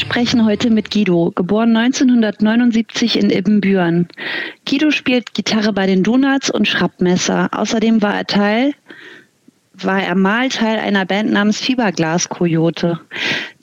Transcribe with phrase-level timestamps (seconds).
[0.00, 4.08] sprechen heute mit Guido, geboren 1979 in Ibbenbüren.
[4.68, 7.50] Guido spielt Gitarre bei den Donuts und Schrappmesser.
[7.52, 8.74] Außerdem war er Teil
[9.84, 13.00] war er mal Teil einer Band namens Fieberglas Coyote.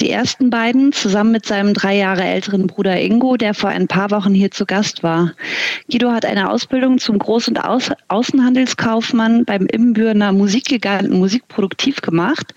[0.01, 4.11] Die ersten beiden zusammen mit seinem drei Jahre älteren Bruder Ingo, der vor ein paar
[4.11, 5.33] Wochen hier zu Gast war.
[5.91, 7.77] Guido hat eine Ausbildung zum Groß- und Au
[8.07, 12.53] Außenhandelskaufmann beim Ibbenbürener Musikgiganten Musikproduktiv gemacht,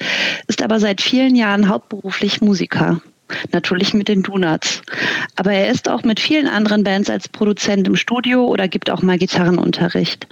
[0.46, 3.02] ist aber seit vielen Jahren hauptberuflich Musiker.
[3.52, 4.82] Natürlich mit den Donuts.
[5.36, 9.02] Aber er ist auch mit vielen anderen Bands als Produzent im Studio oder gibt auch
[9.02, 10.26] mal Gitarrenunterricht.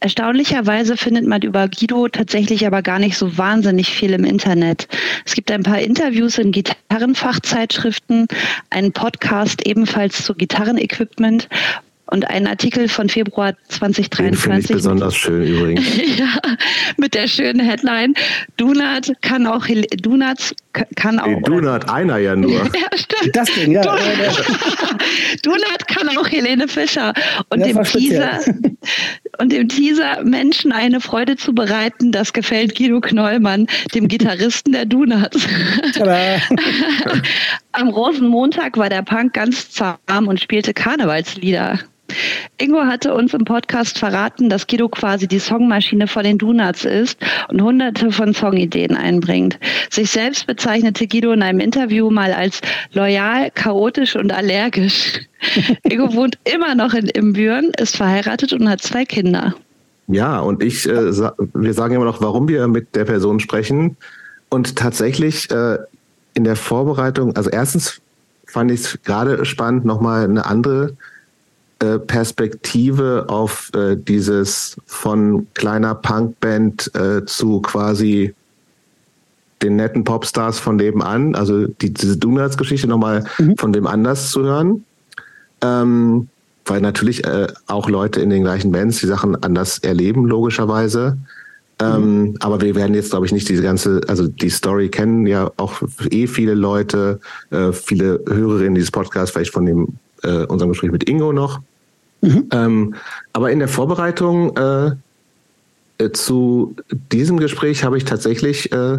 [0.00, 4.88] Erstaunlicherweise findet man über Guido tatsächlich aber gar nicht so wahnsinnig viel im Internet.
[5.24, 8.26] Es gibt ein paar Interviews in Gitarrenfachzeitschriften,
[8.70, 11.48] einen Podcast ebenfalls zu Gitarrenequipment
[12.10, 14.50] und einen Artikel von Februar 2023.
[14.50, 15.96] Den ich besonders schön übrigens.
[16.18, 16.28] ja,
[16.96, 18.14] mit der schönen Headline
[18.56, 19.66] Dunat kann auch
[20.02, 20.54] Donuts
[20.94, 21.26] kann auch.
[21.26, 22.52] Nee, Donut, einer ja nur.
[22.64, 23.34] ja, stimmt.
[23.34, 23.82] Das Ding, ja.
[25.42, 27.12] Donut kann auch Helene Fischer.
[27.48, 28.40] Und ja, dem Teaser
[29.38, 34.84] und dem Teaser Menschen eine Freude zu bereiten, das gefällt Guido Knollmann, dem Gitarristen der
[34.86, 35.46] Donuts.
[37.72, 41.80] Am Rosenmontag war der Punk ganz zahm und spielte Karnevalslieder.
[42.58, 47.18] Ingo hatte uns im Podcast verraten, dass Guido quasi die Songmaschine von den Donuts ist
[47.48, 49.58] und hunderte von Songideen einbringt.
[49.90, 52.60] Sich selbst bezeichnete Guido in einem Interview mal als
[52.92, 55.20] loyal, chaotisch und allergisch.
[55.82, 59.54] Ingo wohnt immer noch in Imbüren, ist verheiratet und hat zwei Kinder.
[60.08, 61.12] Ja, und ich, äh,
[61.54, 63.96] wir sagen immer noch, warum wir mit der Person sprechen.
[64.48, 65.78] Und tatsächlich äh,
[66.34, 68.00] in der Vorbereitung, also erstens
[68.46, 70.96] fand ich es gerade spannend, nochmal eine andere
[71.80, 78.34] äh, Perspektive auf äh, dieses von kleiner Punkband äh, zu quasi
[79.62, 83.56] den netten Popstars von nebenan, also die, diese Donuts-Geschichte nochmal mhm.
[83.56, 84.84] von dem anders zu hören.
[85.62, 86.28] Ähm,
[86.66, 91.18] weil natürlich äh, auch Leute in den gleichen Bands die Sachen anders erleben, logischerweise.
[91.80, 92.36] Ähm, mhm.
[92.40, 95.80] aber wir werden jetzt, glaube ich, nicht diese ganze, also die Story kennen ja auch
[96.10, 97.20] eh viele Leute,
[97.50, 99.88] äh, viele Hörerinnen dieses Podcasts, vielleicht von dem
[100.22, 101.60] äh, unserem Gespräch mit Ingo noch.
[102.20, 102.46] Mhm.
[102.52, 102.94] Ähm,
[103.32, 104.90] aber in der Vorbereitung äh,
[105.98, 106.74] äh, zu
[107.12, 108.98] diesem Gespräch habe ich tatsächlich, äh,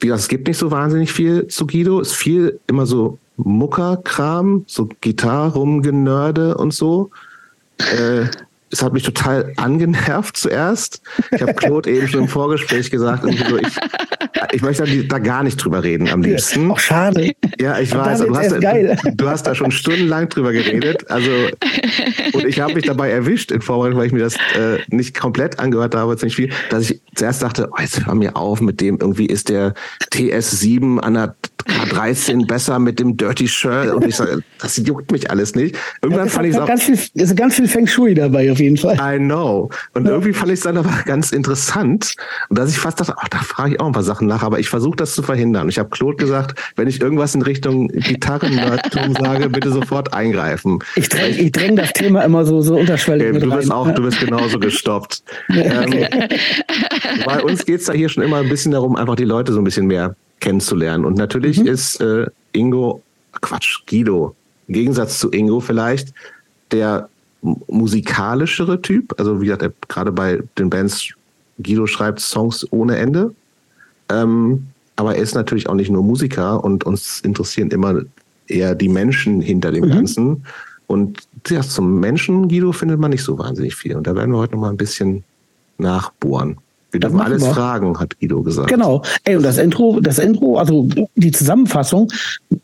[0.00, 2.00] wie gesagt, es gibt nicht so wahnsinnig viel zu Guido.
[2.00, 7.10] Es ist viel immer so Muckerkram, so Gitarre rumgenörde und so.
[7.78, 8.26] Äh,
[8.72, 11.02] es hat mich total angenervt zuerst.
[11.30, 13.76] Ich habe Claude eben schon im Vorgespräch gesagt, so, ich,
[14.52, 16.70] ich möchte da, gar nicht drüber reden am liebsten.
[16.70, 17.32] Auch schade.
[17.60, 21.10] Ja, ich weiß, du hast, da, du hast, da schon stundenlang drüber geredet.
[21.10, 21.30] Also,
[22.32, 25.58] und ich habe mich dabei erwischt in Vorbereitung, weil ich mir das äh, nicht komplett
[25.58, 28.98] angehört habe, nicht viel, dass ich zuerst dachte, oh, jetzt hör mir auf mit dem,
[28.98, 29.74] irgendwie ist der
[30.12, 35.30] TS7 an der K13 besser mit dem Dirty Shirt und ich sage, das juckt mich
[35.30, 35.76] alles nicht.
[36.02, 36.66] Irgendwann ja, fand ich es auch.
[36.66, 38.96] Ganz viel, ist ganz viel Feng Shui dabei auf jeden Fall.
[39.00, 39.70] I know.
[39.94, 40.12] Und ja.
[40.12, 42.14] irgendwie fand ich es dann aber ganz interessant.
[42.48, 44.58] Und dass ich fast dachte, ach, da frage ich auch ein paar Sachen nach, aber
[44.58, 45.68] ich versuche das zu verhindern.
[45.68, 50.78] Ich habe Claude gesagt, wenn ich irgendwas in Richtung Gitarrentum sage, bitte sofort eingreifen.
[50.96, 53.28] Ich dränge ich dräng das Thema immer so, so unterschwellig.
[53.28, 53.76] Okay, du bist rein.
[53.76, 55.22] auch, du bist genauso gestoppt.
[55.62, 56.06] Ähm,
[57.24, 59.60] bei uns geht es da hier schon immer ein bisschen darum, einfach die Leute so
[59.60, 61.06] ein bisschen mehr kennenzulernen.
[61.06, 61.68] Und natürlich mhm.
[61.68, 63.02] ist äh, Ingo,
[63.40, 64.34] Quatsch, Guido,
[64.68, 66.12] im Gegensatz zu Ingo vielleicht,
[66.70, 67.08] der
[67.40, 69.14] musikalischere Typ.
[69.18, 71.08] Also wie gesagt, gerade bei den Bands,
[71.62, 73.34] Guido schreibt Songs ohne Ende.
[74.10, 74.66] Ähm,
[74.96, 78.02] aber er ist natürlich auch nicht nur Musiker und uns interessieren immer
[78.46, 79.90] eher die Menschen hinter dem mhm.
[79.90, 80.46] Ganzen.
[80.86, 83.96] Und ja, zum Menschen, Guido, findet man nicht so wahnsinnig viel.
[83.96, 85.24] Und da werden wir heute noch mal ein bisschen
[85.78, 86.58] nachbohren.
[86.92, 87.54] Wir dürfen alles wir.
[87.54, 88.68] fragen, hat Guido gesagt.
[88.68, 89.02] Genau.
[89.24, 92.12] Ey, und das Intro, das Intro, also die Zusammenfassung,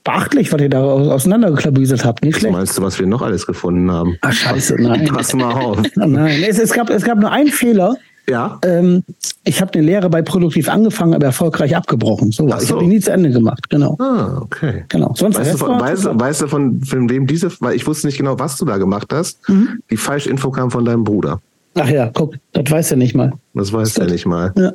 [0.04, 2.22] beachtlich, was ihr da auseinandergeklabüselt habt.
[2.22, 2.52] Nicht schlecht.
[2.52, 4.16] Was meinst du, was wir noch alles gefunden haben?
[4.20, 5.06] Ach, scheiße, nein.
[5.06, 5.78] Pass mal auf.
[5.96, 7.96] Nein, es, es, gab, es gab nur einen Fehler.
[8.28, 8.58] Ja.
[8.62, 9.02] Ähm,
[9.44, 12.30] ich habe eine Lehre bei Produktiv angefangen, aber erfolgreich abgebrochen.
[12.30, 12.56] So, so.
[12.58, 13.96] Ich habe die nie zu Ende gemacht, genau.
[13.98, 14.84] Ah, okay.
[14.88, 15.14] Genau.
[15.16, 18.18] Sonst weißt, du von, weißt, weißt du von, von wem diese, weil ich wusste nicht
[18.18, 19.48] genau, was du da gemacht hast.
[19.48, 19.80] Mhm.
[19.90, 21.40] Die falsche Info kam von deinem Bruder.
[21.78, 23.32] Ach ja, guck, das weiß er nicht mal.
[23.54, 24.52] Das weiß er nicht mal.
[24.56, 24.72] Ja.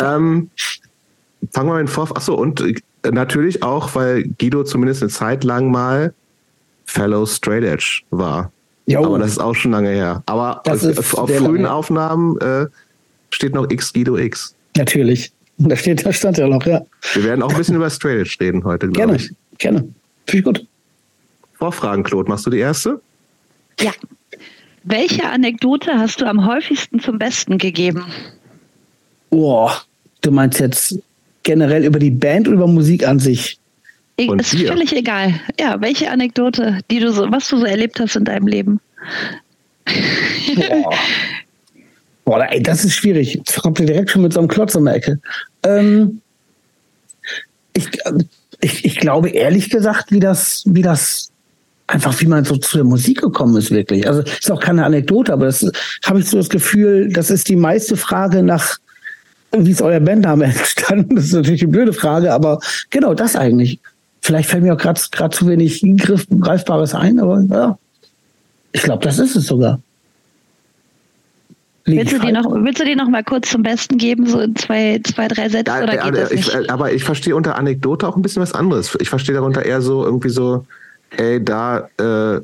[0.00, 0.50] Ähm,
[1.52, 2.16] fangen wir mit vor.
[2.16, 2.74] Achso, und äh,
[3.10, 6.14] natürlich auch, weil Guido zumindest eine Zeit lang mal
[6.86, 8.52] Fellow Straight Edge war.
[8.86, 9.04] Jo.
[9.04, 10.22] Aber das ist auch schon lange her.
[10.26, 11.72] Aber auf, auf frühen lange.
[11.72, 12.66] Aufnahmen äh,
[13.30, 14.54] steht noch X Guido X.
[14.76, 15.32] Natürlich.
[15.56, 16.84] Da steht, da stand ja noch, ja.
[17.12, 19.30] Wir werden auch ein bisschen über Straight Edge reden heute, glaube ich.
[19.58, 19.94] Gerne, gerne.
[20.26, 20.66] Finde ich gut.
[21.52, 23.00] Vorfragen, Claude, machst du die erste?
[23.78, 23.92] Ja.
[24.84, 28.04] Welche Anekdote hast du am häufigsten zum Besten gegeben?
[29.30, 29.82] Boah,
[30.20, 30.98] du meinst jetzt
[31.42, 33.58] generell über die Band oder über Musik an sich?
[34.16, 34.68] Und ist dir?
[34.68, 35.40] völlig egal.
[35.58, 38.80] Ja, welche Anekdote, die du so, was du so erlebt hast in deinem Leben.
[40.54, 40.90] Boah.
[42.26, 43.34] Boah, ey, das ist schwierig.
[43.34, 45.18] Jetzt kommt ihr direkt schon mit so einem Klotz um die Ecke.
[45.62, 46.22] Ähm,
[47.74, 47.86] ich,
[48.60, 51.30] ich, ich glaube ehrlich gesagt, wie das, wie das
[51.86, 54.06] einfach, wie man so zu der Musik gekommen ist, wirklich.
[54.08, 55.70] Also ist auch keine Anekdote, aber das
[56.04, 58.78] habe ich so das Gefühl, das ist die meiste Frage nach,
[59.52, 61.16] wie ist euer Bandname entstanden?
[61.16, 62.58] Das ist natürlich eine blöde Frage, aber
[62.90, 63.80] genau das eigentlich.
[64.20, 64.98] Vielleicht fällt mir auch gerade
[65.30, 67.78] zu wenig Griff, Greifbares ein, aber ja,
[68.72, 69.80] ich glaube, das ist es sogar.
[71.86, 75.00] Willst du, die noch, willst du die noch mal kurz zum Besten geben, so zwei,
[75.04, 75.70] zwei drei Sätze?
[75.70, 76.48] Ja, oder geht das nicht?
[76.48, 78.96] Ich, aber ich verstehe unter Anekdote auch ein bisschen was anderes.
[79.00, 80.64] Ich verstehe darunter eher so irgendwie so,
[81.16, 82.40] ey, da äh,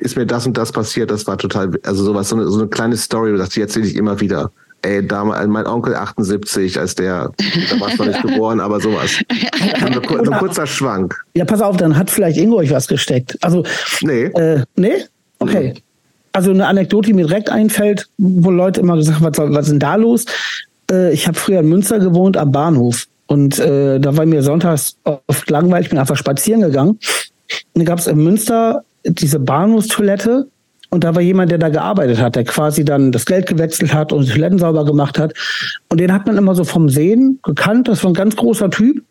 [0.00, 2.68] ist mir das und das passiert, das war total, also sowas, so eine, so eine
[2.68, 4.50] kleine Story, das erzähle ich immer wieder.
[4.84, 7.30] Ey, damals, mein Onkel 78, als der,
[7.70, 9.22] da war noch nicht geboren, aber sowas.
[9.78, 11.14] So ein kurzer Schwank.
[11.34, 13.38] Ja, pass auf, dann hat vielleicht Ingo euch was gesteckt.
[13.42, 13.62] Also,
[14.00, 14.24] nee.
[14.24, 15.04] Äh, nee?
[15.38, 15.74] Okay.
[15.74, 15.82] Nee.
[16.32, 19.70] Also eine Anekdote, die mir direkt einfällt, wo Leute immer gesagt haben, was, was ist
[19.70, 20.24] denn da los?
[20.90, 23.06] Äh, ich habe früher in Münster gewohnt am Bahnhof.
[23.26, 26.98] Und äh, da war mir sonntags oft langweilig, ich bin einfach spazieren gegangen.
[27.72, 30.46] Und dann gab es in Münster diese Bahnhofstoilette
[30.92, 34.12] und da war jemand, der da gearbeitet hat, der quasi dann das Geld gewechselt hat
[34.12, 35.32] und die Toiletten sauber gemacht hat.
[35.88, 37.88] Und den hat man immer so vom Sehen gekannt.
[37.88, 39.02] Das war ein ganz großer Typ.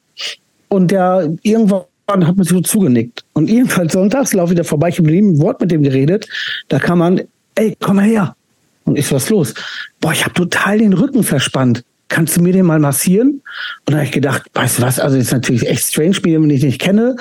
[0.68, 3.24] Und der irgendwann hat man sich so zugenickt.
[3.34, 6.28] Und jedenfalls sonntags laufe ich da vorbei, ich habe ein Wort mit dem geredet.
[6.68, 7.22] Da kam man,
[7.56, 8.36] ey, komm mal her.
[8.84, 9.56] Und ist was los?
[10.02, 11.84] Boah, ich habe total den Rücken verspannt.
[12.10, 13.42] Kannst du mir den mal massieren?
[13.88, 16.62] Und da habe ich gedacht, weißt du was, also ist natürlich echt strange, wenn ich
[16.62, 17.16] nicht kenne,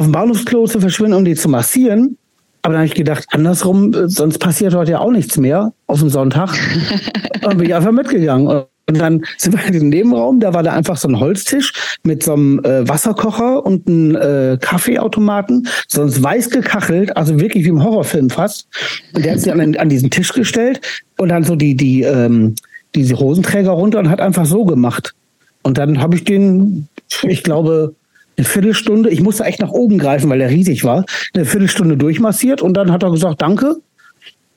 [0.00, 2.16] auf dem Bahnhofsklo zu verschwinden, um die zu massieren.
[2.62, 6.00] Aber dann habe ich gedacht, andersrum, äh, sonst passiert heute ja auch nichts mehr auf
[6.00, 6.54] dem Sonntag.
[7.42, 8.46] und bin ich einfach mitgegangen.
[8.46, 12.22] Und dann sind wir in diesem Nebenraum, da war da einfach so ein Holztisch mit
[12.22, 17.84] so einem äh, Wasserkocher und einem äh, Kaffeeautomaten, sonst weiß gekachelt, also wirklich wie im
[17.84, 18.68] Horrorfilm fast.
[19.12, 20.80] Und der hat sich an, an diesen Tisch gestellt
[21.18, 22.54] und dann so die, die, ähm,
[22.94, 25.14] diese Hosenträger runter und hat einfach so gemacht.
[25.62, 26.88] Und dann habe ich den,
[27.22, 27.94] ich glaube,
[28.40, 31.04] eine Viertelstunde, ich musste echt nach oben greifen, weil er riesig war,
[31.34, 33.76] eine Viertelstunde durchmassiert und dann hat er gesagt, danke.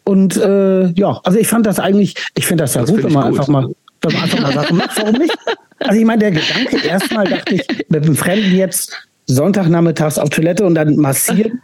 [0.06, 3.26] Und äh, ja, also ich fand das eigentlich, ich finde das ja gut, wenn man
[3.26, 3.70] einfach mal
[4.02, 5.36] wenn man einfach mal sagt, warum nicht?
[5.80, 10.66] Also ich meine, der Gedanke, erstmal dachte ich, mit einem Fremden jetzt Sonntagnachmittags auf Toilette
[10.66, 11.62] und dann massieren.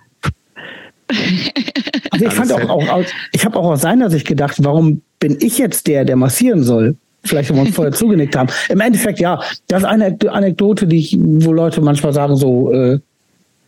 [2.12, 5.58] Also ich fand auch, auch ich habe auch aus seiner Sicht gedacht, warum bin ich
[5.58, 6.96] jetzt der, der massieren soll?
[7.24, 8.50] Vielleicht, wenn wir uns vorher zugenickt haben.
[8.70, 13.00] Im Endeffekt, ja, das ist eine Anekdote, die ich, wo Leute manchmal sagen, so, äh,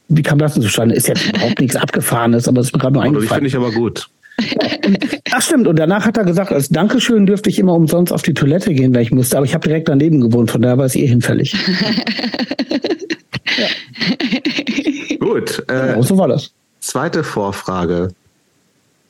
[0.08, 0.96] wie kam das denn zustande?
[0.96, 3.28] Ist jetzt überhaupt nichts Abgefahrenes, aber es ist mir gerade nur eingefallen.
[3.28, 4.08] Die finde ich aber gut.
[5.32, 8.34] Ach stimmt, und danach hat er gesagt, als Dankeschön dürfte ich immer umsonst auf die
[8.34, 10.96] Toilette gehen, wenn ich musste, aber ich habe direkt daneben gewohnt, von daher war es
[10.96, 11.54] eh hinfällig.
[13.58, 13.68] ja.
[15.20, 15.64] Gut.
[15.68, 16.52] Äh, genau, so war das.
[16.80, 18.10] Zweite Vorfrage.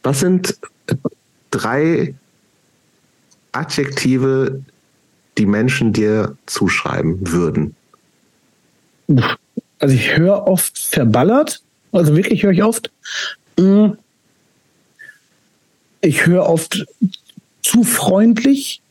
[0.04, 0.58] Was sind
[1.52, 2.14] drei
[3.52, 4.62] Adjektive,
[5.38, 7.76] die Menschen dir zuschreiben würden?
[9.80, 11.62] Also ich höre oft verballert,
[11.92, 12.92] also wirklich höre ich oft.
[13.60, 13.92] Mm,
[16.02, 16.86] ich höre oft
[17.62, 18.82] zu freundlich.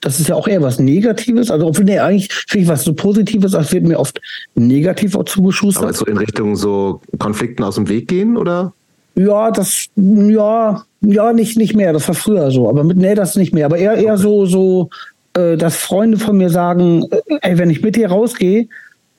[0.00, 1.50] Das ist ja auch eher was Negatives.
[1.50, 4.20] Also, obwohl, nee, eigentlich finde ich was so Positives, als wird mir oft
[4.54, 5.82] negativ auch zugeschustert.
[5.82, 8.72] Aber so in Richtung so Konflikten aus dem Weg gehen, oder?
[9.16, 11.92] Ja, das, ja, ja, nicht, nicht mehr.
[11.92, 12.68] Das war früher so.
[12.68, 13.66] Aber mit, nee, das nicht mehr.
[13.66, 14.90] Aber eher, eher so, so,
[15.34, 18.68] äh, dass Freunde von mir sagen, äh, ey, wenn ich mit dir rausgehe,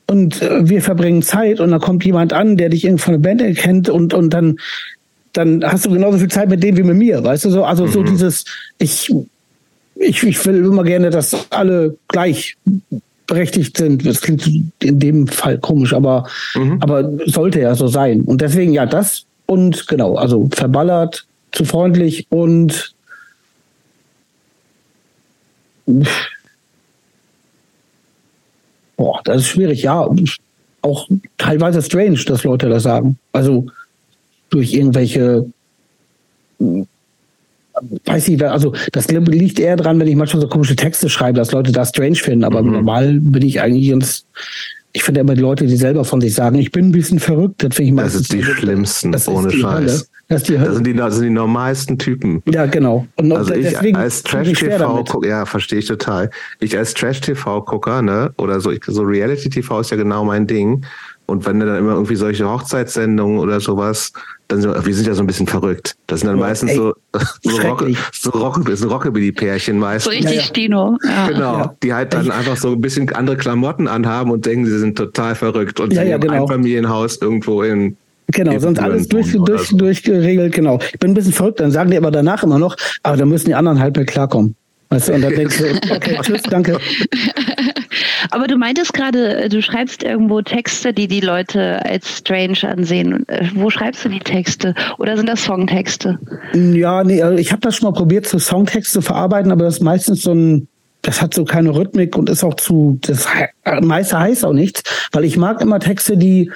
[0.10, 3.30] und äh, wir verbringen Zeit und dann kommt jemand an, der dich irgendwie von der
[3.30, 4.58] Band erkennt und, und dann
[5.34, 7.64] dann hast du genauso viel Zeit mit dem wie mit mir, weißt du so?
[7.64, 7.92] Also mhm.
[7.92, 8.46] so dieses,
[8.78, 9.14] ich,
[9.96, 12.58] ich, ich will immer gerne, dass alle gleich
[13.28, 14.06] berechtigt sind.
[14.06, 14.50] Das klingt
[14.82, 16.78] in dem Fall komisch, aber, mhm.
[16.82, 18.22] aber sollte ja so sein.
[18.22, 22.94] Und deswegen ja das und genau, also verballert, zu freundlich und
[28.98, 30.08] boah, das ist schwierig, ja.
[30.82, 33.18] Auch teilweise strange, dass Leute das sagen.
[33.32, 33.68] Also
[34.50, 35.46] durch irgendwelche
[38.06, 41.51] weiß ich, also das liegt eher dran, wenn ich manchmal so komische Texte schreibe, dass
[41.51, 42.72] Leute das strange finden, aber mhm.
[42.74, 44.25] normal bin ich eigentlich ins,
[44.91, 47.63] ich finde immer die Leute, die selber von sich sagen, ich bin ein bisschen verrückt,
[47.63, 50.10] das finde ich Das ist die schlimmsten, ohne Scheiß.
[50.30, 52.44] Das, die das, sind die, das sind die normalsten Typen.
[52.48, 53.08] Ja, genau.
[53.16, 56.30] Und also ich als Trash-TV, ja, verstehe ich total.
[56.60, 60.86] Ich als Trash-TV-Gucker, ne, oder so, ich, so Reality-TV ist ja genau mein Ding
[61.26, 64.12] Und wenn dann immer irgendwie solche Hochzeitssendungen oder sowas,
[64.50, 65.96] dann sind wir, wir sind ja so ein bisschen verrückt.
[66.06, 66.94] Das sind dann ja, meistens ey, so,
[67.42, 70.14] so, Rock, so, Rock, so Rockabilly-Pärchen meistens.
[70.14, 70.98] So richtig ja, Stino.
[71.04, 71.28] Ja.
[71.28, 74.96] Genau, die halt dann einfach so ein bisschen andere Klamotten anhaben und denken, sie sind
[74.96, 76.44] total verrückt und ja, sind ja, genau.
[76.44, 77.98] ein Familienhaus irgendwo in
[78.32, 79.78] Genau, sonst alles durch, durch, so.
[79.78, 80.80] durchgeregelt, genau.
[80.94, 83.48] Ich bin ein bisschen verrückt, dann sagen die aber danach immer noch, aber da müssen
[83.48, 84.56] die anderen halt mit klarkommen.
[84.90, 86.80] Weißt du, und dann denkst du, okay, tschüss, danke.
[88.32, 93.28] Aber du meintest gerade, du schreibst irgendwo Texte, die die Leute als strange ansehen.
[93.28, 94.76] Äh, wo schreibst du die Texte?
[94.98, 96.20] Oder sind das Songtexte?
[96.54, 99.76] Ja, nee, also ich habe das schon mal probiert, so Songtexte zu verarbeiten, aber das
[99.76, 100.68] ist meistens so ein,
[101.02, 103.28] das hat so keine Rhythmik und ist auch zu, das
[103.82, 106.52] meiste heißt auch nichts, weil ich mag immer Texte, die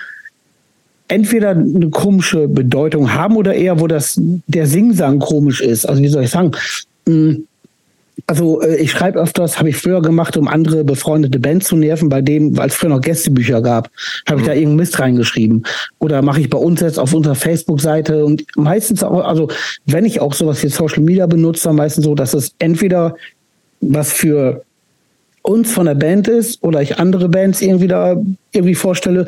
[1.07, 5.87] entweder eine komische Bedeutung haben oder eher, wo das der Singsang komisch ist.
[5.87, 6.51] Also wie soll ich sagen?
[7.07, 7.45] Hm,
[8.27, 12.09] also äh, ich schreibe öfters, habe ich früher gemacht, um andere befreundete Bands zu nerven,
[12.09, 13.89] bei dem, weil es früher noch Gästebücher gab,
[14.27, 14.47] habe ich mhm.
[14.47, 15.63] da irgendeinen Mist reingeschrieben.
[15.99, 19.49] Oder mache ich bei uns jetzt auf unserer Facebook-Seite und meistens auch, also
[19.85, 23.15] wenn ich auch sowas wie Social Media benutze, dann meistens so, dass es entweder
[23.81, 24.63] was für
[25.41, 28.15] uns von der Band ist oder ich andere Bands irgendwie da
[28.53, 29.25] irgendwie vorstelle.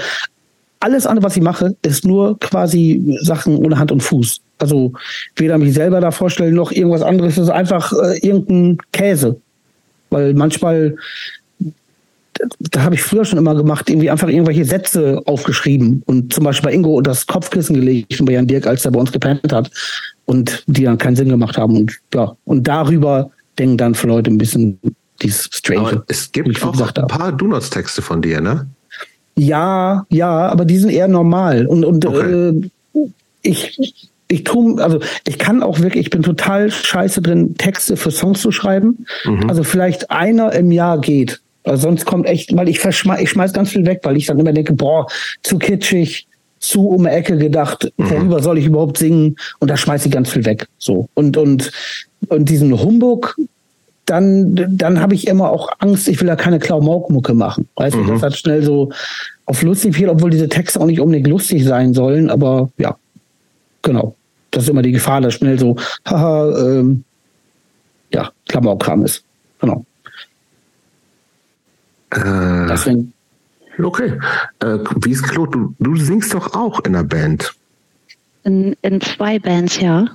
[0.79, 4.41] Alles andere, was ich mache, ist nur quasi Sachen ohne Hand und Fuß.
[4.57, 4.93] Also
[5.35, 7.33] weder mich selber da vorstellen noch irgendwas anderes.
[7.33, 9.39] Es ist einfach äh, irgendein Käse.
[10.09, 10.95] Weil manchmal,
[12.59, 16.69] da habe ich früher schon immer gemacht, irgendwie einfach irgendwelche Sätze aufgeschrieben und zum Beispiel
[16.69, 19.71] bei Ingo das Kopfkissen gelegt und bei Jan Dirk, als er bei uns gepennt hat
[20.25, 21.77] und die dann keinen Sinn gemacht haben.
[21.77, 24.79] Und ja, und darüber denken dann für Leute ein bisschen
[25.21, 25.87] dieses Strange.
[25.87, 28.67] Aber es gibt auch ein paar Do-Nots-Texte von dir, ne?
[29.37, 31.65] Ja, ja, aber die sind eher normal.
[31.67, 32.53] Und, und okay.
[32.95, 33.09] äh,
[33.41, 33.77] ich
[34.27, 38.41] ich tu, also ich kann auch wirklich, ich bin total scheiße drin, Texte für Songs
[38.41, 39.05] zu schreiben.
[39.23, 39.49] Mhm.
[39.49, 41.41] Also vielleicht einer im Jahr geht.
[41.63, 44.39] Also sonst kommt echt, weil ich verschmeiß, ich schmeiß ganz viel weg, weil ich dann
[44.39, 45.07] immer denke, boah,
[45.43, 46.27] zu kitschig,
[46.59, 48.09] zu um die Ecke gedacht, mhm.
[48.09, 49.35] worüber soll ich überhaupt singen?
[49.59, 50.67] Und da schmeiß ich ganz viel weg.
[50.77, 51.07] So.
[51.13, 51.71] Und, und,
[52.29, 53.35] und diesen Humbug,
[54.05, 57.67] dann, dann habe ich immer auch Angst, ich will da keine Klamauk-Mucke machen.
[57.75, 58.05] Weißt mhm.
[58.05, 58.91] du, das hat schnell so
[59.45, 62.97] auf lustig viel, obwohl diese Texte auch nicht unbedingt lustig sein sollen, aber ja.
[63.81, 64.15] Genau.
[64.51, 65.75] Das ist immer die Gefahr, dass schnell so,
[66.07, 67.03] haha, ähm,
[68.11, 69.23] ja, Klamaukkram ist.
[69.59, 69.85] Genau.
[72.11, 73.13] Äh, Deswegen.
[73.77, 74.17] Okay.
[74.61, 75.51] Äh, wie ist Claude?
[75.51, 77.53] Du, du singst doch auch in einer Band.
[78.43, 80.05] In, in zwei Bands, ja.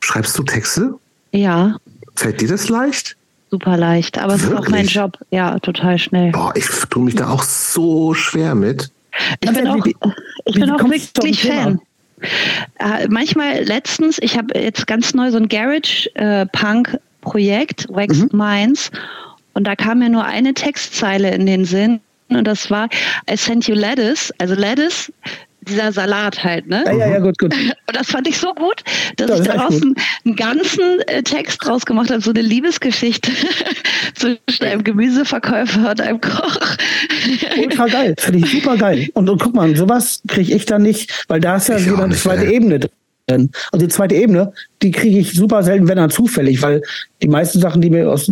[0.00, 0.94] Schreibst du Texte?
[1.32, 1.76] Ja.
[2.18, 3.16] Fällt dir das leicht?
[3.48, 5.16] Super leicht, aber es ist auch mein Job.
[5.30, 6.32] Ja, total schnell.
[6.32, 8.90] Boah, ich tue mich da auch so schwer mit.
[9.40, 11.80] Ich bin auch, ich bin auch wirklich Fan.
[12.80, 18.30] Äh, manchmal letztens, ich habe jetzt ganz neu so ein Garage-Punk-Projekt, äh, Wax mhm.
[18.32, 18.90] Minds,
[19.54, 22.00] und da kam mir nur eine Textzeile in den Sinn.
[22.30, 22.88] Und das war
[23.30, 25.12] I sent you lettuce, also lettuce
[25.68, 26.82] dieser Salat halt, ne?
[26.86, 27.54] Ja, ja, ja, gut, gut.
[27.86, 28.82] Und das fand ich so gut,
[29.16, 29.94] dass das ich daraus einen,
[30.24, 33.30] einen, ganzen äh, Text draus gemacht habe, so eine Liebesgeschichte
[34.14, 36.58] zwischen einem Gemüseverkäufer und einem Koch.
[37.62, 39.08] Ultra geil, finde ich super geil.
[39.14, 42.14] Und, und guck mal, sowas kriege ich dann nicht, weil da ist ja so eine
[42.14, 42.54] zweite ey.
[42.54, 43.50] Ebene drin.
[43.72, 46.82] Und die zweite Ebene, die kriege ich super selten, wenn dann zufällig, weil
[47.22, 48.30] die meisten Sachen, die mir aus,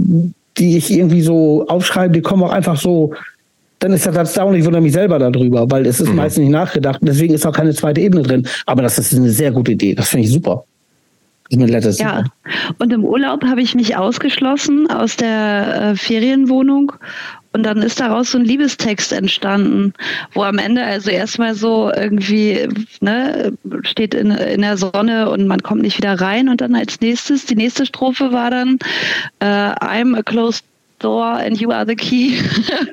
[0.58, 3.14] die ich irgendwie so aufschreibe, die kommen auch einfach so
[3.78, 6.16] dann ist das erstaunlich, wundere mich selber darüber, weil es ist mhm.
[6.16, 7.00] meistens nicht nachgedacht.
[7.02, 8.46] Deswegen ist auch keine zweite Ebene drin.
[8.64, 9.94] Aber das ist eine sehr gute Idee.
[9.94, 10.64] Das finde ich super.
[12.00, 12.24] Ja,
[12.78, 16.92] und im Urlaub habe ich mich ausgeschlossen aus der äh, Ferienwohnung
[17.52, 19.94] und dann ist daraus so ein Liebestext entstanden,
[20.34, 22.68] wo am Ende also erstmal so irgendwie,
[23.00, 23.52] ne,
[23.82, 27.46] steht in, in der Sonne und man kommt nicht wieder rein und dann als nächstes,
[27.46, 28.78] die nächste Strophe war dann
[29.38, 30.64] äh, I'm a closed
[30.98, 32.40] door and you are the key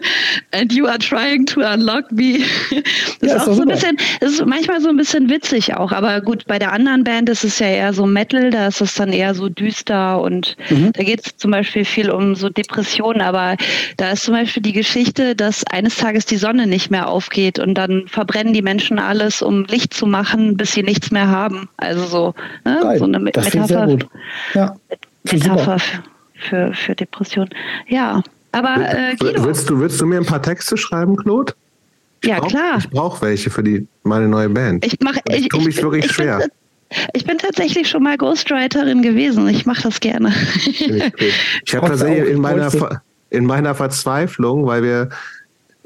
[0.54, 2.44] and you are trying to unlock me.
[3.20, 5.94] Das ja, ist auch so ein bisschen, das ist manchmal so ein bisschen witzig auch,
[5.94, 8.96] aber gut, bei der anderen Band ist es ja eher so Metal, da ist es
[8.96, 10.92] dann eher so düster und mhm.
[10.92, 13.56] da geht es zum Beispiel viel um so Depressionen, aber
[13.96, 17.76] da ist zum Beispiel die Geschichte, dass eines Tages die Sonne nicht mehr aufgeht und
[17.76, 21.70] dann verbrennen die Menschen alles, um Licht zu machen, bis sie nichts mehr haben.
[21.78, 22.34] Also so,
[22.66, 22.98] ne?
[22.98, 23.68] so eine das Metapher.
[23.68, 24.08] Sehr gut.
[24.54, 24.76] Ja.
[25.32, 25.78] Metapher
[26.36, 27.50] für, für Depressionen.
[27.88, 28.22] Ja,
[28.52, 29.46] aber äh, Guido.
[29.46, 31.54] Willst du, willst du mir ein paar Texte schreiben, Claude?
[32.22, 32.78] Ich ja, brauch, klar.
[32.78, 34.86] Ich brauche welche für die, meine neue Band.
[34.86, 35.20] Ich mache.
[35.28, 36.38] Ich, ich tue mich wirklich ich schwer.
[36.38, 36.50] Bin,
[37.14, 39.48] ich bin tatsächlich schon mal Ghostwriterin gewesen.
[39.50, 40.34] Ich mache das gerne.
[40.66, 40.82] Ich,
[41.66, 42.72] ich habe tatsächlich in meiner,
[43.30, 45.10] in meiner Verzweiflung, weil wir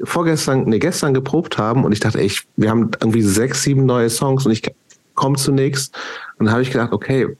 [0.04, 4.10] vorgestern, nee, gestern geprobt haben und ich dachte, ey, wir haben irgendwie sechs, sieben neue
[4.10, 4.62] Songs und ich
[5.14, 5.96] komme zunächst
[6.38, 7.36] und dann habe ich gedacht, okay,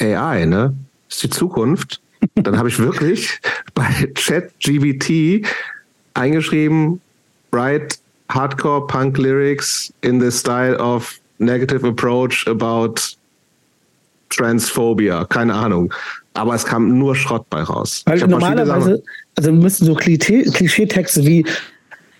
[0.00, 0.74] AI, ne?
[1.08, 2.00] Ist die Zukunft
[2.34, 3.40] dann habe ich wirklich
[3.74, 3.84] bei
[4.14, 5.46] ChatGBT
[6.14, 7.00] eingeschrieben,
[7.50, 7.96] write
[8.28, 12.94] Hardcore Punk Lyrics in the style of negative approach about
[14.30, 15.24] Transphobia.
[15.26, 15.92] Keine Ahnung.
[16.34, 18.02] Aber es kam nur Schrott bei raus.
[18.06, 19.02] Weil normalerweise,
[19.36, 21.46] also wir müssen so Klischeetexte wie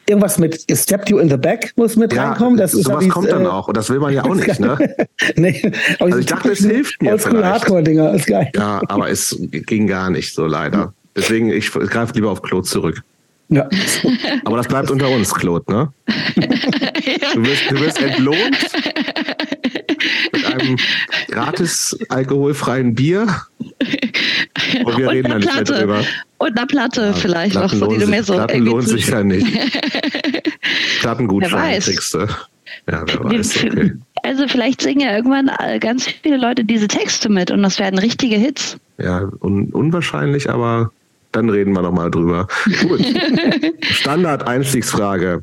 [0.08, 2.56] irgendwas mit Stepped You in the Back muss mit ja, reinkommen.
[2.56, 4.78] Das sowas ist kommt dann äh, auch und das will man ja auch nicht, ne?
[5.36, 8.50] nee, also ich dachte, es hilft mir Oldschool Hardcore-Dinger, ist geil.
[8.54, 10.92] Ja, aber es ging gar nicht so leider.
[11.14, 13.02] Deswegen, ich greife lieber auf Claude zurück.
[13.48, 13.68] Ja.
[14.44, 15.92] Aber das bleibt unter uns, Claude, ne?
[17.34, 18.58] Du wirst, du wirst entlohnt
[20.32, 20.76] mit einem
[21.28, 23.28] gratis alkoholfreien Bier.
[24.84, 26.04] Und wir und reden da nicht mehr drüber.
[26.38, 29.08] Und eine Platte ja, vielleicht Platten noch, so, die du mir so Platten lohnt sich
[29.08, 29.46] ja nicht.
[31.00, 32.18] Plattengutschein kriegst du.
[32.18, 33.64] Ja, wer weiß.
[33.64, 33.92] Okay.
[34.22, 38.36] Also vielleicht singen ja irgendwann ganz viele Leute diese Texte mit und das werden richtige
[38.36, 38.76] Hits.
[38.98, 40.90] Ja, un unwahrscheinlich, aber
[41.32, 42.48] dann reden wir nochmal drüber.
[42.82, 43.00] Gut.
[43.82, 45.42] Standard-Einstiegsfrage.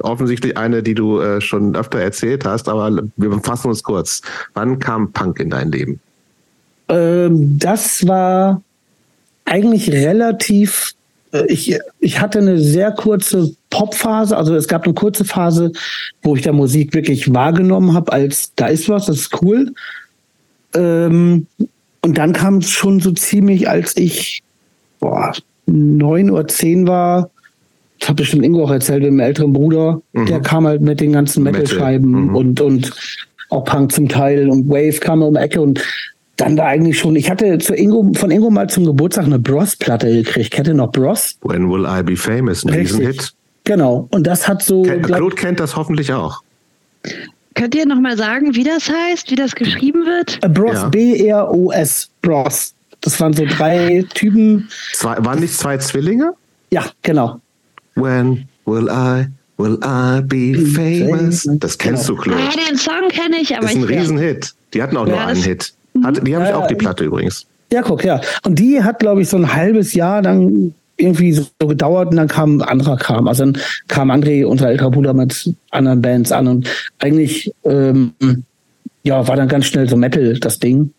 [0.00, 4.22] Offensichtlich eine, die du äh, schon öfter erzählt hast, aber wir fassen uns kurz.
[4.54, 6.00] Wann kam Punk in dein Leben?
[6.90, 8.62] Ähm, das war
[9.44, 10.92] eigentlich relativ.
[11.32, 15.72] Äh, ich, ich hatte eine sehr kurze Popphase, also es gab eine kurze Phase,
[16.22, 19.72] wo ich da Musik wirklich wahrgenommen habe, als da ist was, das ist cool.
[20.74, 21.46] Ähm,
[22.02, 24.42] und dann kam es schon so ziemlich, als ich
[24.98, 25.32] boah,
[25.66, 27.30] neun oder zehn war,
[28.00, 30.26] das hat bestimmt Ingo auch erzählt, mit dem älteren Bruder, mhm.
[30.26, 32.34] der kam halt mit den ganzen Metal-Scheiben mhm.
[32.34, 32.90] und, und
[33.50, 35.84] auch Punk zum Teil und Wave kam um die Ecke und
[36.40, 40.50] dann eigentlich schon, ich hatte zu Ingo, von Ingo mal zum Geburtstag eine Bros-Platte gekriegt.
[40.50, 41.36] Kennt ihr noch Bros?
[41.42, 42.64] When Will I Be Famous?
[42.64, 43.32] Ein Riesenhit.
[43.64, 44.08] Genau.
[44.10, 44.82] Und das hat so.
[44.82, 46.42] Ken, Claude kennt das hoffentlich auch.
[47.54, 50.40] Könnt ihr nochmal sagen, wie das heißt, wie das geschrieben wird?
[50.54, 50.88] Bros, ja.
[50.88, 52.74] B-R-O-S, Bros.
[53.02, 54.68] Das waren so drei Typen.
[54.94, 56.32] Zwei, waren nicht zwei Zwillinge?
[56.70, 57.40] Ja, genau.
[57.96, 59.26] When will I,
[59.58, 61.46] will I be famous?
[61.58, 62.16] Das kennst genau.
[62.16, 62.42] du, Claude.
[62.42, 63.66] Ja, den Song kenne ich, aber.
[63.66, 64.54] Das ist ein Riesenhit.
[64.72, 65.74] Die hatten auch ja, nur einen Hit.
[66.02, 67.46] Hat, die habe ich auch, die Platte übrigens.
[67.72, 68.20] Ja, guck, ja.
[68.44, 72.28] Und die hat, glaube ich, so ein halbes Jahr dann irgendwie so, gedauert und dann
[72.28, 73.26] kam ein anderer Kram.
[73.26, 78.12] Also dann kam André, unser älterer Bruder, mit anderen Bands an und eigentlich ähm,
[79.02, 80.92] ja, war dann ganz schnell so Metal das Ding.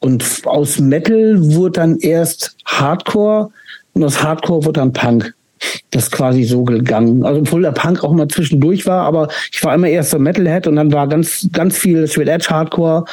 [0.00, 3.50] Und aus Metal wurde dann erst Hardcore
[3.94, 5.34] und aus Hardcore wurde dann Punk.
[5.90, 7.24] Das ist quasi so gegangen.
[7.24, 10.68] Also obwohl der Punk auch mal zwischendurch war, aber ich war immer erst so Metalhead
[10.68, 13.04] und dann war ganz, ganz viel Straight Edge Hardcore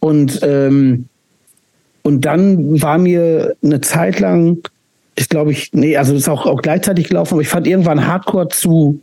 [0.00, 1.08] und ähm,
[2.02, 4.62] und dann war mir eine Zeit lang,
[5.14, 8.48] ich glaube ich, nee, also ist auch, auch gleichzeitig gelaufen, aber ich fand irgendwann Hardcore
[8.48, 8.98] zu,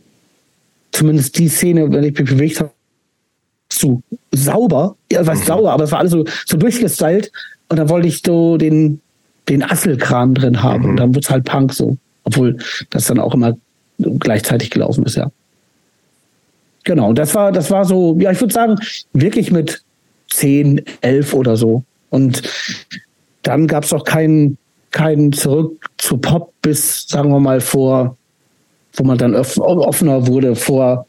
[0.90, 2.72] zumindest die Szene, wenn ich mich bewegt habe,
[3.68, 4.96] zu sauber.
[5.12, 5.44] Ja, was mhm.
[5.44, 7.30] sauer, aber es war alles so, so durchgestylt.
[7.68, 9.00] Und dann wollte ich so den,
[9.48, 10.82] den Asselkram drin haben.
[10.82, 10.90] Mhm.
[10.90, 11.96] Und dann wird es halt Punk so.
[12.24, 12.56] Obwohl
[12.90, 13.56] das dann auch immer
[13.98, 15.30] gleichzeitig gelaufen ist, ja.
[16.82, 18.76] Genau, das war, das war so, ja, ich würde sagen,
[19.12, 19.82] wirklich mit
[20.30, 21.84] 10, 11 oder so.
[22.10, 22.42] Und
[23.42, 24.58] dann gab es auch keinen
[24.90, 28.16] keinen Zurück zu Pop bis, sagen wir mal, vor,
[28.94, 31.06] wo man dann offener wurde, vor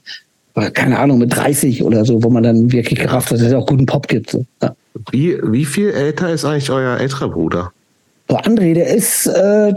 [0.73, 3.67] keine Ahnung, mit 30 oder so, wo man dann wirklich gerafft hat, dass es auch
[3.67, 4.31] guten Pop gibt.
[4.31, 4.45] So.
[4.61, 4.75] Ja.
[5.11, 7.71] Wie, wie viel älter ist eigentlich euer älterer Bruder?
[8.25, 9.73] Boah, André, der ist äh,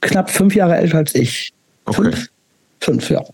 [0.00, 1.52] knapp fünf Jahre älter als ich.
[1.84, 2.02] Okay.
[2.02, 2.28] Fünf,
[2.80, 3.24] fünf ja.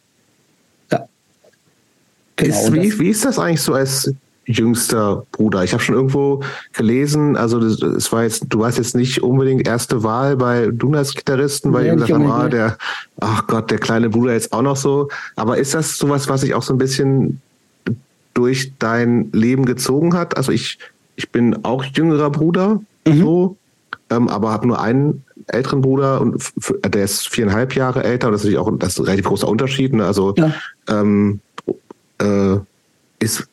[2.37, 4.13] Genau, ist, wie, wie ist das eigentlich so als
[4.47, 5.65] jüngster Bruder.
[5.65, 6.43] Ich habe schon irgendwo
[6.73, 11.73] gelesen, also es war jetzt, du warst jetzt nicht unbedingt erste Wahl bei Dunas Gitarristen,
[11.73, 12.77] weil die gesagt haben, ah, der,
[13.21, 15.09] ach Gott, der kleine Bruder jetzt auch noch so.
[15.37, 17.41] Aber ist das sowas, was sich auch so ein bisschen
[18.35, 20.37] durch dein Leben gezogen hat?
[20.37, 20.79] Also ich,
[21.17, 23.19] ich bin auch jüngerer Bruder, mhm.
[23.19, 23.57] so,
[24.11, 26.43] ähm, aber habe nur einen älteren Bruder und
[26.87, 29.49] der ist viereinhalb Jahre älter und das ist natürlich auch das ist ein relativ großer
[29.49, 29.93] Unterschied.
[29.93, 30.05] Ne?
[30.05, 30.55] Also ja.
[30.89, 31.41] ähm,
[32.21, 32.59] äh,
[33.19, 33.49] ist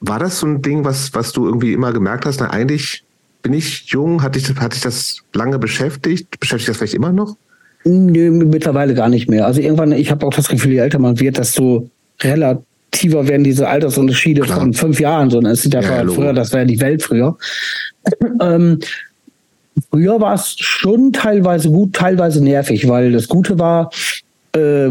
[0.00, 2.40] war das so ein Ding, was, was du irgendwie immer gemerkt hast?
[2.40, 3.04] Na, eigentlich
[3.42, 6.40] bin ich jung, hatte ich, hatte ich das lange beschäftigt?
[6.40, 7.36] Beschäftigt das vielleicht immer noch?
[7.84, 9.46] Nö, mittlerweile gar nicht mehr.
[9.46, 11.88] Also irgendwann, ich habe auch das Gefühl, je älter man wird, desto
[12.22, 14.60] relativer werden diese Altersunterschiede Klar.
[14.60, 15.30] von fünf Jahren.
[15.30, 17.36] So, es ist ja, ja früher, das war ja die Welt früher.
[18.40, 18.80] ähm,
[19.90, 23.90] früher war es schon teilweise gut, teilweise nervig, weil das Gute war,
[24.54, 24.90] äh,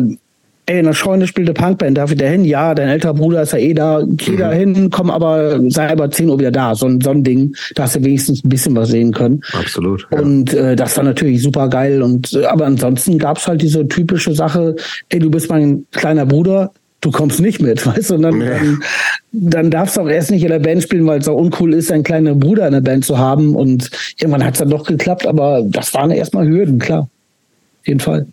[0.69, 2.45] ey, in der Scheune spielt eine Punkband, darf ich da hin?
[2.45, 4.37] Ja, dein älterer Bruder ist ja eh da, geh mhm.
[4.37, 6.75] da hin, komm aber, sei aber 10 Uhr wieder da.
[6.75, 9.41] So, so ein Ding, da hast du wenigstens ein bisschen was sehen können.
[9.53, 10.07] Absolut.
[10.11, 10.19] Ja.
[10.19, 12.03] Und äh, das war natürlich super geil.
[12.03, 14.75] Und äh, aber ansonsten gab's halt diese typische Sache,
[15.09, 18.15] ey, du bist mein kleiner Bruder, du kommst nicht mit, weißt du?
[18.15, 18.45] Und dann, nee.
[18.45, 18.79] dann,
[19.31, 21.91] dann darfst du auch erst nicht in der Band spielen, weil es auch uncool ist,
[21.91, 23.55] einen kleinen Bruder in der Band zu haben.
[23.55, 27.09] Und irgendwann hat's dann doch geklappt, aber das waren erstmal Hürden, klar.
[27.81, 28.27] Auf jeden Fall.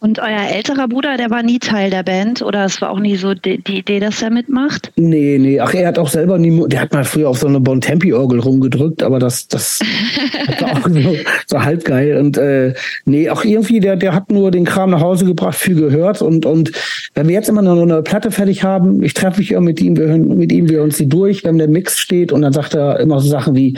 [0.00, 3.16] Und euer älterer Bruder, der war nie Teil der Band oder es war auch nie
[3.16, 4.92] so die, die, Idee, dass er mitmacht?
[4.94, 5.58] Nee, nee.
[5.58, 9.02] Ach, er hat auch selber nie, der hat mal früher auf so eine Bontempi-Orgel rumgedrückt,
[9.02, 9.80] aber das, das
[10.60, 11.16] war auch so,
[11.48, 12.16] so halb geil.
[12.16, 12.74] Und äh,
[13.06, 16.22] nee, auch irgendwie, der, der hat nur den Kram nach Hause gebracht, viel gehört.
[16.22, 16.70] Und, und
[17.14, 19.96] wenn wir jetzt immer noch eine Platte fertig haben, ich treffe mich immer mit ihm,
[19.96, 22.74] wir hören mit ihm, wir uns die durch, wenn der Mix steht und dann sagt
[22.74, 23.76] er immer so Sachen wie,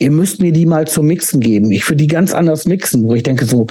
[0.00, 1.70] ihr müsst mir die mal zum Mixen geben.
[1.70, 3.68] Ich würde die ganz anders mixen, wo ich denke so,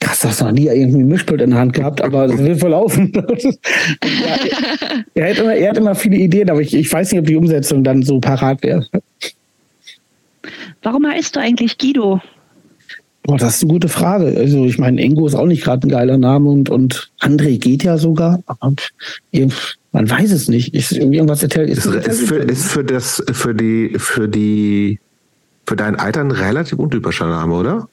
[0.00, 3.12] krass, das noch nie irgendwie ein Mischpult in der Hand gehabt, aber das wird verlaufen.
[3.14, 4.36] ja,
[5.14, 7.36] er, hat immer, er hat immer viele Ideen, aber ich, ich weiß nicht, ob die
[7.36, 8.86] Umsetzung dann so parat wäre.
[10.82, 12.20] Warum heißt du eigentlich Guido?
[13.24, 14.34] Boah, das ist eine gute Frage.
[14.38, 17.84] Also ich meine, Ingo ist auch nicht gerade ein geiler Name und, und André geht
[17.84, 18.40] ja sogar.
[19.92, 20.74] Man weiß es nicht.
[20.74, 21.68] Ist irgendwas erzählt.
[21.68, 24.98] Ist, ist, ist, für, ist für das, für die, für die,
[25.66, 27.88] für dein Alter ein relativ untypischer Name, oder?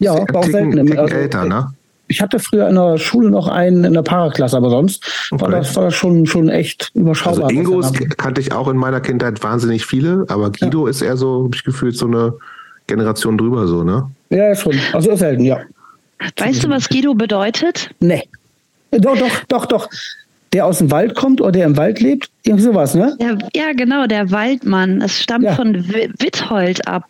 [0.00, 0.72] Ja, war auch selten.
[0.72, 1.72] Ticken also, älter, ne?
[2.08, 5.42] Ich hatte früher in der Schule noch einen in der Paraklasse, aber sonst okay.
[5.42, 7.44] war das war schon, schon echt überschaubar.
[7.44, 10.90] Also Ingos kannte ich auch in meiner Kindheit wahnsinnig viele, aber Guido ja.
[10.90, 12.34] ist eher so, hab ich gefühlt, so eine
[12.88, 14.10] Generation drüber, so, ne?
[14.30, 14.74] Ja, schon.
[14.92, 15.60] Also selten, ja.
[16.36, 17.90] Weißt du, was Guido bedeutet?
[18.00, 18.24] Nee.
[18.90, 19.88] Doch, doch, doch, doch.
[20.52, 22.28] Der aus dem Wald kommt oder der im Wald lebt?
[22.44, 23.16] Irgendwie sowas, ne?
[23.20, 25.00] Der, ja, genau, der Waldmann.
[25.00, 25.54] Es stammt ja.
[25.54, 27.04] von Withold ab.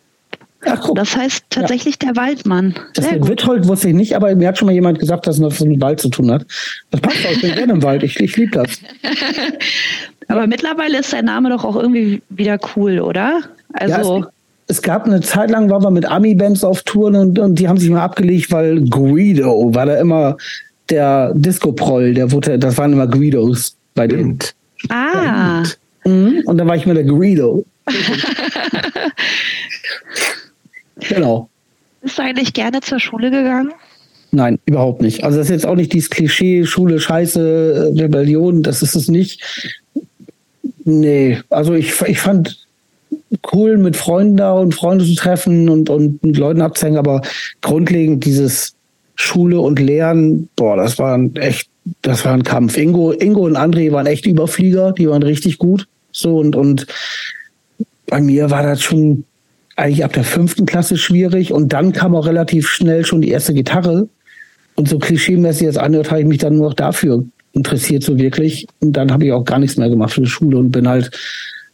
[0.65, 0.95] Ach, guck.
[0.95, 2.11] Das heißt tatsächlich ja.
[2.11, 2.75] der Waldmann.
[2.93, 5.41] Das Sehr Withold wusste ich nicht, aber mir hat schon mal jemand gesagt, dass es
[5.41, 6.45] was mit Wald zu tun hat.
[6.91, 8.79] Das passt auch, ich bin gerne im Wald, ich, ich liebe das.
[10.27, 13.41] aber mittlerweile ist sein Name doch auch irgendwie wieder cool, oder?
[13.73, 14.19] Also.
[14.19, 14.27] Ja,
[14.67, 17.67] es, es, gab eine Zeit lang, waren wir mit Ami-Bands auf Touren und, und die
[17.67, 20.37] haben sich mal abgelegt, weil Guido war da immer
[20.89, 24.39] der Disco-Proll, der wurde, das waren immer Guidos bei denen.
[24.89, 25.63] Ah.
[26.03, 26.43] Mhm.
[26.45, 27.65] Und dann war ich mir der Guido.
[31.07, 31.49] Genau.
[32.01, 33.71] Bist du eigentlich gerne zur Schule gegangen?
[34.31, 35.23] Nein, überhaupt nicht.
[35.23, 39.43] Also das ist jetzt auch nicht dieses Klischee, Schule, Scheiße, Rebellion, das ist es nicht.
[40.85, 42.65] Nee, also ich, ich fand
[43.53, 47.21] cool, mit Freunden da und Freunde zu treffen und, und mit Leuten abzuhängen, aber
[47.61, 48.73] grundlegend dieses
[49.15, 51.67] Schule und Lernen, boah, das war echt,
[52.01, 52.77] das war ein Kampf.
[52.77, 55.87] Ingo, Ingo und André waren echt Überflieger, die waren richtig gut.
[56.11, 56.87] So und, und
[58.07, 59.25] bei mir war das schon
[59.81, 63.53] eigentlich ab der fünften Klasse schwierig und dann kam auch relativ schnell schon die erste
[63.53, 64.07] Gitarre.
[64.75, 68.67] Und so klischeemäßig als anhört, habe ich mich dann nur noch dafür interessiert, so wirklich.
[68.79, 71.11] Und dann habe ich auch gar nichts mehr gemacht für die Schule und bin halt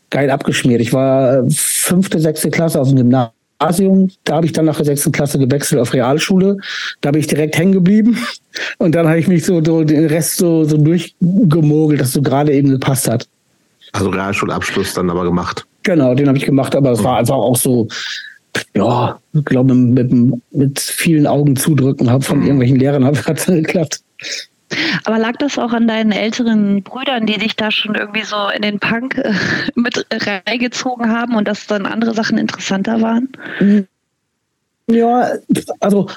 [0.10, 0.82] geil abgeschmiert.
[0.82, 4.10] Ich war äh, fünfte, sechste Klasse aus dem Gymnasium.
[4.24, 6.58] Da habe ich dann nach der sechsten Klasse gewechselt auf Realschule.
[7.02, 8.18] Da bin ich direkt hängen geblieben.
[8.78, 12.54] Und dann habe ich mich so, so den Rest so, so durchgemogelt, dass so gerade
[12.54, 13.28] eben gepasst hat.
[13.94, 15.66] Also Realschulabschluss dann aber gemacht.
[15.88, 17.88] Genau, den habe ich gemacht, aber es war einfach auch so,
[18.76, 20.12] ja, ich glaube, mit,
[20.52, 22.44] mit vielen Augen zudrücken habe von mhm.
[22.44, 24.02] irgendwelchen Lehrern hat es geklappt.
[25.06, 28.64] Aber lag das auch an deinen älteren Brüdern, die dich da schon irgendwie so in
[28.64, 29.32] den Punk äh,
[29.76, 30.06] mit
[30.46, 33.30] reingezogen haben und dass dann andere Sachen interessanter waren?
[34.88, 35.32] Ja,
[35.80, 36.10] also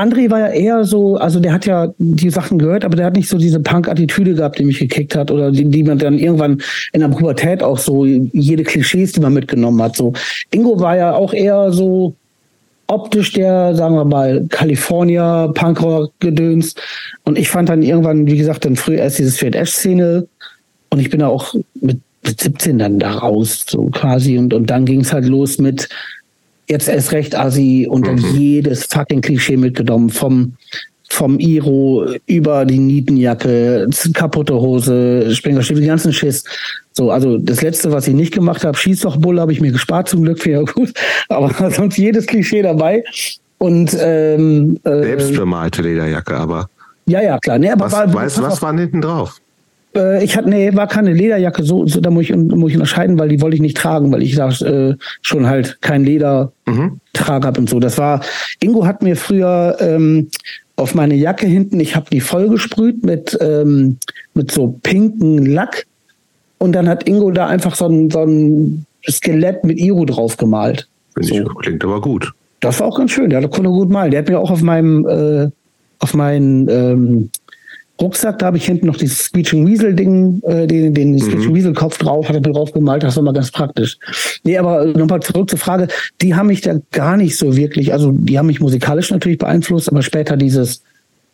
[0.00, 3.16] André war ja eher so, also der hat ja die Sachen gehört, aber der hat
[3.16, 6.62] nicht so diese Punk-Attitüde gehabt, die mich gekickt hat oder die, die man dann irgendwann
[6.92, 9.96] in der Pubertät auch so jede Klischees, die man mitgenommen hat.
[9.96, 10.14] So
[10.50, 12.14] Ingo war ja auch eher so
[12.86, 16.74] optisch der, sagen wir mal, California Punkrock-Gedöns.
[17.24, 20.26] Und ich fand dann irgendwann, wie gesagt, dann früher erst diese Straight Edge-Szene
[20.90, 24.38] und ich bin da auch mit, mit 17 dann da raus, so quasi.
[24.38, 25.88] Und, und dann ging es halt los mit
[26.70, 28.36] jetzt erst recht und dann mhm.
[28.36, 30.10] jedes fucking Klischee mitgenommen.
[30.10, 30.54] Vom,
[31.10, 36.44] vom Iro über die Nietenjacke, kaputte Hose, Springerstiefel, die ganzen Schiss.
[36.92, 39.72] So, also das letzte, was ich nicht gemacht habe, schieß doch Bull, habe ich mir
[39.72, 40.92] gespart zum Glück, für ja gut.
[41.28, 43.02] Aber sonst jedes Klischee dabei.
[43.58, 46.70] Und ähm, äh, selbst bemalte Lederjacke, aber.
[47.06, 47.58] Ja, ja, klar.
[47.58, 49.40] Nee, aber was, war, weißt, was war hinten drauf?
[49.94, 53.18] Äh, ich hatte, nee, war keine Lederjacke, so, so da muss ich, muss ich unterscheiden,
[53.18, 57.00] weil die wollte ich nicht tragen, weil ich da äh, schon halt kein Leder mhm.
[57.12, 57.80] trage hab und so.
[57.80, 58.20] Das war,
[58.60, 60.28] Ingo hat mir früher ähm,
[60.76, 63.98] auf meine Jacke hinten, ich habe die vollgesprüht mit, ähm,
[64.34, 65.86] mit so pinken Lack
[66.58, 70.88] und dann hat Ingo da einfach so ein, so ein Skelett mit Iro drauf gemalt.
[71.18, 71.34] So.
[71.34, 72.32] Ich, klingt aber gut.
[72.60, 74.10] Das war auch ganz schön, der konnte gut malen.
[74.10, 75.50] Der hat mir auch auf meinem äh,
[75.98, 77.30] auf meinen ähm,
[78.00, 81.18] Rucksack, da habe ich hinten noch dieses Screeching Weasel Ding, äh, den, den mhm.
[81.18, 83.98] Screeching Weasel Kopf drauf, hat er mir drauf gemalt, das war mal ganz praktisch.
[84.44, 85.88] Nee, aber nochmal zurück zur Frage,
[86.20, 89.90] die haben mich da gar nicht so wirklich, also die haben mich musikalisch natürlich beeinflusst,
[89.90, 90.82] aber später dieses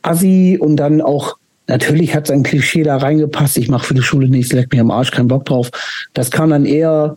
[0.03, 4.29] Assi und dann auch, natürlich hat sein Klischee da reingepasst, ich mache für die Schule
[4.29, 5.71] nichts, leck mir am Arsch, keinen Bock drauf.
[6.15, 7.17] Das kam dann eher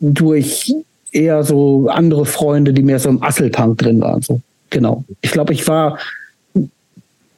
[0.00, 0.72] durch
[1.12, 4.40] eher so andere Freunde, die mehr so im Asselpunk drin waren, so.
[4.70, 5.04] Genau.
[5.20, 5.98] Ich glaube, ich war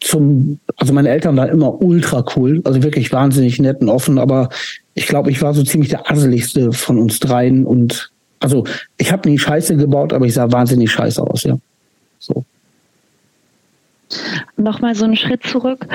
[0.07, 4.49] zum, also meine Eltern waren immer ultra cool, also wirklich wahnsinnig nett und offen, aber
[4.95, 8.65] ich glaube, ich war so ziemlich der asseligste von uns dreien und also
[8.99, 11.59] ich habe nie Scheiße gebaut, aber ich sah wahnsinnig scheiße aus, ja.
[12.19, 12.45] So.
[14.57, 15.87] Nochmal so einen Schritt zurück.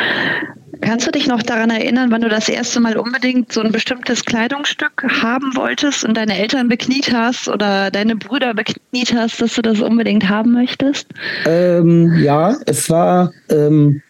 [0.81, 4.25] Kannst du dich noch daran erinnern, wann du das erste Mal unbedingt so ein bestimmtes
[4.25, 9.61] Kleidungsstück haben wolltest und deine Eltern bekniet hast oder deine Brüder bekniet hast, dass du
[9.61, 11.07] das unbedingt haben möchtest?
[11.45, 14.01] Ähm, ja, es war ähm,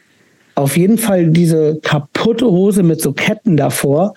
[0.55, 4.13] auf jeden Fall diese kaputte Hose mit so Ketten davor,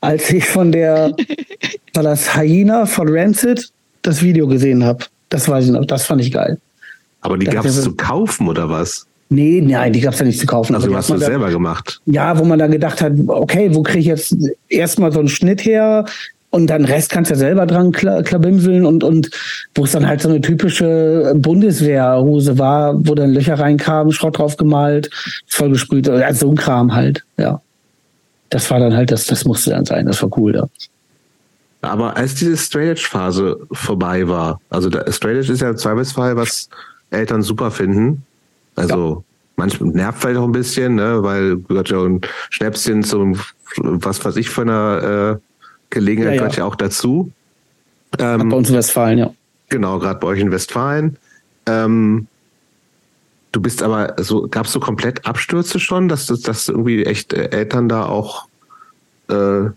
[0.00, 1.12] als ich von der,
[1.94, 3.70] war das Hyena von Rancid,
[4.02, 5.04] das Video gesehen habe.
[5.28, 6.58] Das weiß ich noch, das fand ich geil.
[7.20, 9.07] Aber die gab es zu kaufen oder was?
[9.30, 10.74] Nee, nein, die gab es ja nicht zu kaufen.
[10.74, 12.00] Also, hast du das selber gemacht?
[12.06, 14.36] Ja, wo man dann gedacht hat, okay, wo kriege ich jetzt
[14.68, 16.06] erstmal so einen Schnitt her?
[16.50, 19.30] Und dann Rest kannst du ja selber dran klabimseln und, und
[19.74, 24.56] wo es dann halt so eine typische Bundeswehrhose war, wo dann Löcher reinkamen, Schrott drauf
[24.56, 25.10] gemalt,
[25.46, 27.60] vollgesprüht, also so ein Kram halt, ja.
[28.48, 30.66] Das war dann halt, das, das musste dann sein, das war cool, ja.
[31.82, 36.34] Aber als diese Straight Edge Phase vorbei war, also Straight Edge ist ja im Zweifelsfall,
[36.36, 36.70] was
[37.10, 38.24] Eltern super finden,
[38.78, 39.22] also ja.
[39.56, 43.38] manchmal nervt vielleicht auch ein bisschen, ne, weil gehört ja ein Schnäpschen zum
[43.76, 45.38] was weiß ich von einer äh,
[45.90, 47.30] Gelegenheit ja, gehört ja auch dazu.
[48.18, 49.30] Ähm, bei uns in Westfalen, ja.
[49.68, 51.16] Genau, gerade bei euch in Westfalen.
[51.66, 52.26] Ähm,
[53.52, 57.50] du bist aber, so gab es so komplett Abstürze schon, dass, dass irgendwie echt äh,
[57.50, 58.46] Eltern da auch
[59.28, 59.70] äh,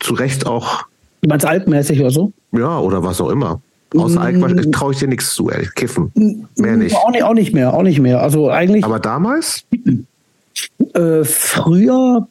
[0.00, 0.84] zu Recht auch.
[1.22, 2.32] Du meinst altmäßig oder so?
[2.52, 3.60] Ja, oder was auch immer.
[3.96, 5.66] Außer Alkmaar traue ich dir nichts zu, ey.
[5.74, 6.12] Kiffen.
[6.56, 6.94] Mehr nicht.
[6.94, 7.22] Auch nicht.
[7.22, 8.22] Auch nicht mehr, auch nicht mehr.
[8.22, 8.84] Also eigentlich.
[8.84, 9.64] Aber damals?
[10.94, 12.28] Äh, früher,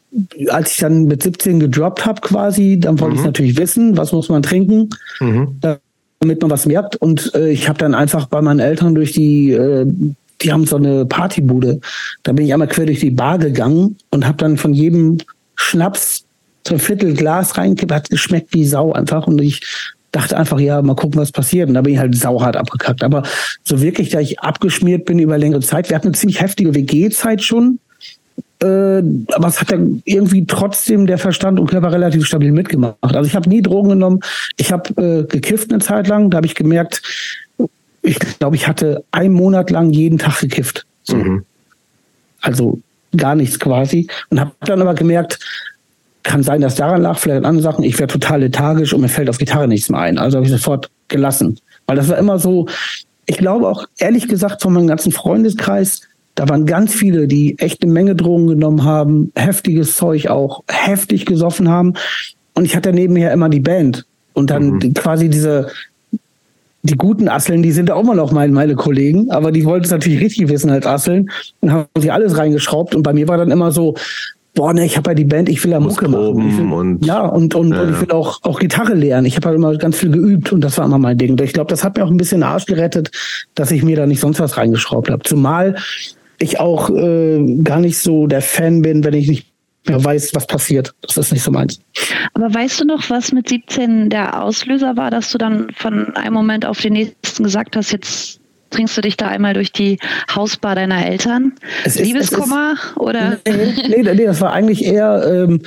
[0.50, 3.20] als ich dann mit 17 gedroppt habe quasi, dann wollte mhm.
[3.20, 4.90] ich natürlich wissen, was muss man trinken,
[5.20, 5.58] mhm.
[5.62, 6.96] damit man was merkt.
[6.98, 9.86] Und äh, ich habe dann einfach bei meinen Eltern durch die, äh,
[10.42, 11.80] die haben so eine Partybude.
[12.24, 15.18] Da bin ich einmal quer durch die Bar gegangen und habe dann von jedem
[15.56, 16.26] Schnaps
[16.68, 19.28] so ein Viertel Glas reingekippt, hat geschmeckt wie Sau einfach.
[19.28, 19.62] Und ich
[20.18, 21.70] dachte einfach, ja, mal gucken, was passiert.
[21.70, 23.04] Und da bin ich halt sauhart abgekackt.
[23.04, 23.24] Aber
[23.64, 27.44] so wirklich, da ich abgeschmiert bin über längere Zeit, wir hatten eine ziemlich heftige WG-Zeit
[27.44, 27.80] schon.
[28.62, 29.04] Äh,
[29.34, 32.98] aber es hat dann irgendwie trotzdem der Verstand und Körper relativ stabil mitgemacht.
[33.02, 34.22] Also ich habe nie Drogen genommen.
[34.58, 36.32] Ich habe äh, gekifft eine Zeit lang.
[36.32, 37.04] Da habe ich gemerkt,
[38.02, 40.88] ich glaube, ich hatte einen Monat lang jeden Tag gekifft.
[41.04, 41.18] So.
[41.18, 41.46] Mhm.
[42.42, 42.80] Also
[43.16, 44.08] gar nichts quasi.
[44.30, 45.40] Und habe dann aber gemerkt,
[46.28, 47.84] kann sein, dass daran lag, vielleicht an anderen Sachen.
[47.84, 50.18] Ich wäre total lethargisch und mir fällt auf Gitarre nichts mehr ein.
[50.18, 51.60] Also habe ich sofort gelassen.
[51.88, 52.68] Weil das war immer so,
[53.26, 56.02] ich glaube auch ehrlich gesagt von meinem ganzen Freundeskreis,
[56.36, 61.26] da waren ganz viele, die echt eine Menge Drogen genommen haben, heftiges Zeug auch, heftig
[61.26, 61.94] gesoffen haben.
[62.54, 64.06] Und ich hatte nebenher immer die Band.
[64.34, 64.94] Und dann mhm.
[64.94, 65.72] quasi diese,
[66.84, 69.92] die guten Asseln, die sind auch immer noch meine, meine Kollegen, aber die wollten es
[69.92, 72.94] natürlich richtig wissen als Asseln und haben sich alles reingeschraubt.
[72.94, 73.96] Und bei mir war dann immer so,
[74.58, 76.58] boah, ne, ich habe ja die Band, ich will ja Mucke machen.
[76.58, 79.28] Will, und, ja, und, und, ja, und ich will auch, auch Gitarre lernen.
[79.28, 81.32] Ich habe halt immer ganz viel geübt und das war immer mein Ding.
[81.32, 83.12] Und ich glaube, das hat mir auch ein bisschen Arsch gerettet,
[83.54, 85.22] dass ich mir da nicht sonst was reingeschraubt habe.
[85.24, 85.76] Zumal
[86.40, 89.48] ich auch äh, gar nicht so der Fan bin, wenn ich nicht
[89.88, 90.94] mehr weiß, was passiert.
[91.02, 91.80] Das ist nicht so meins.
[92.34, 96.34] Aber weißt du noch, was mit 17 der Auslöser war, dass du dann von einem
[96.34, 98.40] Moment auf den nächsten gesagt hast, jetzt
[98.70, 100.00] trinkst du dich da einmal durch die
[100.34, 101.54] Hausbar deiner Eltern?
[101.84, 103.38] Es Liebeskummer ist, oder?
[103.46, 105.62] Nee, nee, nee, das war eigentlich eher, ähm,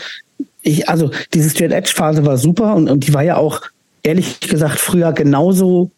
[0.63, 3.63] ich, also diese Straight Edge Phase war super und, und die war ja auch
[4.03, 5.91] ehrlich gesagt früher genauso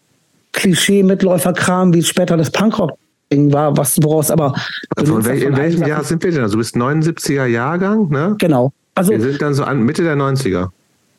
[0.53, 2.93] Klischee-Mitläuferkram, wie später das Punkrock
[3.35, 4.55] war, was woraus aber.
[4.95, 6.43] Also wel in welchem Jahr sind wir denn?
[6.43, 8.37] Also du bist 79er Jahrgang, ne?
[8.39, 8.73] Genau.
[8.95, 10.69] Also, wir sind dann so an Mitte der 90er.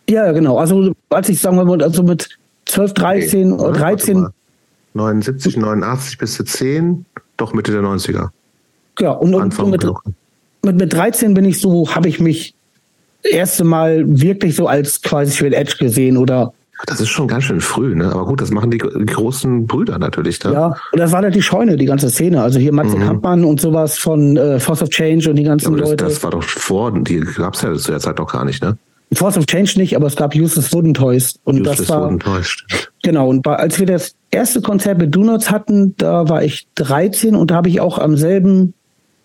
[0.10, 0.58] Ja, genau.
[0.58, 2.30] Also als ich sagen wir mal, also mit
[2.66, 3.80] 12, 13 okay.
[3.80, 4.28] 13
[4.94, 7.06] 79, 89 bis zu 10,
[7.38, 8.30] doch Mitte der 90er.
[9.00, 9.86] Ja, und, und, und mit,
[10.64, 12.56] mit, mit 13 bin ich so, habe ich mich
[13.24, 16.54] erste Mal wirklich so als quasi Straight Edge gesehen oder
[16.86, 18.12] das ist schon ganz schön früh, ne?
[18.12, 20.52] Aber gut, das machen die großen Brüder natürlich da.
[20.52, 22.42] Ja, und das war halt die Scheune, die ganze Szene.
[22.42, 23.04] Also hier Matze mhm.
[23.04, 26.04] Kampmann und sowas von äh, Force of Change und die ganzen ja, das, Leute.
[26.04, 28.78] Das war doch vor, die gab es ja zu der Zeit noch gar nicht, ne?
[29.14, 31.40] Force of Change nicht, aber es gab Useless Wooden Toys.
[31.44, 32.58] Und Useless das war, Wooden Toys.
[33.04, 37.36] Genau, und bei, als wir das erste Konzert mit Donuts hatten, da war ich 13
[37.36, 38.74] und da habe ich auch am selben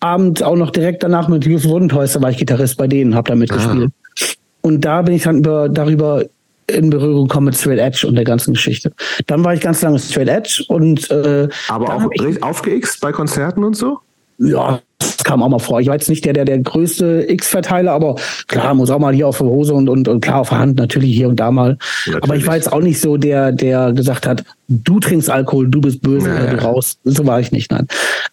[0.00, 3.34] Abend auch noch direkt danach mit Toys, da war ich Gitarrist bei denen, habe da
[3.34, 3.90] mitgespielt.
[3.90, 4.24] Ah.
[4.60, 6.24] Und da bin ich dann über, darüber
[6.68, 8.92] in Berührung gekommen mit Straight Edge und der ganzen Geschichte.
[9.26, 13.74] Dann war ich ganz lange Straight Edge und äh, aber auch aufgeixt bei Konzerten und
[13.74, 14.00] so?
[14.38, 15.80] Ja, das kam auch mal vor.
[15.80, 19.28] Ich war jetzt nicht der, der, der größte X-Verteiler, aber klar, muss auch mal hier
[19.28, 21.76] auf der Hose und, und, und klar auf der Hand, natürlich hier und da mal.
[22.06, 22.22] Natürlich.
[22.22, 25.80] Aber ich war jetzt auch nicht so der, der gesagt hat, du trinkst Alkohol, du
[25.80, 26.98] bist böse, ja, du raus.
[27.04, 27.86] So war ich nicht, nein.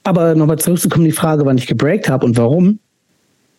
[0.04, 2.80] Aber nochmal zurückzukommen, die Frage, wann ich gebreakt habe und warum.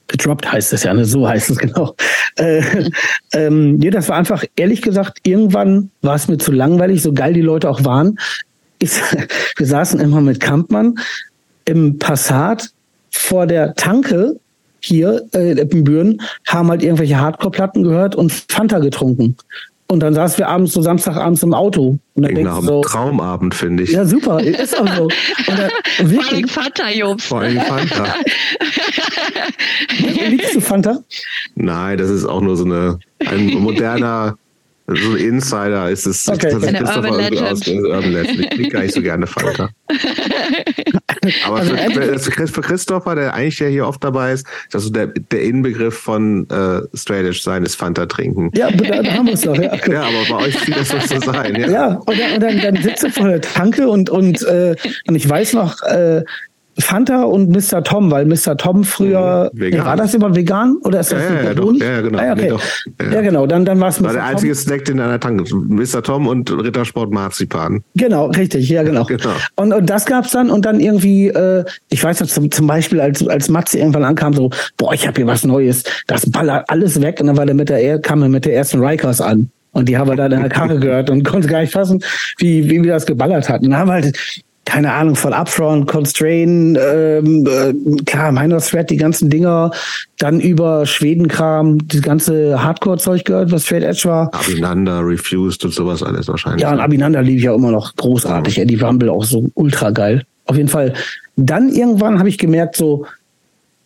[0.08, 1.04] Gedroppt heißt es ja, ne?
[1.04, 1.94] so heißt es genau.
[2.36, 2.62] Äh,
[3.32, 7.32] ähm, nee, das war einfach, ehrlich gesagt, irgendwann war es mir zu langweilig, so geil
[7.32, 8.18] die Leute auch waren.
[8.78, 8.92] Ich,
[9.56, 10.94] wir saßen immer mit Kampmann
[11.66, 12.70] im Passat
[13.10, 14.38] vor der Tanke
[14.80, 19.36] hier äh, in Eppenbüren, haben halt irgendwelche Hardcore-Platten gehört und Fanta getrunken.
[19.88, 21.98] Und dann saßen wir abends so Samstagabends im Auto.
[22.14, 23.92] Und dann nach einem so, Traumabend, finde ich.
[23.92, 25.04] Ja, super, ist auch so.
[25.46, 27.24] Und dann, wirklich, Vor allem Fanta, Jobs.
[27.26, 28.14] Vor allem Fanta.
[30.28, 30.98] Liebst du Fanta?
[31.54, 34.36] Nein, das ist auch nur so eine, ein moderner
[34.86, 36.28] so ein Insider ist es.
[36.28, 36.54] Okay.
[36.54, 37.42] Eine Urban Legend.
[37.42, 38.40] Aus, Urban Legend.
[38.40, 39.68] Ich trinke gar nicht so gerne Fanta.
[41.44, 45.42] Aber also für, für, Christopher, der eigentlich ja hier oft dabei ist, also der, der
[45.42, 48.50] Inbegriff von äh, Straight Edge sein ist Fanta trinken.
[48.54, 49.56] Ja, da, da haben wir es doch.
[49.56, 49.74] Ja.
[49.88, 51.56] ja, aber bei euch sieht das so zu sein.
[51.56, 54.76] Ja, ja und, dann, und dann, dann sitze vor der Tanke und, und, äh,
[55.08, 56.22] und ich weiß noch, äh,
[56.78, 57.82] Fanta und Mr.
[57.82, 58.56] Tom, weil Mr.
[58.56, 59.84] Tom früher mhm, vegan.
[59.86, 62.18] war das immer vegan oder ist das ja, ja, doch, ja, genau.
[62.18, 62.52] Ah, okay.
[63.00, 63.20] nee, ja.
[63.22, 64.06] genau, dann, dann war es Mr.
[64.06, 64.62] War der einzige Tom.
[64.62, 65.54] Snack in einer Tanke.
[65.54, 66.02] Mr.
[66.02, 67.82] Tom und Rittersport Marzipan.
[67.94, 69.04] Genau, richtig, ja, genau.
[69.06, 69.30] genau.
[69.56, 73.00] Und, und das gab's dann und dann irgendwie, äh, ich weiß noch zum, zum Beispiel,
[73.00, 77.00] als, als Matze irgendwann ankam, so, boah, ich habe hier was Neues, das ballert alles
[77.00, 79.50] weg und dann war der mit der, kam er mit der ersten Rikers an.
[79.76, 82.02] Und die haben wir dann in der Karre gehört und konnte gar nicht fassen,
[82.38, 83.66] wie, wie wir das geballert hatten.
[83.66, 84.16] Und haben halt
[84.66, 89.70] keine Ahnung, von Upfront, Constrain, ähm, äh, klar, Minor Threat, die ganzen Dinger,
[90.18, 94.34] dann über Schwedenkram, das ganze Hardcore-Zeug gehört, was Straight Edge war.
[94.34, 96.62] Abinanda, Refused und sowas alles wahrscheinlich.
[96.62, 98.56] Ja, und Abinanda lief ja immer noch großartig.
[98.56, 98.64] Ja.
[98.64, 100.24] Eddie Rumble auch so ultra geil.
[100.46, 100.94] Auf jeden Fall.
[101.36, 103.06] Dann irgendwann habe ich gemerkt, so,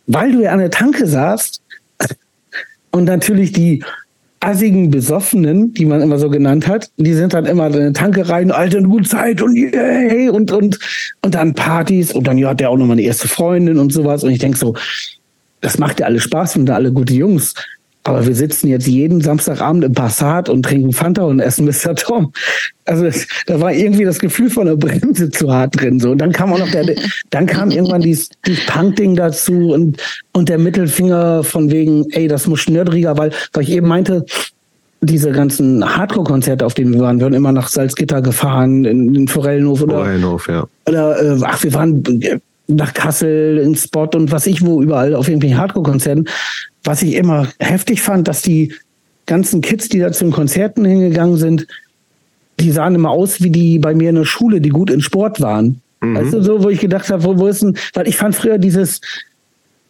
[0.07, 1.61] weil du ja an der Tanke saßt
[2.91, 3.85] und natürlich die
[4.41, 8.29] assigen Besoffenen, die man immer so genannt hat, die sind dann immer in eine Tanke
[8.29, 10.79] rein, alte gute Zeit und yay und, und,
[11.23, 14.25] und dann Partys und dann ja, hat der auch nochmal eine erste Freundin und sowas
[14.25, 14.75] und ich denk so,
[15.61, 17.55] das macht ja alle Spaß und da alle gute Jungs.
[18.05, 21.95] Aber wir sitzen jetzt jeden Samstagabend im Passat und trinken Fanta und essen Mr.
[21.95, 22.33] Tom.
[22.87, 23.09] Also
[23.47, 26.01] da war irgendwie das Gefühl von der Bremse zu hart drin.
[26.01, 26.11] So.
[26.13, 26.95] Und dann kam auch noch der,
[27.29, 30.01] dann kam irgendwann dieses, dieses Punk-Ding dazu und,
[30.33, 34.25] und der Mittelfinger von wegen, ey, das muss schnördriger, weil, weil ich eben meinte,
[35.03, 39.29] diese ganzen Hardcore-Konzerte, auf denen wir waren, wir waren immer nach Salzgitter gefahren, in den
[39.29, 39.97] Forellenhof oder.
[39.97, 40.67] Forellenhof, ja.
[40.87, 42.03] Oder, äh, ach, wir waren
[42.77, 46.27] nach Kassel, in Spot und was ich wo überall auf irgendwelchen Hardcore-Konzerten
[46.85, 48.75] was ich immer heftig fand, dass die
[49.27, 51.67] ganzen Kids, die da zu den Konzerten hingegangen sind,
[52.59, 55.41] die sahen immer aus wie die bei mir in der Schule, die gut in Sport
[55.41, 55.81] waren.
[56.01, 56.17] Mhm.
[56.17, 58.59] Weißt du, so, wo ich gedacht habe, wo, wo ist denn, weil ich fand früher
[58.59, 59.01] dieses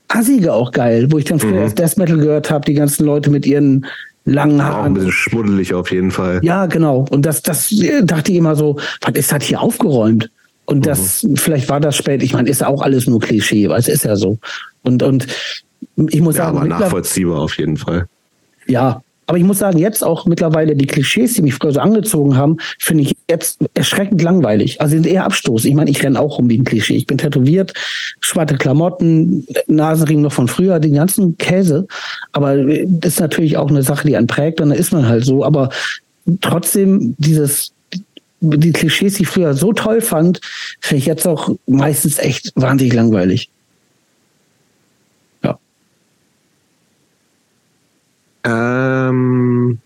[0.08, 1.74] Assige auch geil, wo ich dann früher mhm.
[1.74, 3.86] Death Metal gehört habe, die ganzen Leute mit ihren
[4.24, 4.80] langen Haaren.
[4.80, 6.40] Auch ein bisschen schmuddelig auf jeden Fall.
[6.42, 7.06] Ja, genau.
[7.10, 10.30] Und das, das dachte ich immer so, was ist das hier aufgeräumt?
[10.70, 11.36] Und das, mhm.
[11.36, 14.14] vielleicht war das spät, ich meine, ist auch alles nur Klischee, weil es ist ja
[14.14, 14.38] so.
[14.82, 15.26] Und, und
[15.96, 18.06] ich muss ja, sagen, aber nachvollziehbar auf jeden Fall.
[18.66, 22.36] Ja, aber ich muss sagen, jetzt auch mittlerweile die Klischees, die mich früher so angezogen
[22.36, 24.80] haben, finde ich jetzt erschreckend langweilig.
[24.80, 25.64] Also sind eher Abstoß.
[25.64, 26.94] Ich meine, ich renne auch rum wie ein Klischee.
[26.94, 27.72] Ich bin tätowiert,
[28.20, 31.88] schwarze Klamotten, Nasenring noch von früher, den ganzen Käse.
[32.30, 35.24] Aber das ist natürlich auch eine Sache, die einen prägt, und da ist man halt
[35.24, 35.44] so.
[35.44, 35.70] Aber
[36.40, 37.72] trotzdem dieses
[38.40, 40.40] die Klischees, die ich früher so toll fand,
[40.80, 43.50] finde ich jetzt auch meistens echt wahnsinnig langweilig.
[48.44, 49.78] Ähm,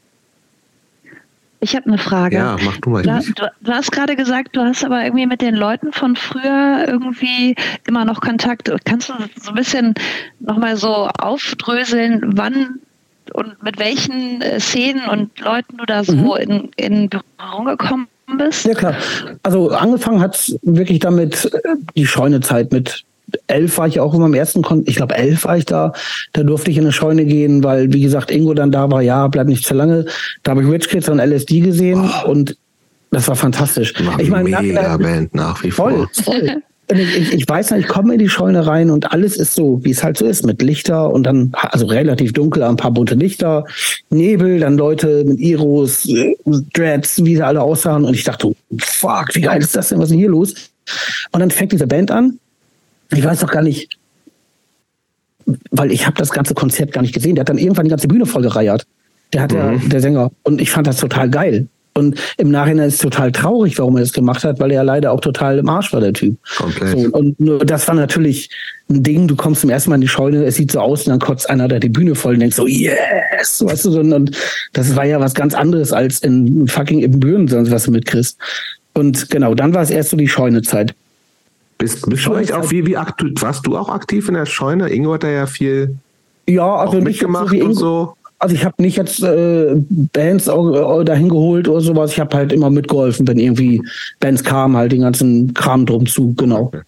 [1.60, 2.36] ich habe eine Frage.
[2.36, 3.02] Ja, mach du mal.
[3.02, 6.84] Du, du, du, hast gerade gesagt, du hast aber irgendwie mit den Leuten von früher
[6.86, 8.70] irgendwie immer noch Kontakt.
[8.84, 9.94] Kannst du so ein bisschen
[10.40, 12.80] nochmal so aufdröseln, wann
[13.32, 16.36] und mit welchen äh, Szenen und Leuten du da so mhm.
[16.36, 18.08] in, in Berührung gekommen
[18.38, 18.64] bist?
[18.64, 18.94] Ja, klar.
[19.42, 21.58] Also angefangen hat es wirklich damit äh,
[21.96, 23.04] die Scheunezeit mit
[23.46, 25.92] elf war ich auch immer im ersten Kon ich glaube elf war ich da,
[26.32, 29.26] da durfte ich in eine Scheune gehen, weil wie gesagt Ingo dann da war, ja,
[29.28, 30.06] bleib nicht zu lange.
[30.42, 32.30] Da habe ich Rich Kids und LSD gesehen oh.
[32.30, 32.56] und
[33.10, 33.94] das war fantastisch.
[34.18, 36.08] Ich meine, mega Band nach wie vor.
[36.12, 36.98] Voll, voll.
[36.98, 39.90] Ich, ich, weiß nicht, ich komme in die Scheune rein und alles ist so, wie
[39.90, 43.64] es halt so ist, mit Lichter und dann, also relativ dunkel, ein paar bunte Lichter,
[44.10, 46.08] Nebel, dann Leute mit Iros,
[46.72, 50.06] Dreads, wie sie alle aussahen und ich dachte, fuck, wie geil ist das denn, was
[50.06, 50.54] ist denn hier los?
[51.32, 52.38] Und dann fängt diese Band an
[53.16, 53.98] ich weiß doch gar nicht,
[55.70, 57.34] weil ich habe das ganze Konzert gar nicht gesehen.
[57.34, 58.86] Der hat dann irgendwann die ganze Bühne voll gereiert.
[59.32, 59.56] Der hat mhm.
[59.56, 60.30] der, der Sänger.
[60.42, 61.68] Und ich fand das total geil.
[61.96, 65.12] Und im Nachhinein ist es total traurig, warum er das gemacht hat, weil er leider
[65.12, 66.36] auch total im Arsch war, der Typ.
[66.56, 66.98] Komplett.
[66.98, 68.50] So, und nur das war natürlich
[68.90, 71.10] ein Ding, du kommst zum ersten Mal in die Scheune, es sieht so aus und
[71.10, 74.36] dann kotzt einer da die Bühne voll und denkst so, yes, weißt du, und, und
[74.72, 78.38] das war ja was ganz anderes als in fucking Ibbenbüren, sonst was du mitkriegst.
[78.94, 80.94] Und genau, dann war es erst so die Scheunezeit.
[81.78, 84.88] Bist, bist du eigentlich auch wie, wie aktiv, warst du auch aktiv in der Scheune?
[84.90, 85.96] Ingo hat da ja viel
[86.48, 88.16] ja, also nicht mitgemacht so und so.
[88.44, 89.74] Also ich habe nicht jetzt äh,
[90.12, 92.12] Bands dahin geholt oder sowas.
[92.12, 93.80] Ich habe halt immer mitgeholfen, wenn irgendwie
[94.20, 96.34] Bands kamen, halt den ganzen Kram drum zu.
[96.34, 96.64] Genau.
[96.64, 96.82] Okay.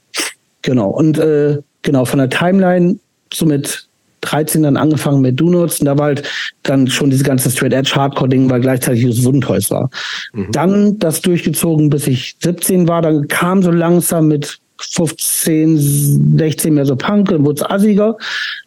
[0.60, 0.90] Genau.
[0.90, 2.98] Und äh, genau, von der Timeline
[3.32, 3.88] so mit
[4.20, 6.28] 13 dann angefangen mit Donuts und da war halt
[6.62, 9.88] dann schon dieses ganze Straight Edge Hardcore Ding, weil gleichzeitig Use Wundentoys war.
[10.34, 10.52] Mhm.
[10.52, 16.84] Dann das durchgezogen, bis ich 17 war, dann kam so langsam mit 15, 16 mehr
[16.84, 18.18] so Punk, dann wurde es assiger.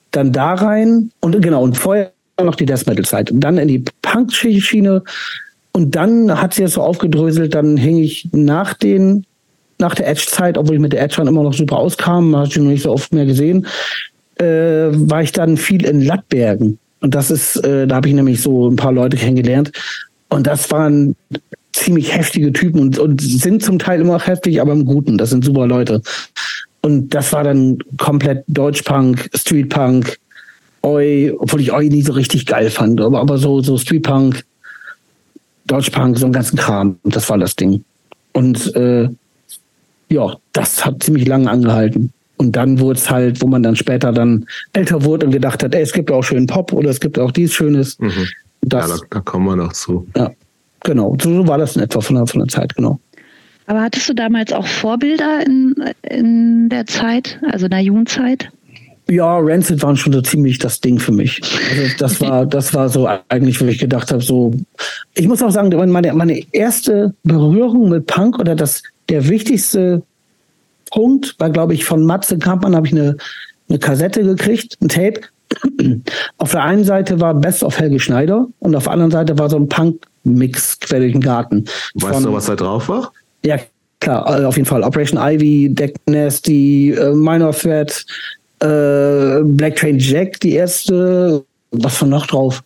[0.09, 2.13] Dann da rein und genau, und vorher
[2.43, 3.31] noch die Death Metal Zeit.
[3.31, 5.03] Und dann in die Punk-Schiene.
[5.71, 9.25] Und dann hat sie es so aufgedröselt, dann hing ich nach den,
[9.77, 12.57] nach der Edge-Zeit, obwohl ich mit der Edge schon immer noch super auskam, habe ich
[12.57, 13.67] noch nicht so oft mehr gesehen,
[14.39, 16.79] äh, war ich dann viel in Lattbergen.
[17.01, 19.71] Und das ist, äh, da habe ich nämlich so ein paar Leute kennengelernt.
[20.29, 21.15] Und das waren
[21.73, 25.17] ziemlich heftige Typen und, und sind zum Teil immer noch heftig, aber im Guten.
[25.17, 26.01] Das sind super Leute.
[26.81, 30.17] Und das war dann komplett Deutschpunk, Streetpunk,
[30.82, 34.43] Oi, obwohl ich Oi nie so richtig geil fand, aber, aber so, so Streetpunk,
[35.65, 36.97] Deutschpunk, so einen ganzen Kram.
[37.03, 37.84] Das war das Ding.
[38.34, 39.09] Und äh,
[40.09, 42.13] ja, das hat ziemlich lange angehalten.
[42.38, 45.75] Und dann wurde es halt, wo man dann später dann älter wurde und gedacht hat,
[45.75, 47.99] ey, es gibt auch schönen Pop oder es gibt auch dies Schönes.
[47.99, 48.27] Mhm.
[48.61, 50.07] Das, ja, da, da, kommen wir noch zu.
[50.15, 50.32] Ja,
[50.82, 51.17] genau.
[51.21, 52.99] So, so war das in etwa von der, von der Zeit, genau.
[53.67, 58.49] Aber hattest du damals auch Vorbilder in, in der Zeit, also in der Jugendzeit?
[59.10, 61.41] Ja, Rancid waren schon so ziemlich das Ding für mich.
[61.72, 64.53] Also das war, das war so eigentlich, wo ich gedacht habe, so.
[65.16, 70.03] Ich muss auch sagen, meine, meine erste Berührung mit Punk oder das, der wichtigste
[70.91, 73.18] Punkt war, glaube ich, von Matze Kampmann habe ich eine,
[73.68, 75.22] eine Kassette gekriegt, ein Tape.
[76.38, 79.49] Auf der einen Seite war Best of Helge Schneider und auf der anderen Seite war
[79.49, 81.66] so ein Punk-Mix quer durch den Garten.
[81.95, 83.12] Weißt von, du, was da drauf war?
[83.43, 83.57] Ja,
[83.99, 84.84] klar, also auf jeden Fall.
[84.84, 88.05] Operation Ivy, Deck Nasty, äh, Minor Threat,
[88.60, 91.43] äh, Black Train Jack, die erste.
[91.72, 92.64] Was war noch drauf?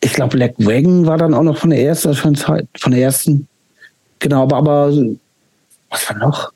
[0.00, 3.46] Ich glaube, Black Wagon war dann auch noch von der ersten, von der ersten.
[4.18, 4.92] Genau, aber, aber
[5.90, 6.52] was war noch?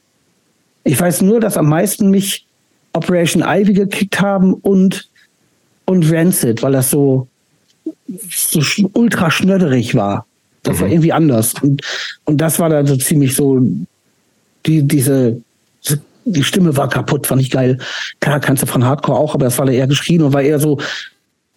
[0.85, 2.45] Ich weiß nur, dass am meisten mich
[2.93, 5.09] Operation Ivy gekickt haben und,
[5.87, 7.29] und Rancid, weil das so,
[8.29, 8.61] so
[8.93, 10.27] ultra schnöderig war.
[10.63, 10.81] Das mhm.
[10.81, 11.55] war irgendwie anders.
[11.63, 11.83] Und,
[12.25, 13.61] und das war dann so ziemlich so,
[14.67, 15.41] die, diese,
[16.25, 17.79] die Stimme war kaputt, fand ich geil.
[18.20, 20.79] Klar, kannst du von Hardcore auch, aber das war eher geschrien und war eher so,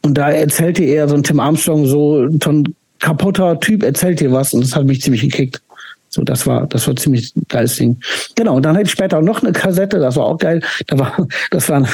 [0.01, 4.31] und da erzählte er so ein Tim Armstrong, so, so ein kaputter Typ erzählt dir
[4.31, 5.61] was und das hat mich ziemlich gekickt.
[6.09, 7.99] So, das war, das war ziemlich geiles Ding.
[8.35, 10.61] Genau, und dann hatte ich später noch eine Kassette, das war auch geil.
[10.87, 11.87] Da war, das war ein,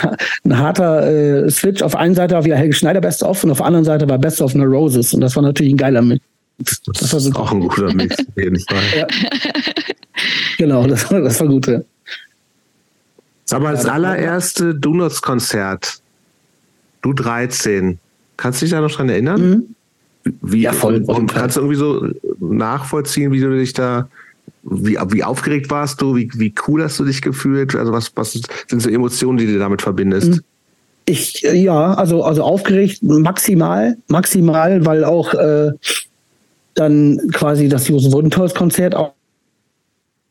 [0.44, 1.08] ein harter
[1.46, 1.82] äh, Switch.
[1.82, 4.20] Auf einer Seite war wieder Helge Schneider Best of und auf der anderen Seite war
[4.20, 5.14] Best of Roses.
[5.14, 6.22] Und das war natürlich ein geiler Mix.
[6.60, 8.84] Das war so auch ein guter Mix, auf jeden Fall.
[8.98, 9.08] Ja.
[10.58, 11.66] Genau, das, war, das war gut.
[11.66, 11.80] Ja.
[13.60, 16.02] Mal, das allererste Donuts-Konzert,
[17.02, 18.00] du 13,
[18.38, 19.42] kannst du dich da noch dran erinnern?
[19.42, 19.76] Mhm.
[20.42, 21.04] Wie, ja, voll.
[21.08, 22.08] Und kannst du irgendwie so
[22.40, 24.08] nachvollziehen, wie du dich da,
[24.64, 27.76] wie, wie aufgeregt warst du, wie, wie cool hast du dich gefühlt?
[27.76, 30.30] Also was, was sind so Emotionen, die du damit verbindest?
[30.30, 30.42] Mhm.
[31.06, 35.72] Ich, ja, also, also aufgeregt maximal, maximal, weil auch äh,
[36.76, 39.14] dann quasi das Josef Wodentals Konzert auch,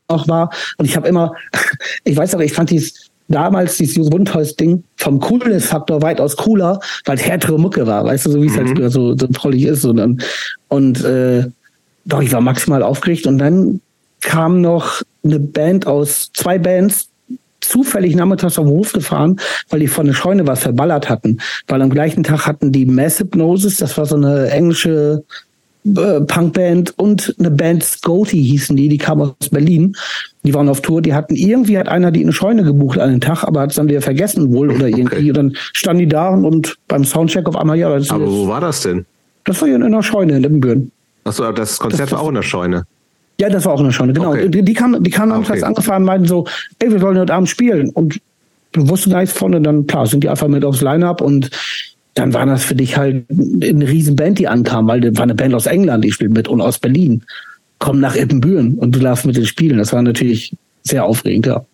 [0.07, 0.49] auch war.
[0.77, 1.35] Und ich habe immer,
[2.05, 6.79] ich weiß aber, ich fand dies damals dieses Josef Wodentals Ding vom Coolness-Faktor weitaus cooler,
[7.05, 8.81] weil es härtere Mucke war, weißt du, so wie es halt mhm.
[8.83, 9.85] halt so, so trollig ist.
[9.85, 10.21] Und, dann,
[10.67, 11.45] und äh,
[12.05, 13.27] doch, ich war maximal aufgeregt.
[13.27, 13.81] Und dann
[14.21, 17.09] kam noch eine Band aus, zwei Bands,
[17.61, 21.37] zufällig nachmittags auf den Hof gefahren, weil die von der Scheune was verballert hatten.
[21.67, 25.23] Weil am gleichen Tag hatten die Mass Hypnosis, das war so eine englische
[25.85, 29.95] äh, Punkband und eine Band Scotty hießen die, die kamen aus Berlin.
[30.43, 33.11] Die waren auf Tour, die hatten irgendwie hat einer die in eine Scheune gebucht an
[33.11, 35.15] den Tag, aber hat es dann wieder vergessen wohl oder irgendwie.
[35.15, 35.29] Okay.
[35.29, 38.61] Und dann standen die da und beim Soundcheck auf einmal, ja, das Aber wo war
[38.61, 39.05] das denn?
[39.43, 40.91] Das war hier in einer Scheune in Lippenbüren.
[41.23, 42.85] Achso, das Konzert das, war auch in der Scheune.
[43.39, 44.31] Ja, das war auch in der Scheune, genau.
[44.31, 44.49] Okay.
[44.49, 45.59] Die, die kamen, die kamen okay.
[45.61, 46.45] am angefahren und meinten so,
[46.79, 47.89] ey, wir wollen heute Abend spielen.
[47.89, 48.19] Und
[48.71, 51.49] du wusstest gar nichts von und dann, klar, sind die einfach mit aufs Line-Up und
[52.13, 55.35] dann war das für dich halt eine riesen Band, die ankam, weil das war eine
[55.35, 57.23] Band aus England, die spielt mit und aus Berlin.
[57.79, 59.77] Komm nach Ippenbüren und du darfst mit denen spielen.
[59.77, 60.53] Das war natürlich
[60.83, 61.65] sehr aufregend, ja.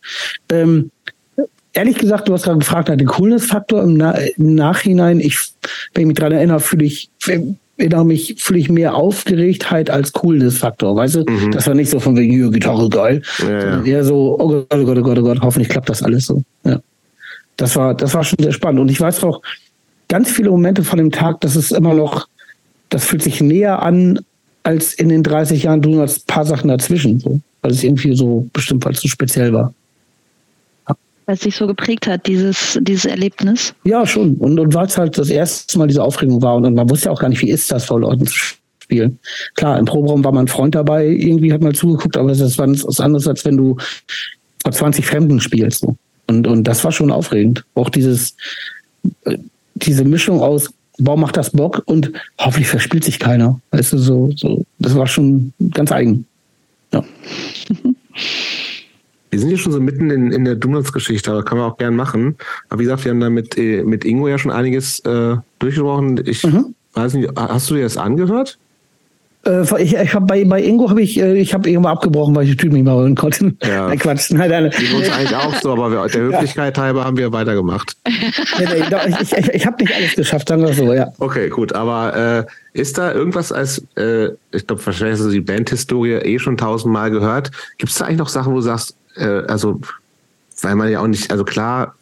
[0.49, 0.91] Ähm,
[1.73, 5.19] ehrlich gesagt, du hast gerade gefragt nach dem Coolness-Faktor im, Na im, Nachhinein.
[5.19, 5.37] Ich,
[5.93, 7.09] wenn ich mich daran erinnere, fühle ich,
[7.77, 11.19] erinnere mich, fühle ich mehr Aufgeregtheit als Coolness-Faktor, weißt du?
[11.27, 11.51] Mhm.
[11.51, 13.21] Das war nicht so von wegen, Gitarre geil.
[13.39, 13.83] Ja, ja.
[13.83, 16.43] Eher so, oh Gott, oh Gott, oh Gott, oh Gott, hoffentlich klappt das alles so.
[16.63, 16.79] Ja.
[17.55, 18.81] Das war, das war schon sehr spannend.
[18.81, 19.41] Und ich weiß auch
[20.07, 22.27] ganz viele Momente von dem Tag, dass es immer noch,
[22.89, 24.19] das fühlt sich näher an,
[24.63, 27.39] als in den 30 Jahren du hast ein paar Sachen dazwischen, so.
[27.61, 29.73] Weil es irgendwie so bestimmt, weil es so speziell war
[31.27, 33.75] weil es sich so geprägt hat, dieses, dieses Erlebnis.
[33.83, 34.35] Ja, schon.
[34.35, 37.07] Und, und weil es halt das erste Mal diese Aufregung war und, und man wusste
[37.07, 38.33] ja auch gar nicht, wie ist das vor Leuten zu
[38.79, 39.19] spielen.
[39.55, 43.01] Klar, im Proberaum war mein Freund dabei, irgendwie hat mal zugeguckt, aber das war was
[43.01, 43.75] anderes, als wenn du
[44.63, 45.81] vor 20 Fremden spielst.
[45.81, 45.97] So.
[46.27, 47.65] Und, und das war schon aufregend.
[47.75, 48.37] Auch dieses,
[49.25, 49.37] äh,
[49.79, 53.59] diese Mischung aus, warum macht das Bock und hoffentlich verspielt sich keiner.
[53.71, 56.25] Weißt du, so, so, das war schon ganz eigen.
[56.93, 57.03] Ja.
[59.29, 61.95] Wir sind ja schon so mitten in, in der Donuts-Geschichte, aber kann man auch gern
[61.97, 62.37] machen.
[62.69, 66.23] Aber wie gesagt, wir haben da mit, äh, mit Ingo ja schon einiges äh, durchgesprochen.
[66.25, 66.73] Ich mhm.
[66.93, 68.57] weiß nicht, hast du dir das angehört?
[69.45, 72.43] Äh, ich, ich habe bei, bei Ingo habe ich, äh, ich habe irgendwann abgebrochen, weil
[72.43, 73.53] ich die Typen nicht mehr hören konnte.
[73.63, 73.87] Ja.
[73.87, 74.31] Nein, Quatsch.
[74.31, 74.71] Nein, nein.
[74.77, 77.95] Die uns eigentlich auch so, aber wir, der Höflichkeit halber haben wir weitergemacht.
[78.05, 81.11] ich ich, ich habe nicht alles geschafft, sagen wir so, ja.
[81.19, 81.73] Okay, gut.
[81.73, 86.39] Aber äh, ist da irgendwas als, äh, ich glaube, wahrscheinlich hast du die Bandhistorie eh
[86.39, 87.51] schon tausendmal gehört.
[87.77, 89.79] Gibt es da eigentlich noch Sachen, wo du sagst, äh, also,
[90.61, 91.95] weil man ja auch nicht, also klar,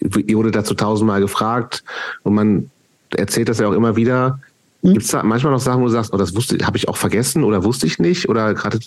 [0.00, 1.82] ihr wurde dazu tausendmal gefragt
[2.22, 2.70] und man
[3.16, 4.38] erzählt das ja auch immer wieder.
[4.82, 4.92] Hm?
[4.92, 6.96] Gibt es da manchmal noch Sachen, wo du sagst, oh, das wusste, habe ich auch
[6.96, 8.78] vergessen oder wusste ich nicht oder gerade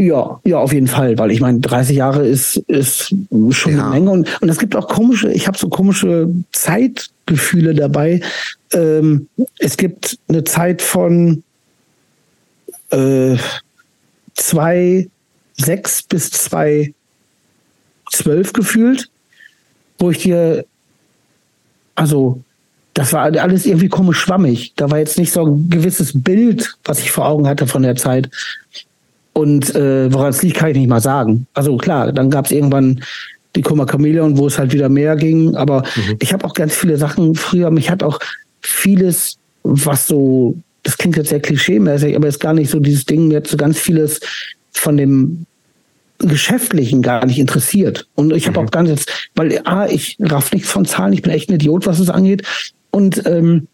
[0.00, 3.14] ja, ja, auf jeden Fall, weil ich meine, 30 Jahre ist, ist
[3.50, 3.82] schon ja.
[3.82, 8.20] eine Menge und, und es gibt auch komische, ich habe so komische Zeitgefühle dabei.
[8.72, 11.44] Ähm, es gibt eine Zeit von
[12.90, 13.36] äh,
[14.34, 15.08] zwei
[15.52, 16.94] sechs bis zwei
[18.10, 19.10] zwölf gefühlt,
[19.98, 20.64] wo ich dir,
[21.94, 22.42] also
[22.94, 24.74] das war alles irgendwie komisch schwammig.
[24.76, 27.96] Da war jetzt nicht so ein gewisses Bild, was ich vor Augen hatte von der
[27.96, 28.30] Zeit.
[29.32, 31.46] Und äh, woran es liegt, kann ich nicht mal sagen.
[31.54, 33.02] Also klar, dann gab es irgendwann
[33.56, 35.56] die Kummer Chameleon, wo es halt wieder mehr ging.
[35.56, 36.16] Aber mhm.
[36.20, 38.18] ich habe auch ganz viele Sachen früher, mich hat auch
[38.60, 43.30] vieles, was so, das klingt jetzt sehr klischee-mäßig, aber ist gar nicht so dieses Ding,
[43.30, 44.20] jetzt so ganz vieles
[44.72, 45.46] von dem
[46.18, 48.06] Geschäftlichen gar nicht interessiert.
[48.14, 48.66] Und ich habe mhm.
[48.66, 51.86] auch ganz jetzt, weil A, ich raff nichts von Zahlen, ich bin echt ein Idiot,
[51.86, 52.42] was es angeht.
[52.92, 53.66] Und ähm,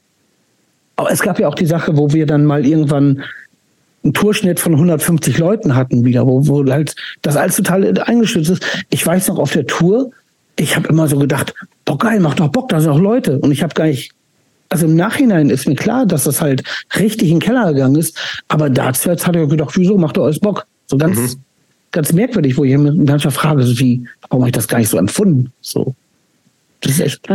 [1.11, 3.23] es gab ja auch die Sache, wo wir dann mal irgendwann
[4.03, 8.85] einen Tourschnitt von 150 Leuten hatten wieder, wo, wo halt das alles total eingestürzt ist.
[8.91, 10.11] Ich weiß noch auf der Tour,
[10.57, 11.55] ich habe immer so gedacht,
[11.85, 13.39] boah geil, macht doch Bock, da sind auch Leute.
[13.41, 14.13] Und ich habe gar nicht,
[14.71, 16.63] also im Nachhinein ist mir klar, dass das halt
[16.99, 18.19] richtig in den Keller gegangen ist.
[18.49, 20.67] Aber dazu jetzt hat er gedacht, wieso, macht doch alles Bock.
[20.87, 21.43] So ganz, mhm
[21.93, 24.89] ganz merkwürdig, wo ich mich manchmal frage, so wie, warum habe ich das gar nicht
[24.89, 25.53] so empfunden?
[25.61, 25.95] So.
[26.81, 27.29] Das ist echt.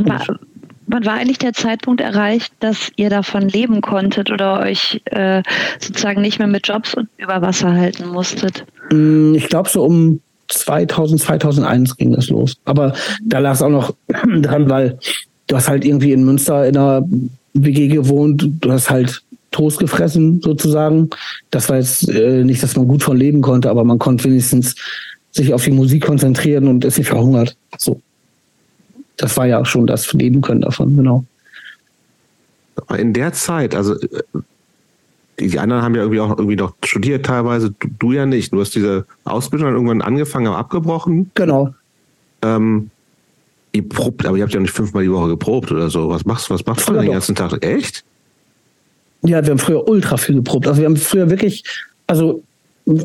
[0.94, 5.42] Wann war eigentlich der Zeitpunkt erreicht, dass ihr davon leben konntet oder euch äh,
[5.80, 8.64] sozusagen nicht mehr mit Jobs über Wasser halten musstet?
[8.92, 12.56] Mm, ich glaube, so um 2000, 2001 ging das los.
[12.66, 13.96] Aber da lag es auch noch
[14.42, 15.00] dran, weil
[15.48, 17.04] du hast halt irgendwie in Münster in einer
[17.56, 19.22] WG gewohnt, du hast halt
[19.52, 21.10] Toast gefressen sozusagen.
[21.50, 24.76] Das war jetzt äh, nicht, dass man gut von leben konnte, aber man konnte wenigstens
[25.32, 27.56] sich auf die Musik konzentrieren und ist nicht verhungert.
[27.78, 28.00] So.
[29.18, 31.26] Das war ja auch schon das Leben können davon, genau.
[32.98, 34.24] In der Zeit, also äh,
[35.40, 38.54] die anderen haben ja irgendwie auch irgendwie noch studiert teilweise, du, du ja nicht.
[38.54, 41.32] Du hast diese Ausbildung dann irgendwann angefangen, aber abgebrochen.
[41.36, 41.74] Genau.
[42.42, 42.90] Ähm,
[43.72, 46.10] ihr probt, aber ihr habt ja nicht fünfmal die Woche geprobt oder so.
[46.10, 47.64] Was machst, was machst du den ganzen Tag?
[47.64, 48.04] Echt?
[49.22, 50.68] Ja, wir haben früher ultra viel geprobt.
[50.68, 51.64] Also wir haben früher wirklich,
[52.08, 52.44] also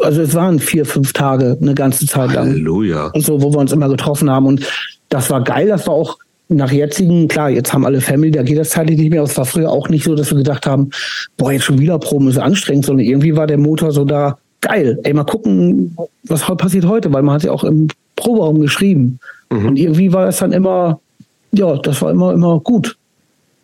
[0.01, 2.49] also es waren vier, fünf Tage eine ganze Zeit lang.
[2.49, 3.07] Halleluja.
[3.09, 4.47] Und so, wo wir uns immer getroffen haben.
[4.47, 4.67] Und
[5.09, 5.69] das war geil.
[5.69, 9.11] Das war auch nach jetzigen, klar, jetzt haben alle Family, da geht das zeitlich nicht
[9.11, 9.23] mehr.
[9.23, 10.91] Es war früher auch nicht so, dass wir gedacht haben,
[11.37, 14.99] boah, jetzt schon wieder Proben ist anstrengend, sondern irgendwie war der Motor so da, geil.
[15.05, 19.19] Ey, mal gucken, was passiert heute, weil man hat ja auch im Proberaum geschrieben.
[19.51, 19.67] Mhm.
[19.67, 21.01] Und irgendwie war es dann immer,
[21.53, 22.97] ja, das war immer, immer gut.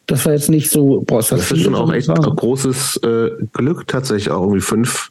[0.06, 2.98] Das war jetzt nicht so, boah, ist das, das ist schon auch echt ein großes
[2.98, 5.10] äh, Glück, tatsächlich auch irgendwie fünf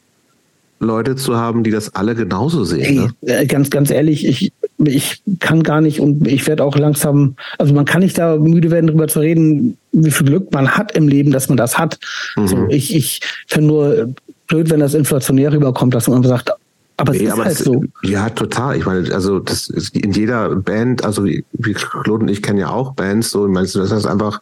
[0.84, 2.82] Leute zu haben, die das alle genauso sehen.
[2.82, 3.40] Hey, ne?
[3.40, 7.74] Äh, ganz, ganz ehrlich, ich, ich kann gar nicht und ich werde auch langsam, also
[7.74, 11.08] man kann nicht da müde werden, darüber zu reden, wie viel Glück man hat im
[11.08, 11.98] Leben, dass man das hat.
[12.36, 12.48] Mhm.
[12.48, 14.14] So, ich ich finde nur
[14.46, 16.50] blöd, wenn das inflationär rüberkommt, dass man sagt,
[16.96, 17.84] aber es nee, ist aber halt das, so.
[18.02, 18.76] Ja, total.
[18.76, 22.70] Ich meine, also das ist in jeder Band, also wie, Claude und ich kennen ja
[22.70, 24.40] auch Bands, so, ich meine, das heißt einfach,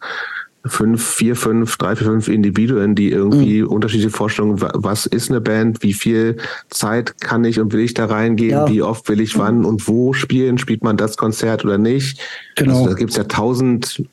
[0.65, 3.67] fünf, vier, fünf, drei, vier, fünf Individuen, die irgendwie mhm.
[3.67, 6.37] unterschiedliche Vorstellungen, was ist eine Band, wie viel
[6.69, 8.69] Zeit kann ich und will ich da reingehen, ja.
[8.69, 12.19] wie oft will ich wann und wo spielen, spielt man das Konzert oder nicht.
[12.55, 12.77] Genau.
[12.77, 14.03] Also, da gibt's ja tausend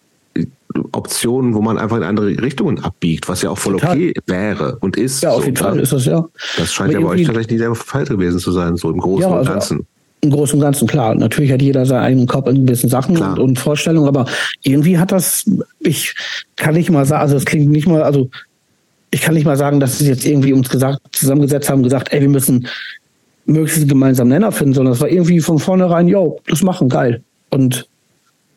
[0.92, 3.96] Optionen, wo man einfach in andere Richtungen abbiegt, was ja auch voll Total.
[3.96, 5.22] okay wäre und ist.
[5.22, 5.82] Ja, auf jeden so, Fall ne?
[5.82, 6.28] ist das ja.
[6.56, 8.98] Das scheint aber ja bei euch tatsächlich nicht der Fall gewesen zu sein, so im
[8.98, 9.86] Großen ja, also, und Ganzen.
[10.22, 11.14] Im Großen und Ganzen, klar.
[11.14, 14.26] Natürlich hat jeder seinen eigenen Kopf in gewissen Sachen und, und, Vorstellungen, aber
[14.62, 15.44] irgendwie hat das,
[15.78, 16.14] ich
[16.56, 18.28] kann nicht mal sagen, also es klingt nicht mal, also
[19.10, 22.20] ich kann nicht mal sagen, dass sie jetzt irgendwie uns gesagt, zusammengesetzt haben, gesagt, ey,
[22.20, 22.68] wir müssen
[23.46, 27.22] möglichst gemeinsam Nenner finden, sondern es war irgendwie von vornherein, yo, das machen, geil.
[27.48, 27.88] Und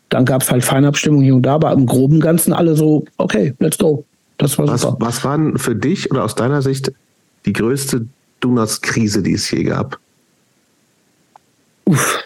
[0.10, 3.54] dann gab es halt Feinabstimmungen hier und da, aber im groben Ganzen alle so, okay,
[3.60, 4.06] let's go.
[4.38, 4.98] Das war was, super.
[5.00, 6.92] Was war denn für dich oder aus deiner Sicht
[7.46, 8.06] die größte
[8.40, 10.00] Donuts-Krise, die es je gab?
[11.86, 12.20] Uff.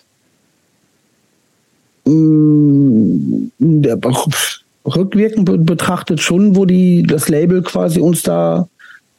[2.05, 3.97] Mm, der,
[4.85, 8.67] rückwirkend betrachtet schon, wo die das Label quasi uns da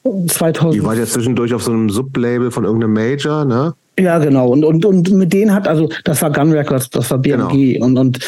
[0.04, 0.74] 2000.
[0.74, 3.74] Die war ja zwischendurch auf so einem Sublabel von irgendeinem Major, ne?
[3.98, 4.48] Ja, genau.
[4.48, 7.86] Und, und, und mit denen hat, also das war Gun Records, das war BMG genau.
[7.86, 8.18] und, und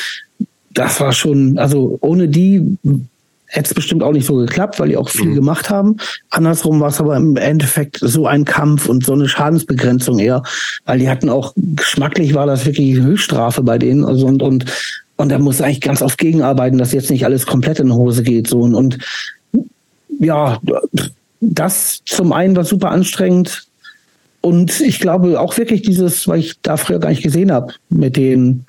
[0.75, 2.77] das war schon, also ohne die
[3.51, 5.35] hätte es bestimmt auch nicht so geklappt, weil die auch viel mhm.
[5.35, 5.97] gemacht haben.
[6.31, 10.43] Andersrum war es aber im Endeffekt so ein Kampf und so eine Schadensbegrenzung eher,
[10.87, 14.65] weil die hatten auch geschmacklich war das wirklich Höchststrafe bei denen also und und
[15.17, 18.23] und da muss eigentlich ganz oft gegenarbeiten, dass jetzt nicht alles komplett in die Hose
[18.23, 18.99] geht so und, und
[20.19, 20.59] ja,
[21.41, 23.67] das zum einen war super anstrengend
[24.41, 28.17] und ich glaube auch wirklich dieses, weil ich da früher gar nicht gesehen habe, mit
[28.17, 28.65] den,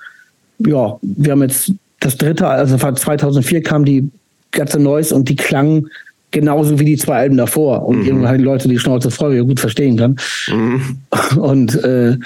[0.60, 4.10] ja, wir haben jetzt das dritte, also 2004 kam die
[4.52, 5.90] ganze Neues und die klangen
[6.32, 8.06] genauso wie die zwei Alben davor und mhm.
[8.06, 10.16] irgendwann Leute die Schnauze voll ja gut verstehen kann.
[10.48, 10.98] Mhm.
[11.38, 12.18] Und äh,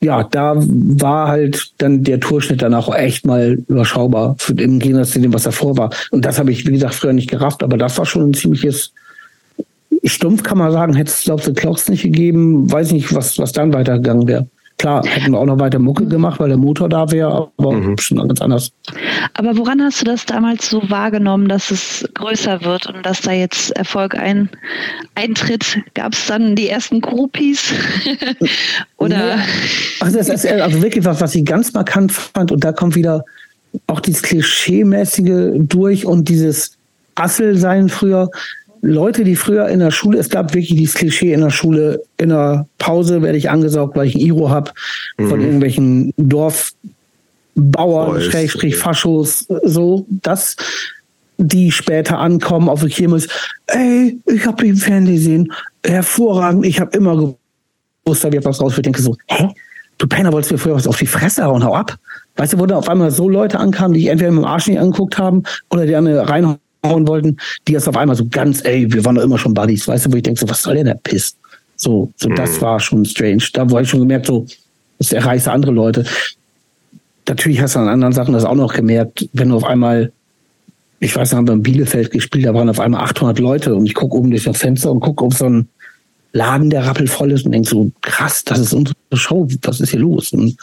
[0.00, 5.10] ja, da war halt dann der Tourschnitt dann auch echt mal überschaubar für, im Gegensatz
[5.10, 5.90] zu dem, was davor war.
[6.10, 8.92] Und das habe ich, wie gesagt, früher nicht gerafft, aber das war schon ein ziemliches
[10.04, 13.52] stumpf kann man sagen, hätte es, glaube ich, Clocks nicht gegeben, weiß nicht, was, was
[13.52, 14.46] dann weitergegangen wäre.
[14.78, 17.98] Klar, hätten wir auch noch weiter Mucke gemacht, weil der Motor da wäre, aber mhm.
[17.98, 18.70] schon ganz anders.
[19.34, 23.32] Aber woran hast du das damals so wahrgenommen, dass es größer wird und dass da
[23.32, 24.48] jetzt Erfolg ein,
[25.16, 25.80] eintritt?
[25.94, 27.74] Gab es dann die ersten Groupies?
[28.98, 29.36] Oder?
[29.36, 29.38] Ja.
[29.98, 33.24] Also, das ist also wirklich was, was ich ganz markant fand und da kommt wieder
[33.88, 36.78] auch dieses Klischee-mäßige durch und dieses
[37.16, 38.30] Assel-Sein früher.
[38.80, 42.30] Leute, die früher in der Schule, es gab wirklich dieses Klischee in der Schule, in
[42.30, 44.70] der Pause werde ich angesaugt, weil ich ein Iro habe
[45.16, 45.28] mhm.
[45.28, 50.56] von irgendwelchen Dorfbauern, Schrägstrich, Faschos, so, das,
[51.38, 53.28] die später ankommen auf der Kirmes,
[53.66, 55.52] ey, ich habe im Fernsehen
[55.84, 58.76] hervorragend, ich habe immer gewusst, da wird was raus.
[58.76, 59.48] Ich denke so, hä?
[59.98, 61.96] Du Penner wolltest mir früher was auf die Fresse hauen, hau ab.
[62.36, 64.68] Weißt du, wo da auf einmal so Leute ankamen, die ich entweder mit dem Arsch
[64.68, 68.64] nicht angeguckt haben oder die eine reinhauen hauen wollten, die jetzt auf einmal so ganz,
[68.64, 70.74] ey, wir waren doch immer schon Buddies, weißt du, wo ich denke, so, was soll
[70.74, 71.34] denn der Piss?
[71.76, 72.36] So, so mhm.
[72.36, 73.44] das war schon strange.
[73.52, 74.46] Da war ich schon gemerkt, so,
[74.98, 76.04] das erreicht andere Leute.
[77.26, 80.12] Natürlich hast du an anderen Sachen das auch noch gemerkt, wenn du auf einmal,
[81.00, 83.86] ich weiß noch, haben wir in Bielefeld gespielt, da waren auf einmal 800 Leute und
[83.86, 85.68] ich gucke oben durch das Fenster und gucke, ob so ein
[86.32, 90.00] Laden, der rappelvoll ist und denke so, krass, das ist unsere Show, was ist hier
[90.00, 90.32] los?
[90.32, 90.56] Und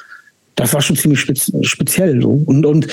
[0.56, 2.30] das war schon ziemlich speziell so.
[2.46, 2.88] Und, und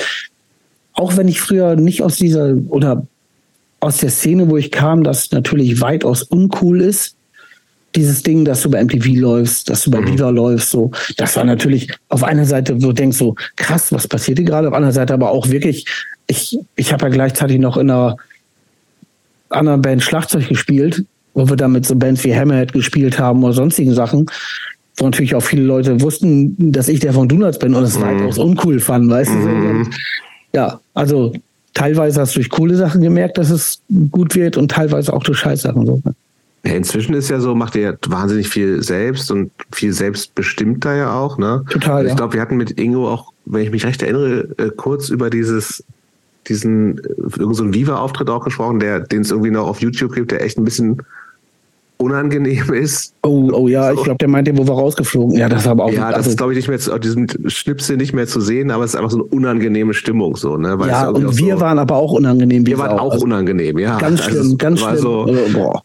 [0.94, 3.06] auch wenn ich früher nicht aus dieser oder
[3.82, 7.16] aus der Szene, wo ich kam, das natürlich weitaus uncool ist.
[7.96, 10.12] Dieses Ding, dass du bei MTV läufst, dass du bei mhm.
[10.12, 14.06] Viva läufst, so, das war natürlich auf einer Seite, wo du denkst so, krass, was
[14.06, 14.68] passiert hier gerade?
[14.68, 15.84] Auf einer Seite aber auch wirklich,
[16.28, 18.16] ich, ich habe ja gleichzeitig noch in einer
[19.50, 21.04] anderen Band Schlagzeug gespielt,
[21.34, 24.26] wo wir dann mit so Bands wie Hammerhead gespielt haben oder sonstigen Sachen,
[24.96, 28.02] wo natürlich auch viele Leute wussten, dass ich der von Donuts bin und es mhm.
[28.02, 29.34] weitaus uncool fanden, weißt du?
[29.34, 29.90] Mhm.
[30.54, 31.32] Ja, also
[31.74, 35.38] teilweise hast du durch coole Sachen gemerkt, dass es gut wird und teilweise auch durch
[35.38, 36.00] Scheißsachen so.
[36.04, 36.14] Ne?
[36.64, 41.36] Ja, inzwischen ist ja so, macht ihr wahnsinnig viel selbst und viel selbstbestimmter ja auch,
[41.36, 41.64] ne?
[41.68, 41.96] Total.
[41.96, 45.08] Also ich glaube, wir hatten mit Ingo auch, wenn ich mich recht erinnere, äh, kurz
[45.08, 45.82] über dieses,
[46.46, 47.02] diesen, äh,
[47.38, 50.56] irgend so Viva-Auftritt auch gesprochen, der, den es irgendwie noch auf YouTube gibt, der echt
[50.56, 51.02] ein bisschen
[52.02, 53.14] unangenehm ist.
[53.22, 53.98] Oh, oh ja, so.
[53.98, 55.38] ich glaube, der meinte, wo wir rausgeflogen.
[55.38, 55.92] Ja, das war aber auch.
[55.92, 58.70] Ja, das also, ist, glaube ich, nicht mehr zu, diesen Schnipsel nicht mehr zu sehen,
[58.70, 60.78] aber es ist einfach so eine unangenehme Stimmung so, ne?
[60.78, 62.66] Weil ja, und wir so, waren aber auch unangenehm.
[62.66, 63.98] Wir waren auch, also, unangenehm, ja.
[63.98, 64.96] Ganz also schlimm, also, ganz schlimm.
[64.98, 65.82] So, also, boah.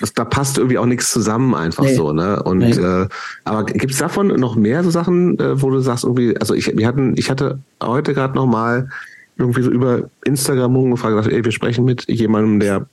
[0.00, 1.94] Das, da passt irgendwie auch nichts zusammen einfach nee.
[1.94, 2.42] so, ne?
[2.42, 2.70] Und nee.
[2.72, 3.06] äh,
[3.44, 6.86] aber gibt's davon noch mehr so Sachen, äh, wo du sagst, irgendwie, also ich, wir
[6.86, 8.88] hatten, ich hatte heute gerade noch mal
[9.36, 12.86] irgendwie so über Instagram gefragt, ey, wir sprechen mit jemandem, der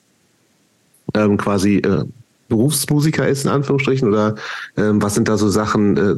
[1.13, 2.05] ähm, quasi äh,
[2.52, 4.08] Berufsmusiker ist, in Anführungsstrichen?
[4.08, 4.36] Oder
[4.78, 6.16] ähm, was sind da so Sachen, äh,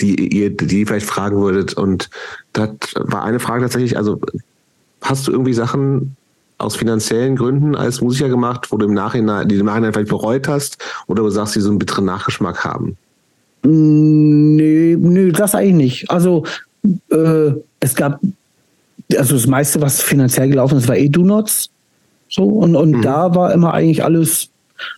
[0.00, 1.74] die ihr, die ihr vielleicht fragen würdet?
[1.74, 2.10] Und
[2.52, 4.20] das war eine Frage tatsächlich, also
[5.00, 6.16] hast du irgendwie Sachen
[6.58, 10.08] aus finanziellen Gründen als Musiker gemacht, wo du im Nachhinein, die du im Nachhinein vielleicht
[10.08, 12.96] bereut hast oder du sagst, die so einen bitteren Nachgeschmack haben?
[13.62, 16.10] Mm, nö, nö, das eigentlich nicht.
[16.10, 16.44] Also
[17.10, 18.20] äh, es gab
[19.16, 21.70] also das meiste, was finanziell gelaufen ist, war eh Do-Nots.
[22.28, 23.02] So, und, und mhm.
[23.02, 24.50] da war immer eigentlich alles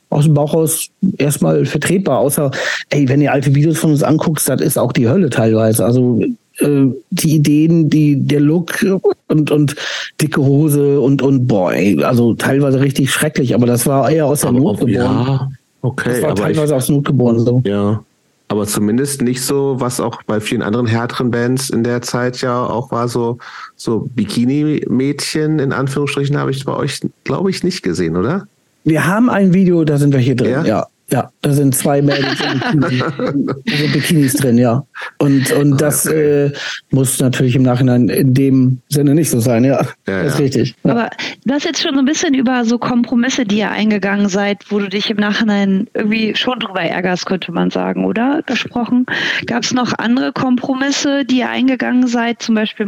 [0.08, 2.50] aus dem Bauch raus erstmal vertretbar, außer,
[2.90, 5.84] ey, wenn ihr alte Videos von uns anguckst, das ist auch die Hölle teilweise.
[5.84, 6.20] Also
[6.58, 8.84] äh, die Ideen, die, der Look
[9.28, 9.76] und, und
[10.20, 14.50] dicke Hose und, und boy, also teilweise richtig schrecklich, aber das war eher aus der
[14.50, 14.92] aber Not geboren.
[14.92, 15.50] Ja,
[15.82, 16.10] okay.
[16.10, 17.62] Das war aber teilweise ich, aus Not geboren so.
[17.64, 18.02] Ja.
[18.50, 22.66] Aber zumindest nicht so, was auch bei vielen anderen härteren Bands in der Zeit ja
[22.66, 23.38] auch war, so,
[23.76, 28.48] so Bikini-Mädchen in Anführungsstrichen habe ich bei euch, glaube ich, nicht gesehen, oder?
[28.90, 30.64] Wir haben ein Video, da sind wir hier drin, ja.
[30.64, 30.86] ja.
[31.12, 34.84] Ja, da sind zwei Mädels in Bikini, Bikinis drin, ja.
[35.18, 36.46] Und, und ah, das okay.
[36.46, 36.52] äh,
[36.90, 39.80] muss natürlich im Nachhinein in dem Sinne nicht so sein, ja.
[40.06, 40.44] ja das ist ja.
[40.44, 40.74] richtig.
[40.84, 40.90] Ja.
[40.92, 41.10] Aber
[41.44, 44.78] du hast jetzt schon so ein bisschen über so Kompromisse, die ihr eingegangen seid, wo
[44.78, 48.42] du dich im Nachhinein irgendwie schon drüber ärgerst, könnte man sagen, oder?
[48.46, 49.06] Gesprochen.
[49.46, 52.40] Gab es noch andere Kompromisse, die ihr eingegangen seid?
[52.40, 52.86] Zum Beispiel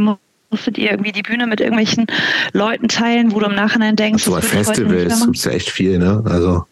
[0.53, 2.07] musstet ihr irgendwie die Bühne mit irgendwelchen
[2.53, 5.99] Leuten teilen, wo du im Nachhinein denkst, so bei Festivals gibt es ja echt viel,
[5.99, 6.23] ne?
[6.25, 6.67] Also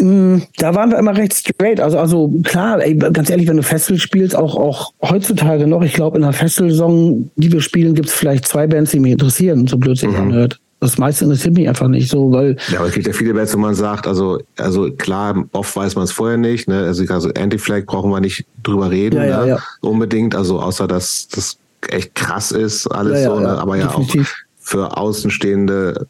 [0.00, 1.80] hm, da waren wir immer recht straight.
[1.80, 5.92] Also, also klar, ey, ganz ehrlich, wenn du Festival spielst, auch, auch heutzutage noch, ich
[5.92, 9.66] glaube, in einer Festivalsaison, die wir spielen, gibt es vielleicht zwei Bands, die mich interessieren,
[9.66, 10.16] so blöd sich mhm.
[10.16, 10.58] anhört.
[10.80, 12.56] Das meiste interessiert mich einfach nicht so, weil.
[12.72, 15.94] Ja, aber es gibt ja viele Bands, wo man sagt, also, also klar, oft weiß
[15.94, 16.84] man es vorher nicht, ne?
[16.84, 19.48] Also, also Anti-Flag brauchen wir nicht drüber reden, ja, ja, ne?
[19.48, 19.58] ja.
[19.82, 21.58] Unbedingt, also außer dass das
[21.88, 23.48] echt krass ist, alles so, ne?
[23.48, 24.32] aber ja definitiv.
[24.32, 26.06] auch für Außenstehende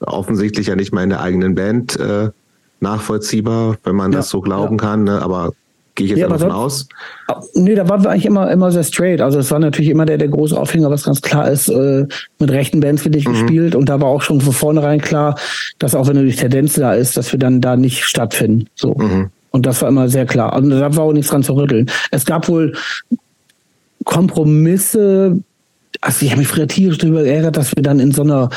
[0.00, 2.30] offensichtlich ja nicht mal in der eigenen Band äh,
[2.80, 4.84] nachvollziehbar, wenn man ja, das so glauben ja.
[4.84, 5.22] kann, ne?
[5.22, 5.52] aber
[5.94, 6.88] gehe ich jetzt ja, davon aus?
[7.54, 9.20] Nee, da waren wir eigentlich immer, immer sehr straight.
[9.20, 12.06] Also es war natürlich immer der, der große Aufhänger, was ganz klar ist, äh,
[12.38, 13.32] mit rechten Bands für dich mhm.
[13.32, 15.36] gespielt und da war auch schon von vornherein klar,
[15.78, 18.68] dass auch wenn die Tendenz da ist, dass wir dann da nicht stattfinden.
[18.74, 18.94] So.
[18.94, 19.30] Mhm.
[19.50, 20.56] Und das war immer sehr klar.
[20.56, 21.88] Und da war auch nichts dran zu rütteln.
[22.10, 22.72] Es gab wohl
[24.04, 25.38] Kompromisse,
[26.00, 28.50] also ich habe mich früher tierisch darüber geärgert, dass wir dann in so einer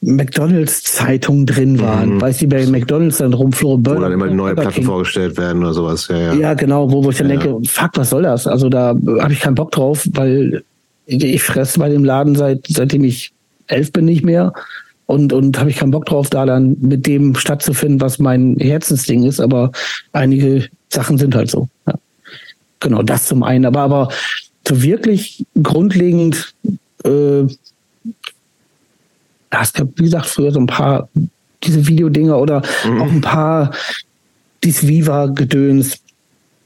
[0.00, 2.14] McDonalds-Zeitung drin waren.
[2.14, 2.20] Mhm.
[2.20, 3.86] Weißt du, bei McDonalds dann rumflogen.
[3.86, 4.84] Wo dann immer neue Platten King.
[4.84, 6.08] vorgestellt werden oder sowas.
[6.08, 6.34] Ja, ja.
[6.34, 8.46] ja genau, wo, wo ich dann ja, denke, fuck, was soll das?
[8.46, 10.62] Also da habe ich keinen Bock drauf, weil
[11.06, 13.32] ich fresse bei dem Laden seit seitdem ich
[13.66, 14.52] elf bin nicht mehr.
[15.06, 19.24] Und, und habe ich keinen Bock drauf, da dann mit dem stattzufinden, was mein Herzensding
[19.24, 19.40] ist.
[19.40, 19.72] Aber
[20.12, 21.68] einige Sachen sind halt so.
[21.86, 21.94] Ja.
[22.78, 23.64] Genau, das zum einen.
[23.64, 24.08] Aber, aber
[24.66, 26.54] so wirklich grundlegend
[27.04, 27.46] äh,
[29.50, 31.08] es gab, wie gesagt, früher so ein paar
[31.64, 33.02] diese Videodinger oder mhm.
[33.02, 33.72] auch ein paar
[34.64, 35.98] dies Viva-Gedöns.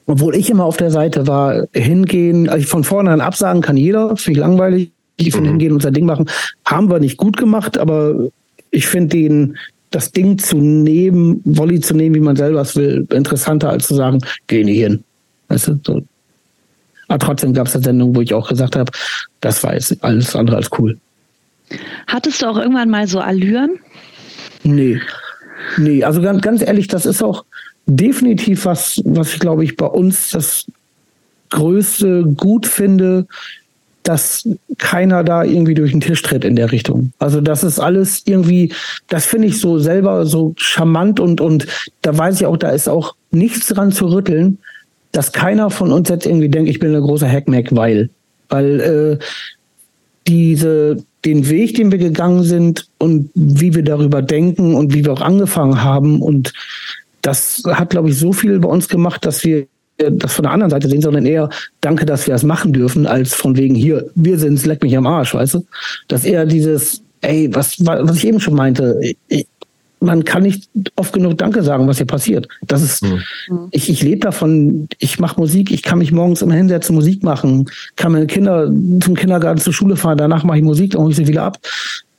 [0.07, 4.39] Obwohl ich immer auf der Seite war, hingehen, also von vornherein absagen kann jeder, finde
[4.39, 5.49] ich langweilig, die von mhm.
[5.49, 6.29] hingehen und sein Ding machen.
[6.67, 8.29] Haben wir nicht gut gemacht, aber
[8.71, 9.57] ich finde den,
[9.91, 13.95] das Ding zu nehmen, Volley zu nehmen, wie man selber es will, interessanter als zu
[13.95, 15.03] sagen, geh nicht hin.
[15.49, 16.03] Weißt du, so.
[17.15, 18.91] Aber trotzdem gab es eine Sendung, wo ich auch gesagt habe,
[19.41, 20.99] das war jetzt alles andere als cool.
[22.09, 23.79] Hattest du auch irgendwann mal so Allüren?
[24.65, 25.01] Nee.
[25.79, 27.45] Nee, also ganz, ganz ehrlich, das ist auch
[27.87, 30.67] definitiv was, was ich glaube ich bei uns das
[31.51, 33.29] größte Gut finde,
[34.03, 34.49] dass
[34.79, 37.13] keiner da irgendwie durch den Tisch tritt in der Richtung.
[37.21, 38.73] Also das ist alles irgendwie,
[39.09, 41.69] das finde ich so selber so charmant und, und
[42.03, 44.59] da weiß ich auch, da ist auch nichts dran zu rütteln,
[45.15, 48.11] dass keiner von uns jetzt irgendwie denkt, ich bin ein großer Hackmack, weil,
[48.49, 49.25] weil äh,
[50.27, 55.13] diese, den Weg, den wir gegangen sind und wie wir darüber denken und wie wir
[55.13, 56.53] auch angefangen haben und
[57.23, 60.71] das hat, glaube ich, so viel bei uns gemacht, dass wir das von der anderen
[60.71, 61.49] Seite sehen, sondern eher
[61.81, 65.07] danke, dass wir das machen dürfen, als von wegen hier, wir sind's, leck mich am
[65.07, 65.67] Arsch, weißt du?
[66.09, 69.01] Dass eher dieses, ey, was, was ich eben schon meinte,
[70.05, 72.49] man kann nicht oft genug Danke sagen, was hier passiert.
[72.67, 73.23] Das ist, mhm.
[73.71, 77.71] ich, ich lebe davon, ich mache Musik, ich kann mich morgens immer hinsetzen, Musik machen,
[77.97, 78.67] kann meine Kinder
[79.01, 81.59] zum Kindergarten zur Schule fahren, danach mache ich Musik, dann hole ich sie wieder ab.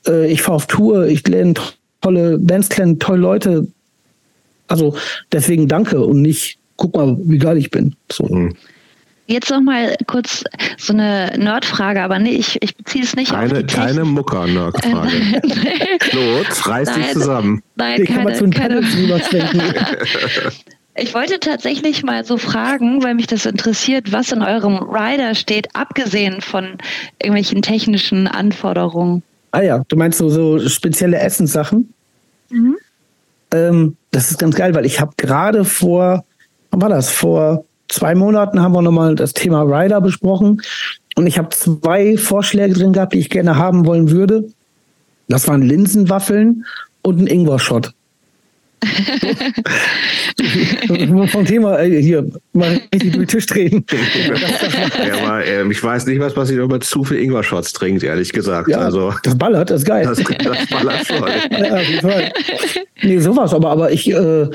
[0.08, 1.54] Äh, ich fahre auf Tour, ich lerne
[2.02, 3.68] tolle Bands kennen, tolle Leute.
[4.68, 4.96] Also
[5.32, 7.96] deswegen danke und nicht, guck mal, wie geil ich bin.
[8.12, 8.26] So.
[8.26, 8.56] Mhm.
[9.28, 10.44] Jetzt noch mal kurz
[10.78, 15.42] so eine Nerdfrage, aber nee, ich, ich beziehe es nicht keine, auf die Keine Mucker-Nerdfrage.
[16.14, 17.64] Not, reiß dich zusammen.
[17.76, 18.82] Nein, Den keine, keine.
[20.98, 25.68] Ich wollte tatsächlich mal so fragen, weil mich das interessiert, was in eurem Rider steht,
[25.76, 26.78] abgesehen von
[27.22, 29.22] irgendwelchen technischen Anforderungen.
[29.52, 31.94] Ah ja, du meinst so, so spezielle Essenssachen?
[32.50, 32.78] Mhm.
[33.52, 36.24] Ähm, das ist ganz geil, weil ich habe gerade vor,
[36.72, 37.10] wann war das?
[37.10, 40.62] Vor zwei Monaten haben wir nochmal das Thema Rider besprochen
[41.16, 44.50] und ich habe zwei Vorschläge drin gehabt, die ich gerne haben wollen würde.
[45.28, 46.66] Das waren Linsenwaffeln
[47.02, 47.94] und ein Ingwer-Shot.
[51.32, 53.86] Vom Thema äh, hier mal richtig durch den Tisch drehen.
[55.08, 58.32] ja, aber äh, ich weiß nicht, was passiert, wenn man zu viel Ingwer-Shots trinkt, ehrlich
[58.32, 58.70] gesagt.
[58.70, 60.06] Ja, also, das ballert, das ist geil.
[60.06, 61.18] Das, das ballert schon.
[61.52, 61.80] ja.
[63.02, 64.48] Nee, sowas, aber, aber ich, äh,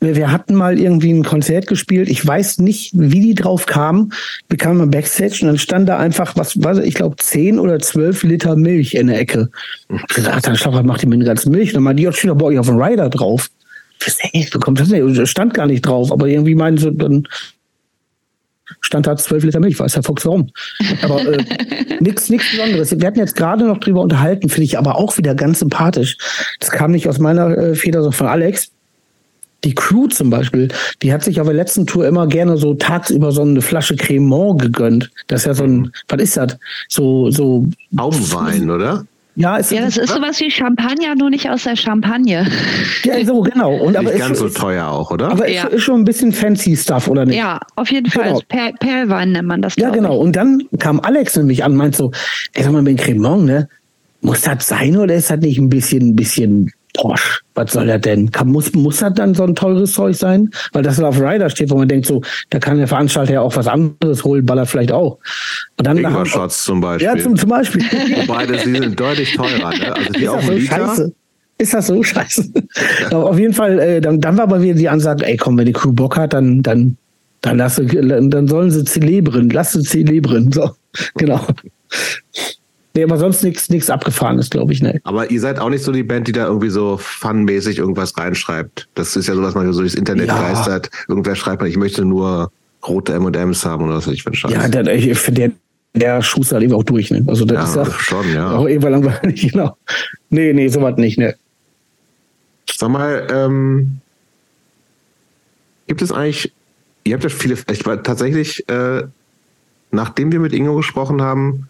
[0.00, 2.08] wir hatten mal irgendwie ein Konzert gespielt.
[2.08, 4.12] Ich weiß nicht, wie die drauf kamen.
[4.48, 7.78] Wir kamen mal Backstage und dann stand da einfach, was war ich glaube, zehn oder
[7.78, 9.50] zwölf Liter Milch in der Ecke.
[9.88, 11.72] Ich gesagt, dann was macht die mit der ganzen Milch?
[11.72, 13.50] Dann meinte die, steht doch bei euch auf dem Rider drauf.
[14.04, 15.26] Was, ey, wo kommt das denn?
[15.26, 17.26] Stand gar nicht drauf, aber irgendwie meinen sie, dann
[18.80, 20.50] stand da zwölf Liter Milch, weiß der Fuchs warum.
[21.02, 21.42] Aber äh,
[22.00, 22.98] nichts nix Besonderes.
[22.98, 26.18] Wir hatten jetzt gerade noch drüber unterhalten, finde ich aber auch wieder ganz sympathisch.
[26.60, 28.72] Das kam nicht aus meiner äh, Feder, sondern von Alex
[29.66, 30.68] die Crew zum Beispiel,
[31.02, 34.62] die hat sich auf der letzten Tour immer gerne so tagsüber so eine Flasche Cremant
[34.62, 35.10] gegönnt.
[35.26, 36.56] Das ist ja so ein, was ist das?
[36.88, 37.66] So, so.
[37.90, 39.04] Baumwein, oder?
[39.38, 42.46] Ja, ist ja, das ist sowas wie Champagner, nur nicht aus der Champagne.
[43.04, 43.74] Ja, so, genau.
[43.74, 45.30] Und aber nicht ganz so teuer auch, oder?
[45.30, 45.64] Aber ja.
[45.64, 47.36] ist, ist, schon ein bisschen fancy Stuff, oder nicht?
[47.36, 48.28] Ja, auf jeden Fall.
[48.28, 48.40] Genau.
[48.48, 49.76] Per Perlwein nennt man das.
[49.76, 50.14] Ja, genau.
[50.14, 50.20] Ich.
[50.20, 52.12] Und dann kam Alex nämlich an und meint so,
[52.54, 53.68] ey, sag mal, mit Cremant, ne?
[54.22, 57.98] Muss das sein oder ist das nicht ein bisschen, ein bisschen Porsche, was soll er
[57.98, 58.30] denn?
[58.30, 60.50] Kann, muss, muss das dann so ein teures Zeug sein?
[60.72, 63.54] Weil das auf Rider steht, wo man denkt, so, da kann der Veranstalter ja auch
[63.56, 65.18] was anderes holen, ballert vielleicht auch.
[65.76, 67.06] Und dann Ingwer-Shots zum Beispiel.
[67.06, 67.82] Ja, zum, zum Beispiel.
[67.82, 69.94] Wobei, das, die sind deutlich teurer, ne?
[69.94, 71.12] Also die ist auch so scheiße.
[71.58, 72.52] Ist das so scheiße?
[73.10, 75.66] Aber auf jeden Fall, äh, dann, dann war aber wieder die Ansage, ey komm, wenn
[75.66, 76.98] die Crew Bock hat, dann, dann,
[77.40, 80.52] dann, lasse, dann sollen sie zelebren, lass sie zelebren.
[80.52, 80.70] So,
[81.14, 81.40] genau.
[82.96, 85.02] Nee, aber sonst nichts nichts abgefahrenes, glaube ich, ne.
[85.04, 88.88] Aber ihr seid auch nicht so die Band, die da irgendwie so funmäßig irgendwas reinschreibt.
[88.94, 90.40] Das ist ja so, was man so durchs Internet ja.
[90.40, 90.90] geistert.
[91.06, 92.50] Irgendwer schreibt mal, ich möchte nur
[92.88, 94.50] rote M&M's haben oder was ich für Scheiß.
[94.50, 95.52] Ja, der, ich finde, der,
[95.94, 97.22] der Schuster lebt auch durch, ne?
[97.26, 98.56] Also das ja, ist ja schon, ja.
[98.56, 99.76] Auch irgendwann langweilig, genau.
[100.30, 101.34] Nee, nee, sowas nicht, ne.
[102.74, 103.98] Sag mal, ähm,
[105.86, 106.50] gibt es eigentlich,
[107.04, 109.02] ihr habt ja viele, ich war tatsächlich, äh,
[109.90, 111.68] nachdem wir mit Ingo gesprochen haben,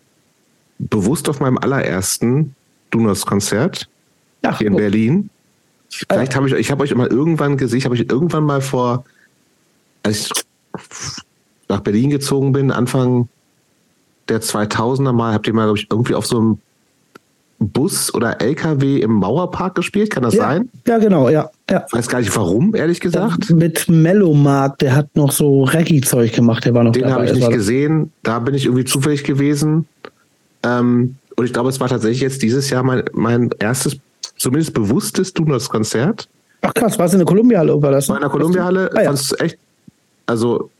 [0.78, 2.54] bewusst auf meinem allerersten
[2.90, 3.88] Donuts-Konzert
[4.58, 4.76] hier in oh.
[4.76, 5.30] Berlin.
[5.90, 9.04] Vielleicht habe ich, ich habe euch mal irgendwann gesehen, ich habe euch irgendwann mal vor,
[10.02, 10.32] als ich
[11.68, 13.28] nach Berlin gezogen bin, Anfang
[14.28, 16.58] der 2000er Mal, habt ihr mal, glaube ich, irgendwie auf so einem
[17.58, 20.68] Bus oder LKW im Mauerpark gespielt, kann das ja, sein?
[20.86, 21.84] Ja, genau, ja, ja.
[21.86, 23.48] Ich weiß gar nicht warum, ehrlich gesagt.
[23.48, 27.32] Ja, mit Mellomark, der hat noch so Reggae-Zeug gemacht, der war noch Den habe ich
[27.32, 29.86] nicht gesehen, da bin ich irgendwie zufällig gewesen.
[30.66, 33.96] Ähm, und ich glaube, es war tatsächlich jetzt dieses Jahr mein, mein erstes,
[34.36, 36.28] zumindest bewusstes Donuts-Konzert.
[36.62, 38.08] Ach krass, war es in der Kolumbiahalle oder was?
[38.08, 38.90] War in der Kolumbiahalle.
[38.94, 39.14] Ah, ja.
[39.38, 39.58] echt,
[40.26, 40.70] also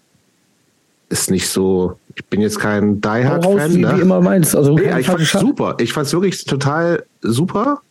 [1.09, 3.75] ist nicht so, ich bin jetzt kein Die Hard-Fan.
[3.75, 3.97] Wie, ne?
[3.97, 4.57] wie immer meinst.
[4.57, 5.77] Also, nee, ich fand es super.
[5.79, 7.83] Ich fand es wirklich total super,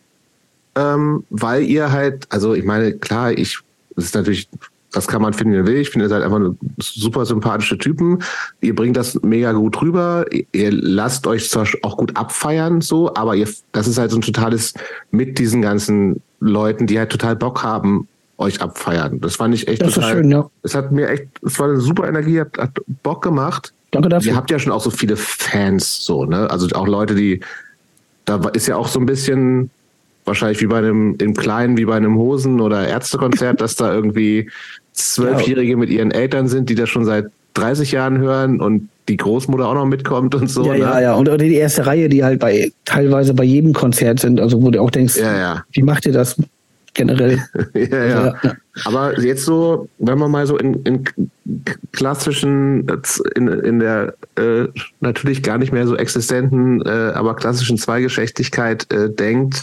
[0.74, 3.60] ähm, weil ihr halt, also ich meine, klar, ich,
[3.94, 4.48] das ist natürlich
[4.96, 5.76] das kann man finden, wie man will.
[5.76, 6.40] Ich finde, ihr seid einfach
[6.78, 8.20] super sympathische Typen.
[8.62, 10.24] Ihr bringt das mega gut rüber.
[10.52, 14.22] Ihr lasst euch zwar auch gut abfeiern, so, aber ihr, das ist halt so ein
[14.22, 14.72] totales
[15.10, 19.20] mit diesen ganzen Leuten, die halt total Bock haben, euch abfeiern.
[19.20, 20.12] Das fand ich echt das total.
[20.12, 20.50] Ist schön, ja.
[20.62, 23.74] Es hat mir echt, es war eine super Energie, hat, hat Bock gemacht.
[23.90, 24.32] Danke dafür.
[24.32, 26.50] Ihr habt ja schon auch so viele Fans, so, ne?
[26.50, 27.40] Also auch Leute, die,
[28.24, 29.70] da ist ja auch so ein bisschen,
[30.24, 34.50] wahrscheinlich wie bei einem, im Kleinen, wie bei einem Hosen- oder Ärztekonzert, dass da irgendwie
[34.96, 39.68] Zwölfjährige mit ihren Eltern sind, die das schon seit 30 Jahren hören und die Großmutter
[39.68, 40.66] auch noch mitkommt und so.
[40.66, 40.78] Ja, ne?
[40.78, 41.14] ja, ja.
[41.14, 44.80] Und die erste Reihe, die halt bei teilweise bei jedem Konzert sind, also wo du
[44.80, 45.64] auch denkst, ja, ja.
[45.72, 46.36] wie macht ihr das
[46.94, 47.40] generell?
[47.74, 48.06] ja, ja.
[48.06, 48.56] ja, ja.
[48.84, 51.04] Aber jetzt so, wenn man mal so in, in
[51.92, 52.86] klassischen,
[53.36, 54.66] in, in der äh,
[55.00, 59.62] natürlich gar nicht mehr so existenten, äh, aber klassischen Zweigeschlechtlichkeit äh, denkt,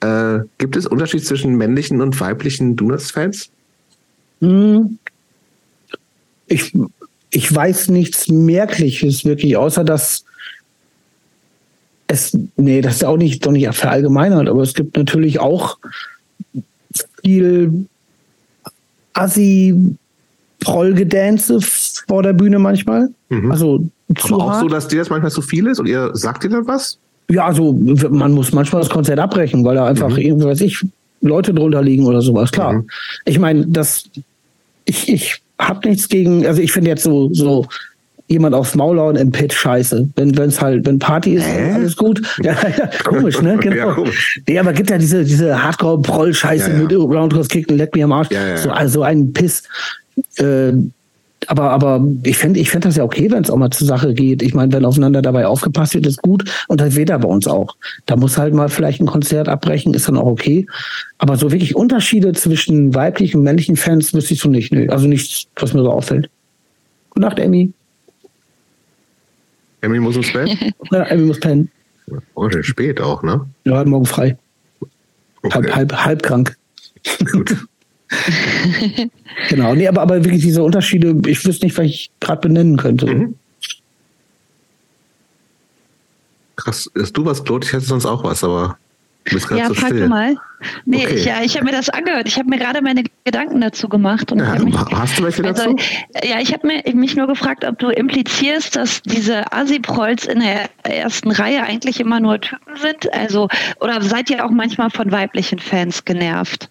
[0.00, 3.50] äh, gibt es Unterschied zwischen männlichen und weiblichen Donuts-Fans?
[4.42, 4.98] Hm.
[6.48, 6.74] Ich,
[7.30, 10.24] ich weiß nichts Merkliches wirklich, außer dass
[12.08, 15.78] es, nee, das ist auch nicht, doch nicht verallgemeinert, aber es gibt natürlich auch
[17.22, 17.86] viel
[19.14, 19.96] Assi
[20.60, 23.08] Prollgedänze vor der Bühne manchmal.
[23.30, 23.50] Mhm.
[23.50, 23.84] Also
[24.16, 24.60] zu aber auch hart.
[24.60, 26.98] so, dass dir das manchmal zu viel ist und ihr sagt dir dann was?
[27.30, 30.18] Ja, also man muss manchmal das Konzert abbrechen, weil da einfach mhm.
[30.18, 30.84] irgendwie, weiß ich,
[31.22, 32.52] Leute drunter liegen oder sowas.
[32.52, 32.74] Klar.
[32.74, 32.86] Mhm.
[33.24, 34.04] Ich meine, das
[34.84, 37.66] ich, ich habe nichts gegen, also ich finde jetzt so, so
[38.28, 40.08] jemand aufs Maul hauen im Pit scheiße.
[40.16, 41.72] Wenn es halt, wenn Party ist, Hä?
[41.72, 42.22] alles gut.
[42.42, 43.56] Ja, ja, komisch, ne?
[43.60, 43.76] Genau.
[43.76, 44.40] Ja, komisch.
[44.48, 46.82] Nee, aber gibt ja diese, diese Hardcore-Proll-Scheiße ja, ja.
[46.82, 48.28] mit Roundhouse Kick und Let Me am Arsch.
[48.56, 49.62] So, also ein Piss.
[50.36, 50.72] Äh,
[51.48, 54.14] aber, aber ich fände ich fänd das ja okay, wenn es auch mal zur Sache
[54.14, 54.42] geht.
[54.42, 56.44] Ich meine, wenn aufeinander dabei aufgepasst wird, ist gut.
[56.68, 57.76] Und das wird er bei uns auch.
[58.06, 60.66] Da muss halt mal vielleicht ein Konzert abbrechen, ist dann auch okay.
[61.18, 64.72] Aber so wirklich Unterschiede zwischen weiblichen und männlichen Fans wüsste ich so nicht.
[64.72, 64.88] Nö.
[64.88, 66.30] Also nichts, was mir so auffällt.
[67.10, 67.72] Gute Nacht, Emmy.
[69.80, 70.56] Emmy muss ins Bett?
[70.90, 71.70] ja, Emmy muss pennen.
[72.36, 73.46] Heute oh, spät auch, ne?
[73.64, 74.36] Ja, morgen frei.
[75.42, 75.54] Okay.
[75.54, 76.56] Halb, halb, halb krank.
[77.30, 77.56] Gut.
[79.48, 83.06] genau, nee, aber, aber wirklich diese Unterschiede, ich wüsste nicht, was ich gerade benennen könnte.
[83.06, 83.34] Mhm.
[86.56, 87.66] Krass, ist du was, Claude?
[87.66, 88.76] Ich hätte sonst auch was, aber
[89.24, 90.08] du bist ja, so frag still.
[90.08, 90.36] mal.
[90.84, 91.14] Nee, okay.
[91.14, 92.28] ich, ja, ich habe mir das angehört.
[92.28, 94.30] Ich habe mir gerade meine Gedanken dazu gemacht.
[94.30, 95.70] Und ja, mich, hast du welche dazu?
[95.70, 95.76] Also,
[96.22, 101.32] ja, ich habe mich nur gefragt, ob du implizierst, dass diese Asiprolls in der ersten
[101.32, 103.12] Reihe eigentlich immer nur Typen sind.
[103.12, 103.48] Also,
[103.80, 106.68] oder seid ihr auch manchmal von weiblichen Fans genervt?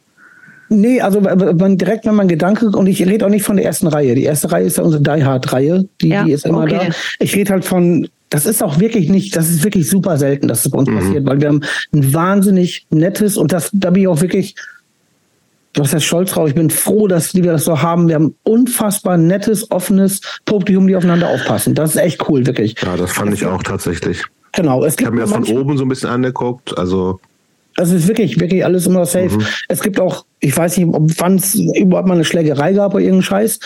[0.73, 3.87] Nee, also man, direkt, wenn man Gedanke, und ich rede auch nicht von der ersten
[3.87, 4.15] Reihe.
[4.15, 6.87] Die erste Reihe ist ja unsere Die Hard-Reihe, die, ja, die ist immer okay.
[6.87, 6.95] da.
[7.19, 10.63] Ich rede halt von, das ist auch wirklich nicht, das ist wirklich super selten, dass
[10.63, 10.99] das bei uns mhm.
[10.99, 11.61] passiert, weil wir haben
[11.93, 14.55] ein wahnsinnig nettes, und das, da bin ich auch wirklich,
[15.73, 18.07] was heißt stolz drauf, ich bin froh, dass wir das so haben.
[18.07, 21.75] Wir haben unfassbar nettes, offenes Publikum, die aufeinander aufpassen.
[21.75, 22.75] Das ist echt cool, wirklich.
[22.81, 24.23] Ja, das fand ich auch tatsächlich.
[24.53, 24.85] Genau.
[24.85, 27.19] Es gibt ich habe mir das von oben so ein bisschen angeguckt, also
[27.75, 29.37] also es ist wirklich, wirklich alles immer safe.
[29.37, 29.45] Mhm.
[29.67, 33.23] Es gibt auch, ich weiß nicht, wann es überhaupt mal eine Schlägerei gab oder irgendeinen
[33.23, 33.59] Scheiß.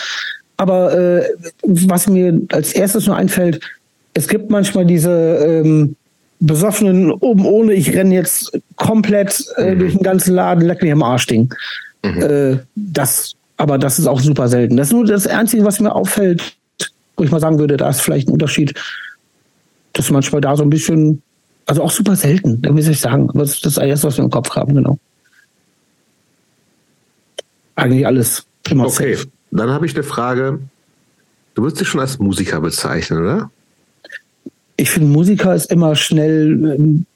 [0.56, 1.24] Aber äh,
[1.62, 3.60] was mir als erstes nur einfällt,
[4.14, 5.96] es gibt manchmal diese ähm,
[6.40, 9.78] besoffenen oben ohne, ich renne jetzt komplett äh, mhm.
[9.78, 11.52] durch den ganzen Laden, leck mich am Arsch Ding.
[12.04, 12.22] Mhm.
[12.22, 14.76] Äh, das, aber das ist auch super selten.
[14.76, 16.56] Das ist nur das Einzige, was mir auffällt,
[17.16, 18.74] wo ich mal sagen würde, da ist vielleicht ein Unterschied,
[19.92, 21.22] dass manchmal da so ein bisschen
[21.66, 23.28] also auch super selten, da muss ich sagen.
[23.34, 24.98] Das ist das erste, was wir im Kopf haben, genau.
[27.74, 29.28] Eigentlich alles immer Okay, safe.
[29.50, 30.60] dann habe ich eine Frage.
[31.54, 33.50] Du wirst dich schon als Musiker bezeichnen, oder?
[34.76, 37.06] Ich finde, Musiker ist immer schnell ähm,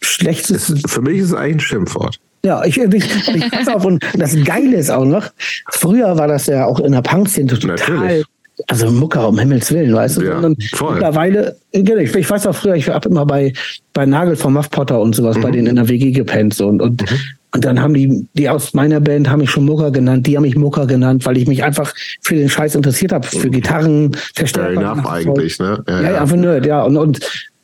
[0.00, 0.74] schlechtes.
[0.86, 2.18] für mich ist es eigentlich ein Schimpfwort.
[2.44, 5.30] Ja, ich, ich, ich pass auf, und das Geile ist auch noch,
[5.70, 8.26] früher war das ja auch in der Punk-Szene total Natürlich
[8.68, 10.22] also Mucker um Himmels Willen, weißt du?
[10.24, 13.52] Ja, mittlerweile, genau, ich, ich, weiß auch früher, ich habe immer bei,
[13.92, 15.42] bei Nagel vom Muff Potter und sowas mhm.
[15.42, 17.16] bei denen in der WG gepennt so, und, und, mhm.
[17.54, 20.42] und dann haben die, die aus meiner Band haben mich schon Mucker genannt, die haben
[20.42, 23.52] mich Mucker genannt, weil ich mich einfach für den Scheiß interessiert habe, für mhm.
[23.52, 24.80] Gitarren, Verstärker.
[24.80, 25.82] Ja, eigentlich, ne?
[25.88, 26.82] Ja, ja, ja, einfach nerd, ja.
[26.82, 27.20] Und, und,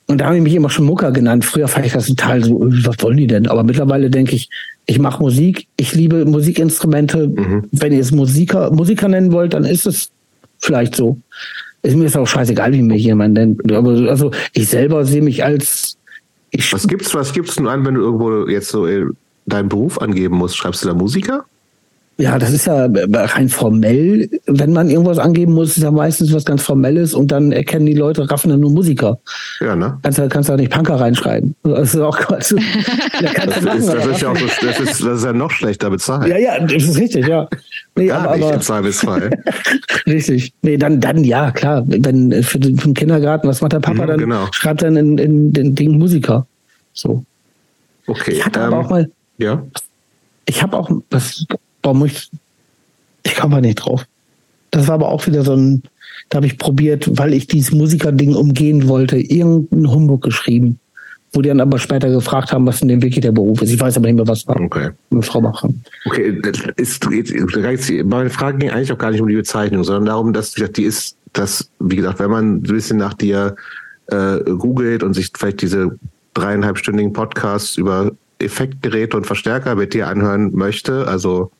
[0.08, 1.44] und da haben die mich immer schon Mucker genannt.
[1.44, 3.48] Früher fand ich das total so, was wollen die denn?
[3.48, 4.48] Aber mittlerweile denke ich,
[4.86, 7.26] ich mache Musik, ich liebe Musikinstrumente.
[7.26, 7.64] Mhm.
[7.72, 10.10] Wenn ihr es Musiker, Musiker nennen wollt, dann ist es
[10.58, 11.18] vielleicht so.
[11.82, 13.72] Ist mir ist auch scheißegal, wie mich jemand nennt.
[13.72, 15.96] Aber also ich selber sehe mich als.
[16.70, 19.04] Was gibt's, was gibt's denn an, wenn du irgendwo jetzt so äh,
[19.46, 20.56] deinen Beruf angeben musst?
[20.56, 21.44] Schreibst du da Musiker?
[22.18, 24.30] Ja, das ist ja rein formell.
[24.46, 27.92] Wenn man irgendwas angeben muss, ist ja meistens was ganz Formelles und dann erkennen die
[27.92, 29.18] Leute, raffen dann nur Musiker.
[29.60, 29.98] Ja, ne?
[30.02, 31.54] Kannst du kannst da nicht Punker reinschreiben.
[31.62, 32.52] Das ist auch Quatsch.
[33.20, 35.90] das, machen, ist, das, ist ja auch so, das, ist, das ist ja noch schlechter
[35.90, 36.28] bezahlt.
[36.28, 37.48] Ja, ja, das ist richtig, ja.
[37.96, 39.30] Nee, Gar aber, nicht im Zweifelsfall.
[40.06, 40.54] richtig.
[40.62, 41.84] Nee, dann, dann ja, klar.
[41.86, 44.20] Wenn für den, für den Kindergarten, was macht der Papa mhm, dann?
[44.20, 44.46] Genau.
[44.52, 46.46] Schreibt dann in, in den Ding Musiker.
[46.94, 47.24] So.
[48.06, 48.32] Okay.
[48.32, 49.10] Ich hatte ähm, aber auch mal.
[49.36, 49.62] Ja.
[50.46, 51.44] Ich habe auch, das
[51.86, 52.28] Warum ich,
[53.22, 54.04] ich komme mal nicht drauf.
[54.72, 55.84] Das war aber auch wieder so ein,
[56.28, 60.80] da habe ich probiert, weil ich dieses Musikerding umgehen wollte, irgendeinen Humbug geschrieben,
[61.32, 63.70] wo die dann aber später gefragt haben, was denn wirklich der Beruf ist.
[63.70, 64.60] Ich weiß aber nicht mehr, was war.
[64.60, 64.90] Okay.
[65.10, 65.68] Mit Frau Macher.
[66.06, 66.42] Okay,
[66.76, 67.08] ist,
[68.04, 71.16] meine Frage ging eigentlich auch gar nicht um die Bezeichnung, sondern darum, dass die ist,
[71.34, 73.54] dass, wie gesagt, wenn man ein bisschen nach dir
[74.08, 75.96] äh, googelt und sich vielleicht diese
[76.34, 78.10] dreieinhalbstündigen Podcasts über
[78.40, 81.52] Effektgeräte und Verstärker mit dir anhören möchte, also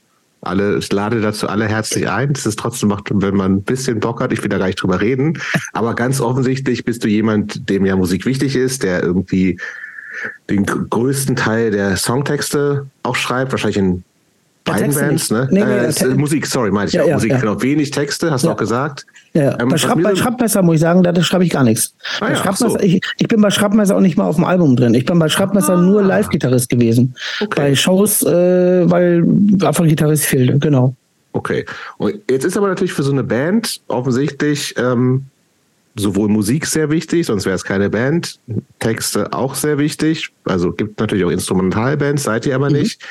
[0.47, 2.33] alle, ich lade dazu alle herzlich ein.
[2.33, 4.83] Das ist trotzdem macht, wenn man ein bisschen Bock hat, ich will da gar nicht
[4.83, 5.39] drüber reden.
[5.73, 9.59] Aber ganz offensichtlich bist du jemand, dem ja Musik wichtig ist, der irgendwie
[10.49, 14.05] den größten Teil der Songtexte auch schreibt, wahrscheinlich in
[14.65, 15.49] beiden Bands, ne?
[15.51, 17.09] Nee, nee, äh, Musik, sorry, meine ich ja, auch.
[17.09, 17.39] Ja, Musik, ja.
[17.39, 17.63] genau.
[17.63, 19.07] Wenig Texte, hast du auch gesagt.
[19.37, 21.95] Ja, ähm, bei, Schraub, bei Schraubmesser muss ich sagen, da schreibe ich gar nichts.
[22.21, 22.79] Ah, ja, so.
[22.81, 24.95] ich, ich, bin bei Schraubmesser auch nicht mal auf dem Album drin.
[24.95, 25.81] Ich bin bei Schraubmesser ah.
[25.81, 27.15] nur Live-Gitarrist gewesen.
[27.41, 27.55] Okay.
[27.55, 29.25] Bei Shows, äh, weil
[29.63, 30.95] einfach ein Gitarrist fehlte, genau.
[31.33, 31.67] Okay.
[31.99, 35.27] Und jetzt ist aber natürlich für so eine Band offensichtlich ähm,
[35.97, 38.39] sowohl Musik sehr wichtig, sonst wäre es keine Band.
[38.79, 40.31] Texte auch sehr wichtig.
[40.45, 42.77] Also gibt natürlich auch Instrumentalbands, seid ihr aber mhm.
[42.77, 43.03] nicht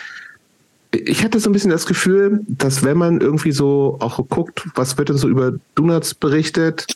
[0.96, 4.98] ich hatte so ein bisschen das Gefühl, dass wenn man irgendwie so auch guckt, was
[4.98, 6.88] wird denn so über Donuts berichtet,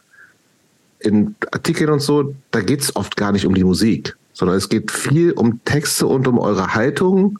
[0.99, 4.67] in Artikeln und so, da geht es oft gar nicht um die Musik, sondern es
[4.67, 7.39] geht viel um Texte und um eure Haltung,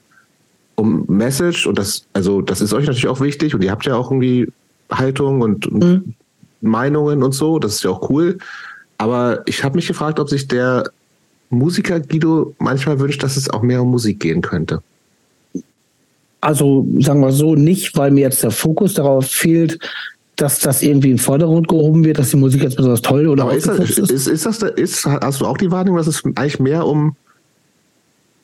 [0.76, 3.95] um Message und das, also das ist euch natürlich auch wichtig und ihr habt ja
[3.95, 4.51] auch irgendwie
[4.89, 6.16] Haltung und, mhm.
[6.62, 8.38] Meinungen und so, das ist ja auch cool.
[8.97, 10.91] Aber ich habe mich gefragt, ob sich der
[11.49, 14.82] Musiker Guido manchmal wünscht, dass es auch mehr um Musik gehen könnte.
[16.41, 19.79] Also sagen wir so, nicht, weil mir jetzt der Fokus darauf fehlt,
[20.35, 23.55] dass das irgendwie im Vordergrund gehoben wird, dass die Musik jetzt besonders toll oder Aber
[23.55, 26.59] ist das, ist, ist, ist das ist, hast du auch die Wahrnehmung, dass es eigentlich
[26.59, 27.15] mehr um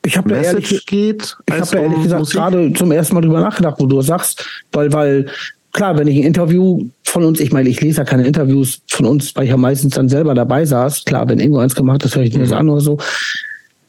[0.04, 2.36] ich habe ehrlich, geht, ich habe ehrlich um gesagt Musik?
[2.36, 5.26] gerade zum ersten Mal drüber nachgedacht, wo du sagst, weil, weil
[5.72, 9.06] klar, wenn ich ein Interview von uns, ich meine, ich lese ja keine Interviews von
[9.06, 11.04] uns, weil ich ja meistens dann selber dabei saß.
[11.04, 12.56] Klar, wenn irgendwo eins gemacht ist, höre ich mir das mhm.
[12.56, 12.98] an oder so.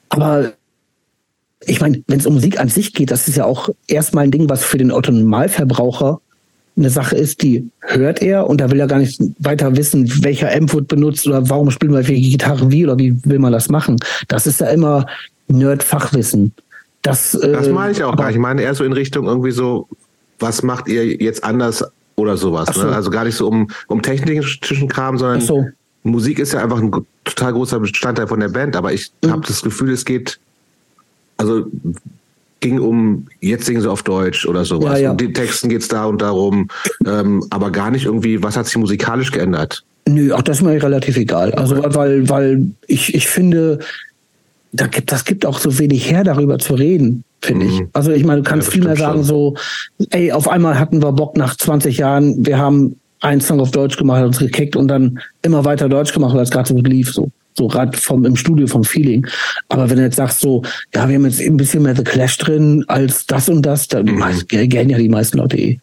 [0.09, 0.53] Aber
[1.67, 4.31] ich meine, wenn es um Musik an sich geht, das ist ja auch erstmal ein
[4.31, 6.19] Ding, was für den Autonomalverbraucher
[6.77, 10.53] eine Sache ist, die hört er und da will er gar nicht weiter wissen, welcher
[10.55, 13.97] Amp benutzt oder warum spielt man welche Gitarre wie oder wie will man das machen.
[14.27, 15.07] Das ist ja immer
[15.47, 16.53] Nerd-Fachwissen.
[17.01, 18.35] Das, äh, das meine ich auch gar nicht.
[18.35, 19.87] Ich meine eher so in Richtung irgendwie so,
[20.39, 21.83] was macht ihr jetzt anders
[22.15, 22.69] oder sowas.
[22.73, 22.83] So.
[22.83, 22.95] Ne?
[22.95, 25.65] Also gar nicht so um, um technischen Kram, sondern so.
[26.03, 26.91] Musik ist ja einfach ein
[27.23, 29.31] total großer Bestandteil von der Band, aber ich mhm.
[29.31, 30.39] habe das Gefühl, es geht,
[31.37, 31.65] also
[32.59, 34.93] ging um, jetzt singen sie auf Deutsch oder sowas.
[34.93, 35.11] Ja, ja.
[35.11, 36.69] Und den Texten geht es da und darum,
[37.05, 39.83] ähm, aber gar nicht irgendwie, was hat sich musikalisch geändert?
[40.07, 41.51] Nö, auch das ist mir relativ egal.
[41.53, 43.79] Also weil, weil ich, ich finde,
[44.71, 47.71] da gibt, das gibt auch so wenig her, darüber zu reden, finde mhm.
[47.71, 47.81] ich.
[47.93, 49.55] Also ich meine, du kannst ja, viel mehr sagen, so,
[50.11, 53.97] ey, auf einmal hatten wir Bock nach 20 Jahren, wir haben einen Song auf Deutsch
[53.97, 57.13] gemacht, uns gekickt und dann immer weiter Deutsch gemacht, weil es gerade so gut lief,
[57.13, 57.29] so.
[57.57, 59.25] So gerade vom im Studio vom Feeling.
[59.69, 60.61] Aber wenn du jetzt sagst so,
[60.93, 64.05] ja, wir haben jetzt ein bisschen mehr The Clash drin als das und das, dann
[64.05, 64.47] mhm.
[64.47, 65.79] gern ja die meisten Leute eh.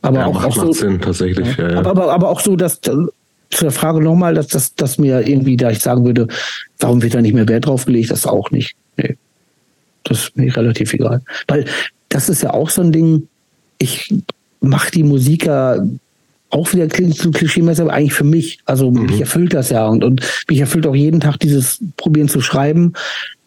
[0.00, 1.56] Aber ja, auch, auch so, Sinn, tatsächlich.
[1.56, 1.72] Ja.
[1.72, 2.80] Ja, aber, aber, aber auch so, dass
[3.50, 6.26] zur Frage nochmal, dass, dass, dass mir irgendwie, da ich sagen würde,
[6.80, 8.74] warum wird da nicht mehr Wert drauf gelegt, das auch nicht.
[8.96, 9.16] Nee.
[10.04, 11.22] Das ist mir relativ egal.
[11.46, 11.66] Weil
[12.08, 13.28] das ist ja auch so ein Ding,
[13.78, 14.12] ich
[14.60, 15.86] mache die Musiker
[16.52, 18.58] auch wieder klingt so klischeemäßig, aber eigentlich für mich.
[18.64, 19.06] Also mhm.
[19.06, 22.92] mich erfüllt das ja und, und mich erfüllt auch jeden Tag dieses Probieren zu schreiben.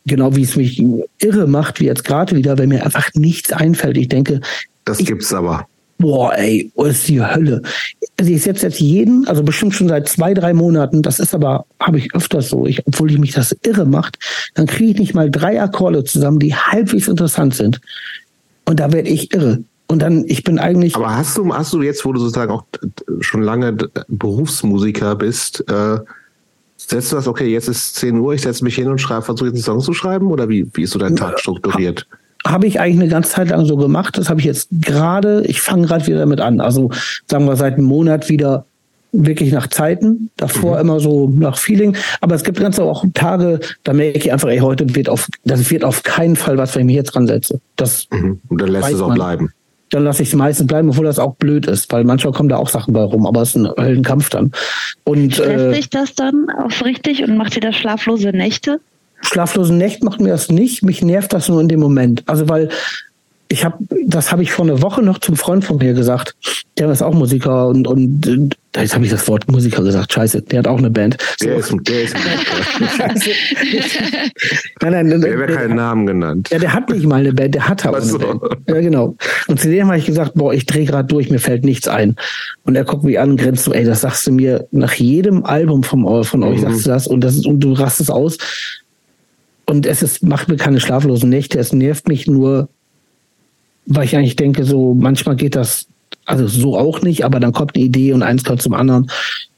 [0.08, 0.84] Genau wie es mich
[1.20, 3.98] irre macht, wie jetzt gerade wieder, wenn mir einfach nichts einfällt.
[3.98, 4.42] Ich denke.
[4.84, 7.62] Das ich, gibt's aber boah, ey, oh, ist die Hölle.
[8.18, 11.66] Also ich setze jetzt jeden, also bestimmt schon seit zwei, drei Monaten, das ist aber,
[11.80, 14.18] habe ich öfters so, ich, obwohl ich mich das irre macht,
[14.54, 17.82] dann kriege ich nicht mal drei Akkorde zusammen, die halbwegs interessant sind.
[18.66, 19.64] Und da werde ich irre.
[19.88, 20.96] Und dann, ich bin eigentlich.
[20.96, 22.64] Aber hast du, hast du jetzt, wo du sozusagen auch
[23.20, 23.78] schon lange
[24.08, 26.00] Berufsmusiker bist, äh,
[26.78, 29.48] setzt du das, okay, jetzt ist 10 Uhr, ich setze mich hin und schreibe, versuche
[29.48, 30.28] jetzt einen Song zu schreiben?
[30.28, 32.08] Oder wie, wie ist so dein Tag strukturiert?
[32.46, 34.18] habe ich eigentlich eine ganze Zeit lang so gemacht.
[34.18, 36.62] Das habe ich jetzt gerade, ich fange gerade wieder damit an.
[36.62, 36.92] Also
[37.28, 38.66] sagen wir seit einem Monat wieder
[39.12, 40.82] wirklich nach Zeiten, davor mhm.
[40.82, 41.96] immer so nach Feeling.
[42.22, 45.70] Aber es gibt ganz auch Tage, da merke ich einfach, ey, heute wird auf, das
[45.72, 47.60] wird auf keinen Fall was, wenn ich mich jetzt dran setze.
[47.76, 48.40] Das mhm.
[48.50, 49.16] Und dann lässt es auch man.
[49.16, 49.52] bleiben.
[49.96, 52.58] Dann lasse ich es meistens bleiben, obwohl das auch blöd ist, weil manchmal kommen da
[52.58, 54.52] auch Sachen bei rum, aber es ist ein Kampf dann.
[55.06, 58.82] Und, Lässt äh, sich das dann auch richtig und macht dir das schlaflose Nächte?
[59.22, 60.84] schlaflosen Nächten macht mir das nicht.
[60.84, 62.24] Mich nervt das nur in dem Moment.
[62.26, 62.68] Also weil
[63.48, 66.36] ich habe, das habe ich vor einer Woche noch zum Freund von mir gesagt.
[66.78, 70.12] Der ist auch Musiker und, und jetzt habe ich das Wort Musiker gesagt.
[70.12, 71.18] Scheiße, der hat auch eine Band.
[71.42, 72.40] Der ist, der ist nein,
[74.92, 76.50] nein, nein, der wird keinen Namen genannt.
[76.52, 78.18] Ja, der hat nicht mal eine Band, der hat aber so.
[78.18, 78.62] eine Band.
[78.68, 79.16] Ja, genau.
[79.48, 82.16] Und zu dem habe ich gesagt, boah, ich drehe gerade durch, mir fällt nichts ein.
[82.64, 85.46] Und er guckt mich an und grinst so, ey, das sagst du mir nach jedem
[85.46, 86.74] Album von, von euch, mhm.
[86.74, 88.40] sagst du das und das ist, und du rastest aus.
[89.68, 91.60] Und es ist, macht mir keine schlaflosen Nächte.
[91.60, 92.70] Es nervt mich nur,
[93.86, 95.88] weil ich eigentlich denke, so manchmal geht das,
[96.26, 99.10] also so auch nicht, aber dann kommt eine Idee und eins kommt zum anderen.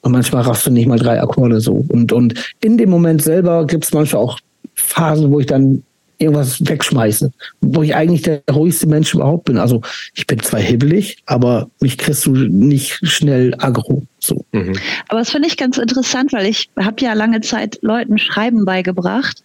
[0.02, 1.86] Und manchmal raffst du nicht mal drei Akkorde so.
[1.88, 4.40] Und, und in dem Moment selber gibt es manchmal auch
[4.76, 5.84] Phasen, wo ich dann
[6.20, 9.58] irgendwas wegschmeiße, wo ich eigentlich der ruhigste Mensch überhaupt bin.
[9.58, 9.82] Also
[10.16, 14.04] ich bin zwar hibbelig, aber mich kriegst du nicht schnell aggro.
[14.20, 14.46] So.
[14.52, 14.74] Mhm.
[15.10, 19.44] Aber das finde ich ganz interessant, weil ich habe ja lange Zeit Leuten Schreiben beigebracht.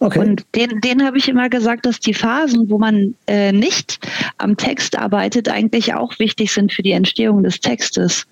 [0.00, 0.18] Okay.
[0.20, 3.98] Und denen, denen habe ich immer gesagt, dass die Phasen, wo man äh, nicht
[4.38, 8.26] am Text arbeitet, eigentlich auch wichtig sind für die Entstehung des Textes.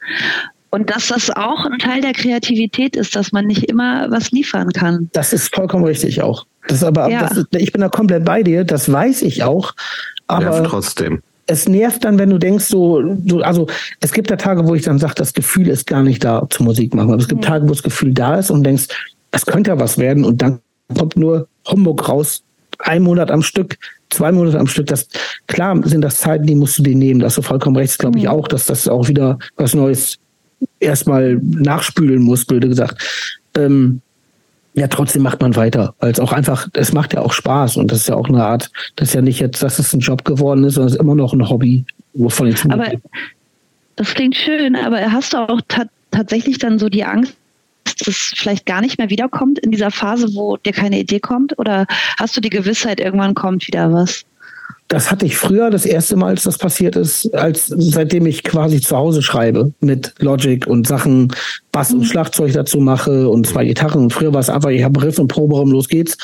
[0.70, 4.70] Und dass das auch ein Teil der Kreativität ist, dass man nicht immer was liefern
[4.70, 5.10] kann.
[5.12, 6.46] Das ist vollkommen richtig auch.
[6.68, 7.20] Das ist aber, ja.
[7.22, 9.72] das ist, ich bin da komplett bei dir, das weiß ich auch.
[10.28, 11.22] Aber nervt trotzdem.
[11.46, 13.66] Es nervt dann, wenn du denkst, so, du, also
[13.98, 16.66] es gibt da Tage, wo ich dann sage, das Gefühl ist gar nicht da zur
[16.66, 17.10] Musik machen.
[17.10, 17.46] Aber es gibt mhm.
[17.46, 18.86] Tage, wo das Gefühl da ist und denkst,
[19.32, 20.60] es könnte ja was werden und dann
[20.96, 22.44] kommt nur Humbug raus,
[22.78, 23.78] ein Monat am Stück,
[24.10, 24.86] zwei Monate am Stück.
[24.86, 25.08] Das
[25.48, 27.20] klar sind das Zeiten, die musst du dir nehmen.
[27.20, 28.30] Da hast du vollkommen recht, glaube ich mhm.
[28.30, 30.19] auch, dass das auch wieder was Neues
[30.78, 33.02] erstmal nachspülen muss, blöde gesagt.
[33.56, 34.00] Ähm,
[34.74, 37.90] ja, trotzdem macht man weiter, weil es auch einfach, es macht ja auch Spaß und
[37.90, 40.24] das ist ja auch eine Art, das ist ja nicht jetzt, dass es ein Job
[40.24, 41.84] geworden ist, sondern es ist immer noch ein Hobby,
[42.14, 42.86] wovon ich Aber
[43.96, 47.36] Das klingt schön, aber hast du auch ta tatsächlich dann so die Angst,
[47.84, 51.56] dass es vielleicht gar nicht mehr wiederkommt in dieser Phase, wo dir keine Idee kommt?
[51.58, 51.86] Oder
[52.18, 54.24] hast du die Gewissheit, irgendwann kommt wieder was?
[54.90, 58.80] Das hatte ich früher, das erste Mal, als das passiert ist, als seitdem ich quasi
[58.80, 61.32] zu Hause schreibe mit Logic und Sachen,
[61.70, 62.04] Bass und mhm.
[62.06, 64.02] Schlagzeug dazu mache und zwei Gitarren.
[64.02, 66.18] Und früher war es einfach, ich habe Riff und Proberaum, los geht's.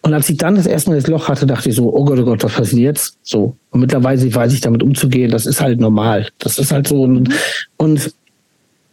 [0.00, 2.18] Und als ich dann das erste Mal das Loch hatte, dachte ich so, oh Gott,
[2.18, 3.18] oh Gott, was passiert jetzt?
[3.24, 3.54] So.
[3.72, 5.30] Und mittlerweile weiß ich damit umzugehen.
[5.30, 6.28] Das ist halt normal.
[6.38, 7.02] Das ist halt so.
[7.02, 7.28] Und,
[7.76, 8.14] und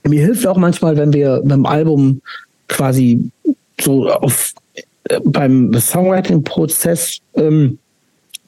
[0.03, 2.21] mir hilft auch manchmal, wenn wir beim Album
[2.67, 3.31] quasi
[3.79, 4.53] so auf
[5.05, 7.79] äh, beim Songwriting-Prozess ähm,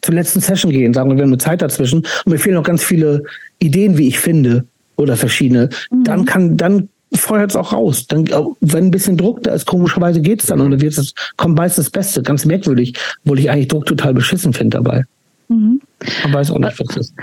[0.07, 2.63] zur letzten Session gehen, sagen wir, wir haben eine Zeit dazwischen und mir fehlen noch
[2.63, 3.23] ganz viele
[3.59, 4.63] Ideen, wie ich finde,
[4.95, 6.03] oder verschiedene, mhm.
[6.05, 8.07] dann kann, dann feuert es auch raus.
[8.07, 8.25] Dann,
[8.61, 11.57] wenn ein bisschen Druck da ist, komischerweise geht es dann und dann wird es, kommt
[11.57, 12.23] meist das Beste.
[12.23, 12.93] Ganz merkwürdig,
[13.23, 15.03] obwohl ich eigentlich Druck total beschissen finde dabei.
[15.49, 15.81] Mhm.
[16.23, 17.13] Man weiß auch nicht, was ist.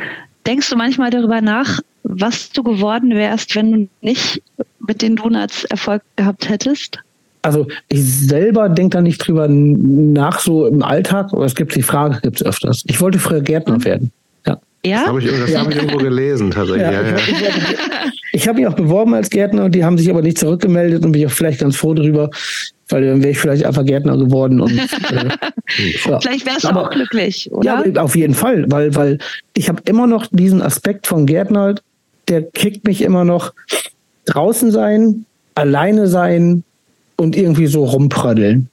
[0.46, 4.42] Denkst du manchmal darüber nach, was du geworden wärst, wenn du nicht
[4.86, 6.98] mit den Donuts Erfolg gehabt hättest?
[7.44, 11.82] Also ich selber denke da nicht drüber nach, so im Alltag, aber es gibt die
[11.82, 12.82] Frage, gibt es öfters.
[12.86, 13.84] Ich wollte früher Gärtner mhm.
[13.84, 14.12] werden.
[14.46, 14.58] Ja.
[14.82, 15.00] ja?
[15.00, 16.80] Das habe ich, das hab ich irgendwo gelesen, tatsächlich.
[16.82, 17.16] Ja, ja,
[18.32, 21.12] ich habe mich auch beworben als Gärtner und die haben sich aber nicht zurückgemeldet und
[21.12, 22.30] bin ich auch vielleicht ganz froh darüber,
[22.88, 24.62] weil dann wäre ich vielleicht einfach Gärtner geworden.
[24.62, 24.72] Und,
[25.12, 25.28] äh,
[26.06, 26.20] ja.
[26.20, 27.86] Vielleicht wärst du aber, auch glücklich, oder?
[27.86, 29.18] Ja, auf jeden Fall, weil, weil
[29.54, 31.74] ich habe immer noch diesen Aspekt von Gärtner,
[32.28, 33.52] der kickt mich immer noch
[34.24, 36.64] draußen sein, alleine sein
[37.16, 38.68] und irgendwie so rumprödeln.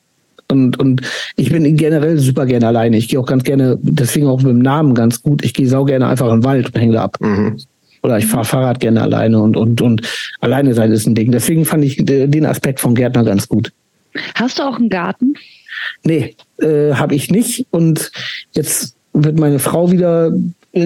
[0.48, 1.02] Und, und
[1.38, 2.98] ich bin generell super gerne alleine.
[2.98, 5.44] Ich gehe auch ganz gerne, deswegen auch mit dem Namen ganz gut.
[5.46, 7.18] Ich gehe sau gerne einfach in den Wald und hänge da ab.
[7.22, 7.58] Mhm.
[8.04, 10.02] Oder ich fahre Fahrrad gerne alleine und, und, und
[10.42, 11.32] alleine sein ist ein Ding.
[11.32, 13.72] Deswegen fand ich den Aspekt vom Gärtner ganz gut.
[14.36, 15.36] Hast du auch einen Garten?
[16.04, 17.68] Nee, äh, habe ich nicht.
[17.72, 18.12] Und
[18.54, 20.34] jetzt wird meine Frau wieder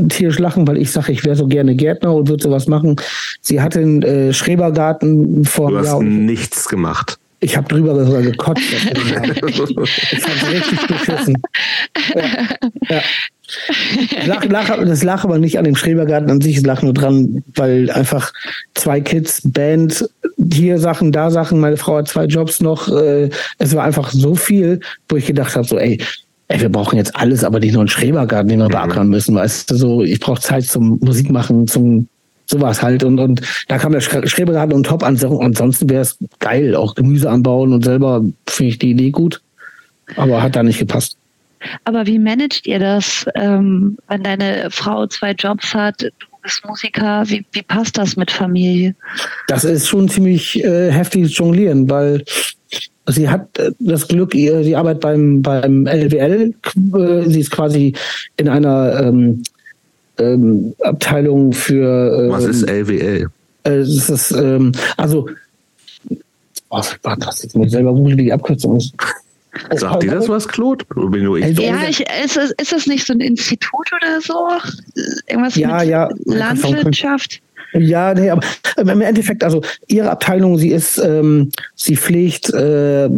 [0.09, 2.95] tierisch lachen, weil ich sage, ich wäre so gerne Gärtner und würde sowas machen.
[3.41, 7.19] Sie hatte einen äh, Schrebergarten vor Du hast Jahr nichts gemacht.
[7.45, 8.63] Ich habe drüber sogar gekotzt.
[8.73, 11.37] ich habe richtig beschissen.
[12.15, 12.23] Ja.
[12.89, 13.01] Ja.
[14.25, 17.43] Lach, lach, das lag aber nicht an dem Schrebergarten an sich, es lag nur dran,
[17.53, 18.33] weil einfach
[18.73, 20.09] zwei Kids, Band,
[20.51, 22.87] hier Sachen, da Sachen, meine Frau hat zwei Jobs noch.
[22.89, 26.01] Äh, es war einfach so viel, wo ich gedacht habe, so, ey,
[26.47, 29.35] ey, wir brauchen jetzt alles, aber nicht nur einen Schrebergarten, den wir beackern müssen.
[29.35, 32.07] Weißt du, so, ich brauche Zeit zum Musik machen, zum
[32.45, 33.03] sowas halt.
[33.03, 35.19] Und, und da kam der Schrebergarten und top an.
[35.21, 39.41] Ansonsten wäre es geil, auch Gemüse anbauen und selber finde ich die Idee gut.
[40.15, 41.17] Aber hat da nicht gepasst.
[41.83, 46.09] Aber wie managt ihr das, ähm, wenn deine Frau zwei Jobs hat, du
[46.43, 48.95] bist Musiker, wie, wie passt das mit Familie?
[49.47, 52.23] Das ist schon ziemlich äh, heftiges Jonglieren, weil
[53.07, 57.93] sie hat äh, das Glück, sie arbeitet beim, beim LWL, äh, sie ist quasi
[58.37, 59.41] in einer ähm,
[60.19, 62.25] ähm, Abteilung für.
[62.25, 63.29] Ähm, Was ist LWL?
[63.63, 65.27] Äh, es ist, ähm, also,
[66.69, 67.55] was war das jetzt?
[67.55, 68.93] Mit selber googeln, die Abkürzung ist.
[69.75, 70.83] Sagt dir das was, Claude?
[70.93, 74.49] Bin nur ich ja, ich, ist, das, ist das nicht so ein Institut oder so?
[75.27, 77.41] Irgendwas ja, mit ja, Landwirtschaft?
[77.73, 78.41] Ja, nee, aber
[78.77, 83.09] im Endeffekt, also ihre Abteilung, sie ist, ähm, sie pflegt äh,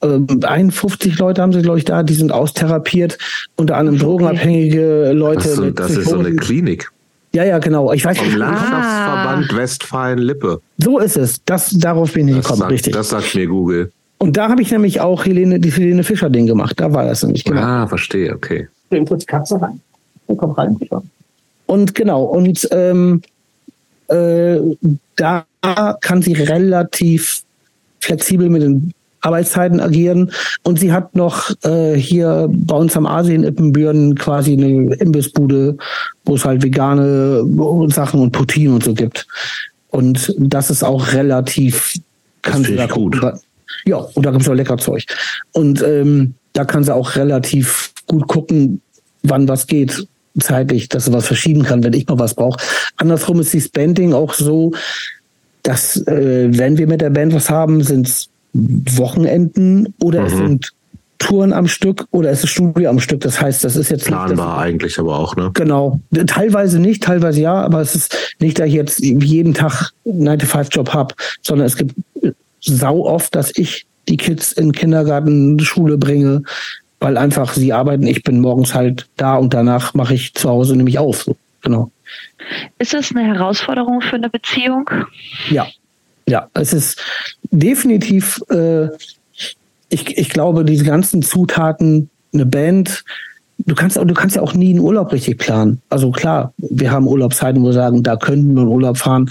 [0.00, 3.18] 51 Leute haben sie, glaube ich, da, die sind austherapiert,
[3.56, 4.04] unter anderem okay.
[4.04, 5.48] drogenabhängige Leute.
[5.48, 6.90] Das, so, das ist so eine Klinik.
[7.32, 7.92] Ja, ja, genau.
[7.92, 9.56] Ich weiß Vom Landschaftsverband ah.
[9.56, 10.60] Westfalen-Lippe.
[10.78, 11.44] So ist es.
[11.44, 12.92] Das, darauf bin ich das gekommen, sagt, richtig.
[12.92, 13.92] Das sagt mir Google.
[14.18, 16.80] Und da habe ich nämlich auch Helene, die Helene Fischer-Ding gemacht.
[16.80, 17.60] Da war das nämlich genau.
[17.60, 18.68] Ah, verstehe, okay.
[18.88, 19.80] Bring kurz Katze rein.
[20.26, 20.78] Komm rein.
[21.66, 23.22] Und genau, und ähm,
[24.08, 24.58] äh,
[25.16, 25.44] da
[26.00, 27.42] kann sie relativ
[28.00, 30.30] flexibel mit den Arbeitszeiten agieren.
[30.62, 35.76] Und sie hat noch äh, hier bei uns am Asien Ippenbüren quasi eine Imbissbude,
[36.24, 37.44] wo es halt vegane
[37.88, 39.26] Sachen und Poutine und so gibt.
[39.88, 41.94] Und das ist auch relativ
[42.42, 43.20] kann das sie da gut.
[43.84, 45.04] Ja, und da gibt es auch lecker Zeug.
[45.52, 48.80] Und ähm, da kann sie auch relativ gut gucken,
[49.22, 50.06] wann was geht
[50.38, 52.60] zeitlich, dass sie was verschieben kann, wenn ich mal was brauche.
[52.96, 54.72] Andersrum ist die Spending auch so,
[55.62, 60.26] dass äh, wenn wir mit der Band was haben, sind es Wochenenden oder mhm.
[60.26, 60.72] es sind
[61.18, 63.20] Touren am Stück oder es ist Studio am Stück.
[63.20, 65.50] Das heißt, das ist jetzt planbar nicht, eigentlich, aber auch ne.
[65.52, 70.74] Genau, teilweise nicht, teilweise ja, aber es ist nicht, dass ich jetzt jeden Tag 9-to-5
[70.74, 71.94] Job habe, sondern es gibt
[72.60, 76.42] sau oft, dass ich die Kids in Kindergarten, Schule bringe,
[77.00, 78.06] weil einfach sie arbeiten.
[78.06, 81.30] Ich bin morgens halt da und danach mache ich zu Hause nämlich auf.
[81.62, 81.90] Genau.
[82.78, 84.88] Ist das eine Herausforderung für eine Beziehung?
[85.50, 85.68] Ja,
[86.30, 87.00] ja, es ist
[87.50, 88.88] definitiv, äh,
[89.88, 93.04] ich, ich glaube, diese ganzen Zutaten, eine Band,
[93.58, 95.82] du kannst, du kannst ja auch nie einen Urlaub richtig planen.
[95.88, 99.30] Also klar, wir haben Urlaubszeiten, wo wir sagen, da könnten wir in Urlaub fahren.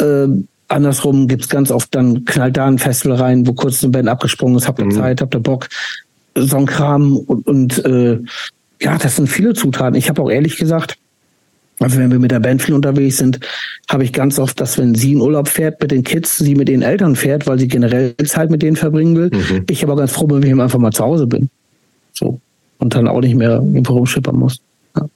[0.00, 0.26] Äh,
[0.68, 4.56] andersrum gibt's ganz oft dann knallt da ein Festival rein, wo kurz eine Band abgesprungen
[4.56, 4.92] ist, habt ihr mhm.
[4.92, 5.68] Zeit, habt ihr Bock,
[6.34, 8.18] so ein Kram und, und äh,
[8.80, 9.94] ja, das sind viele Zutaten.
[9.94, 10.96] Ich habe auch ehrlich gesagt,
[11.80, 13.40] also wenn wir mit der Band viel unterwegs sind,
[13.88, 16.68] habe ich ganz oft, dass wenn sie in Urlaub fährt mit den Kids, sie mit
[16.68, 19.30] den Eltern fährt, weil sie generell Zeit mit denen verbringen will.
[19.32, 19.64] Mhm.
[19.68, 21.50] Ich aber ganz froh bin, wenn ich einfach mal zu Hause bin.
[22.12, 22.40] So.
[22.78, 24.60] Und dann auch nicht mehr irgendwo rumschippern muss.
[24.96, 25.08] Ja.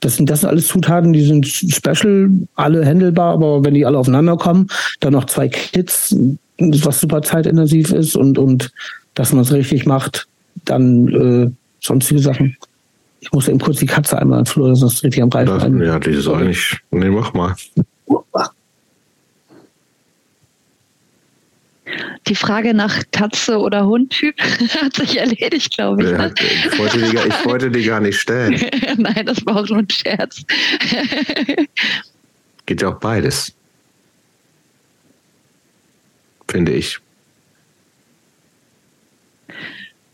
[0.00, 3.98] Das sind, das sind alles Zutaten, die sind special, alle handelbar, aber wenn die alle
[3.98, 4.68] aufeinander kommen,
[5.00, 6.14] dann noch zwei Kids,
[6.58, 8.70] was super zeitintensiv ist und, und
[9.14, 10.26] dass man es richtig macht,
[10.64, 11.50] dann äh,
[11.80, 12.56] sonstige Sachen.
[13.20, 15.82] Ich muss eben kurz die Katze einmal Flur, sonst dreht die am Reifen ein.
[15.82, 16.78] Ja, die ist eigentlich.
[16.90, 17.54] Nee, mach mal.
[22.26, 24.40] Die Frage nach Katze oder Hundtyp
[24.82, 26.10] hat sich erledigt, glaube ich.
[26.10, 26.34] Ja, ne?
[26.36, 28.60] ich, wollte die, ich wollte die gar nicht stellen.
[28.98, 30.42] Nein, das war auch nur ein Scherz.
[32.66, 33.54] Geht ja auch beides.
[36.48, 36.98] Finde ich.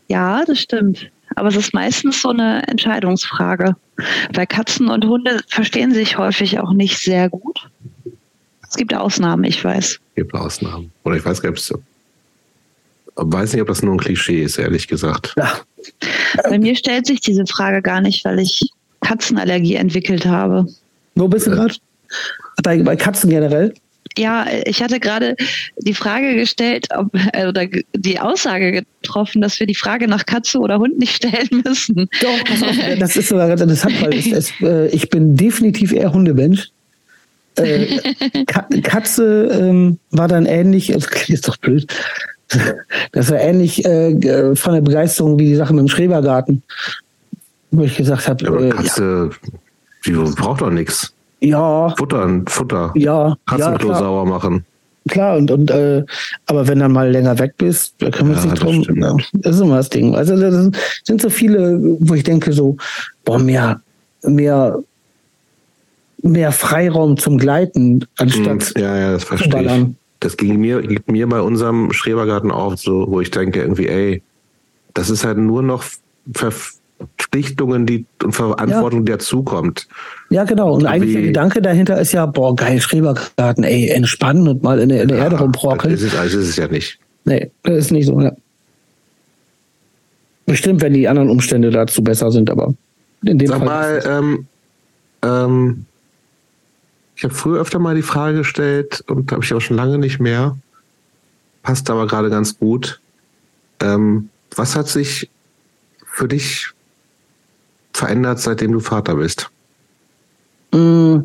[0.07, 1.09] Ja, das stimmt.
[1.35, 3.75] Aber es ist meistens so eine Entscheidungsfrage.
[4.33, 7.69] Weil Katzen und Hunde verstehen sich häufig auch nicht sehr gut.
[8.67, 9.85] Es gibt Ausnahmen, ich weiß.
[9.85, 10.91] Es gibt Ausnahmen.
[11.03, 11.73] Oder ich weiß gar nicht,
[13.15, 15.33] weiß nicht, ob das nur ein Klischee ist, ehrlich gesagt.
[15.37, 15.59] Ja.
[16.49, 18.69] Bei mir stellt sich diese Frage gar nicht, weil ich
[19.01, 20.65] Katzenallergie entwickelt habe.
[21.15, 21.55] Wo bist du äh.
[21.55, 21.75] gerade?
[22.63, 23.73] Bei, bei Katzen generell?
[24.17, 25.35] Ja, ich hatte gerade
[25.77, 30.59] die Frage gestellt, ob, äh, oder die Aussage getroffen, dass wir die Frage nach Katze
[30.59, 32.09] oder Hund nicht stellen müssen.
[32.21, 36.69] Doch, das ist sogar ganz interessant, weil es, es, äh, ich bin definitiv eher Hundemensch.
[37.57, 37.99] Äh,
[38.81, 41.87] Katze ähm, war dann ähnlich, das ist doch blöd,
[43.11, 46.63] das war ähnlich äh, von der Begeisterung wie die Sache mit dem Schrebergarten,
[47.71, 48.45] wo ich gesagt habe.
[48.45, 49.51] Ja, Katze, ja.
[50.05, 51.14] die braucht doch nichts.
[51.45, 51.93] Ja.
[51.97, 52.91] Futter, Futter.
[52.95, 53.35] Ja.
[53.45, 54.65] Katzenklo ja, sauer machen.
[55.07, 56.03] Klar, und, und äh,
[56.47, 58.83] aber wenn dann mal länger weg bist, da können wir uns ja, nicht drum.
[58.83, 60.15] Das, ja, das ist immer das Ding.
[60.15, 60.71] Also das
[61.03, 62.77] sind so viele, wo ich denke so,
[63.23, 63.81] boah, mehr,
[64.23, 64.79] mehr,
[66.23, 69.95] mehr Freiraum zum Gleiten, anstatt hm, ja, ja, das verstehe ich.
[70.21, 74.23] Das ging mir, ging mir bei unserem Schrebergarten auch so, wo ich denke irgendwie, ey,
[74.95, 75.83] das ist halt nur noch
[76.97, 79.05] Verpflichtungen die, und Verantwortung, ja.
[79.05, 79.87] die dazukommt.
[80.29, 80.73] Ja, genau.
[80.73, 84.89] Und eigentlich der Gedanke dahinter ist ja, boah, geil, Schrebergarten, ey, entspannen und mal in
[84.89, 85.93] der, in der ja, Erde rumbrockeln.
[85.93, 86.99] Das ist, es, also ist es ja nicht.
[87.25, 88.31] Nee, das ist nicht so, ja.
[90.45, 92.73] Bestimmt, wenn die anderen Umstände dazu besser sind, aber
[93.25, 93.65] in dem Sag Fall.
[93.65, 94.47] mal, ähm,
[95.23, 95.85] ähm,
[97.15, 100.19] ich habe früher öfter mal die Frage gestellt und habe ich auch schon lange nicht
[100.19, 100.57] mehr.
[101.63, 102.99] Passt aber gerade ganz gut.
[103.81, 105.29] Ähm, was hat sich
[106.05, 106.74] für dich
[107.95, 109.49] verändert, seitdem du Vater bist?
[110.71, 111.19] Mm.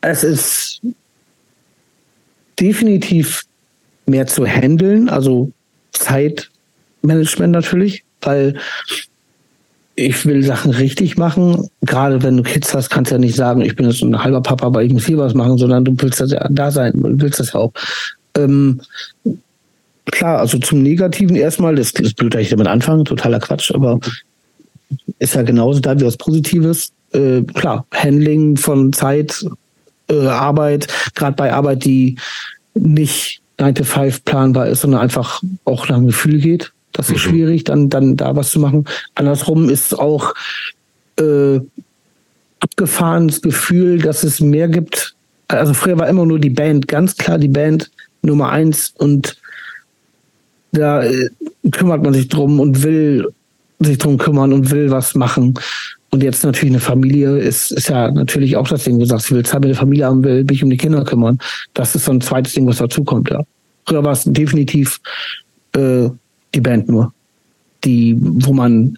[0.00, 0.80] Es ist
[2.58, 3.42] definitiv
[4.06, 5.50] mehr zu handeln, also
[5.92, 8.58] Zeitmanagement natürlich, weil
[9.96, 11.68] ich will Sachen richtig machen.
[11.82, 14.42] Gerade wenn du Kids hast, kannst du ja nicht sagen, ich bin jetzt ein halber
[14.42, 17.20] Papa, aber ich muss hier was machen, sondern du willst das ja da sein, du
[17.20, 17.72] willst das ja auch.
[18.36, 18.80] Ähm,
[20.06, 24.00] klar, also zum Negativen erstmal, das ist blöd, dass ich damit anfange, totaler Quatsch, aber
[25.18, 26.92] ist ja genauso da wie was Positives.
[27.12, 29.44] Äh, klar, Handling von Zeit,
[30.08, 32.16] äh, Arbeit, gerade bei Arbeit, die
[32.74, 36.72] nicht 9 to 5 planbar ist, sondern einfach auch nach dem Gefühl geht.
[36.92, 37.30] Das ist mhm.
[37.30, 38.84] schwierig, dann, dann da was zu machen.
[39.14, 40.34] Andersrum ist auch
[41.18, 41.60] äh,
[42.60, 45.14] abgefahrenes Gefühl, dass es mehr gibt.
[45.48, 47.90] Also früher war immer nur die Band, ganz klar die Band
[48.22, 49.36] Nummer eins und
[50.72, 51.28] da äh,
[51.70, 53.28] kümmert man sich drum und will
[53.80, 55.54] sich drum kümmern und will was machen.
[56.10, 59.32] Und jetzt natürlich eine Familie ist, ist ja natürlich auch das Ding, du sagst, ich
[59.32, 61.38] will Zeit mit der Familie haben, will mich um die Kinder kümmern.
[61.74, 63.42] Das ist so ein zweites Ding, was dazukommt, ja.
[63.84, 65.00] Früher war es definitiv
[65.74, 66.08] äh,
[66.54, 67.12] die Band nur.
[67.82, 68.96] Die, wo man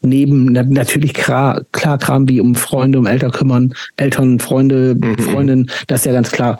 [0.00, 5.18] neben natürlich klar, klar Kram wie um Freunde, um Eltern kümmern, Eltern, Freunde, mhm.
[5.18, 6.58] Freundinnen, das ist ja ganz klar.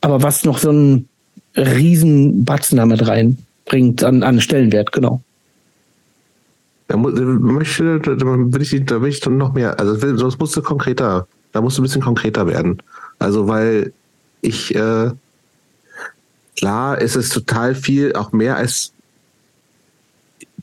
[0.00, 1.08] Aber was noch so ein
[1.56, 5.23] riesen Batzen damit reinbringt an, an Stellenwert, genau.
[6.86, 11.26] Da, möchte, da, will ich, da will ich noch mehr, also sonst musst du konkreter,
[11.52, 12.82] da musst du ein bisschen konkreter werden.
[13.18, 13.92] Also weil
[14.42, 15.10] ich, äh,
[16.56, 18.92] klar ist es total viel, auch mehr als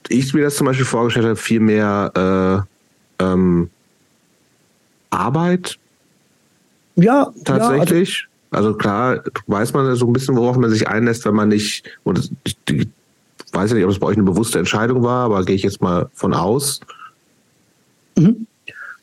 [0.09, 2.65] ich mir das zum Beispiel vorgestellt habe, viel mehr
[3.19, 3.69] äh, ähm,
[5.09, 5.77] Arbeit.
[6.95, 8.27] Ja, tatsächlich.
[8.51, 11.49] Ja, also, also, klar, weiß man so ein bisschen, worauf man sich einlässt, wenn man
[11.49, 12.31] nicht, und
[12.67, 12.89] die
[13.51, 15.81] weiß ja nicht, ob es bei euch eine bewusste Entscheidung war, aber gehe ich jetzt
[15.81, 16.81] mal von aus.
[18.17, 18.47] Mhm.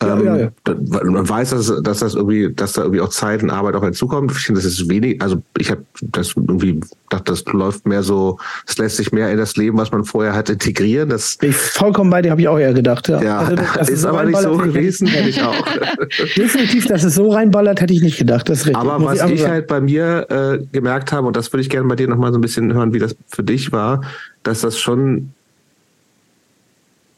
[0.01, 0.75] Ähm, ja, ja, ja.
[1.05, 4.31] Man weiß, dass, dass das irgendwie, dass da irgendwie auch Zeit und Arbeit auch hinzukommt.
[4.31, 8.39] Ich finde, das ist wenig, also ich habe das irgendwie dachte, das läuft mehr so,
[8.67, 11.09] es lässt sich mehr in das Leben, was man vorher hat, integrieren.
[11.09, 13.09] Das ich vollkommen bei dir, habe ich auch eher gedacht.
[13.09, 15.67] Ja, ja also, das ist, ist aber nicht so gewesen, hätte ich auch.
[16.37, 18.49] Definitiv, dass es so reinballert, hätte ich nicht gedacht.
[18.49, 18.81] Das ist richtig.
[18.81, 21.89] Aber was ich, ich halt bei mir äh, gemerkt habe, und das würde ich gerne
[21.89, 24.03] bei dir nochmal so ein bisschen hören, wie das für dich war,
[24.43, 25.33] dass das schon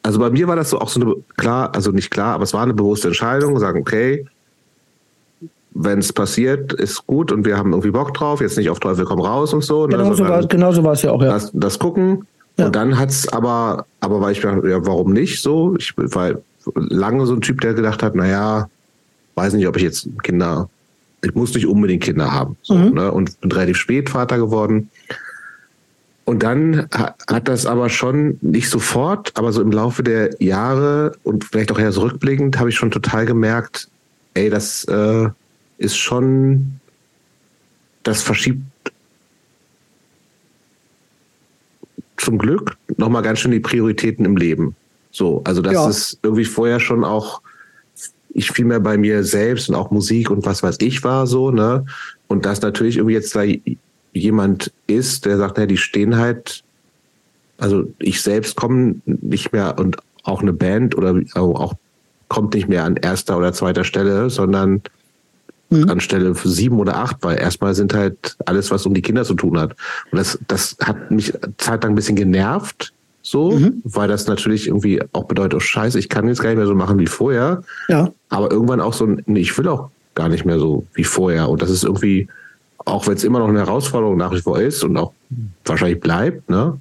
[0.02, 2.55] also bei mir war das so auch so eine, klar, also nicht klar, aber es
[2.55, 4.27] war eine bewusste Entscheidung, sagen, okay,
[5.72, 9.05] wenn es passiert, ist gut und wir haben irgendwie Bock drauf, jetzt nicht auf Teufel
[9.05, 9.86] komm raus und so.
[9.86, 11.32] Ne, so war, genau so war es ja auch, ja.
[11.32, 12.27] Das, das gucken.
[12.56, 12.66] Ja.
[12.66, 15.77] Und dann hat es aber, aber weil ich mir, ja, warum nicht so?
[15.77, 16.32] Ich war
[16.74, 18.68] lange so ein Typ, der gedacht hat, naja,
[19.36, 20.68] weiß nicht, ob ich jetzt Kinder,
[21.22, 22.56] ich muss nicht unbedingt Kinder haben.
[22.62, 22.94] So, mhm.
[22.94, 23.12] ne?
[23.12, 24.90] Und bin relativ spät Vater geworden.
[26.31, 31.43] Und dann hat das aber schon nicht sofort, aber so im Laufe der Jahre und
[31.44, 33.89] vielleicht auch eher zurückblickend, habe ich schon total gemerkt,
[34.35, 35.28] ey, das äh,
[35.78, 36.78] ist schon,
[38.05, 38.62] das verschiebt
[42.16, 44.77] zum Glück nochmal ganz schön die Prioritäten im Leben.
[45.11, 45.89] So, also das ja.
[45.90, 47.43] ist irgendwie vorher schon auch,
[48.28, 51.51] ich viel mehr bei mir selbst und auch Musik und was weiß ich war so,
[51.51, 51.86] ne?
[52.28, 53.43] Und das natürlich irgendwie jetzt da
[54.12, 56.62] jemand ist, der sagt, ja, die stehen halt,
[57.59, 61.74] also ich selbst komme nicht mehr und auch eine Band oder auch
[62.28, 64.82] kommt nicht mehr an erster oder zweiter Stelle, sondern
[65.70, 65.89] mhm.
[65.89, 69.35] an Stelle sieben oder acht, weil erstmal sind halt alles, was um die Kinder zu
[69.35, 69.77] tun hat.
[70.11, 72.93] Und das, das hat mich zeitlang ein bisschen genervt,
[73.23, 73.81] so, mhm.
[73.85, 76.74] weil das natürlich irgendwie auch bedeutet, oh Scheiße, ich kann jetzt gar nicht mehr so
[76.74, 77.62] machen wie vorher.
[77.89, 78.12] Ja.
[78.28, 81.49] Aber irgendwann auch so, nee, ich will auch gar nicht mehr so wie vorher.
[81.49, 82.28] Und das ist irgendwie,
[82.85, 85.12] auch wenn es immer noch eine Herausforderung nach wie vor ist und auch
[85.65, 86.78] wahrscheinlich bleibt, ne,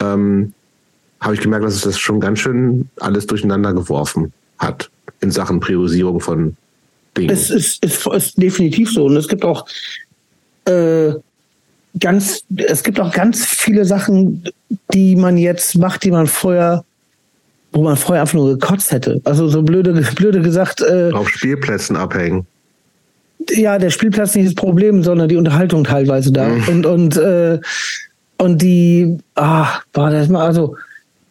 [0.00, 0.52] ähm,
[1.20, 4.90] habe ich gemerkt, dass es das schon ganz schön alles durcheinander geworfen hat
[5.20, 6.56] in Sachen Priorisierung von
[7.16, 7.30] Dingen.
[7.30, 9.04] Es ist, ist, ist definitiv so.
[9.04, 9.66] Und es gibt auch
[10.64, 11.12] äh,
[12.00, 14.44] ganz, es gibt auch ganz viele Sachen,
[14.92, 16.84] die man jetzt macht, die man vorher
[17.74, 19.22] wo man vorher einfach nur gekotzt hätte.
[19.24, 20.82] Also so blöde, blöde gesagt.
[20.82, 22.46] Äh, Auf Spielplätzen abhängen
[23.50, 26.48] ja, der Spielplatz nicht das Problem, sondern die Unterhaltung teilweise da.
[26.48, 26.68] Mhm.
[26.68, 27.60] Und, und, äh,
[28.38, 30.76] und die, ah, war das mal, also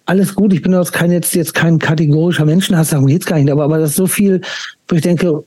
[0.05, 3.51] alles gut, ich bin jetzt kein, jetzt, jetzt kein kategorischer Menschenhasser, darum geht's gar nicht,
[3.51, 4.41] aber, aber das ist so viel,
[4.87, 5.43] wo ich denke,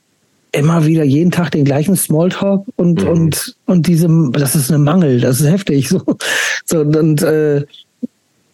[0.53, 3.09] immer wieder jeden Tag den gleichen Smalltalk und, mhm.
[3.09, 6.03] und, und diese, das ist eine Mangel, das ist heftig, so.
[6.65, 7.65] so und, äh,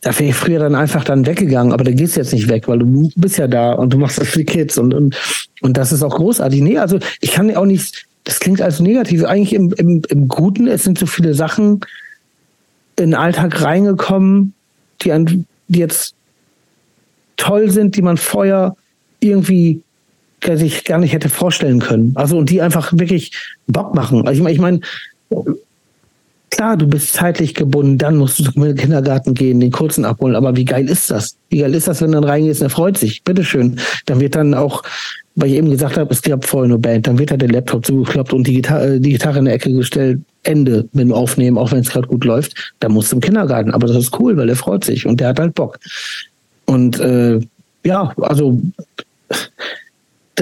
[0.01, 2.78] da wäre ich früher dann einfach dann weggegangen, aber da gehst jetzt nicht weg, weil
[2.78, 5.16] du bist ja da und du machst das für die Kids und, und,
[5.60, 6.62] und das ist auch großartig.
[6.62, 10.66] Nee, also ich kann auch nicht, das klingt als negativ, eigentlich im, im, im Guten,
[10.68, 11.81] es sind so viele Sachen
[12.97, 14.55] in den Alltag reingekommen,
[15.02, 16.14] die, an, die jetzt
[17.36, 18.77] toll sind, die man vorher
[19.20, 19.82] irgendwie
[20.55, 22.12] sich gar nicht hätte vorstellen können.
[22.14, 23.32] Also und die einfach wirklich
[23.66, 24.27] Bock machen.
[24.27, 25.55] Also ich meine, ich mein,
[26.51, 30.35] Klar, du bist zeitlich gebunden, dann musst du zum Kindergarten gehen, den kurzen abholen.
[30.35, 31.36] Aber wie geil ist das?
[31.48, 33.22] Wie geil ist das, wenn du dann reingehst und er freut sich?
[33.22, 33.78] Bitteschön.
[34.06, 34.82] Dann wird dann auch,
[35.36, 37.86] weil ich eben gesagt habe, es gab vorher nur Band, dann wird da der Laptop
[37.86, 40.20] zugeklappt und die Gitarre, die Gitarre in der Ecke gestellt.
[40.43, 42.74] Ende wenn du Aufnehmen, auch wenn es gerade gut läuft.
[42.81, 43.70] Da musst du im Kindergarten.
[43.70, 45.78] Aber das ist cool, weil er freut sich und der hat halt Bock.
[46.66, 47.40] Und äh,
[47.85, 48.60] ja, also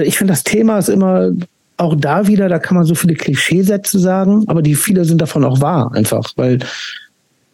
[0.01, 1.31] ich finde, das Thema ist immer
[1.79, 5.43] auch da wieder, da kann man so viele Klischeesätze sagen, aber die viele sind davon
[5.43, 6.59] auch wahr, einfach, weil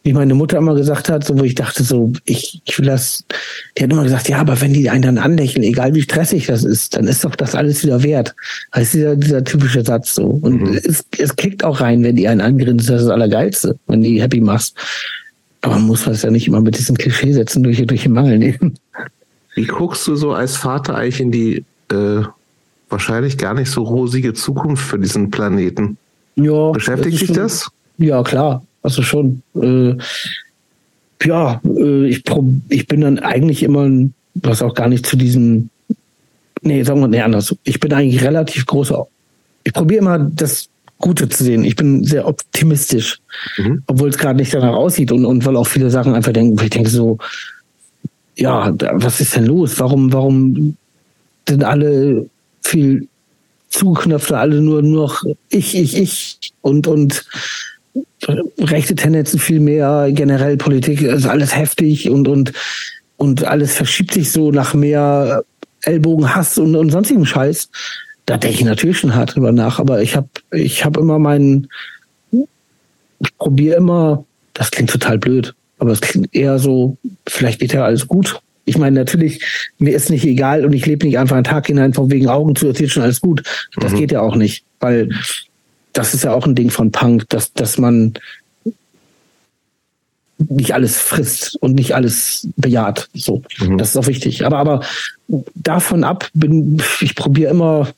[0.06, 3.26] wie meine Mutter immer gesagt hat, so wo ich dachte so, ich, ich will das,
[3.76, 6.64] die hat immer gesagt, ja, aber wenn die einen dann anlächeln, egal wie stressig das
[6.64, 8.36] ist, dann ist doch das alles wieder wert.
[8.72, 10.26] Das ist dieser, dieser typische Satz so.
[10.28, 10.80] Und mhm.
[10.84, 14.22] es, es kickt auch rein, wenn die einen angrinsen, das ist das Allergeilste, wenn die
[14.22, 14.78] happy machst.
[15.62, 18.78] Aber man muss das ja nicht immer mit diesen Klischeesätzen durch, durch den Mangel nehmen.
[19.56, 22.22] Wie guckst du so als Vater eigentlich in die äh,
[22.96, 25.98] wahrscheinlich gar nicht so rosige Zukunft für diesen Planeten.
[26.36, 26.72] Ja.
[26.72, 27.70] Beschäftigt dich das?
[27.98, 28.64] Ja, klar.
[28.84, 29.42] Also schon.
[29.54, 29.96] Äh,
[31.24, 32.24] ja, äh, ich,
[32.70, 33.90] ich bin dann eigentlich immer,
[34.36, 35.70] was auch gar nicht zu diesen,
[36.62, 37.54] nee, sagen wir nee, anders.
[37.64, 39.06] Ich bin eigentlich relativ großer,
[39.66, 40.70] ich probiere immer das
[41.00, 41.66] Gute zu sehen.
[41.66, 43.20] Ich bin sehr optimistisch,
[43.58, 43.84] mhm.
[43.88, 46.70] obwohl es gerade nicht danach aussieht und, und weil auch viele Sachen einfach denken, ich
[46.70, 47.18] denke so,
[48.38, 49.80] ja, was ist denn los?
[49.80, 50.78] Warum, warum
[51.48, 52.28] sind alle
[52.66, 53.08] viel
[53.70, 57.26] zugeknöpfter, alle nur noch ich, ich, ich und, und
[58.60, 62.54] rechte Tendenzen viel mehr, generell Politik ist alles heftig und, und,
[63.18, 65.44] und alles verschiebt sich so nach mehr
[65.84, 67.70] Ellbogenhass und, und sonstigem Scheiß.
[68.26, 71.68] Da denke ich natürlich schon hart drüber nach, aber ich habe ich hab immer meinen,
[72.32, 76.98] ich probiere immer, das klingt total blöd, Aber es klingt eher so,
[77.28, 78.42] vielleicht geht ja alles gut.
[78.66, 79.44] Ich meine, natürlich,
[79.78, 82.56] mir ist nicht egal und ich lebe nicht einfach einen Tag hinein von wegen Augen
[82.56, 83.44] zu, erzählt schon alles gut.
[83.78, 83.98] Das mhm.
[83.98, 85.10] geht ja auch nicht, weil
[85.94, 88.16] das ist ja auch ein Ding von Punk, dass, dass man
[90.38, 93.08] nicht alles frisst und nicht alles bejaht.
[93.14, 93.78] So, mhm.
[93.78, 94.46] das ist auch wichtig.
[94.46, 94.82] Aber, aber
[95.54, 97.94] davon ab bin, ich probiere immer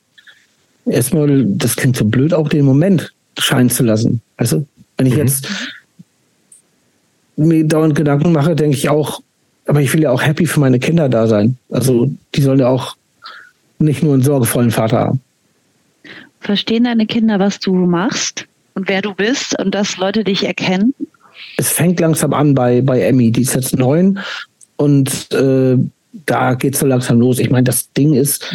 [0.85, 4.21] erstmal, das klingt so blöd, auch den Moment scheinen zu lassen.
[4.37, 4.65] Also,
[4.97, 5.19] wenn ich mhm.
[5.19, 5.47] jetzt
[7.35, 9.21] mir dauernd Gedanken mache, denke ich auch,
[9.67, 11.57] aber ich will ja auch happy für meine Kinder da sein.
[11.69, 12.95] Also, die sollen ja auch
[13.79, 15.21] nicht nur einen sorgevollen Vater haben.
[16.39, 20.93] Verstehen deine Kinder, was du machst und wer du bist und dass Leute dich erkennen?
[21.57, 24.19] Es fängt langsam an bei, bei Emmy, die ist jetzt neun
[24.77, 25.77] und äh,
[26.25, 27.39] da geht es so langsam los.
[27.39, 28.45] Ich meine, das Ding ist,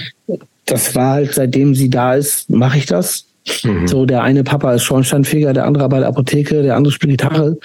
[0.66, 3.26] das war halt, seitdem sie da ist, mache ich das.
[3.64, 3.86] Mhm.
[3.86, 7.58] So, der eine Papa ist Schornsteinfeger, der andere bei der Apotheke, der andere spielt Gitarre.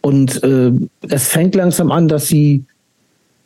[0.00, 0.70] Und äh,
[1.08, 2.64] es fängt langsam an, dass sie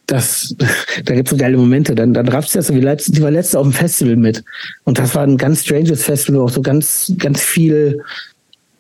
[0.07, 0.55] das,
[1.05, 1.95] da gibt es so geile Momente.
[1.95, 4.43] Dann, dann rafft sie das, die, letzte, die war letzte auf dem Festival mit.
[4.85, 8.03] Und das war ein ganz stranges Festival, auch so ganz, ganz viel,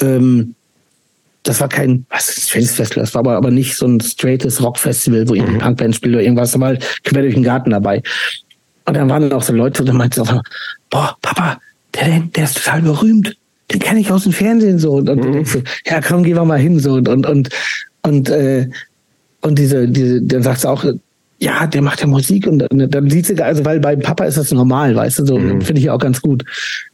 [0.01, 0.55] ähm,
[1.42, 4.62] das war kein, was ist stranges Festival, das war aber, aber nicht so ein straightes
[4.62, 5.60] Rockfestival, wo irgendwie mhm.
[5.60, 8.02] Punkband spielt oder irgendwas, da war halt quer durch den Garten dabei.
[8.84, 10.42] Und dann waren dann auch so Leute und dann meinte sie auch,
[10.90, 11.60] boah, Papa,
[11.94, 13.36] der, der ist total berühmt.
[13.72, 14.94] Den kenne ich aus dem Fernsehen so.
[14.94, 15.44] Und, und mhm.
[15.44, 16.94] so, ja, komm, geh mal hin so.
[16.94, 17.51] Und, und, und,
[18.02, 18.68] und, äh,
[19.42, 20.84] und diese, diese, dann sagst du auch,
[21.40, 24.52] ja, der macht ja Musik und dann sieht sie, also weil bei Papa ist das
[24.52, 25.62] normal, weißt du, so mhm.
[25.62, 26.44] finde ich auch ganz gut.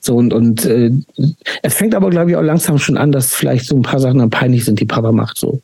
[0.01, 0.93] So und und äh,
[1.63, 4.21] es fängt aber glaube ich auch langsam schon an, dass vielleicht so ein paar Sachen
[4.21, 5.61] dann peinlich sind, die Papa macht so.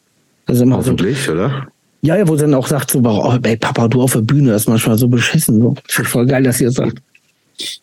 [0.46, 1.68] Also immer Hoffentlich, so, oder?
[2.02, 4.50] Ja, ja, wo sie dann auch sagt so, oh, ey, Papa, du auf der Bühne,
[4.50, 5.60] das ist manchmal so beschissen.
[5.60, 5.76] So.
[5.86, 6.98] Das voll geil, dass sie das sagt.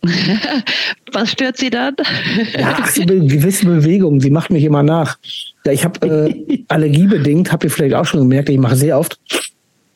[1.13, 1.95] Was stört sie dann?
[2.57, 5.17] Ja, ach, so eine gewisse Bewegung, sie macht mich immer nach.
[5.65, 9.17] Ja, ich habe äh, allergiebedingt, habt ihr vielleicht auch schon gemerkt, ich mache sehr oft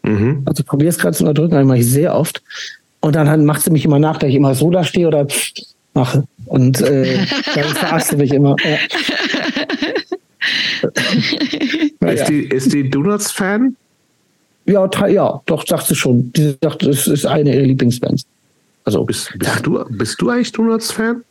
[0.04, 0.44] Mhm.
[0.46, 2.44] Also ich probiere es gerade zu unterdrücken, das mache ich sehr oft.
[3.00, 5.28] Und dann macht sie mich immer nach, dass ich immer so da stehe oder
[5.94, 6.26] mache.
[6.46, 7.26] Und äh,
[7.56, 8.56] dann verarscht sie mich immer.
[8.64, 8.78] Ja.
[12.12, 13.76] ist, die, ist die Donuts-Fan?
[14.66, 16.32] Ja, ja, doch, sagt sie schon.
[16.34, 18.26] Die sagt, das ist eine ihrer Lieblingsbands.
[18.86, 21.24] Also, bist, bist, du, bist du eigentlich Donuts-Fan?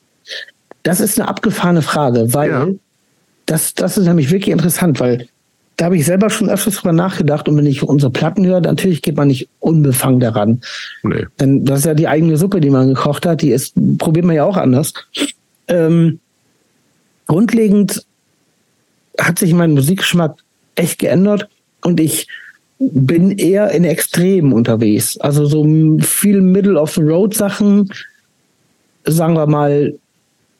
[0.82, 2.68] Das ist eine abgefahrene Frage, weil ja.
[3.46, 5.28] das, das ist nämlich wirklich interessant, weil
[5.82, 9.02] da habe ich selber schon öfters drüber nachgedacht und wenn ich unsere Platten höre, natürlich
[9.02, 10.60] geht man nicht unbefangen daran.
[11.02, 11.26] Nee.
[11.40, 14.36] Denn das ist ja die eigene Suppe, die man gekocht hat, die ist, probiert man
[14.36, 14.94] ja auch anders.
[15.66, 16.20] Ähm,
[17.26, 18.06] grundlegend
[19.18, 20.36] hat sich mein Musikgeschmack
[20.76, 21.48] echt geändert
[21.80, 22.28] und ich
[22.78, 25.18] bin eher in Extremen unterwegs.
[25.18, 25.66] Also so
[25.98, 27.90] viel Middle of the Road Sachen,
[29.04, 29.98] sagen wir mal,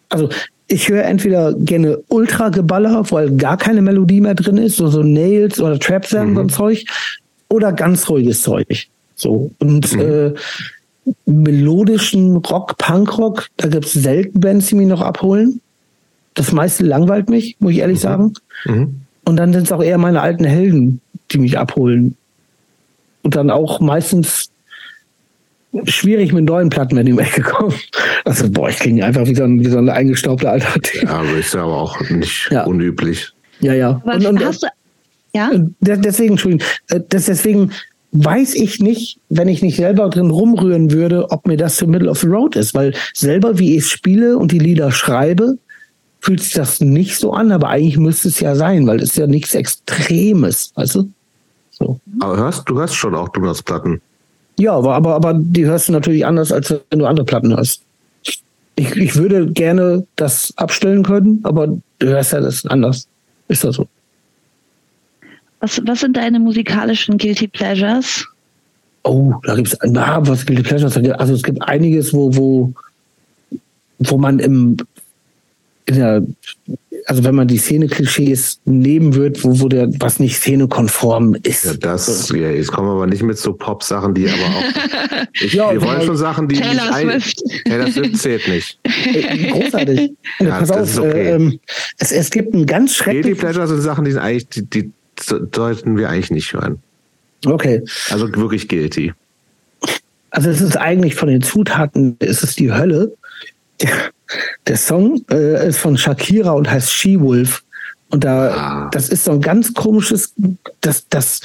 [0.09, 0.31] also
[0.73, 5.61] ich höre entweder gerne Ultra-Geballer, weil gar keine Melodie mehr drin ist, so, so Nails
[5.61, 6.37] oder Trap mhm.
[6.39, 6.85] und Zeug,
[7.49, 8.87] oder ganz ruhiges Zeug.
[9.15, 9.51] So.
[9.59, 10.01] Und mhm.
[10.01, 10.33] äh,
[11.27, 15.61] melodischen Rock, Punkrock, da gibt es selten Bands, die mich noch abholen.
[16.35, 18.03] Das meiste langweilt mich, muss ich ehrlich mhm.
[18.03, 18.33] sagen.
[18.65, 19.01] Mhm.
[19.25, 21.01] Und dann sind es auch eher meine alten Helden,
[21.31, 22.17] die mich abholen.
[23.23, 24.51] Und dann auch meistens
[25.85, 27.75] schwierig mit neuen Platten wenn die weggekommen.
[28.25, 31.03] Also, boah, ich klinge einfach wie so ein, wie so ein eingestaubter alter Typ.
[31.05, 32.65] Ja, aber ist ja aber auch nicht ja.
[32.65, 33.33] unüblich.
[33.61, 34.03] Ja, ja.
[34.05, 34.69] Und, und, hast du,
[35.35, 35.51] ja?
[35.81, 37.73] Deswegen, Entschuldigung, äh, deswegen
[38.13, 42.11] weiß ich nicht, wenn ich nicht selber drin rumrühren würde, ob mir das für Middle
[42.11, 45.57] of the Road ist, weil selber, wie ich spiele und die Lieder schreibe,
[46.21, 49.17] fühlt sich das nicht so an, aber eigentlich müsste es ja sein, weil es ist
[49.17, 51.11] ja nichts Extremes, weißt du?
[51.71, 51.99] So.
[52.21, 54.01] Aber hörst, du hörst schon auch Donuts-Platten.
[54.59, 57.83] Ja, aber, aber, aber die hörst du natürlich anders, als wenn du andere Platten hörst.
[58.77, 61.69] Ich, ich würde gerne das abstellen können, aber
[61.99, 63.07] du hörst ja das anders.
[63.49, 63.87] Ist das so?
[65.61, 68.27] Was, was sind deine musikalischen Guilty Pleasures?
[69.05, 70.97] Oh, da gibt es, was Guilty Pleasures?
[70.97, 72.73] Also es gibt einiges, wo, wo,
[73.99, 74.77] wo man im,
[75.87, 76.23] in der
[77.07, 81.65] also wenn man die Szene-Klischees nehmen wird, wo, wo der was nicht szenekonform ist.
[81.65, 84.63] Ja, das, ja, jetzt kommen wir aber nicht mit so Pop-Sachen, die aber auch.
[85.41, 86.57] Ich, ja, wir wollen schon Sachen, die.
[86.57, 87.43] Taylor Swift.
[87.65, 88.79] Taylor Swift zählt nicht.
[89.13, 90.13] Äh, großartig.
[90.41, 91.37] Ja, Pass auf, okay.
[91.37, 91.59] äh,
[91.99, 93.25] es, es gibt ein ganz schreckliches.
[93.25, 96.79] Guilty Pleasure sind Sachen, die, sind eigentlich, die, die sollten wir eigentlich nicht hören.
[97.47, 97.83] Okay.
[98.11, 99.13] Also wirklich guilty.
[100.31, 103.15] Also es ist eigentlich von den Zutaten, ist es die Hölle.
[104.67, 107.63] Der Song äh, ist von Shakira und heißt She-Wolf.
[108.11, 108.91] Und da, ah.
[108.93, 110.35] das ist so ein ganz komisches,
[110.81, 111.41] das, das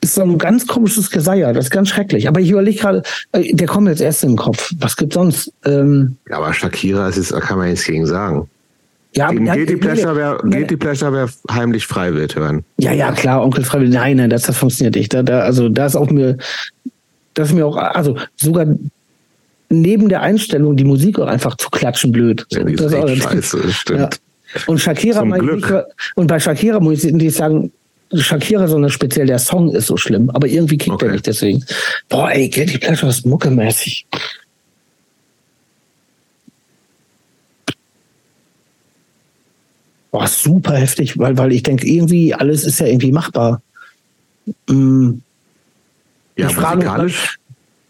[0.00, 1.52] ist so ein ganz komisches Geseier.
[1.52, 2.26] Das ist ganz schrecklich.
[2.26, 3.02] Aber ich überlege gerade,
[3.32, 4.72] äh, der kommt jetzt erst in den Kopf.
[4.78, 5.52] Was gibt sonst?
[5.64, 8.48] Ähm, ja, aber Shakira, ist, da kann man jetzt gegen sagen.
[9.14, 12.64] Ja, ja Guilty Pleasure wäre Guilty Pleasure wäre heimlich Freiwild hören.
[12.78, 13.92] Ja, ja, klar, Onkel Freiwild.
[13.92, 15.12] Nein, nein, das, das funktioniert nicht.
[15.12, 16.38] Da, da, also da ist auch mir,
[17.34, 18.66] das ist mir auch, also sogar
[19.70, 22.46] neben der Einstellung die Musik auch einfach zu klatschen blöd.
[22.50, 24.00] Ja, die das ist scheiße, stimmt.
[24.00, 24.60] Ja.
[24.66, 25.64] Und Shakira ich,
[26.16, 27.72] und bei Shakira muss ich sagen,
[28.12, 31.06] Shakira, sondern speziell der Song ist so schlimm, aber irgendwie kickt okay.
[31.06, 31.64] er nicht deswegen.
[32.08, 34.06] Boah, ey, Guilty Pleasure ist muckemäßig.
[40.10, 43.62] Boah, super heftig, weil, weil ich denke, irgendwie alles ist ja irgendwie machbar.
[44.68, 45.22] Hm.
[46.36, 47.14] Ja, ich frage,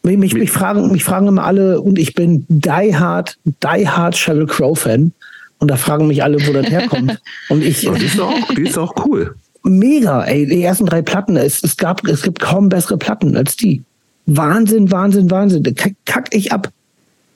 [0.03, 4.17] mich, mich, mich, fragen, mich fragen immer alle, und ich bin die hard, die hard
[4.17, 5.13] Sheryl Crow Fan.
[5.59, 7.21] Und da fragen mich alle, wo das herkommt.
[7.51, 7.81] Und ich.
[7.81, 9.35] die, ist auch, die ist auch cool.
[9.63, 10.47] Mega, ey.
[10.47, 13.83] Die ersten drei Platten, es, es, gab, es gibt kaum bessere Platten als die.
[14.25, 15.63] Wahnsinn, Wahnsinn, Wahnsinn.
[15.75, 16.71] Kack, kack ich ab.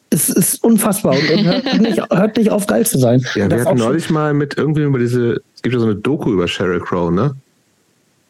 [0.09, 3.23] Es ist unfassbar und, und hört, nicht, hört, nicht, auf, geil zu sein.
[3.35, 6.33] Ja, wir hatten neulich mal mit irgendwie über diese, es gibt ja so eine Doku
[6.33, 7.35] über Sheryl Crow, ne?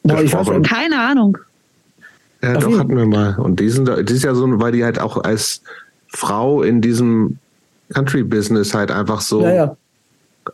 [0.02, 1.38] Boah, ich weiß, keine Ahnung.
[2.44, 3.36] Ja, doch, hatten wir mal.
[3.38, 5.62] Und die, sind, die ist ja so, weil die halt auch als
[6.08, 7.38] Frau in diesem
[7.92, 9.76] Country-Business halt einfach so ja, ja.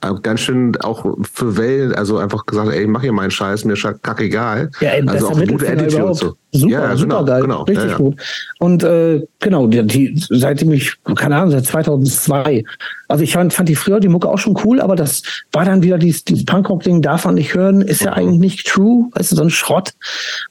[0.02, 3.74] Äh, ganz schön auch für Wellen, also einfach gesagt, ey, mach hier meinen Scheiß, mir
[3.74, 4.70] kack egal.
[4.80, 6.34] Ja, ey, also auch gute Attitude und so.
[6.52, 7.42] Super, ja, super genau, geil.
[7.42, 8.20] Genau, richtig ja, gut.
[8.58, 12.64] Und äh, genau, die, die, seitdem ich, keine Ahnung, seit 2002.
[13.08, 15.22] Also ich fand, fand die früher die Mucke auch schon cool, aber das
[15.52, 18.16] war dann wieder dieses, dieses Punkrock-Ding, darf man nicht hören, ist ja mhm.
[18.16, 19.92] eigentlich nicht true, weißt du, so ein Schrott.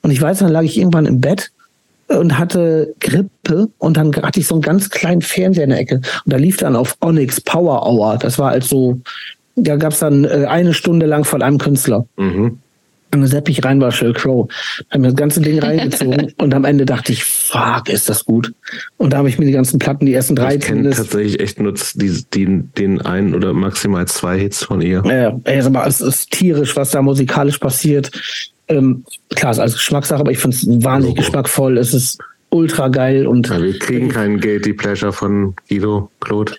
[0.02, 1.52] Und ich weiß, dann lag ich irgendwann im Bett
[2.10, 5.96] und hatte Grippe und dann hatte ich so einen ganz kleinen Fernseher in der Ecke
[5.96, 8.18] und da lief dann auf Onyx Power Hour.
[8.18, 9.00] Das war also,
[9.56, 12.06] da gab es dann äh, eine Stunde lang von einem Künstler.
[12.18, 12.60] Mhm.
[13.12, 14.48] Und dann sepp ich rein war Sheryl Crow.
[14.92, 18.54] Hab mir das ganze Ding reingezogen und am Ende dachte ich, fuck, ist das gut.
[18.98, 21.60] Und da habe ich mir die ganzen Platten, die ersten drei Ich kenne tatsächlich echt
[21.60, 25.04] nur die, die, den einen oder maximal zwei Hits von ihr.
[25.06, 28.12] Ja, aber es ist tierisch, was da musikalisch passiert.
[28.70, 29.04] Ähm,
[29.36, 31.26] klar, ist alles Geschmackssache, aber ich finde es wahnsinnig Logo.
[31.26, 31.78] geschmackvoll.
[31.78, 32.20] Es ist
[32.50, 33.50] ultra geil und.
[33.50, 36.54] Ja, wir kriegen keinen Guilty Pleasure von Guido, Claude.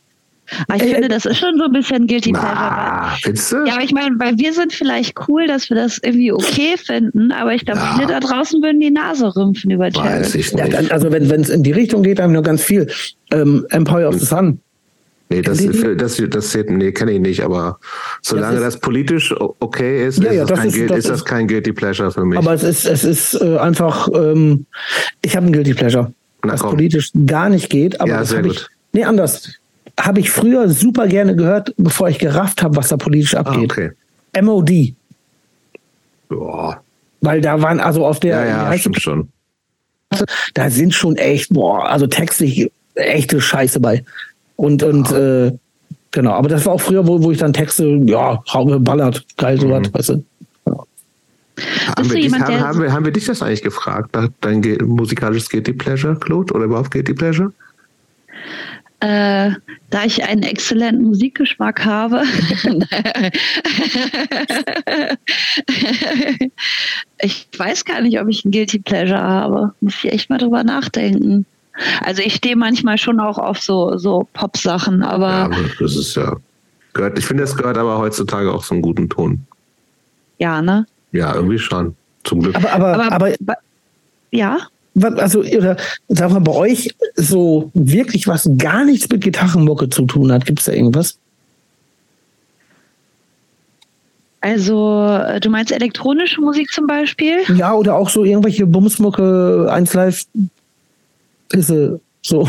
[0.67, 2.51] Aber ich äh, finde, das ist schon so ein bisschen Guilty Pleasure.
[2.53, 3.65] Ah, findest du?
[3.67, 7.31] Ja, aber ich meine, weil wir sind vielleicht cool, dass wir das irgendwie okay finden,
[7.31, 10.73] aber ich glaube, viele da draußen würden die Nase rümpfen über Weiß ich nicht.
[10.73, 12.89] Ja, also wenn es in die Richtung geht, haben wir nur ganz viel.
[13.31, 14.61] Ähm, Empire of the Sun
[15.33, 17.79] Nee, das, das, das, das nee, kenne ich nicht, aber
[18.21, 21.73] solange das, das politisch okay ist, ja, ist, ja, das, ist, ist, das kein Guilty
[21.73, 22.37] Pleasure für mich.
[22.37, 24.67] Aber es ist, es ist äh, einfach, ähm,
[25.23, 26.13] ich habe ein Guilty Pleasure,
[26.43, 26.71] Na, was komm.
[26.71, 29.55] politisch gar nicht geht, aber ja, das habe ich, nee, anders.
[30.01, 33.71] Habe ich früher super gerne gehört, bevor ich gerafft habe, was da politisch ah, abgeht.
[33.71, 34.43] Ah, okay.
[34.43, 34.95] MOD.
[36.29, 36.83] Boah.
[37.21, 38.47] Weil da waren also auf der.
[38.47, 39.29] Ja, ja, stimmt schon.
[40.55, 44.05] Da sind schon echt, boah, also textlich echte Scheiße bei.
[44.61, 45.53] Und, und äh,
[46.11, 49.59] genau, aber das war auch früher, wo, wo ich dann Texte, ja, Haube ballert, geil,
[49.59, 49.95] so was, mhm.
[49.95, 50.23] weißt du.
[51.97, 55.73] Haben wir, dich, haben, haben, wir, haben wir dich das eigentlich gefragt, dein musikalisches Guilty
[55.73, 57.55] Pleasure, Claude, oder überhaupt Guilty Pleasure?
[59.01, 59.53] Äh,
[59.89, 62.23] da ich einen exzellenten Musikgeschmack habe.
[67.23, 69.73] ich weiß gar nicht, ob ich ein Guilty Pleasure habe.
[69.81, 71.47] Muss ich echt mal drüber nachdenken.
[72.05, 75.29] Also ich stehe manchmal schon auch auf so, so Pop-Sachen, aber.
[75.29, 76.37] Ja, aber das ist ja.
[76.93, 79.47] Gehört, ich finde, es gehört aber heutzutage auch so einen guten Ton.
[80.39, 80.87] Ja, ne?
[81.13, 81.95] Ja, irgendwie schon.
[82.25, 82.57] Zum Glück.
[82.57, 83.57] Aber, aber, aber, aber
[84.31, 84.59] ja.
[85.01, 85.77] Also, oder
[86.09, 90.59] sagen wir bei euch so wirklich was gar nichts mit Gitarrenmucke zu tun hat, gibt
[90.59, 91.19] es da irgendwas?
[94.41, 97.43] Also, du meinst elektronische Musik zum Beispiel?
[97.57, 100.25] Ja, oder auch so irgendwelche Bumsmucke, 1 Live
[101.51, 102.49] Pisse, so.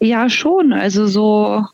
[0.00, 0.72] Ja, schon.
[0.72, 1.64] Also so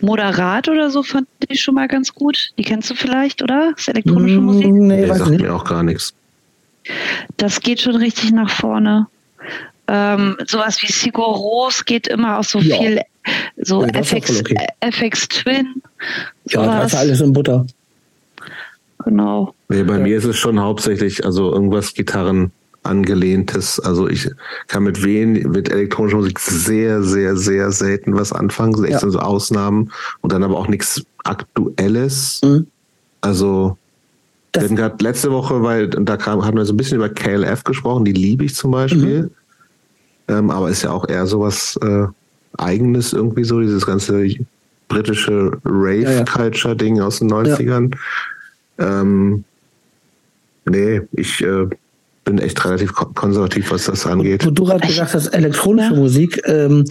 [0.00, 2.50] moderat oder so fand ich schon mal ganz gut.
[2.58, 3.72] Die kennst du vielleicht, oder?
[3.72, 4.66] Das ist elektronische mm, Musik?
[4.68, 5.42] Nee, nee sagt nicht.
[5.42, 6.14] mir auch gar nichts.
[7.36, 9.08] Das geht schon richtig nach vorne.
[9.88, 12.78] Ähm, sowas wie Sigur Ros geht immer auch so ja.
[12.78, 13.00] viel,
[13.56, 14.56] so ja, FX, okay.
[14.80, 15.82] FX Twin.
[16.48, 16.66] Ja, sowas.
[16.66, 17.66] da ist alles in Butter.
[19.04, 19.54] Genau.
[19.68, 20.00] Nee, bei ja.
[20.00, 22.50] mir ist es schon hauptsächlich, also irgendwas Gitarren
[22.86, 23.80] angelehntes.
[23.80, 24.30] Also ich
[24.68, 28.84] kann mit wen, mit elektronischer Musik sehr, sehr, sehr selten was anfangen.
[28.84, 29.10] Echt ja.
[29.10, 32.40] so Ausnahmen und dann aber auch nichts Aktuelles.
[32.44, 32.66] Mhm.
[33.20, 33.76] Also
[34.52, 37.64] wir hatten gerade letzte Woche, weil da kam, haben wir so ein bisschen über KLF
[37.64, 39.22] gesprochen, die liebe ich zum Beispiel.
[39.22, 39.30] Mhm.
[40.28, 42.06] Ähm, aber ist ja auch eher sowas äh,
[42.56, 44.26] Eigenes irgendwie so, dieses ganze
[44.88, 47.94] britische Rave-Culture-Ding aus den 90ern.
[48.78, 49.00] Ja.
[49.00, 49.44] Ähm,
[50.64, 51.68] nee, ich äh,
[52.26, 54.44] bin echt relativ konservativ, was das angeht.
[54.44, 55.98] Wo du gerade gesagt hast, elektronische ja.
[55.98, 56.84] Musik, ähm,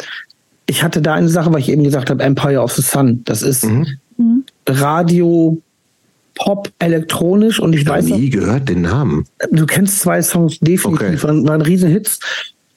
[0.65, 3.21] ich hatte da eine Sache, weil ich eben gesagt habe, Empire of the Sun.
[3.25, 3.85] Das ist mhm.
[4.67, 5.61] Radio,
[6.35, 8.05] Pop, elektronisch und ich, ich weiß.
[8.05, 9.25] nie gehört den Namen.
[9.51, 11.23] Du kennst zwei Songs definitiv, okay.
[11.23, 12.19] waren, waren Riesenhits.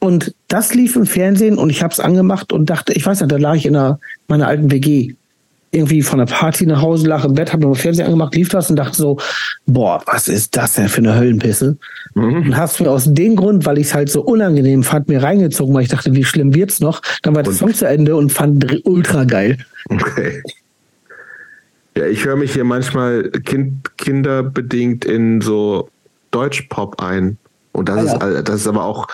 [0.00, 3.32] Und das lief im Fernsehen und ich habe es angemacht und dachte, ich weiß nicht,
[3.32, 3.98] da lag ich in einer,
[4.28, 5.14] meiner alten WG
[5.70, 8.70] irgendwie von der Party nach Hause, lag im Bett, habe mir Fernsehen angemacht, lief das
[8.70, 9.18] und dachte so,
[9.66, 11.76] boah, was ist das denn für eine Höllenpisse?
[12.14, 12.36] Mhm.
[12.36, 15.74] Und hast mir aus dem Grund, weil ich es halt so unangenehm fand, mir reingezogen,
[15.74, 17.02] weil ich dachte, wie schlimm wird's noch?
[17.22, 19.58] Dann war der Song zu Ende und fand ultra geil.
[19.90, 20.42] Okay.
[21.96, 25.88] Ja, ich höre mich hier manchmal kind, kinderbedingt in so
[26.30, 27.38] Deutschpop ein.
[27.72, 28.38] Und das, ah, ja.
[28.38, 29.08] ist, das ist aber auch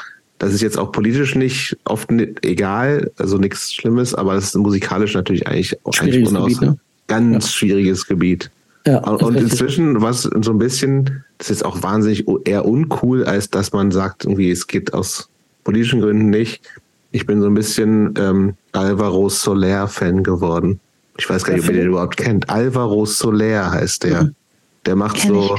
[0.45, 4.57] das ist jetzt auch politisch nicht oft nicht egal, also nichts Schlimmes, aber es ist
[4.57, 6.79] musikalisch natürlich eigentlich auch eigentlich Gebiet, ne?
[7.07, 7.51] ganz ja.
[7.51, 8.51] schwieriges Gebiet.
[8.87, 13.73] Ja, und inzwischen was so ein bisschen, das ist auch wahnsinnig eher uncool, als dass
[13.73, 15.31] man sagt, irgendwie, es geht aus
[15.65, 16.63] politischen Gründen nicht.
[17.11, 20.81] Ich bin so ein bisschen ähm, Alvaro Soler-Fan geworden.
[21.17, 22.51] Ich weiß gar nicht, ob ihr den überhaupt kennt.
[22.51, 24.25] Alvaro Soler heißt der.
[24.25, 24.35] Mhm.
[24.85, 25.57] Der macht Kenn so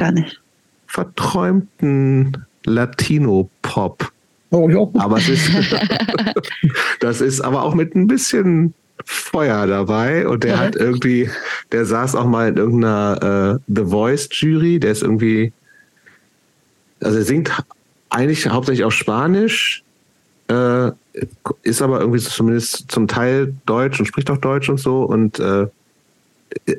[0.86, 4.12] verträumten Latino-Pop.
[4.52, 4.88] Oh, ja.
[5.02, 5.50] Aber es ist,
[7.00, 8.74] das ist aber auch mit ein bisschen
[9.04, 11.30] Feuer dabei und der hat irgendwie,
[11.72, 15.52] der saß auch mal in irgendeiner äh, The Voice Jury, der ist irgendwie,
[17.02, 17.52] also er singt
[18.10, 19.84] eigentlich hauptsächlich auf Spanisch,
[20.48, 20.92] äh,
[21.64, 25.68] ist aber irgendwie zumindest zum Teil Deutsch und spricht auch Deutsch und so und äh,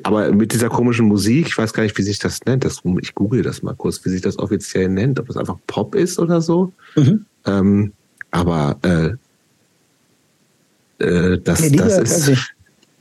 [0.03, 2.65] aber mit dieser komischen Musik, ich weiß gar nicht, wie sich das nennt.
[2.65, 5.93] Das, ich google das mal kurz, wie sich das offiziell nennt, ob das einfach Pop
[5.93, 6.73] ist oder so.
[6.95, 7.26] Mhm.
[7.47, 7.93] Ähm,
[8.31, 12.53] aber äh, äh, das, nee, das ist.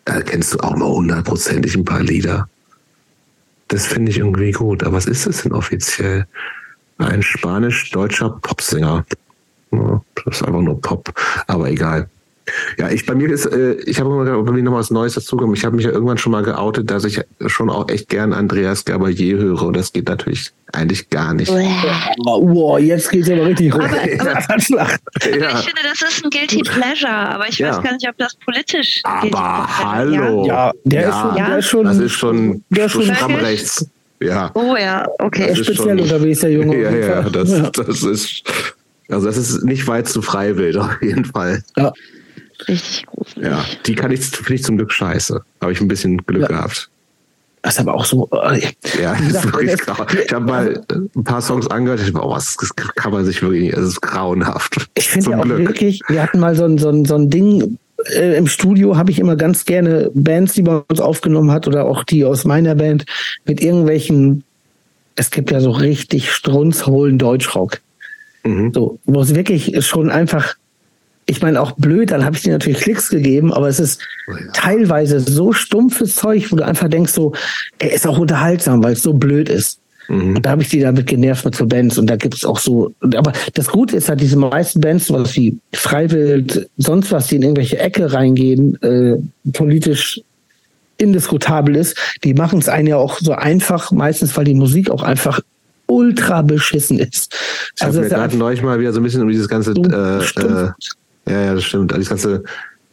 [0.04, 2.48] Da kennst du auch mal hundertprozentig ein paar Lieder.
[3.68, 4.84] Das finde ich irgendwie gut.
[4.84, 6.26] Aber was ist das denn offiziell?
[6.98, 9.04] Ein spanisch-deutscher Popsänger.
[9.72, 11.12] Ja, das ist einfach nur Pop,
[11.48, 12.08] aber egal.
[12.78, 15.56] Ja, ich bei mir ist, äh, ich habe bei mir noch was Neues dazugekommen.
[15.56, 18.84] Ich habe mich ja irgendwann schon mal geoutet, dass ich schon auch echt gern Andreas
[18.84, 21.50] Gabalier höre und das geht natürlich eigentlich gar nicht.
[21.50, 23.80] Wow, jetzt geht's aber richtig hoch.
[23.80, 24.00] Aber, aber,
[24.68, 24.82] ja.
[24.82, 27.70] aber, ich finde, das ist ein Guilty Pleasure, aber ich ja.
[27.70, 30.46] weiß gar nicht, ob das politisch Aber hallo.
[30.46, 31.56] Ja, der, ja.
[31.56, 32.64] Ist schon, der ist schon.
[32.70, 33.86] Das ist schon, der schon rechts.
[34.20, 34.50] Ja.
[34.54, 35.48] Oh ja, okay.
[35.48, 36.76] Das ist speziell unterwegs, der Junge.
[36.76, 38.42] Ja, ja, das, das ist.
[39.08, 41.62] Also das ist nicht weit zu Freiwild auf jeden Fall.
[41.76, 41.92] Ja.
[42.68, 43.48] Richtig gruselig.
[43.50, 45.42] Ja, die kann ich, finde ich zum Glück scheiße.
[45.60, 46.48] Habe ich ein bisschen Glück ja.
[46.48, 46.90] gehabt.
[47.66, 48.28] Das ist aber auch so.
[48.30, 48.60] Äh,
[49.02, 50.06] ja, das ist wirklich grau.
[50.24, 52.00] Ich habe mal ein paar Songs angehört.
[52.00, 52.56] Ich dachte, oh, das
[52.94, 53.74] kann man sich wirklich nicht.
[53.74, 54.86] Es ist grauenhaft.
[54.94, 55.58] Ich finde ja auch Glück.
[55.58, 57.78] wirklich, wir hatten mal so ein, so ein, so ein Ding.
[58.14, 61.86] Äh, Im Studio habe ich immer ganz gerne Bands, die man uns aufgenommen hat oder
[61.86, 63.04] auch die aus meiner Band
[63.46, 64.44] mit irgendwelchen.
[65.16, 67.80] Es gibt ja so richtig strunzhohlen Deutschrock.
[68.44, 68.72] Mhm.
[68.72, 70.54] So, wo es wirklich schon einfach
[71.28, 74.32] ich meine, auch blöd, dann habe ich dir natürlich Klicks gegeben, aber es ist oh
[74.32, 74.52] ja.
[74.52, 77.32] teilweise so stumpfes Zeug, wo du einfach denkst, so,
[77.78, 79.80] er ist auch unterhaltsam, weil es so blöd ist.
[80.08, 80.36] Mhm.
[80.36, 82.60] Und da habe ich die damit genervt mit so Bands und da gibt es auch
[82.60, 87.36] so, aber das Gute ist halt, diese meisten Bands, was wie Freiwild, sonst was, die
[87.36, 89.16] in irgendwelche Ecke reingehen, äh,
[89.52, 90.20] politisch
[90.98, 95.02] indiskutabel ist, die machen es einen ja auch so einfach, meistens, weil die Musik auch
[95.02, 95.40] einfach
[95.86, 97.34] ultra beschissen ist.
[97.76, 100.70] Ich also mir gerade neulich mal wieder so ein bisschen um dieses ganze äh, äh,
[101.28, 101.92] ja, ja, das stimmt.
[101.92, 102.44] Also das ganze,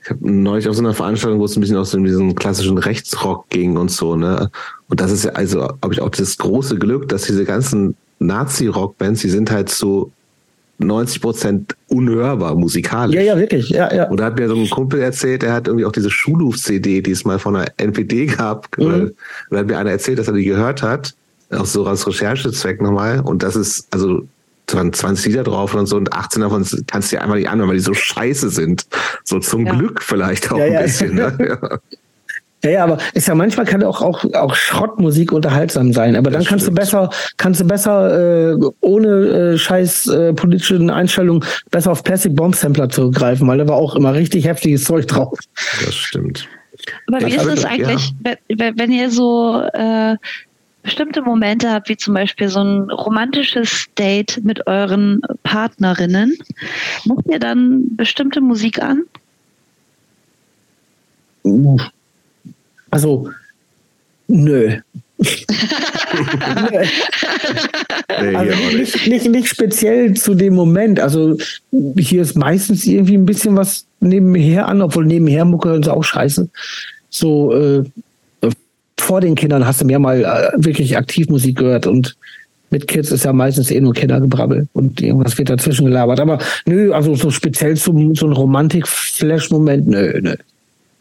[0.03, 3.49] ich habe neulich auf so einer Veranstaltung, wo es ein bisschen aus diesem klassischen Rechtsrock
[3.49, 4.49] ging und so, ne?
[4.89, 9.21] Und das ist ja, also, habe ich auch das große Glück, dass diese ganzen Nazi-Rock-Bands,
[9.21, 10.11] die sind halt so
[10.79, 13.15] 90 Prozent unhörbar musikalisch.
[13.15, 13.69] Ja, ja, wirklich.
[13.69, 14.09] Ja, ja.
[14.09, 17.11] Und da hat mir so ein Kumpel erzählt, der hat irgendwie auch diese Schulhof-CD, die
[17.11, 18.75] es mal von der NPD gab.
[18.77, 19.13] Mhm.
[19.49, 21.13] Da hat mir einer erzählt, dass er die gehört hat.
[21.51, 23.19] Auch so als Recherchezweck nochmal.
[23.19, 24.23] Und das ist, also
[24.73, 27.77] 20 Lieder drauf und so und 18 davon kannst du dir einfach nicht anhören, weil
[27.77, 28.85] die so scheiße sind.
[29.23, 29.73] So zum ja.
[29.73, 31.15] Glück vielleicht auch ja, ein bisschen.
[31.15, 31.37] Ne?
[31.63, 31.79] Ja.
[32.63, 36.43] Ja, ja, aber ist ja manchmal kann auch auch auch Schrottmusik unterhaltsam sein, aber das
[36.43, 36.77] dann kannst stimmt.
[36.77, 42.35] du besser kannst du besser äh, ohne äh, scheiß äh, politische Einstellung besser auf Plastic
[42.37, 45.37] Bomb Sampler zurückgreifen, weil da war auch immer richtig heftiges Zeug drauf.
[45.83, 46.47] Das stimmt.
[47.07, 48.71] Aber wie ist es eigentlich, ja.
[48.77, 50.15] wenn ihr so äh,
[50.83, 56.37] bestimmte Momente habt, wie zum Beispiel so ein romantisches Date mit euren Partnerinnen,
[57.05, 59.03] macht ihr dann bestimmte Musik an?
[62.91, 63.31] Also,
[64.27, 64.77] nö.
[68.07, 70.99] also nicht, nicht, nicht speziell zu dem Moment.
[70.99, 71.37] Also
[71.97, 76.49] hier ist meistens irgendwie ein bisschen was nebenher an, obwohl nebenher Mucke ist auch scheiße.
[77.09, 77.83] So, äh,
[79.03, 82.15] vor den Kindern hast du mehr mal äh, wirklich aktiv Musik gehört und
[82.69, 86.19] mit Kids ist ja meistens eh nur Kindergebrabbel und irgendwas wird dazwischen gelabert.
[86.19, 90.35] Aber nö, also so speziell zum so ein Romantik-Flash-Moment, nö, nö.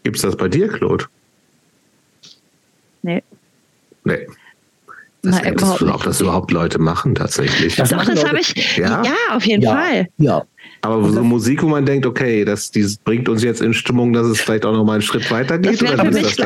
[0.02, 1.06] Gibt's das bei dir, Claude?
[3.02, 3.22] Nee.
[4.04, 4.26] Nee.
[5.22, 7.76] Das, Na, das, ob das überhaupt Leute machen tatsächlich.
[7.76, 8.76] Das Doch, das habe ich.
[8.76, 9.02] Ja?
[9.04, 9.74] ja, auf jeden ja.
[9.74, 10.08] Fall.
[10.18, 10.42] Ja.
[10.84, 14.26] Aber so Musik, wo man denkt, okay, das dieses bringt uns jetzt in Stimmung, dass
[14.26, 15.78] es vielleicht auch noch mal einen Schritt weiter geht.
[15.78, 16.36] Für mich,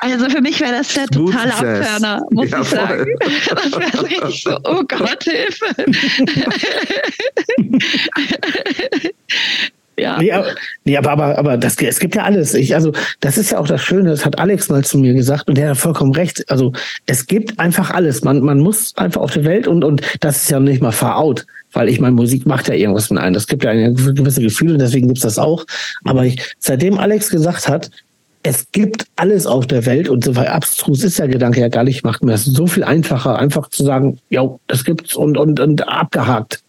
[0.00, 3.06] also für mich wäre das der totale Abhörner, muss ja, ich sagen.
[3.50, 5.66] Das wäre so richtig so, oh Gott, Hilfe.
[9.98, 10.18] Ja.
[10.18, 10.46] Nee, aber,
[10.84, 12.54] nee, aber, aber, aber das, es gibt ja alles.
[12.54, 15.48] Ich, also, das ist ja auch das Schöne, das hat Alex mal zu mir gesagt
[15.48, 16.48] und der hat vollkommen recht.
[16.50, 16.72] Also,
[17.06, 18.24] es gibt einfach alles.
[18.24, 21.18] Man, man muss einfach auf der Welt und, und das ist ja nicht mal far
[21.18, 23.34] out, weil ich meine, Musik macht ja irgendwas mit einem.
[23.34, 25.66] Das gibt ja eine gewisse Gefühle, deswegen gibt's das auch.
[26.04, 27.90] Aber ich, seitdem Alex gesagt hat,
[28.42, 32.04] es gibt alles auf der Welt und so abstrus ist der Gedanke ja gar nicht,
[32.04, 35.86] macht mir das so viel einfacher, einfach zu sagen, ja, das gibt's und, und, und
[35.86, 36.62] abgehakt.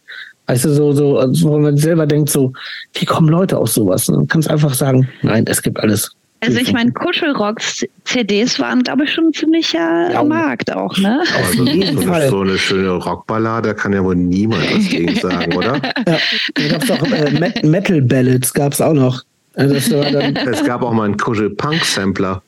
[0.48, 2.52] Weißt du, so, so, wo man selber denkt, so,
[2.94, 4.07] wie kommen Leute aus sowas?
[4.07, 6.11] Du kannst einfach sagen, nein, es gibt alles.
[6.41, 11.24] Also ich meine, Kuschelrocks-CDs waren, glaube ich, schon ein ziemlicher ja, Markt auch, ne?
[11.34, 15.56] Aber so, so, eine, so eine schöne Rockballade kann ja wohl niemand was gegen sagen,
[15.56, 15.76] oder?
[16.06, 16.18] Ja,
[16.56, 19.24] da gab es auch äh, Metal Ballads, gab es auch noch.
[19.56, 22.41] Also es gab auch mal einen Kuschel-Punk-Sampler.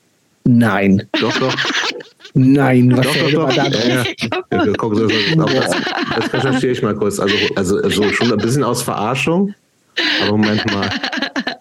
[0.43, 1.03] Nein.
[1.21, 1.55] Doch, doch.
[2.37, 3.53] Nein, was doch, doch, doch.
[3.53, 4.03] Ja, ja.
[4.65, 7.17] ja, guck, das, das, das recherchiere ich mal kurz.
[7.17, 9.55] Also, also, also schon ein bisschen aus Verarschung.
[10.21, 10.89] Aber Moment mal.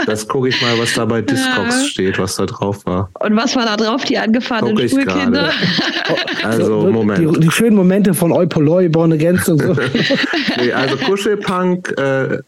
[0.06, 3.08] Das gucke ich mal, was da bei Discogs steht, was da drauf war.
[3.20, 4.04] Und was war da drauf?
[4.04, 5.52] Die angefahrenen Guck Schulkinder?
[6.42, 7.36] also, Moment.
[7.36, 9.76] Die, die, schönen Momente von Eupoloi, Born Against und so.
[10.58, 12.38] nee, also Kuschelpunk äh,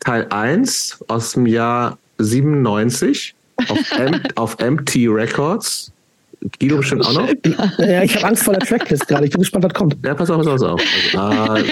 [0.00, 3.34] Teil 1 aus dem Jahr 97
[3.68, 5.92] auf, M auf MT Records.
[6.60, 7.28] Guido bestimmt auch noch?
[7.78, 9.24] Ja, ich habe Angst vor der Tracklist gerade.
[9.24, 9.96] Ich bin gespannt, was kommt.
[10.04, 10.80] Ja, pass auf, pass auf.
[11.14, 11.64] Also, äh,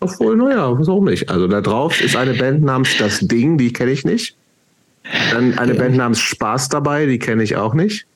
[0.00, 1.30] obwohl, naja, warum nicht?
[1.30, 4.36] Also da drauf ist eine Band namens Das Ding, die kenne ich nicht.
[5.32, 5.78] Dann eine ja.
[5.78, 8.06] Band namens Spaß dabei, die kenne ich auch nicht.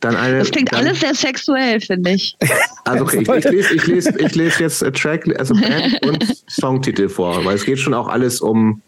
[0.00, 2.36] Dann eine, das klingt dann, alles sehr sexuell, finde ich.
[2.84, 7.08] Also okay, ich, ich, lese, ich, lese, ich lese jetzt Track, also Band und Songtitel
[7.08, 8.82] vor, weil es geht schon auch alles um,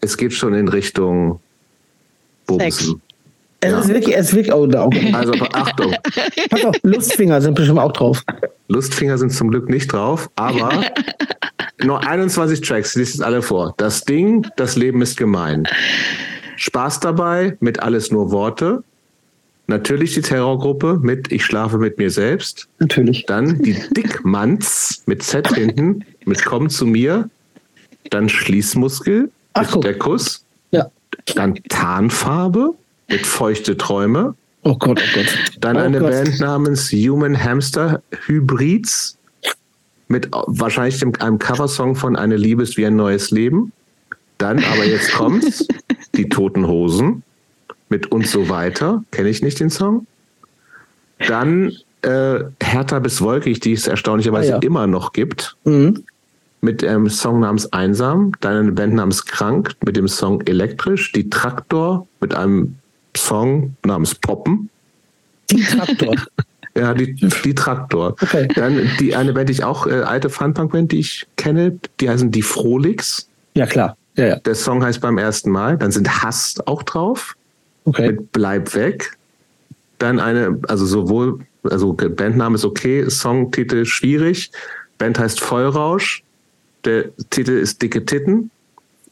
[0.00, 1.40] es geht schon in Richtung
[2.46, 3.00] Bumsen.
[3.62, 3.78] Es ja.
[3.80, 5.12] ist wirklich, es ist wirklich, oh, okay.
[5.12, 5.94] Also Achtung.
[6.50, 8.22] Pass auf, Lustfinger sind bestimmt auch drauf.
[8.68, 10.82] Lustfinger sind zum Glück nicht drauf, aber
[11.84, 13.74] nur 21 Tracks, die es alle vor.
[13.76, 15.68] Das Ding, das Leben ist gemein.
[16.56, 18.82] Spaß dabei mit alles nur Worte.
[19.66, 22.66] Natürlich die Terrorgruppe mit Ich schlafe mit mir selbst.
[22.78, 23.26] Natürlich.
[23.26, 27.28] Dann die Dickmanns mit Z hinten, mit Komm zu mir.
[28.08, 30.44] Dann Schließmuskel Ach, mit der Kuss.
[30.70, 30.90] Ja.
[31.34, 32.74] Dann Tarnfarbe
[33.10, 34.34] mit Feuchte Träume.
[34.62, 35.38] Oh Gott, oh Gott.
[35.60, 36.10] Dann oh eine Gott.
[36.10, 39.18] Band namens Human Hamster Hybrids
[40.08, 43.72] mit wahrscheinlich dem, einem Coversong von Eine Liebe ist wie ein neues Leben.
[44.38, 45.66] Dann, aber jetzt kommt's,
[46.14, 47.22] die Toten Hosen
[47.88, 49.04] mit und so weiter.
[49.12, 50.06] Kenne ich nicht den Song.
[51.26, 51.72] Dann
[52.02, 54.62] äh, Hertha bis Wolkig, die es erstaunlicherweise ah, ja.
[54.62, 55.56] immer noch gibt.
[55.64, 56.04] Mhm.
[56.60, 58.32] Mit einem Song namens Einsam.
[58.40, 61.12] Dann eine Band namens Krank mit dem Song Elektrisch.
[61.12, 62.79] Die Traktor mit einem
[63.24, 64.70] Song namens Poppen.
[65.50, 66.14] Die Traktor.
[66.76, 68.16] ja, die, die Traktor.
[68.20, 68.48] Okay.
[68.54, 72.30] Dann die eine Band, die ich auch, äh, alte Funpunk-Band, die ich kenne, die heißen
[72.30, 73.28] die Frolix.
[73.54, 73.96] Ja, klar.
[74.16, 74.36] Ja, ja.
[74.36, 75.78] Der Song heißt beim ersten Mal.
[75.78, 77.36] Dann sind Hass auch drauf.
[77.84, 78.12] Okay.
[78.12, 79.16] Mit Bleib weg.
[79.98, 84.50] Dann eine, also sowohl, also Bandname ist okay, Songtitel schwierig.
[84.98, 86.22] Band heißt Vollrausch.
[86.84, 88.50] Der Titel ist Dicke Titten.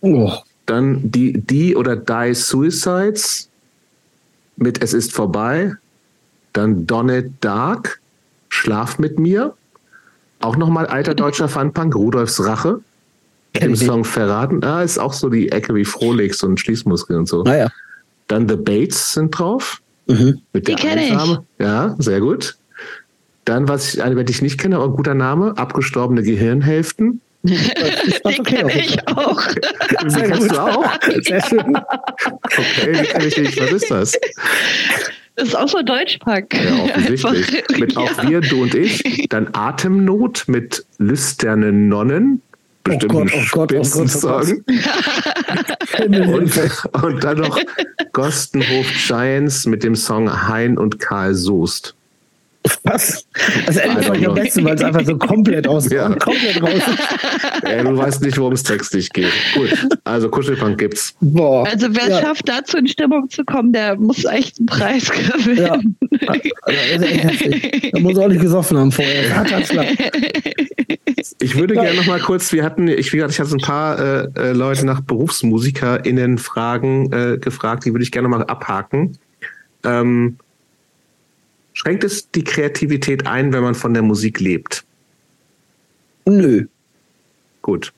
[0.00, 0.32] Oh.
[0.66, 3.47] Dann die, die oder Die Suicides
[4.58, 5.74] mit Es ist vorbei,
[6.52, 8.00] dann Donne Dark,
[8.48, 9.54] Schlaf mit mir,
[10.40, 12.80] auch nochmal alter deutscher Funpunk, Rudolfs Rache,
[13.54, 17.44] im Song Verraten, ah, ist auch so die Ecke wie Frohlix und Schließmuskel und so.
[17.44, 17.68] Ah, ja.
[18.28, 19.80] Dann The Bates sind drauf.
[20.06, 20.40] Mhm.
[20.52, 21.38] Mit der die kenne ich.
[21.58, 22.56] Ja, sehr gut.
[23.44, 27.20] Dann, was ich, eine, die ich nicht kenne, aber ein guter Name, abgestorbene Gehirnhälften.
[27.48, 29.42] Den kenne ich auch.
[30.02, 30.98] Den kennst du auch?
[31.22, 31.78] Sehr schön.
[32.44, 33.60] Okay, den kenne ich nicht.
[33.60, 34.12] Was ist das?
[35.36, 36.52] Das ist auch so Deutschpack.
[36.52, 37.24] Ja, offensichtlich.
[37.64, 38.00] Einfach, mit ja.
[38.00, 39.26] auch wir, du und ich.
[39.28, 42.42] Dann Atemnot mit lüsterne Nonnen.
[42.82, 44.46] Bestimmt oh Gott, oh Gott, oh Gott,
[46.00, 47.60] oh und, und dann noch
[48.12, 51.94] Gostenhof Giants mit dem Song Hein und Karl Soest.
[52.84, 53.26] Was?
[53.66, 56.08] Das endet euch am besten, weil es einfach so komplett aus ja.
[56.14, 56.82] komplett raus
[57.64, 59.32] ja, Du weißt nicht, worum es textlich geht.
[59.54, 59.70] Gut,
[60.04, 61.14] also Kuschelpunk gibt's.
[61.20, 61.66] Boah.
[61.66, 62.20] Also wer ja.
[62.20, 65.96] schafft, dazu in Stimmung zu kommen, der muss echt einen Preis gewinnen.
[65.98, 66.32] Ja.
[66.62, 69.46] Also, echt Da muss auch nicht gesoffen haben vorher.
[71.40, 73.98] Ich würde gerne noch mal kurz, wir hatten, ich, wie gesagt, ich hatte ein paar
[73.98, 79.18] äh, äh Leute nach BerufsmusikerInnen Fragen äh, gefragt, die würde ich gerne noch mal abhaken.
[79.84, 80.38] Ähm,
[81.78, 84.84] Schränkt es die Kreativität ein, wenn man von der Musik lebt?
[86.26, 86.66] Nö.
[87.62, 87.92] Gut.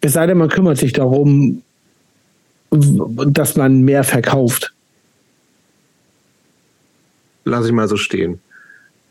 [0.00, 1.62] Es sei denn, man kümmert sich darum,
[2.70, 4.72] dass man mehr verkauft.
[7.44, 8.40] Lass ich mal so stehen.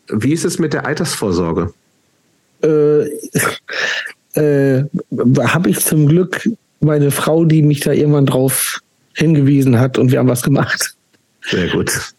[0.07, 1.71] Wie ist es mit der Altersvorsorge?
[2.63, 3.03] Äh,
[4.33, 4.85] äh,
[5.43, 6.49] Habe ich zum Glück
[6.79, 8.79] meine Frau, die mich da irgendwann drauf
[9.13, 10.95] hingewiesen hat und wir haben was gemacht.
[11.43, 12.15] Sehr gut.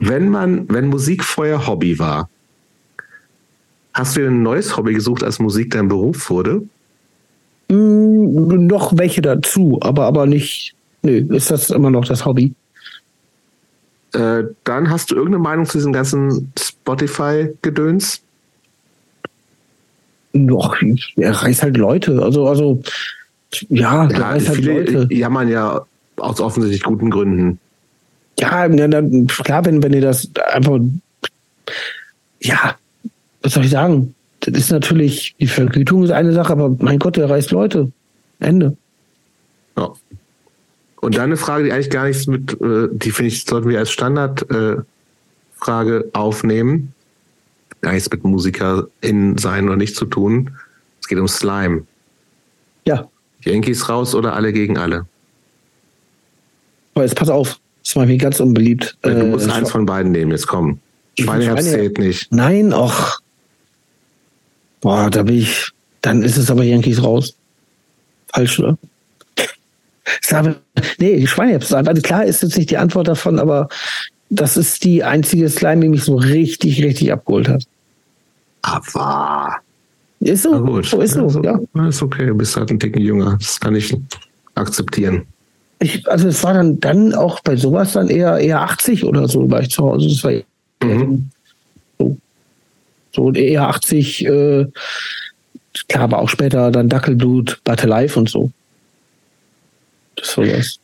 [0.00, 2.28] Wenn man, wenn Musik vorher Hobby war,
[3.92, 6.62] hast du dir ein neues Hobby gesucht, als Musik dein Beruf wurde?
[7.68, 12.54] Mm, noch welche dazu, aber, aber nicht, nö, ist das immer noch das Hobby.
[14.14, 18.22] Äh, dann hast du irgendeine Meinung zu diesem ganzen Spotify-Gedöns?
[20.32, 20.76] Noch,
[21.16, 22.22] er reißt halt Leute.
[22.22, 22.82] Also, also,
[23.68, 25.14] ja, ja, reißt halt viele Leute.
[25.14, 25.84] jammern ja
[26.16, 27.58] aus offensichtlich guten Gründen.
[28.40, 28.68] Ja,
[29.26, 30.80] klar, wenn, wenn ihr das einfach,
[32.40, 32.76] ja,
[33.42, 34.14] was soll ich sagen?
[34.40, 37.92] Das ist natürlich, die Vergütung ist eine Sache, aber mein Gott, der reißt Leute.
[38.38, 38.76] Ende.
[39.76, 39.92] Ja.
[41.00, 43.78] Und dann eine Frage, die eigentlich gar nichts mit, äh, die finde ich, sollten wir
[43.78, 44.86] als Standardfrage
[45.68, 46.94] äh, aufnehmen.
[47.82, 50.50] Gar nichts mit MusikerInnen sein oder nicht zu tun.
[51.00, 51.86] Es geht um Slime.
[52.86, 53.08] Ja.
[53.42, 55.06] Yankees raus oder alle gegen alle?
[56.94, 57.58] Aber jetzt pass auf,
[57.90, 58.96] das mal wie ganz unbeliebt.
[59.02, 60.78] Du Äh, musst eins von beiden nehmen, jetzt komm.
[61.18, 62.32] Schweineherz Schweine- zählt nicht.
[62.32, 63.18] Nein, ach.
[64.80, 65.70] Boah, da bin ich.
[66.00, 67.34] Dann ist es aber Yankees raus.
[68.32, 68.78] Falsch, oder?
[70.30, 70.56] Aber,
[70.98, 71.72] nee, Schweineherz.
[71.72, 73.68] Also klar ist jetzt nicht die Antwort davon, aber
[74.30, 77.64] das ist die einzige Slime, die mich so richtig, richtig abgeholt hat.
[78.62, 79.56] Aber.
[80.20, 80.52] Ist so.
[80.52, 80.86] Na gut.
[80.86, 81.58] So ist so, ja.
[81.88, 83.36] Ist okay, du bist halt ein Ticken jünger.
[83.40, 83.94] Das kann ich
[84.54, 85.26] akzeptieren.
[85.82, 89.50] Ich, also es war dann, dann auch bei sowas dann eher, eher 80 oder so,
[89.50, 90.08] war ich zu Hause.
[90.08, 90.32] Das war
[90.82, 91.30] Mhm.
[91.98, 92.16] so,
[93.12, 94.66] so eher 80, äh,
[95.88, 98.50] klar, aber auch später dann Dackelblut, Battle Life und so.
[100.16, 100.78] Das war das.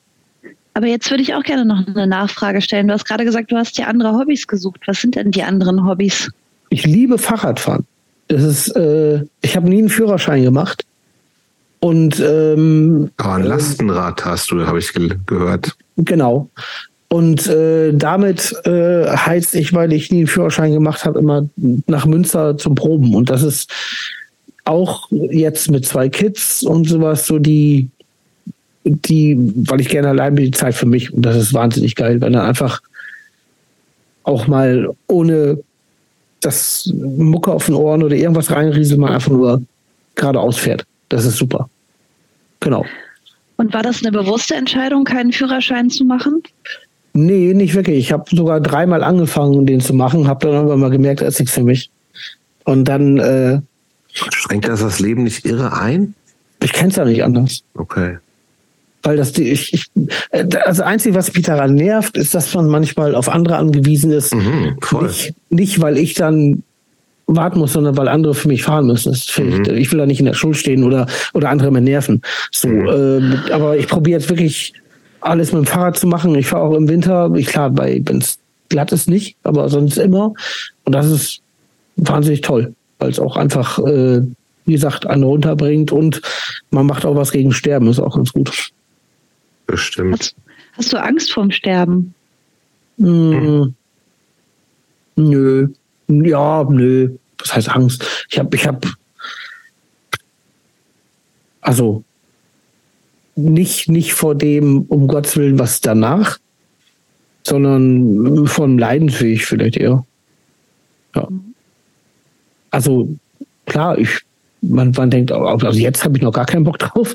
[0.75, 2.89] Aber jetzt würde ich auch gerne noch eine Nachfrage stellen.
[2.89, 4.81] Du hast gerade gesagt, du hast dir andere Hobbys gesucht.
[4.87, 6.31] Was sind denn die anderen Hobbys?
[6.69, 7.87] Ich liebe Fahrradfahren.
[8.29, 10.85] Das ist, äh, ich habe nie einen Führerschein gemacht.
[11.81, 15.77] Und ähm, Aber ein Lastenrad hast du, habe ich ge gehört.
[15.97, 16.49] Genau.
[17.09, 21.49] Und äh, damit äh, heizt ich, weil ich nie einen Führerschein gemacht habe, immer
[21.87, 23.15] nach Münster zum Proben.
[23.15, 23.71] Und das ist
[24.65, 27.89] auch jetzt mit zwei Kids und sowas so die,
[28.85, 31.13] die, weil ich gerne allein bin, die Zeit für mich.
[31.13, 32.81] Und das ist wahnsinnig geil, wenn er einfach
[34.25, 35.59] auch mal ohne
[36.41, 39.63] das Mucke auf den Ohren oder irgendwas reinrieselt, man einfach nur
[40.17, 40.85] geradeaus fährt.
[41.09, 41.69] Das ist super.
[42.61, 42.85] Genau.
[43.57, 46.43] Und war das eine bewusste Entscheidung, keinen Führerschein zu machen?
[47.15, 47.99] Nee, nicht wirklich.
[47.99, 51.41] Ich habe sogar dreimal angefangen, den zu machen, habe dann irgendwann mal gemerkt, das ist
[51.41, 51.91] nichts für mich.
[52.65, 53.61] Und dann, äh,
[54.13, 56.15] Schränkt das das Leben nicht irre ein?
[56.63, 57.63] ich kenne es ja nicht anders.
[57.75, 58.19] Okay.
[59.03, 59.91] Weil das die, ich, ich,
[60.31, 64.35] das Einzige, was mich daran nervt, ist, dass man manchmal auf andere angewiesen ist.
[64.35, 65.07] Mhm, voll.
[65.07, 66.65] Nicht, nicht, weil ich dann
[67.27, 69.13] warten muss, sondern weil andere für mich fahren müssen.
[69.13, 71.81] Das finde ich, ich will da nicht in der Schuld stehen oder, oder andere mehr
[71.81, 72.23] nerven.
[72.53, 74.73] So, ähm, aber ich probiere jetzt wirklich
[75.21, 76.35] alles mit dem Fahrrad zu machen.
[76.37, 78.39] Ich fahre auch im Winter, ich klar, bei wenn es
[78.69, 80.35] glatt ist nicht, aber sonst immer.
[80.85, 81.41] Und das ist
[81.97, 84.23] wahnsinnig toll, weil es auch einfach, äh,
[84.65, 86.23] wie gesagt, einen runterbringt und
[86.71, 88.71] man macht auch was gegen Sterben, ist auch ganz gut.
[89.67, 90.21] Bestimmt.
[90.21, 90.37] Hast,
[90.77, 92.15] hast du Angst vorm Sterben?
[92.99, 93.75] Hm.
[95.17, 95.69] Nö.
[96.09, 97.17] Ja, nö.
[97.39, 98.05] Was heißt Angst?
[98.31, 98.89] Ich habe, ich habe,
[101.61, 102.03] also
[103.35, 106.39] nicht, nicht vor dem, um Gottes Willen, was danach,
[107.47, 110.05] sondern vom Leidensfähig vielleicht eher.
[111.15, 111.29] Ja.
[112.71, 113.15] Also
[113.67, 114.21] klar, ich,
[114.63, 117.15] man, man denkt, also jetzt habe ich noch gar keinen Bock drauf.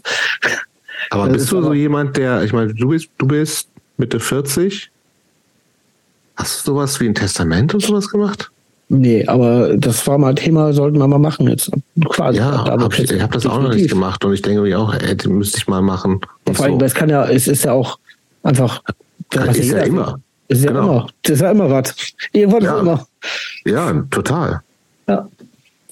[1.10, 3.70] Aber Das bist ist du so aber- jemand, der, ich meine, du bist, du bist
[3.98, 4.90] Mitte 40?
[6.36, 8.52] Hast du sowas wie ein Testament und sowas gemacht?
[8.94, 11.72] Nee, aber das war mal Thema, sollten wir mal machen jetzt.
[12.10, 12.40] Quasi.
[12.40, 13.92] Ja, hab ich, ich habe das auch noch nicht definitiv.
[13.92, 16.20] gemacht und ich denke mir auch, hätte, müsste ich mal machen.
[16.46, 16.86] Und Vor allem, so.
[16.86, 17.98] es kann ja, es ist ja auch
[18.44, 18.82] einfach.
[19.34, 20.20] Ja, was ist ja jeder- immer.
[20.50, 20.84] Ist ja Genau.
[20.84, 21.08] immer.
[21.24, 21.96] Das ist ja immer was.
[22.34, 22.80] Irgendwann Ja.
[22.82, 23.08] immer.
[23.64, 24.60] Ja, total.
[25.08, 25.26] Ja.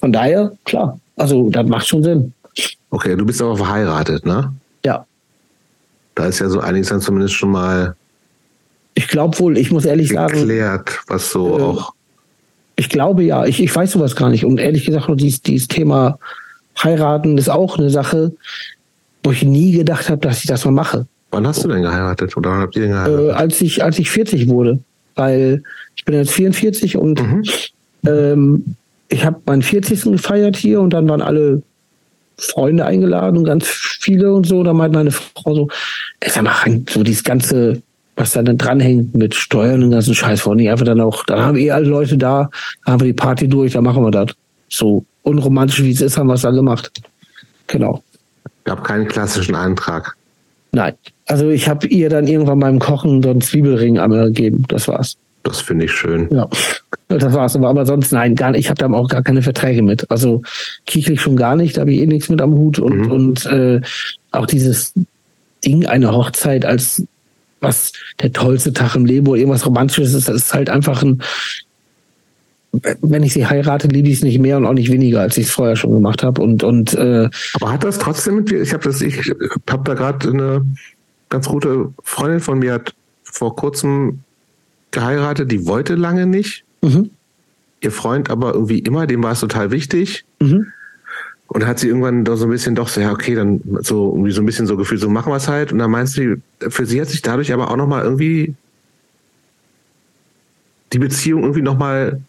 [0.02, 1.00] Von daher, klar.
[1.16, 2.34] Also, das macht schon Sinn.
[2.90, 4.52] Okay, du bist aber verheiratet, ne?
[4.84, 5.06] Ja.
[6.16, 7.96] Da ist ja so einiges dann zumindest schon mal
[8.96, 11.94] Ich glaube wohl, ich muss ehrlich sagen, geklärt, was so Äh, auch.
[12.80, 14.46] Ich glaube ja, ich, ich weiß sowas gar nicht.
[14.46, 16.18] Und ehrlich gesagt, dieses, dieses Thema
[16.82, 18.32] heiraten ist auch eine Sache,
[19.22, 21.06] wo ich nie gedacht habe, dass ich das mal mache.
[21.32, 22.38] Wann hast du denn geheiratet?
[22.38, 23.30] Oder wann habt ihr denn geheiratet?
[23.30, 24.80] Äh, als ich, als ich 40 wurde,
[25.16, 25.62] weil
[25.98, 27.44] ich bin jetzt 44 und mhm.
[28.08, 28.76] ähm,
[29.10, 30.04] ich habe meinen 40.
[30.04, 31.62] gefeiert hier und dann waren alle
[32.38, 34.64] Freunde eingeladen und ganz viele und so.
[34.64, 35.68] Da meint meine Frau so,
[36.22, 36.56] ey, sag mal,
[36.90, 37.82] so dieses ganze,
[38.20, 41.40] was da dann dranhängt mit Steuern und ganzen Scheiß, wollen die einfach dann auch, dann
[41.40, 42.50] haben eh alle Leute da,
[42.86, 44.32] dann haben wir die Party durch, dann machen wir das.
[44.68, 46.92] So unromantisch wie es ist, haben wir es dann gemacht.
[47.68, 48.04] Genau.
[48.66, 50.18] Gab keinen klassischen Antrag.
[50.74, 50.96] Nein.
[51.28, 54.66] Also ich habe ihr dann irgendwann beim Kochen so einen Zwiebelring einmal gegeben.
[54.68, 55.16] Das war's.
[55.44, 56.28] Das finde ich schön.
[56.30, 56.48] Ja,
[57.08, 57.56] das war's.
[57.56, 58.60] Aber, aber sonst nein, gar nicht.
[58.60, 60.12] Ich habe da auch gar keine Verträge mit.
[60.12, 60.42] Also
[60.86, 61.78] kichlig schon gar nicht.
[61.78, 62.80] Da habe ich eh nichts mit am Hut.
[62.80, 63.12] Und, mhm.
[63.12, 63.80] und äh,
[64.32, 64.94] auch dieses
[65.64, 67.04] Ding, eine Hochzeit als
[67.62, 71.22] was der tollste Tag im Leben oder irgendwas Romantisches ist, das ist halt einfach ein,
[73.02, 75.48] wenn ich sie heirate, liebe ich es nicht mehr und auch nicht weniger, als ich
[75.48, 76.42] es vorher schon gemacht habe.
[76.42, 79.34] Und, und, äh, Aber hat das trotzdem mit dir, ich habe das, ich
[79.70, 80.66] habe da gerade eine
[81.30, 84.20] ganz gute Freundin von mir hat vor kurzem
[84.92, 86.64] geheiratet, die wollte lange nicht.
[86.82, 87.12] Mhm.
[87.82, 90.26] Ihr Freund aber irgendwie immer, dem war es total wichtig.
[90.42, 90.68] Mhm.
[91.50, 94.32] Und hat sie irgendwann doch so ein bisschen doch so, ja, okay, dann so irgendwie
[94.32, 95.72] so ein bisschen so gefühlt, so machen wir es halt.
[95.72, 98.54] Und dann meinst du, für sie hat sich dadurch aber auch nochmal irgendwie
[100.94, 102.22] die Beziehung irgendwie nochmal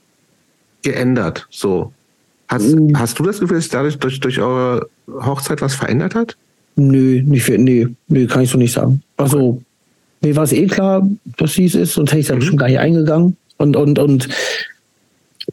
[0.82, 1.46] geändert.
[1.50, 1.92] So.
[2.48, 2.98] Hast, mhm.
[2.98, 6.36] hast du das Gefühl, dass sich dadurch durch, durch eure Hochzeit was verändert hat?
[6.76, 9.02] Nö, nicht für, nee, nee, kann ich so nicht sagen.
[9.18, 9.60] Also,
[10.22, 11.06] mir war es eh klar,
[11.36, 12.42] dass sie es ist, sonst hätte ich da mhm.
[12.42, 13.36] schon gar nicht eingegangen.
[13.58, 14.28] Und, und, und,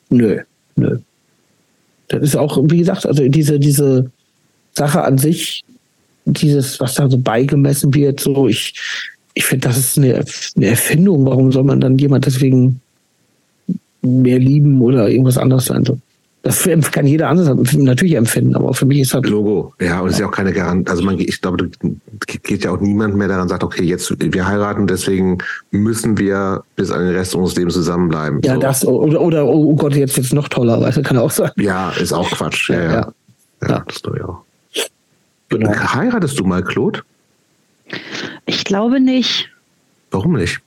[0.10, 0.40] nö,
[0.78, 1.00] nö.
[2.08, 4.10] Das ist auch, wie gesagt, also diese, diese
[4.74, 5.64] Sache an sich,
[6.26, 8.74] dieses, was da so beigemessen wird, so, ich,
[9.34, 10.24] ich finde, das ist eine,
[10.56, 11.26] eine Erfindung.
[11.26, 12.82] Warum soll man dann jemand deswegen
[14.02, 15.86] mehr lieben oder irgendwas anderes sein?
[15.86, 15.98] So.
[16.44, 19.24] Das kann jeder anders natürlich empfinden, aber für mich ist das.
[19.24, 20.90] Logo, ja, und es ist ja auch keine Garantie.
[20.90, 21.70] Also man, ich glaube,
[22.26, 25.40] geht ja auch niemand mehr daran sagt, okay, jetzt wir heiraten, deswegen
[25.72, 28.42] müssen wir bis an den Rest unseres Lebens zusammenbleiben.
[28.44, 28.60] Ja, so.
[28.62, 31.52] das oder, oder oh Gott, jetzt jetzt noch toller, weißt du, kann auch sein.
[31.58, 32.70] Ja, ist auch Quatsch.
[32.70, 32.84] Ja, ja.
[32.84, 33.14] ja.
[33.64, 33.84] ja, ja.
[33.86, 34.42] das glaube ich auch.
[35.50, 35.70] Genau.
[35.70, 37.02] Heiratest du mal, Claude?
[38.46, 39.50] Ich glaube nicht.
[40.12, 40.60] Warum nicht?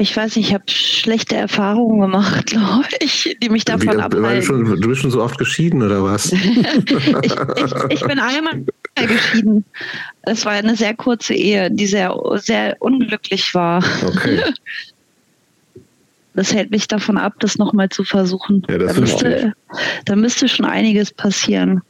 [0.00, 4.42] Ich weiß nicht, ich habe schlechte Erfahrungen gemacht, glaube ich, die mich davon Wie, abhalten.
[4.42, 6.32] Schon, du bist schon so oft geschieden, oder was?
[6.32, 8.64] ich, ich, ich, bin einmal
[8.94, 9.66] geschieden.
[10.22, 13.84] Es war eine sehr kurze Ehe, die sehr, sehr unglücklich war.
[14.06, 14.42] Okay.
[16.32, 18.62] Das hält mich davon ab, das nochmal zu versuchen.
[18.70, 19.52] Ja, das da, müsste,
[20.06, 21.82] da müsste schon einiges passieren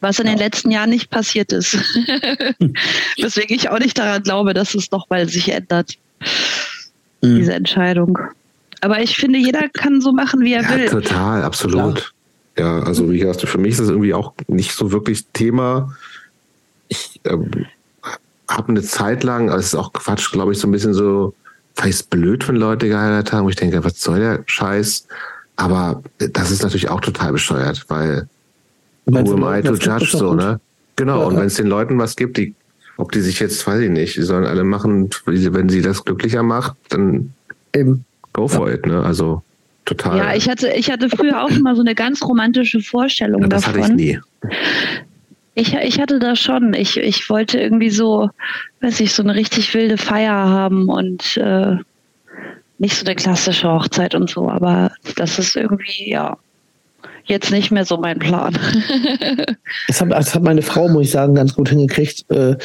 [0.00, 1.74] was in den letzten Jahren nicht passiert ist.
[3.18, 5.96] Weswegen ich auch nicht daran glaube, dass es noch mal sich ändert,
[7.22, 7.36] mhm.
[7.36, 8.18] diese Entscheidung.
[8.80, 10.88] Aber ich finde, jeder kann so machen, wie er ja, will.
[10.88, 11.96] Total, absolut.
[11.96, 12.06] Klar.
[12.58, 15.94] Ja, also wie gesagt, für mich ist das irgendwie auch nicht so wirklich Thema.
[16.88, 17.66] Ich ähm,
[18.48, 21.34] habe eine Zeit lang, also es ist auch Quatsch, glaube ich, so ein bisschen so,
[21.74, 25.06] vielleicht blöd, wenn Leute geheiratet haben, wo ich denke, was soll der Scheiß?
[25.56, 28.28] Aber das ist natürlich auch total bescheuert, weil
[29.06, 30.60] Who am I to judge, so, ne?
[30.96, 32.54] Genau, ja, und wenn es den Leuten was gibt, die,
[32.96, 36.42] ob die sich jetzt, weiß ich nicht, die sollen alle machen, wenn sie das glücklicher
[36.42, 37.32] macht, dann
[37.72, 38.04] Eben.
[38.32, 38.74] go for ja.
[38.74, 39.02] it, ne?
[39.02, 39.42] Also
[39.84, 40.16] total.
[40.16, 43.62] Ja, ich hatte, ich hatte früher auch immer so eine ganz romantische Vorstellung ja, das
[43.62, 43.80] davon.
[43.80, 44.20] Das hatte ich nie.
[45.54, 46.74] Ich, ich hatte das schon.
[46.74, 48.28] Ich, ich wollte irgendwie so,
[48.80, 51.76] weiß ich, so eine richtig wilde Feier haben und äh,
[52.78, 56.36] nicht so eine klassische Hochzeit und so, aber das ist irgendwie, ja,
[57.28, 58.54] jetzt nicht mehr so mein Plan.
[59.88, 62.56] das, hat, das hat meine Frau, muss ich sagen, ganz gut hingekriegt, äh,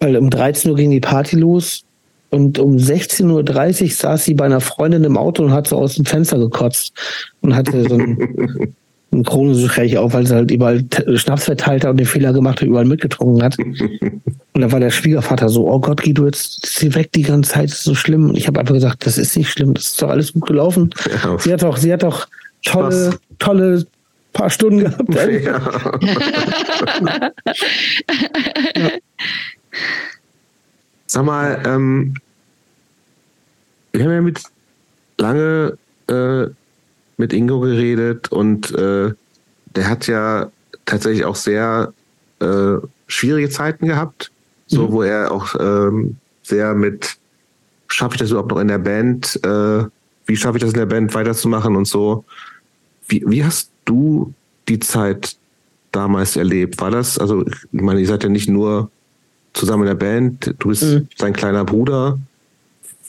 [0.00, 1.84] weil um 13 Uhr ging die Party los
[2.30, 5.94] und um 16.30 Uhr saß sie bei einer Freundin im Auto und hat so aus
[5.94, 6.92] dem Fenster gekotzt
[7.40, 8.74] und hatte so ein,
[9.12, 10.84] ein Kronenschräg auf, weil sie halt überall
[11.14, 13.56] Schnaps verteilt hat und den Fehler gemacht hat, überall mitgetrunken hat.
[13.58, 17.52] Und da war der Schwiegervater so, oh Gott, geh du jetzt sie weg die ganze
[17.52, 18.28] Zeit, ist so schlimm.
[18.28, 20.90] Und ich habe einfach gesagt, das ist nicht schlimm, das ist doch alles gut gelaufen.
[21.24, 21.38] Ja.
[21.38, 22.26] Sie hat auch, sie hat auch
[22.64, 23.20] tolle, Spaß.
[23.38, 23.86] Tolle
[24.32, 25.14] paar Stunden gehabt.
[25.14, 25.28] Ja.
[25.28, 25.60] ja.
[31.06, 32.14] Sag mal, ähm,
[33.92, 34.42] wir haben ja mit
[35.18, 35.78] lange
[36.08, 36.46] äh,
[37.16, 39.12] mit Ingo geredet und äh,
[39.74, 40.50] der hat ja
[40.84, 41.92] tatsächlich auch sehr
[42.40, 44.30] äh, schwierige Zeiten gehabt,
[44.66, 44.92] so mhm.
[44.92, 47.16] wo er auch ähm, sehr mit
[47.88, 49.84] schaffe ich das überhaupt noch in der Band, äh,
[50.26, 52.24] wie schaffe ich das in der Band weiterzumachen und so.
[53.08, 54.32] Wie, wie hast du
[54.68, 55.36] die Zeit
[55.92, 56.80] damals erlebt?
[56.80, 58.90] War das, also ich meine, ihr seid ja nicht nur
[59.54, 61.08] zusammen in der Band, du bist mhm.
[61.16, 62.18] sein kleiner Bruder.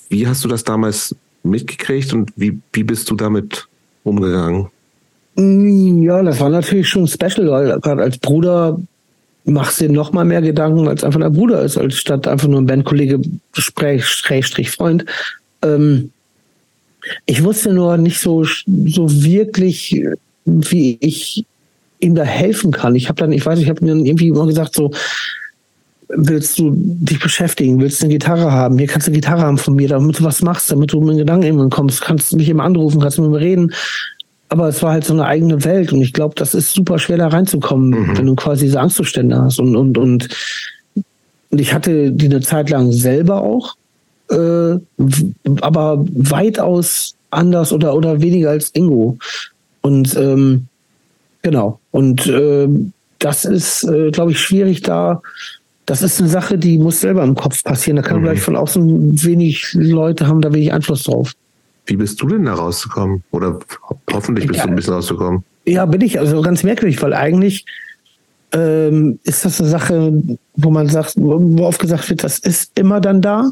[0.10, 3.68] Wie hast du das damals mitgekriegt und wie, wie bist du damit
[4.04, 4.68] umgegangen?
[5.36, 8.80] Ja, das war natürlich schon special, weil gerade als Bruder
[9.46, 12.62] machst dir noch mal mehr Gedanken, als einfach dein Bruder ist, als statt einfach nur
[12.62, 13.22] ein Bandkollege,
[13.54, 15.06] Schrägstrich Freund.
[15.62, 16.12] Ähm,
[17.26, 20.03] ich wusste nur nicht so, so wirklich,
[20.45, 21.45] wie ich
[21.99, 22.95] ihm da helfen kann.
[22.95, 24.91] Ich habe dann, ich weiß, ich habe mir irgendwie immer gesagt, so,
[26.10, 29.57] willst du dich beschäftigen, willst du eine Gitarre haben, hier kannst du eine Gitarre haben
[29.57, 32.49] von mir, damit du was machst, damit du mit Gedanken irgendwann kommst, kannst du mich
[32.49, 33.73] immer anrufen, kannst du mit mir reden.
[34.52, 37.18] Aber es war halt so eine eigene Welt und ich glaube, das ist super schwer
[37.18, 38.18] da reinzukommen, mhm.
[38.18, 39.60] wenn du quasi diese Angstzustände hast.
[39.60, 40.30] Und, und, und,
[41.52, 43.76] und ich hatte die eine Zeit lang selber auch,
[44.30, 44.80] äh,
[45.61, 49.18] aber weitaus anders oder, oder weniger als Ingo.
[49.81, 50.68] Und ähm,
[51.41, 51.80] genau.
[51.91, 52.68] Und äh,
[53.19, 55.22] das ist, äh, glaube ich, schwierig da
[55.89, 57.95] das ist eine Sache, die muss selber im Kopf passieren.
[57.95, 58.26] Da kann mhm.
[58.26, 61.34] gleich von außen wenig Leute haben da wenig Einfluss drauf.
[61.88, 63.23] Wie bist du denn da rausgekommen?
[63.31, 63.57] Oder
[64.14, 65.43] hoffentlich bist ja, du ein bisschen rausgekommen.
[65.65, 66.19] Ja, bin ich.
[66.19, 67.65] Also ganz merkwürdig, weil eigentlich
[68.51, 70.14] ähm, ist das eine Sache,
[70.56, 73.51] wo man sagt, wo oft gesagt wird, das ist immer dann da.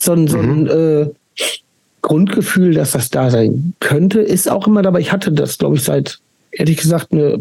[0.00, 0.66] So ein, so ein mhm.
[0.68, 1.10] äh,
[2.02, 4.88] Grundgefühl, dass das da sein könnte, ist auch immer da.
[4.88, 6.18] Aber ich hatte das, glaube ich, seit,
[6.52, 7.38] ehrlich gesagt, eine,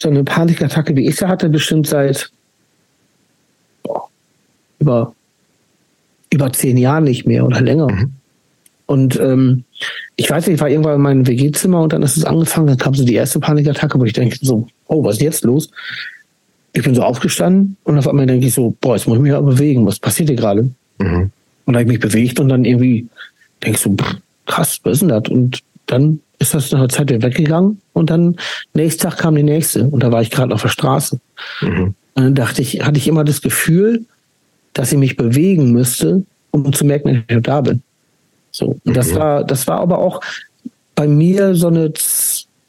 [0.00, 2.30] so eine Panikattacke, wie ich sie hatte, bestimmt seit
[4.78, 5.12] über,
[6.32, 7.90] über zehn Jahren nicht mehr oder länger.
[7.90, 8.12] Mhm.
[8.86, 9.64] Und ähm,
[10.16, 12.78] ich weiß nicht, ich war irgendwann in meinem WG-Zimmer und dann ist es angefangen, dann
[12.78, 15.70] kam so die erste Panikattacke, wo ich denke so, oh, was ist jetzt los?
[16.72, 19.32] Ich bin so aufgestanden und auf einmal denke ich so, boah, jetzt muss ich mich
[19.32, 20.70] ja bewegen, was passiert hier gerade?
[20.98, 21.30] Mhm.
[21.64, 23.08] Und da habe ich mich bewegt und dann irgendwie
[23.62, 23.94] denke ich so,
[24.46, 25.28] krass, was ist denn das?
[25.28, 28.36] Und dann ist das nach einer Zeit wieder weggegangen und dann
[28.74, 31.20] nächsten Tag kam die nächste und da war ich gerade auf der Straße.
[31.60, 31.94] Mhm.
[32.14, 34.04] Und dann dachte ich, hatte ich immer das Gefühl,
[34.72, 37.82] dass ich mich bewegen müsste, um zu merken, dass ich da bin.
[38.50, 38.78] So.
[38.84, 39.16] Und das mhm.
[39.16, 40.20] war, das war aber auch
[40.94, 41.92] bei mir so eine,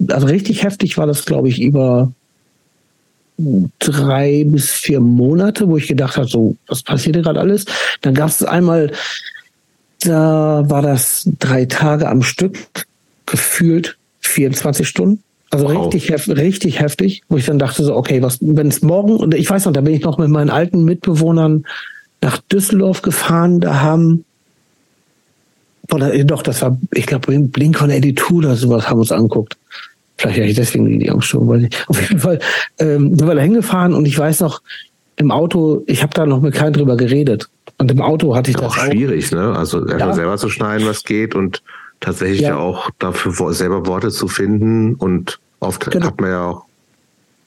[0.08, 2.12] also richtig heftig war das, glaube ich, über
[3.80, 7.66] drei bis vier Monate, wo ich gedacht habe, so, was passiert hier gerade alles?
[8.02, 8.92] Dann gab es einmal,
[10.02, 12.58] da war das drei Tage am Stück,
[13.26, 15.24] gefühlt 24 Stunden.
[15.52, 15.86] Also wow.
[15.86, 19.34] richtig, hef richtig heftig, wo ich dann dachte so, okay, was, wenn es morgen, und
[19.34, 21.66] ich weiß noch, da bin ich noch mit meinen alten Mitbewohnern
[22.22, 24.26] nach Düsseldorf gefahren, da haben,
[25.92, 29.58] oder doch, das war, ich glaube, Blink-182 oder sowas haben uns angeguckt.
[30.20, 31.88] Vielleicht hätte ich deswegen die Angststörung, weiß ich.
[31.88, 32.40] Auf jeden Fall
[32.78, 34.62] ähm, sind wir da hingefahren und ich weiß noch,
[35.16, 37.50] im Auto, ich habe da noch mit keinem drüber geredet.
[37.78, 38.76] Und im Auto hatte ich das auch.
[38.76, 39.56] schwierig, ne?
[39.56, 40.14] Also ja.
[40.14, 41.64] selber zu schneiden, was geht und
[42.02, 44.96] tatsächlich ja, ja auch dafür selber Worte zu finden.
[44.96, 46.08] Und oft genau.
[46.08, 46.66] hat man ja auch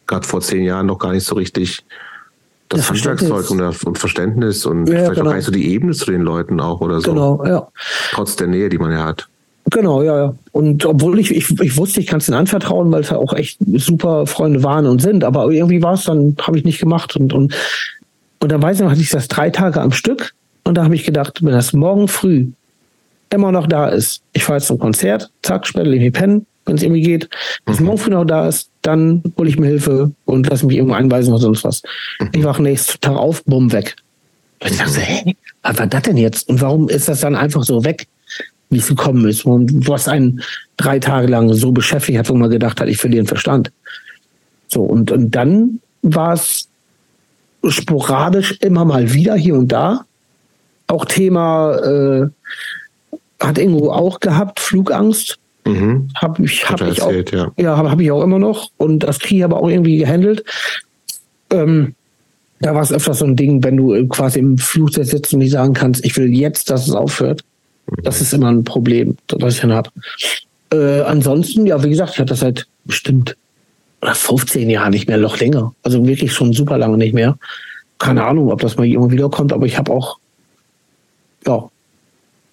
[0.06, 1.84] gerade vor zehn Jahren noch gar nicht so richtig
[2.70, 5.20] das, das Handwerkszeug und, und, Verständnis und ja, vielleicht genau.
[5.20, 7.12] auch gar nicht so die Ebene zu den Leuten auch oder so.
[7.12, 7.68] Genau, ja.
[8.12, 9.28] Trotz der Nähe, die man ja hat.
[9.72, 10.34] Genau, ja, ja.
[10.52, 13.32] Und obwohl ich, ich, ich wusste, ich kann es ihnen anvertrauen, weil es ja auch
[13.32, 17.16] echt super Freunde waren und sind, aber irgendwie war es dann, habe ich nicht gemacht.
[17.16, 17.54] Und, und,
[18.40, 20.34] und dann weiß ich noch, hatte ich das drei Tage am Stück
[20.64, 22.48] und da habe ich gedacht, wenn das morgen früh
[23.30, 24.20] immer noch da ist.
[24.34, 27.30] Ich fahre jetzt zum Konzert, zack, später lege ich pennen, wenn es irgendwie geht.
[27.64, 27.86] Wenn es mhm.
[27.86, 31.32] morgen früh noch da ist, dann hole ich mir Hilfe und lasse mich irgendwo einweisen
[31.32, 31.82] oder sonst was.
[32.20, 32.28] Mhm.
[32.34, 33.96] Ich wache nächsten Tag auf, bumm, weg.
[34.62, 36.46] Und ich dachte, hä, was war das denn jetzt?
[36.46, 38.06] Und warum ist das dann einfach so weg,
[38.72, 39.44] wie es gekommen ist?
[39.44, 40.42] Und was einen
[40.76, 43.70] drei Tage lang so beschäftigt hat, wo man gedacht hat, ich verliere den Verstand.
[44.68, 46.68] So, und, und dann war es
[47.68, 50.04] sporadisch immer mal wieder hier und da.
[50.86, 52.28] Auch Thema äh,
[53.40, 55.38] hat Ingo auch gehabt, Flugangst.
[55.64, 56.08] Mhm.
[56.16, 58.70] Habe ich, hab ich erzählt, auch, ja, ja habe hab ich auch immer noch.
[58.78, 60.44] Und das kriege ich aber auch irgendwie gehandelt.
[61.50, 61.94] Ähm,
[62.60, 65.52] da war es öfter so ein Ding, wenn du quasi im Flugzeug sitzt und nicht
[65.52, 67.44] sagen kannst, ich will jetzt, dass es aufhört.
[68.02, 69.90] Das ist immer ein Problem, das ich dann habe.
[70.72, 73.36] Äh, ansonsten, ja, wie gesagt, ich hatte das seit bestimmt
[74.00, 75.74] oder 15 Jahren nicht mehr, noch länger.
[75.82, 77.38] Also wirklich schon super lange nicht mehr.
[77.98, 80.18] Keine Ahnung, ob das mal immer wieder kommt, aber ich habe auch,
[81.46, 81.68] ja,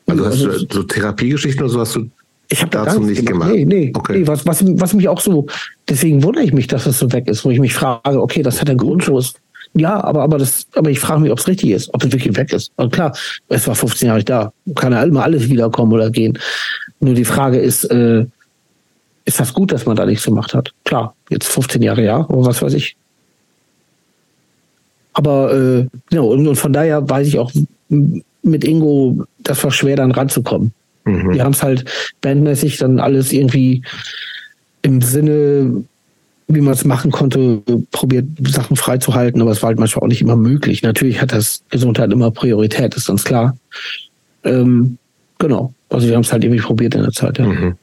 [0.05, 2.09] also hast du also so Therapiegeschichten oder so hast du
[2.51, 3.51] ich habe dazu nicht gemacht.
[3.51, 3.51] gemacht.
[3.53, 4.19] Nee, nee, okay.
[4.19, 5.45] nee was, was, was mich auch so,
[5.87, 8.59] deswegen wundere ich mich, dass das so weg ist, wo ich mich frage, okay, das
[8.59, 9.35] hat einen Grundschuss.
[9.73, 12.35] Ja, aber, aber, das, aber ich frage mich, ob es richtig ist, ob es wirklich
[12.35, 12.71] weg ist.
[12.75, 13.15] Und klar,
[13.49, 14.51] es war 15 Jahre da.
[14.75, 16.37] Kann ja immer alles wiederkommen oder gehen.
[16.99, 18.25] Nur die Frage ist, äh,
[19.25, 20.73] ist das gut, dass man da nichts gemacht hat?
[20.85, 22.95] Klar, jetzt 15 Jahre ja, aber was weiß ich.
[25.13, 27.51] Aber äh, ja, und, und von daher weiß ich auch,
[27.89, 30.73] mit Ingo, das war schwer dann ranzukommen.
[31.05, 31.33] Mhm.
[31.33, 31.85] Die haben es halt
[32.21, 33.83] bandmäßig dann alles irgendwie
[34.81, 35.83] im Sinne,
[36.49, 37.61] wie man es machen konnte,
[37.91, 40.81] probiert, Sachen freizuhalten, aber es war halt manchmal auch nicht immer möglich.
[40.81, 43.55] Natürlich hat das Gesundheit immer Priorität, ist ganz klar.
[44.43, 44.97] Ähm,
[45.37, 45.73] genau.
[45.89, 47.45] Also wir haben es halt irgendwie probiert in der Zeit, ja.
[47.45, 47.75] Mhm.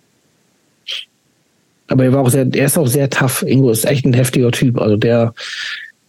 [1.89, 3.43] Aber er war auch sehr, er ist auch sehr tough.
[3.43, 4.81] Ingo ist echt ein heftiger Typ.
[4.81, 5.33] Also der,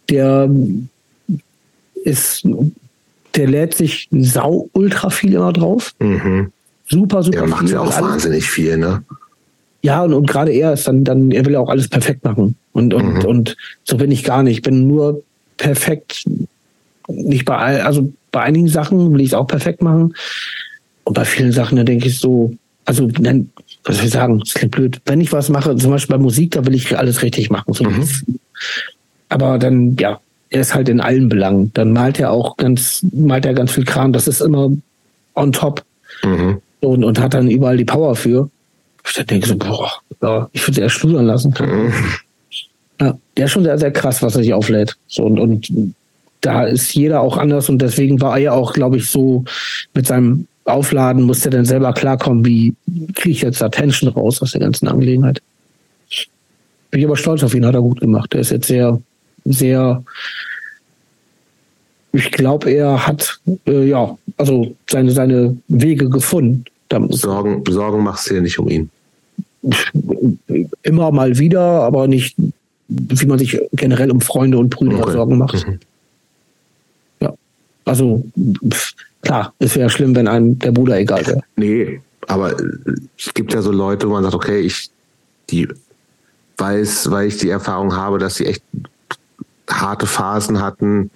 [0.08, 0.50] der
[2.02, 2.44] ist,
[3.36, 5.94] der lädt sich sau ultra viel immer drauf.
[6.00, 6.52] Mhm.
[6.88, 7.38] Super, super.
[7.38, 8.00] Der macht ja auch alles.
[8.00, 9.04] wahnsinnig viel, ne?
[9.82, 12.56] Ja, und, und gerade er ist dann, dann, er will auch alles perfekt machen.
[12.72, 13.24] Und, und, mhm.
[13.24, 14.58] und so bin ich gar nicht.
[14.58, 15.22] Ich bin nur
[15.56, 16.24] perfekt,
[17.08, 20.14] nicht bei all, also bei einigen Sachen will ich es auch perfekt machen.
[21.04, 23.50] Und bei vielen Sachen, da denke ich so, also dann,
[23.84, 25.00] was soll ich sagen, das klingt blöd.
[25.04, 27.72] Wenn ich was mache, zum Beispiel bei Musik, da will ich alles richtig machen.
[27.74, 28.08] So mhm.
[29.28, 31.70] Aber dann, ja, er ist halt in allen Belangen.
[31.74, 34.12] Dann malt er auch ganz, malt er ganz viel Kram.
[34.12, 34.70] Das ist immer
[35.34, 35.84] on top.
[36.24, 36.60] Mhm.
[36.80, 38.50] Und, und hat dann überall die Power für.
[39.16, 39.90] Ich denke so, boah,
[40.22, 41.54] ja, ich würde es eher schludern lassen.
[41.58, 41.92] Mhm.
[43.00, 44.96] Ja, der ist schon sehr, sehr krass, was er sich auflädt.
[45.06, 45.94] So, und, und
[46.40, 49.44] da ist jeder auch anders und deswegen war er ja auch, glaube ich, so
[49.94, 52.74] mit seinem Aufladen, musste er dann selber klarkommen, wie
[53.14, 55.40] kriege ich jetzt Attention raus aus der ganzen Angelegenheit.
[56.90, 58.34] Bin ich aber stolz auf ihn, hat er gut gemacht.
[58.34, 59.00] Er ist jetzt sehr,
[59.44, 60.02] sehr,
[62.12, 66.64] ich glaube, er hat, äh, ja, also seine, seine Wege gefunden.
[67.10, 68.90] Sorgen, Sorgen machst du dir nicht um ihn.
[70.82, 72.36] Immer mal wieder, aber nicht,
[72.88, 75.12] wie man sich generell um Freunde und Brüder okay.
[75.12, 75.66] Sorgen macht.
[75.66, 75.78] Mhm.
[77.20, 77.34] Ja,
[77.84, 78.24] also
[78.68, 81.42] pff, klar, es wäre schlimm, wenn einem der Bruder egal wäre.
[81.56, 82.56] Nee, aber
[83.16, 84.90] es gibt ja so Leute, wo man sagt, okay, ich
[85.50, 85.68] die
[86.58, 88.62] weiß, weil ich die Erfahrung habe, dass sie echt
[89.68, 91.10] harte Phasen hatten,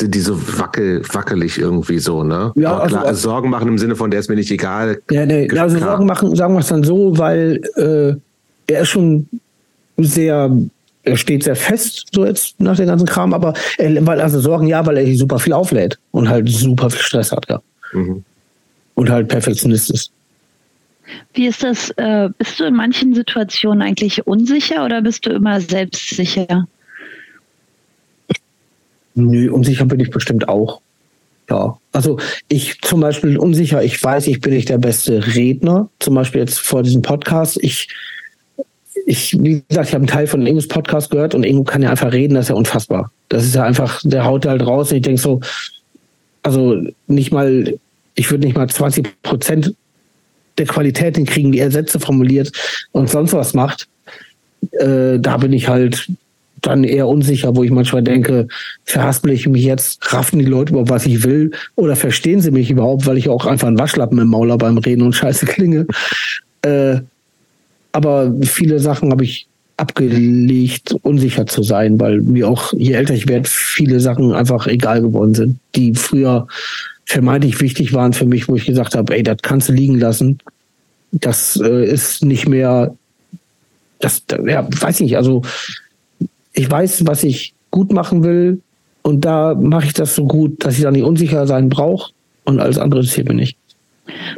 [0.00, 2.52] die so wackel, wackelig irgendwie so, ne?
[2.54, 5.00] Ja, also, klar, also, Sorgen machen im Sinne von, der ist mir nicht egal.
[5.10, 5.90] Ja, nee, also klar.
[5.90, 9.28] Sorgen machen, sagen wir es dann so, weil äh, er ist schon
[9.98, 10.50] sehr,
[11.02, 14.66] er steht sehr fest, so jetzt nach dem ganzen Kram, aber er, weil, also Sorgen
[14.66, 17.60] ja, weil er super viel auflädt und halt super viel Stress hat, ja.
[17.92, 18.24] Mhm.
[18.94, 20.10] Und halt Perfektionist ist.
[21.34, 21.90] Wie ist das?
[21.96, 26.66] Äh, bist du in manchen Situationen eigentlich unsicher oder bist du immer selbstsicher?
[29.14, 30.80] Nö, unsicher bin ich bestimmt auch.
[31.50, 32.18] Ja, also
[32.48, 36.60] ich zum Beispiel unsicher, ich weiß, ich bin nicht der beste Redner, zum Beispiel jetzt
[36.60, 37.58] vor diesem Podcast.
[37.62, 37.88] Ich,
[39.06, 41.90] ich wie gesagt, ich habe einen Teil von Ingos Podcast gehört und Ingo kann ja
[41.90, 43.10] einfach reden, das ist ja unfassbar.
[43.28, 45.40] Das ist ja einfach, der haut halt raus und ich denke so,
[46.42, 47.78] also nicht mal,
[48.14, 49.74] ich würde nicht mal 20 Prozent
[50.58, 52.52] der Qualität hinkriegen, die er Sätze formuliert
[52.92, 53.88] und sonst was macht.
[54.72, 56.08] Äh, da bin ich halt
[56.62, 58.48] dann eher unsicher, wo ich manchmal denke,
[58.84, 62.70] verhaspel ich mich jetzt, raffen die Leute überhaupt, was ich will, oder verstehen sie mich
[62.70, 65.86] überhaupt, weil ich auch einfach einen Waschlappen im Maul beim Reden und Scheiße klinge.
[66.62, 67.00] Äh,
[67.92, 73.28] aber viele Sachen habe ich abgelegt, unsicher zu sein, weil mir auch, je älter ich
[73.28, 76.46] werde, viele Sachen einfach egal geworden sind, die früher
[77.04, 80.38] vermeintlich wichtig waren für mich, wo ich gesagt habe, ey, das kannst du liegen lassen.
[81.10, 82.94] Das äh, ist nicht mehr,
[83.98, 85.42] das, ja, weiß ich nicht, also
[86.52, 88.60] ich weiß, was ich gut machen will
[89.02, 92.12] und da mache ich das so gut, dass ich da nicht unsicher sein brauche
[92.44, 93.56] und alles andere interessiert mir nicht.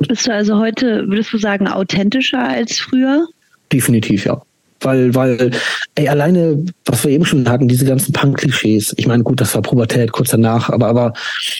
[0.09, 3.27] Bist du also heute, würdest du sagen, authentischer als früher?
[3.73, 4.41] Definitiv, ja.
[4.85, 5.51] Weil, weil,
[5.95, 8.95] ey, alleine, was wir eben schon hatten, diese ganzen Punk-Klischees.
[8.97, 11.13] Ich meine, gut, das war Pubertät kurz danach, aber, aber.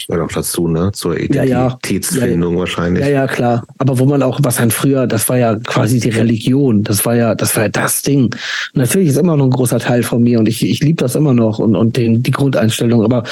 [0.09, 0.93] Ja, auch dazu, ne?
[0.93, 3.03] Zur Identitätsfindung ja, ja, wahrscheinlich.
[3.03, 3.65] Ja, ja, klar.
[3.79, 6.85] Aber wo man auch, was ein früher, das war ja quasi die Religion.
[6.85, 8.25] Das war ja, das war ja das Ding.
[8.25, 8.37] Und
[8.75, 11.35] natürlich ist immer noch ein großer Teil von mir und ich, ich liebe das immer
[11.35, 13.03] noch und, und den, die Grundeinstellung.
[13.05, 13.25] Aber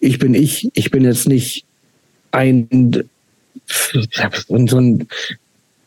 [0.00, 0.70] ich bin ich.
[0.74, 1.64] Ich bin jetzt nicht
[2.32, 2.68] ein,
[3.66, 5.08] so ein,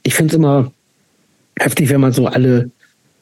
[0.03, 0.71] ich finde es immer
[1.59, 2.71] heftig, wenn man so alle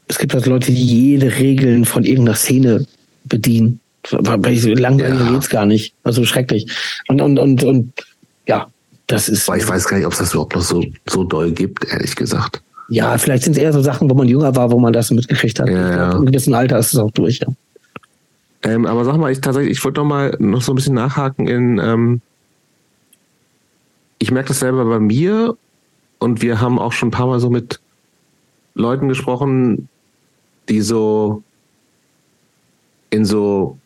[0.07, 2.85] es gibt halt Leute, die jede Regeln von irgendeiner Szene
[3.25, 3.79] bedienen.
[4.09, 5.31] Langweilig ja.
[5.31, 5.93] geht's gar nicht.
[6.03, 6.71] Also schrecklich.
[7.07, 7.93] Und, und, und, und
[8.47, 8.67] ja,
[9.07, 9.49] das ist.
[9.49, 12.15] Aber ich weiß gar nicht, ob es das überhaupt noch so, so doll gibt, ehrlich
[12.15, 12.61] gesagt.
[12.89, 15.59] Ja, vielleicht sind es eher so Sachen, wo man jünger war, wo man das mitgekriegt
[15.59, 15.67] hat.
[15.67, 16.17] Ja, ja.
[16.17, 17.47] In gewissem Alter ist es auch durch, ja.
[18.63, 21.47] Ähm, aber sag mal, ich tatsächlich, ich wollte noch mal noch so ein bisschen nachhaken
[21.47, 22.21] in, ähm,
[24.19, 25.55] ich merke das selber bei mir
[26.17, 27.79] und wir haben auch schon ein paar Mal so mit
[28.73, 29.89] Leuten gesprochen,
[30.69, 31.43] die so
[33.09, 33.77] in so,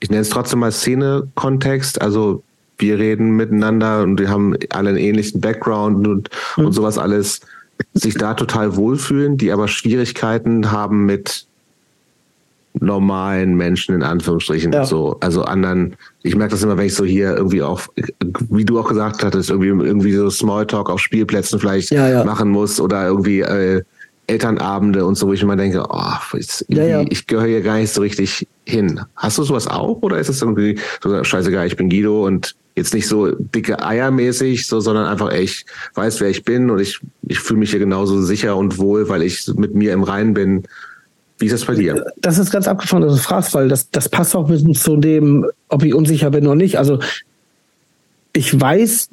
[0.00, 2.42] ich nenne es trotzdem mal Szene-Kontext, also
[2.78, 6.66] wir reden miteinander und wir haben alle einen ähnlichen Background und, mhm.
[6.66, 7.40] und sowas alles,
[7.94, 11.46] sich da total wohlfühlen, die aber Schwierigkeiten haben mit
[12.78, 14.84] normalen Menschen in Anführungsstrichen ja.
[14.84, 17.82] so also anderen ich merke das immer wenn ich so hier irgendwie auch
[18.48, 22.24] wie du auch gesagt hattest irgendwie irgendwie so Smalltalk auf Spielplätzen vielleicht ja, ja.
[22.24, 23.82] machen muss oder irgendwie äh,
[24.30, 26.36] Elternabende und so, wo ich immer denke, oh,
[26.68, 27.04] ja, ja.
[27.08, 29.00] ich gehöre hier gar nicht so richtig hin.
[29.16, 32.94] Hast du sowas auch oder ist es irgendwie so scheißegal, ich bin Guido und Jetzt
[32.94, 37.00] nicht so dicke Eiermäßig, so, sondern einfach, ey, ich weiß, wer ich bin und ich,
[37.26, 40.62] ich fühle mich hier genauso sicher und wohl, weil ich mit mir im Reinen bin.
[41.38, 42.06] Wie ist das bei dir?
[42.18, 44.96] Das ist ganz abgefahren, dass du fragst, weil das, das passt auch ein bisschen zu
[44.96, 46.78] dem, ob ich unsicher bin oder nicht.
[46.78, 47.00] Also
[48.32, 49.08] ich weiß,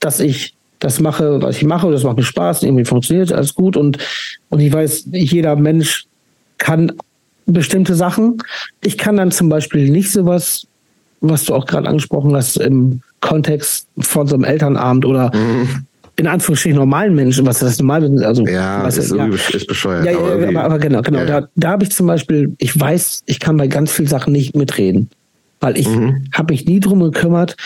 [0.00, 0.53] dass ich
[0.84, 3.98] das mache, was ich mache, das macht mir Spaß, irgendwie funktioniert alles gut und,
[4.50, 6.06] und ich weiß, jeder Mensch
[6.58, 6.92] kann
[7.46, 8.38] bestimmte Sachen.
[8.82, 10.66] Ich kann dann zum Beispiel nicht sowas
[11.28, 15.86] was du auch gerade angesprochen hast, im Kontext von so einem Elternabend oder mhm.
[16.16, 19.26] in Anführungsstrichen normalen Menschen, was das normal also ja, was ist, ja.
[19.26, 20.04] ist bescheuert.
[20.04, 21.20] Ja, ja, aber, aber, aber, genau, genau.
[21.20, 21.40] Ja.
[21.40, 24.54] Da, da habe ich zum Beispiel, ich weiß, ich kann bei ganz vielen Sachen nicht
[24.54, 25.08] mitreden,
[25.60, 26.24] weil ich mhm.
[26.32, 27.56] habe mich nie drum gekümmert.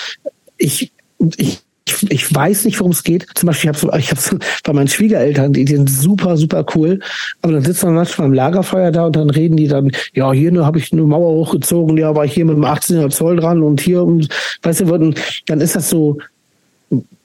[0.57, 0.93] Ich,
[1.37, 3.27] ich ich, ich weiß nicht, worum es geht.
[3.35, 6.65] Zum Beispiel, ich habe ich hab so, bei meinen Schwiegereltern, die, die sind super, super
[6.75, 7.01] cool.
[7.43, 10.53] Aber dann sitzt man manchmal im Lagerfeuer da und dann reden die dann, ja, hier
[10.53, 13.63] nur habe ich eine Mauer hochgezogen, ja, war ich hier mit dem 18er Zoll dran
[13.63, 14.29] und hier und
[14.63, 15.15] weißt du,
[15.47, 16.19] dann ist das so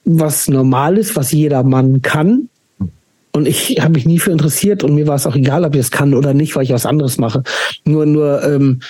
[0.06, 2.50] was Normales, was jeder Mann kann.
[3.32, 5.82] Und ich habe mich nie für interessiert und mir war es auch egal, ob ich
[5.82, 7.42] es kann oder nicht, weil ich was anderes mache.
[7.84, 8.82] Nur, nur, ähm,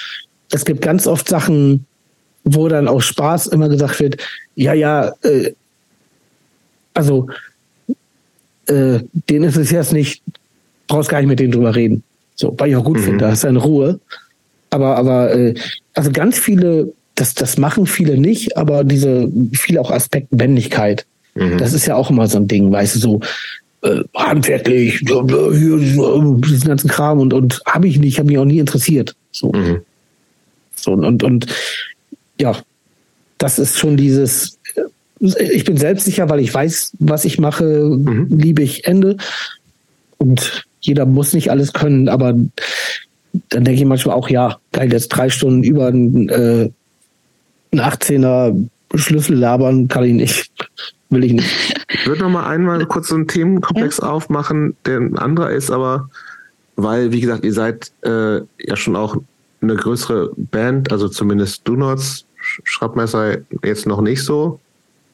[0.51, 1.85] es gibt ganz oft Sachen,
[2.43, 4.17] wo dann auch Spaß immer gesagt wird,
[4.55, 5.53] ja, ja, äh,
[6.93, 7.27] also
[8.67, 8.99] äh,
[9.29, 10.23] denen ist es jetzt nicht,
[10.87, 12.03] brauchst gar nicht mit denen drüber reden.
[12.35, 13.03] So, weil ich auch gut mhm.
[13.03, 13.99] finde, da ist eine Ruhe.
[14.69, 15.53] Aber, aber äh,
[15.93, 21.05] also ganz viele, das, das machen viele nicht, aber diese viele auch Aspekt Männlichkeit.
[21.35, 21.57] Mhm.
[21.57, 23.19] Das ist ja auch immer so ein Ding, weißt du, so
[23.81, 29.15] äh, handwerklich, diesen ganzen Kram und, und habe ich nicht, habe mich auch nie interessiert.
[29.31, 29.51] So.
[29.51, 29.81] Mhm.
[30.75, 31.47] So, und, und
[32.39, 32.57] ja,
[33.37, 34.57] das ist schon dieses,
[35.23, 38.27] ich bin selbstsicher, weil ich weiß, was ich mache, mhm.
[38.29, 39.17] liebe ich Ende.
[40.17, 42.33] Und jeder muss nicht alles können, aber
[43.49, 46.69] dann denke ich manchmal auch, ja, geil, jetzt drei Stunden über einen, äh,
[47.71, 50.51] einen 18er Schlüssel labern, kann ich nicht.
[51.09, 51.83] Will ich nicht.
[51.89, 54.09] Ich würde noch mal einmal kurz so einen Themenkomplex ja.
[54.09, 56.09] aufmachen, der ein anderer ist, aber
[56.75, 59.15] weil, wie gesagt, ihr seid äh, ja schon auch
[59.61, 64.59] eine größere Band, also zumindest Donuts, Schraubmesser jetzt noch nicht so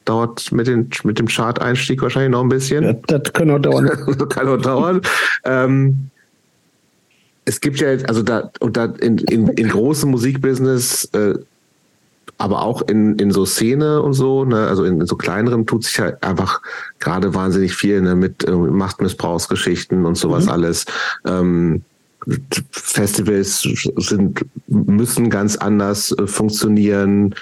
[0.10, 2.84] dauert mit, den, mit dem Chart-Einstieg wahrscheinlich noch ein bisschen.
[2.84, 3.86] Ja, das kann auch dauern.
[4.18, 5.02] das kann auch dauern.
[5.46, 6.10] ähm,
[7.46, 11.36] es gibt ja, also da, und da in, in, in großem Musikbusiness, äh,
[12.38, 15.84] aber auch in, in so Szene und so, ne, also in, in so kleineren tut
[15.84, 16.62] sich ja einfach
[17.00, 20.52] gerade wahnsinnig viel ne, mit äh, Machtmissbrauchsgeschichten und sowas mhm.
[20.52, 20.86] alles.
[21.26, 21.84] Ähm,
[22.72, 23.62] Festivals
[23.98, 27.36] sind, müssen ganz anders äh, funktionieren.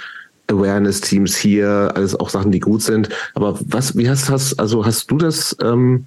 [0.48, 3.10] Awareness-Teams hier, alles auch Sachen, die gut sind.
[3.34, 6.06] Aber was, wie hast, hast also hast du das, ähm,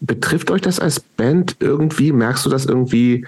[0.00, 2.12] betrifft euch das als Band irgendwie?
[2.12, 3.26] Merkst du das irgendwie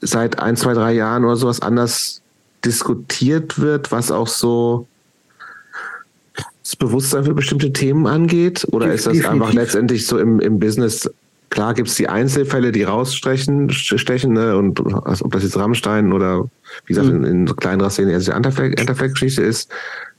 [0.00, 2.20] seit ein, zwei, drei Jahren oder sowas anders
[2.64, 4.86] diskutiert wird, was auch so
[6.62, 8.66] das Bewusstsein für bestimmte Themen angeht?
[8.70, 11.10] Oder ist das einfach letztendlich so im, im Business
[11.50, 14.56] Klar gibt es die Einzelfälle, die rausstechen, stechen, ne?
[14.56, 16.44] und also, ob das jetzt Rammstein oder
[16.86, 17.24] wie gesagt mhm.
[17.24, 19.70] in, in kleinerer Szene eher die Enterflag-Geschichte ist,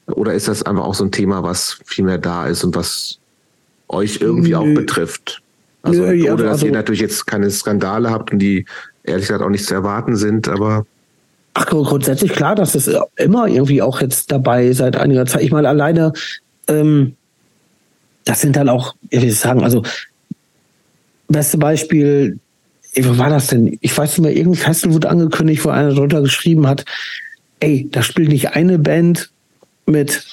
[0.08, 3.20] oder ist das einfach auch so ein Thema, was viel mehr da ist und was
[3.88, 4.58] euch irgendwie Nö.
[4.58, 5.42] auch betrifft?
[5.84, 8.66] Also, Nö, ja, ohne dass also, ihr natürlich jetzt keine Skandale habt und die
[9.04, 10.86] ehrlich gesagt auch nicht zu erwarten sind, aber
[11.54, 15.42] Ach, grundsätzlich klar, das ist immer irgendwie auch jetzt dabei seit einiger Zeit.
[15.42, 16.14] Ich meine, alleine,
[16.68, 17.16] ähm,
[18.24, 19.84] das sind dann auch, wie soll ich sagen, also
[21.30, 22.40] beste Beispiel,
[23.02, 23.78] wo war das denn?
[23.82, 26.86] Ich weiß nicht mehr, irgendein Festival wurde angekündigt, wo einer drunter geschrieben hat,
[27.60, 29.32] ey, da spielt nicht eine Band
[29.86, 30.24] mit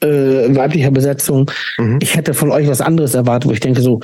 [0.00, 1.50] äh, weiblicher Besetzung.
[1.78, 1.98] Mhm.
[2.02, 4.00] Ich hätte von euch was anderes erwartet, wo ich denke so,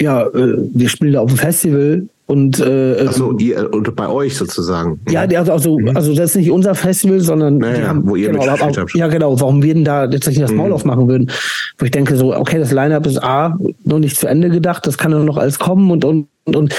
[0.00, 4.36] ja, äh, wir spielen da auf dem Festival und äh, also ihr und bei euch
[4.36, 5.00] sozusagen.
[5.10, 5.96] Ja, also, also, mhm.
[5.96, 8.94] also das ist nicht unser Festival, sondern naja, haben, wo ihr genau, aber, habt.
[8.94, 10.74] Ja, genau, warum wir denn da jetzt nicht das Maul mhm.
[10.74, 11.30] aufmachen würden.
[11.78, 14.96] Wo ich denke, so, okay, das Line-Up ist A, noch nicht zu Ende gedacht, das
[14.96, 16.74] kann ja noch alles kommen und und, und, und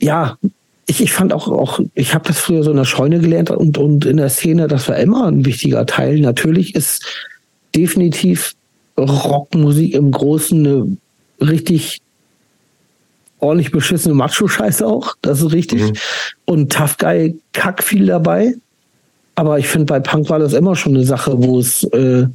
[0.00, 0.36] ja,
[0.88, 3.78] ich, ich fand auch, auch ich habe das früher so in der Scheune gelernt und,
[3.78, 6.18] und in der Szene, das war immer ein wichtiger Teil.
[6.18, 7.06] Natürlich ist
[7.76, 8.54] definitiv
[8.98, 10.96] Rockmusik im Großen eine
[11.40, 12.00] richtig
[13.40, 15.82] ordentlich beschissene Macho-Scheiße auch, das ist richtig.
[15.82, 15.92] Mhm.
[16.44, 18.54] Und Tough Guy kack viel dabei.
[19.34, 22.26] Aber ich finde, bei Punk war das immer schon eine Sache, wo es äh,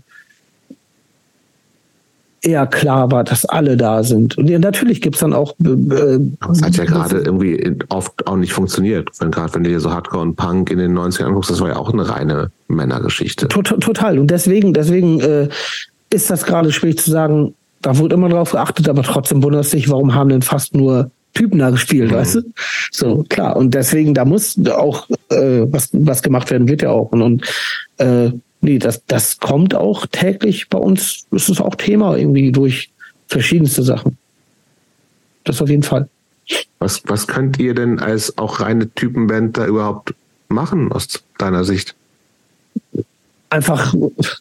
[2.41, 4.37] eher klar war, dass alle da sind.
[4.37, 5.53] Und ja, natürlich gibt es dann auch.
[5.59, 9.09] Äh, das hat ja gerade irgendwie oft auch nicht funktioniert.
[9.19, 11.69] Wenn gerade wenn du dir so Hardcore und Punk in den 90ern anguckst, das war
[11.69, 13.47] ja auch eine reine Männergeschichte.
[13.47, 14.19] Total.
[14.19, 15.49] Und deswegen, deswegen äh,
[16.09, 17.55] ist das gerade schwierig zu sagen,
[17.85, 21.59] da wurde immer drauf geachtet, aber trotzdem wundert sich, warum haben denn fast nur Typen
[21.59, 22.15] da gespielt, mhm.
[22.15, 22.41] weißt du?
[22.91, 23.55] So, klar.
[23.55, 27.11] Und deswegen, da muss auch äh, was, was gemacht werden, wird ja auch.
[27.11, 27.45] Und, und
[27.97, 28.31] äh,
[28.61, 31.27] nee, das, das kommt auch täglich bei uns.
[31.29, 32.89] Das ist auch Thema irgendwie durch
[33.27, 34.17] verschiedenste Sachen.
[35.43, 36.09] Das auf jeden Fall.
[36.79, 40.15] Was, was könnt ihr denn als auch reine Typenband da überhaupt
[40.47, 41.93] machen aus deiner Sicht?
[43.51, 43.93] Einfach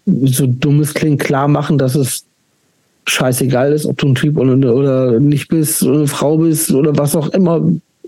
[0.07, 2.25] so dummes klingt klar machen, dass es
[3.07, 6.97] scheißegal ist, ob du ein Typ oder, oder nicht bist, oder eine Frau bist oder
[6.97, 7.61] was auch immer.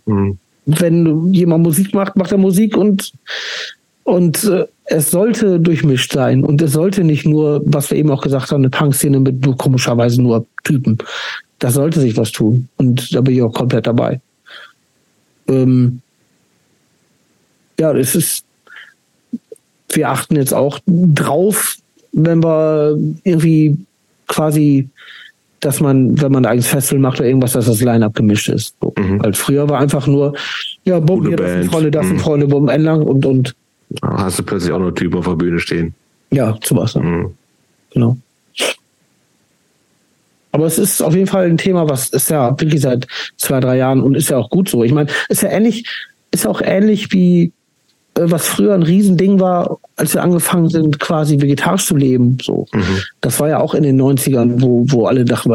[0.06, 0.38] Mhm.
[0.66, 3.12] Wenn jemand Musik macht, macht er Musik und,
[4.04, 8.22] und äh, es sollte durchmischt sein und es sollte nicht nur, was wir eben auch
[8.22, 10.98] gesagt haben, eine Punkszene mit nur komischerweise nur Typen.
[11.58, 14.20] Da sollte sich was tun und da bin ich auch komplett dabei.
[15.48, 16.00] Ähm,
[17.78, 18.44] ja, es ist,
[19.90, 21.76] wir achten jetzt auch drauf,
[22.12, 23.76] wenn wir irgendwie
[24.26, 24.88] quasi,
[25.60, 28.74] dass man, wenn man ein eigenes Festival macht oder irgendwas, dass das Line-Up gemischt ist.
[28.80, 28.92] So.
[28.96, 29.22] Mhm.
[29.22, 30.34] Weil früher war einfach nur,
[30.84, 32.20] ja, bumm, hier, das sind Freunde, das sind mhm.
[32.20, 33.54] Freunde, bumm, entlang und, und.
[34.02, 35.94] Hast du plötzlich auch noch Typen auf der Bühne stehen.
[36.30, 36.94] Ja, sowas.
[36.94, 37.34] Mhm.
[37.92, 38.16] Genau.
[40.52, 43.76] Aber es ist auf jeden Fall ein Thema, was ist ja wirklich seit zwei, drei
[43.76, 44.84] Jahren und ist ja auch gut so.
[44.84, 45.84] Ich meine, ist ja ähnlich,
[46.30, 47.52] ist ja auch ähnlich wie
[48.18, 52.38] was früher ein Riesending war, als wir angefangen sind, quasi vegetarisch zu leben.
[52.42, 52.66] So.
[52.72, 53.02] Mhm.
[53.20, 55.52] Das war ja auch in den 90ern, wo, wo alle dachten,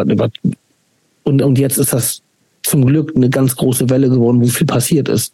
[1.23, 2.21] und, und jetzt ist das
[2.63, 5.33] zum Glück eine ganz große Welle geworden, wo viel passiert ist.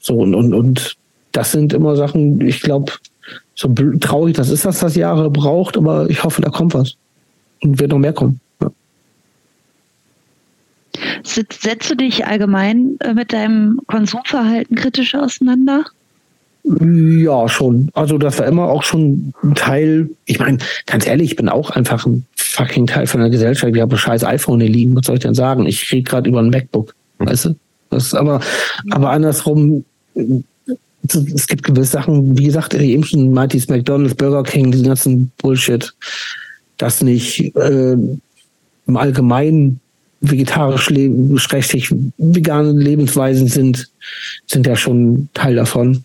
[0.00, 0.96] So, und, und, und
[1.32, 2.92] das sind immer Sachen, ich glaube,
[3.54, 3.68] so
[4.00, 6.96] traurig das ist, dass das Jahre braucht, aber ich hoffe, da kommt was.
[7.60, 8.40] Und wird noch mehr kommen.
[8.60, 8.70] Ja.
[11.24, 15.84] Setzt du dich allgemein äh, mit deinem Konsumverhalten kritisch auseinander?
[16.64, 17.90] Ja, schon.
[17.94, 21.70] Also das war immer auch schon ein Teil, ich meine, ganz ehrlich, ich bin auch
[21.70, 23.74] einfach ein fucking Teil von der Gesellschaft.
[23.74, 25.66] Ich habe ein scheiß iPhone hier liegen, was soll ich denn sagen?
[25.66, 27.56] Ich rede gerade über ein MacBook, weißt du?
[27.90, 28.40] Das ist aber,
[28.90, 34.88] aber andersrum, es gibt gewisse Sachen, wie gesagt, eben schon Mighty's McDonalds, Burger King, diesen
[34.88, 35.94] ganzen Bullshit,
[36.76, 39.80] das nicht äh, im Allgemeinen
[40.20, 43.88] vegetarisch leben, schrägstrich vegane Lebensweisen sind,
[44.46, 46.04] sind ja schon Teil davon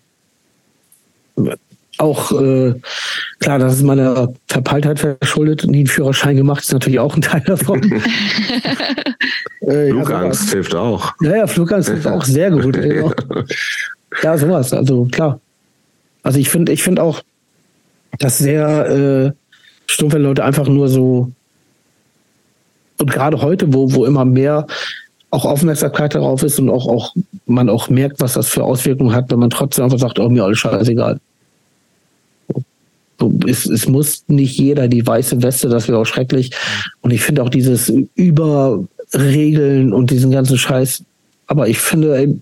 [1.98, 2.74] auch äh,
[3.38, 5.64] klar, das ist meiner Verpeiltheit verschuldet.
[5.66, 7.82] Nie einen Führerschein gemacht, ist natürlich auch ein Teil davon.
[9.60, 11.12] äh, Flugangst hilft auch.
[11.20, 12.76] Naja, Flugangst hilft auch sehr gut.
[12.76, 13.10] ja.
[14.22, 14.72] ja, sowas.
[14.72, 15.40] Also klar.
[16.22, 17.22] Also ich finde, ich finde auch,
[18.18, 19.32] dass sehr äh,
[19.86, 21.30] stumpf, wenn Leute einfach nur so
[22.98, 24.66] und gerade heute, wo, wo immer mehr
[25.34, 27.14] auch Aufmerksamkeit darauf ist und auch, auch
[27.46, 30.44] man auch merkt, was das für Auswirkungen hat, wenn man trotzdem einfach sagt, oh, mir
[30.44, 31.20] alles scheißegal.
[33.18, 36.50] So, es, es muss nicht jeder die weiße Weste, das wäre auch schrecklich.
[37.00, 41.02] Und ich finde auch dieses Überregeln und diesen ganzen Scheiß,
[41.46, 42.40] aber ich finde, ey,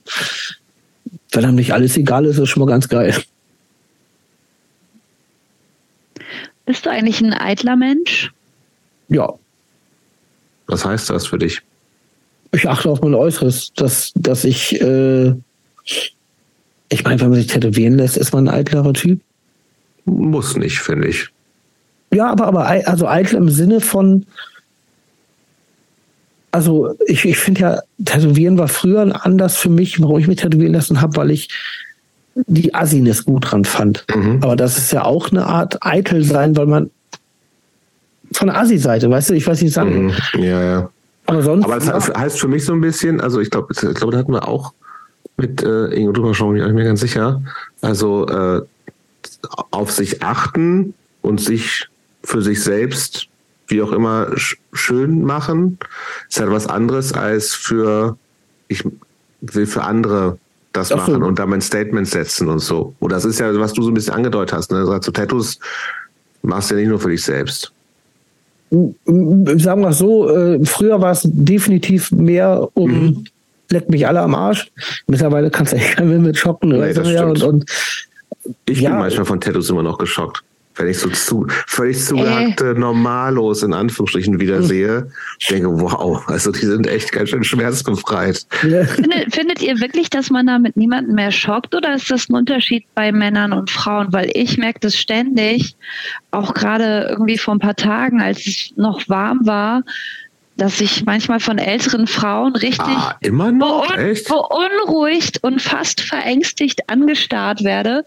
[1.33, 3.15] wenn einem nicht alles egal ist, ist schon mal ganz geil.
[6.67, 8.33] Bist du eigentlich ein eitler Mensch?
[9.09, 9.33] Ja.
[10.67, 11.63] Was heißt das für dich?
[12.53, 15.35] Ich achte auf mein Äußeres, dass, dass ich, äh,
[16.89, 19.21] ich meine, wenn man sich tätowieren lässt, ist man ein eitlerer Typ.
[20.05, 21.29] Muss nicht, finde ich.
[22.13, 24.27] Ja, aber, aber also eitel im Sinne von,
[26.51, 30.75] also ich, ich finde ja, Tätowieren war früher anders für mich, warum ich mich tätowieren
[30.75, 31.49] lassen habe, weil ich
[32.35, 34.05] die Assiness gut dran fand.
[34.15, 34.41] Mhm.
[34.43, 36.91] Aber das ist ja auch eine Art eitel sein, weil man
[38.33, 40.07] von der Assi-Seite, weißt du, ich weiß nicht sagen.
[40.07, 40.43] Mhm.
[40.43, 40.91] Ja, ja.
[41.27, 41.65] Aber sonst.
[41.65, 44.19] Aber das heißt, heißt für mich so ein bisschen, also ich glaube, ich glaube, da
[44.19, 44.73] hatten wir auch
[45.37, 47.43] mit äh, Ingo drüber schon, bin ich mir ganz sicher.
[47.81, 48.63] Also äh,
[49.71, 51.89] auf sich achten und sich
[52.25, 53.29] für sich selbst,
[53.69, 55.79] wie auch immer, sch schön machen,
[56.29, 58.17] ist halt was anderes als für
[58.69, 58.85] ich
[59.41, 60.39] will für andere
[60.73, 61.27] das Ach machen so.
[61.27, 62.95] und da mein Statement setzen und so.
[62.99, 64.79] Und das ist ja, was du so ein bisschen angedeutet hast, ne?
[64.79, 65.59] Also Tattoos
[66.43, 67.73] machst du ja nicht nur für dich selbst
[69.59, 73.25] sagen wir es so, äh, früher war es definitiv mehr um mhm.
[73.71, 74.71] leck mich alle am Arsch.
[75.07, 76.71] Mittlerweile kannst du echt keinen mit schocken.
[76.71, 77.71] Nee, ja, und, und,
[78.67, 80.43] ich ja, bin manchmal von Tattoos immer noch geschockt
[80.77, 82.79] wenn ich so zu, völlig zugehackte äh.
[82.79, 84.65] Normalos in Anführungsstrichen wieder hm.
[84.65, 85.11] sehe,
[85.51, 88.47] denke, wow, also die sind echt ganz schön schmerzbefreit.
[88.51, 92.85] Findet, findet ihr wirklich, dass man damit niemanden mehr schockt oder ist das ein Unterschied
[92.95, 94.13] bei Männern und Frauen?
[94.13, 95.77] Weil ich merke das ständig,
[96.31, 99.83] auch gerade irgendwie vor ein paar Tagen, als es noch warm war,
[100.57, 103.89] dass ich manchmal von älteren Frauen richtig ah, immer noch?
[103.95, 108.05] beunruhigt und fast verängstigt angestarrt werde,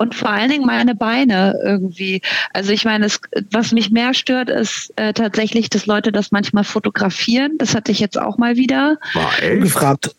[0.00, 2.22] und vor allen Dingen meine Beine irgendwie.
[2.54, 3.20] Also ich meine, es,
[3.50, 7.58] was mich mehr stört, ist äh, tatsächlich, dass Leute das manchmal fotografieren.
[7.58, 8.96] Das hatte ich jetzt auch mal wieder.
[9.12, 10.14] War gefragt.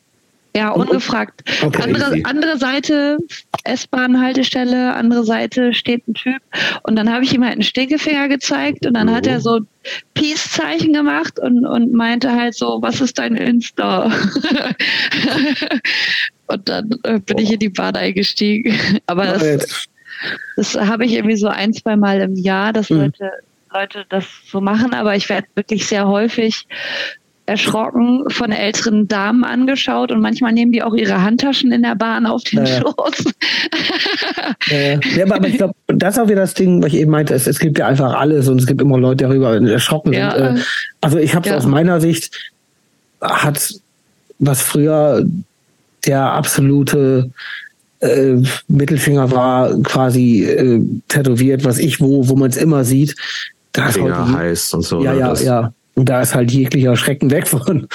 [0.56, 1.44] Ja, ungefragt.
[1.64, 1.82] Okay.
[1.82, 3.18] Andere, andere Seite,
[3.64, 6.42] S-Bahn-Haltestelle, andere Seite steht ein Typ
[6.84, 9.14] und dann habe ich ihm halt einen Stinkefinger gezeigt und dann oh.
[9.14, 9.62] hat er so
[10.14, 14.06] Peace-Zeichen gemacht und, und meinte halt so, was ist dein Insta?
[16.48, 17.42] und dann äh, bin oh.
[17.42, 18.78] ich in die Bahn eingestiegen.
[19.06, 19.88] Aber das,
[20.58, 22.98] das habe ich irgendwie so ein, zwei Mal im Jahr, dass mhm.
[23.04, 23.32] Leute
[23.74, 26.68] Leute das so machen, aber ich werde wirklich sehr häufig
[27.52, 32.26] erschrocken von älteren Damen angeschaut und manchmal nehmen die auch ihre Handtaschen in der Bahn
[32.26, 32.82] auf den naja.
[32.82, 33.34] Schoß.
[34.68, 37.34] ja, ja, aber ich glaube, das ist auch wieder das Ding, was ich eben meinte,
[37.34, 40.32] es, es gibt ja einfach alles und es gibt immer Leute, die darüber erschrocken ja,
[40.32, 40.58] sind.
[40.58, 40.62] Äh,
[41.02, 41.58] also ich habe es ja.
[41.58, 42.54] aus meiner Sicht,
[43.20, 43.76] hat
[44.40, 45.26] was früher
[46.06, 47.32] der absolute
[48.00, 48.38] äh,
[48.68, 53.16] Mittelfinger war quasi äh, tätowiert, was ich wo, wo man es immer sieht.
[53.74, 55.04] Da Finger heiß und so.
[55.04, 55.74] Ja, ja, ja.
[55.96, 57.88] Und da ist halt jeglicher Schrecken weg von.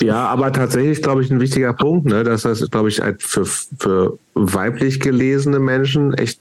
[0.00, 3.44] Ja, aber tatsächlich, glaube ich, ein wichtiger Punkt, ne, dass das, glaube ich, halt für,
[3.44, 6.40] für weiblich gelesene Menschen echt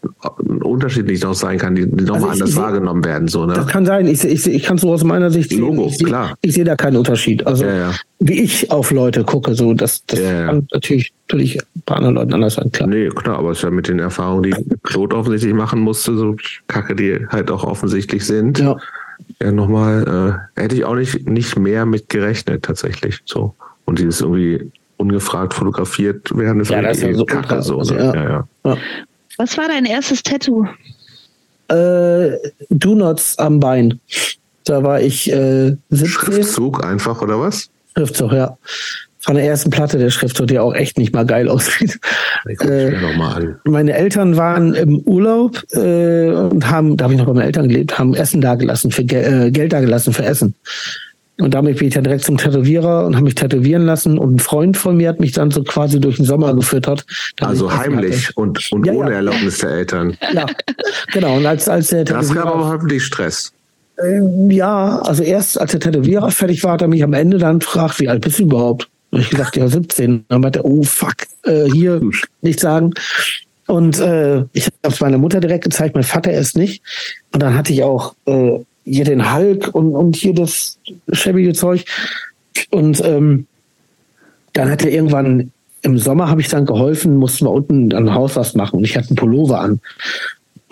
[0.63, 3.27] unterschiedlich noch sein kann, die, die nochmal also anders wahrgenommen werden.
[3.27, 3.53] So, ne?
[3.53, 4.07] Das kann sein.
[4.07, 5.59] Ich, ich, ich kann so aus meiner Sicht sehen.
[5.59, 6.33] Logo, ich, klar.
[6.41, 7.45] Ich, sehe da keinen Unterschied.
[7.45, 7.91] Also, ja, ja.
[8.17, 12.33] wie ich auf Leute gucke, so, das, das ja, kann natürlich, natürlich bei anderen Leuten
[12.33, 12.89] anders sein, klar.
[12.89, 16.35] Nee, klar, aber es ist ja mit den Erfahrungen, die Claude offensichtlich machen musste, so
[16.67, 18.57] Kacke, die halt auch offensichtlich sind.
[18.57, 18.77] Ja
[19.41, 23.19] ja nochmal, äh, hätte ich auch nicht, nicht mehr mit gerechnet, tatsächlich.
[23.25, 23.55] So.
[23.85, 26.59] Und die ist irgendwie ungefragt fotografiert werden.
[26.59, 28.13] Das ja, das ist ja so Kacke, so, also, ja.
[28.15, 28.77] Ja, ja.
[29.37, 30.65] Was war dein erstes Tattoo?
[31.69, 32.37] Äh,
[32.69, 33.99] Donuts am Bein.
[34.65, 36.07] Da war ich äh, 17.
[36.07, 37.69] Schriftzug einfach, oder was?
[37.95, 38.57] Schriftzug, ja
[39.23, 41.99] von der ersten Platte der Schrift, die auch echt nicht mal geil aussieht.
[42.45, 42.91] Äh,
[43.63, 47.69] meine Eltern waren im Urlaub äh, und haben, da habe ich noch bei meinen Eltern
[47.69, 50.55] gelebt, haben Essen dagelassen, für äh, Geld dagelassen für Essen.
[51.39, 54.19] Und damit bin ich dann direkt zum Tätowierer und habe mich tätowieren lassen.
[54.19, 57.05] Und ein Freund von mir hat mich dann so quasi durch den Sommer gefüttert.
[57.39, 59.15] Also heimlich und, und ja, ohne ja.
[59.17, 60.17] Erlaubnis der Eltern.
[60.33, 60.45] Ja,
[61.11, 61.37] genau.
[61.37, 63.51] Und als, als der Das gab aber hoffentlich Stress.
[63.97, 64.19] Äh,
[64.49, 67.99] ja, also erst als der Tätowierer fertig war, hat er mich am Ende dann gefragt,
[67.99, 68.89] wie alt bist du überhaupt?
[69.13, 70.25] Und ich gedacht, ja, 17.
[70.27, 72.01] Dann meinte er, oh fuck, äh, hier
[72.41, 72.93] nicht sagen.
[73.67, 76.81] Und äh, ich habe es meiner Mutter direkt gezeigt, mein Vater erst nicht.
[77.31, 80.79] Und dann hatte ich auch äh, hier den Hulk und, und hier das
[81.11, 81.85] schäbige Zeug.
[82.71, 83.45] Und ähm,
[84.53, 85.51] dann hat er irgendwann
[85.83, 88.77] im Sommer habe ich dann geholfen, mussten wir unten an Haus was machen.
[88.77, 89.79] Und ich hatte einen Pullover an.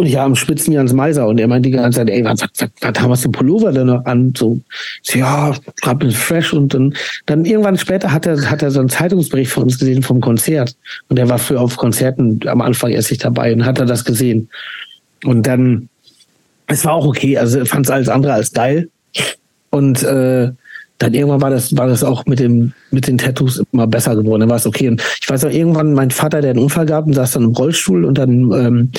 [0.02, 2.70] Und ich am Spitzen Jans Meiser und er meinte die ganze Zeit, ey, was, was,
[2.82, 4.34] was, haben wir für Pullover denn noch an?
[4.36, 4.60] So,
[5.04, 6.96] so ja, gerade ein fresh und dann,
[7.28, 10.76] dann irgendwann später hat er, hat er so einen Zeitungsbericht von uns gesehen vom Konzert.
[11.10, 14.04] Und er war für auf Konzerten am Anfang erst nicht dabei und hat er das
[14.04, 14.50] gesehen.
[15.24, 15.88] Und dann,
[16.66, 18.90] es war auch okay, also fand es alles andere als geil.
[19.70, 20.52] Und äh,
[21.02, 24.42] dann irgendwann war das, war das auch mit dem, mit den Tattoos immer besser geworden.
[24.42, 24.88] Dann war es okay.
[24.88, 27.52] Und ich weiß auch irgendwann, mein Vater, der einen Unfall gab und saß dann im
[27.52, 28.92] Rollstuhl und dann, ähm,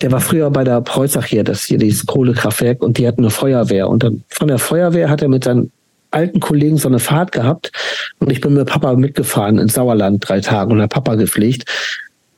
[0.00, 3.30] der war früher bei der Preußach hier, das hier dieses Kohlekraftwerk und die hatten eine
[3.30, 3.88] Feuerwehr.
[3.88, 5.70] Und dann von der Feuerwehr hat er mit seinen
[6.10, 7.72] alten Kollegen so eine Fahrt gehabt
[8.20, 11.64] und ich bin mit Papa mitgefahren ins Sauerland drei Tage und hat Papa gepflegt.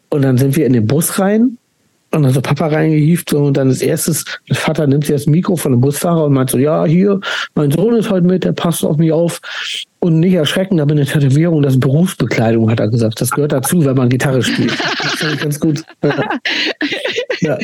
[0.09, 1.59] Und dann sind wir in den Bus rein
[2.17, 5.27] und dann so Papa reingehieft so, und dann als erstes, der Vater nimmt sich das
[5.27, 7.21] Mikro von dem Busfahrer und meint so, ja, hier,
[7.55, 9.41] mein Sohn ist heute mit, der passt auf mich auf.
[9.99, 13.21] Und nicht erschrecken, aber eine Tätowierung, das ist Berufsbekleidung, hat er gesagt.
[13.21, 14.73] Das gehört dazu, wenn man Gitarre spielt.
[15.03, 15.83] Das finde ich ganz gut.
[17.41, 17.59] Ja,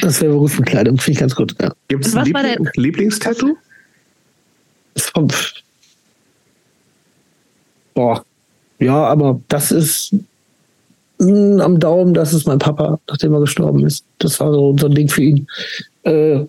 [0.00, 1.54] das wäre Berufsbekleidung, finde ich ganz gut.
[1.60, 1.72] Ja.
[1.88, 3.56] Gibt es ein Liebling Lieblingstattoo?
[7.94, 8.24] Boah.
[8.78, 10.14] Ja, aber das ist
[11.24, 14.04] mh, am Daumen, das ist mein Papa, nachdem er gestorben ist.
[14.18, 15.46] Das war so, so ein Ding für ihn.
[16.04, 16.44] Äh,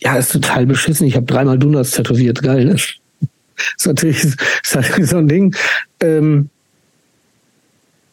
[0.00, 1.06] ja, ist total beschissen.
[1.06, 2.42] Ich habe dreimal Donuts tätowiert.
[2.42, 2.74] Geil, ne?
[2.74, 5.54] ist natürlich ist halt so ein Ding.
[6.00, 6.48] Ähm,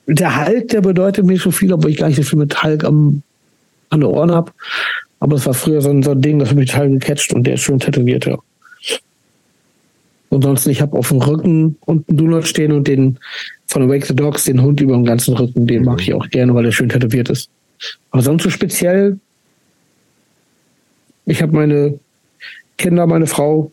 [0.08, 2.84] der Hulk, der bedeutet mir schon viel, obwohl ich gar nicht so viel mit Hulk
[2.86, 3.22] am,
[3.90, 4.52] an den Ohren habe.
[5.20, 7.44] Aber es war früher so ein, so ein Ding, das hat mich total gecatcht und
[7.44, 8.38] der ist schön tätowiert, ja.
[10.30, 13.18] Ansonsten, ich habe auf dem Rücken unten Donut stehen und den
[13.68, 16.54] von Wake the Dogs, den Hund über dem ganzen Rücken, den mag ich auch gerne,
[16.54, 17.50] weil er schön tätowiert ist.
[18.12, 19.20] Aber sonst so speziell,
[21.26, 22.00] ich habe meine
[22.78, 23.72] Kinder, meine Frau,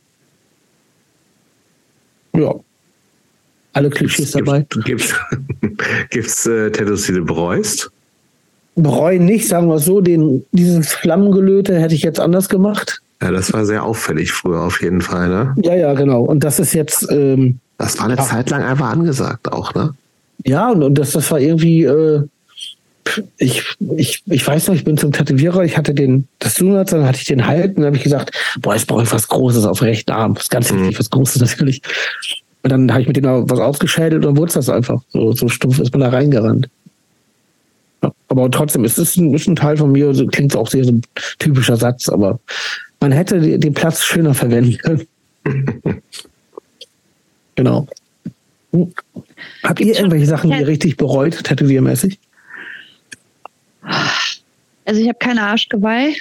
[2.36, 2.54] ja,
[3.72, 4.66] alle Klischees gibt's, dabei.
[4.84, 5.14] Gibt's,
[6.10, 7.90] gibt's äh, Tattoos, die du bereust?
[8.76, 13.00] Bereuen nicht, sagen wir so, den, dieses Flammengelöte hätte ich jetzt anders gemacht.
[13.24, 15.54] Ja, das war sehr auffällig früher auf jeden Fall, ne?
[15.62, 16.20] Ja, ja, genau.
[16.20, 17.10] Und das ist jetzt.
[17.10, 18.22] Ähm, das war eine ja.
[18.22, 19.94] Zeit lang einfach angesagt auch, ne?
[20.44, 21.84] Ja, und, und das, das war irgendwie.
[21.84, 22.24] Äh,
[23.38, 23.62] ich,
[23.96, 27.18] ich, ich weiß noch, ich bin zum Tätowierer, ich hatte den, das Donuts, dann hatte
[27.18, 28.30] ich den Halt und dann habe ich gesagt,
[28.60, 30.34] boah, ich brauche was Großes auf rechten Arm.
[30.34, 30.80] Das ist ganz mhm.
[30.80, 31.80] wichtig, was Großes natürlich.
[32.62, 35.00] Und dann habe ich mit dem was aufgeschädelt und wurde es das einfach.
[35.08, 36.68] So, so stumpf ist man da reingerannt.
[38.02, 40.84] Ja, aber trotzdem, es ist ein, ist ein Teil von mir, so klingt auch sehr
[40.84, 41.02] so ein
[41.38, 42.38] typischer Satz, aber
[43.04, 45.06] man hätte den Platz schöner verwenden können.
[47.54, 47.86] genau.
[49.62, 52.18] Habt ihr irgendwelche Sachen, die ihr richtig bereut, tätowiermäßig?
[54.86, 56.14] Also ich habe keine Arschgeweih.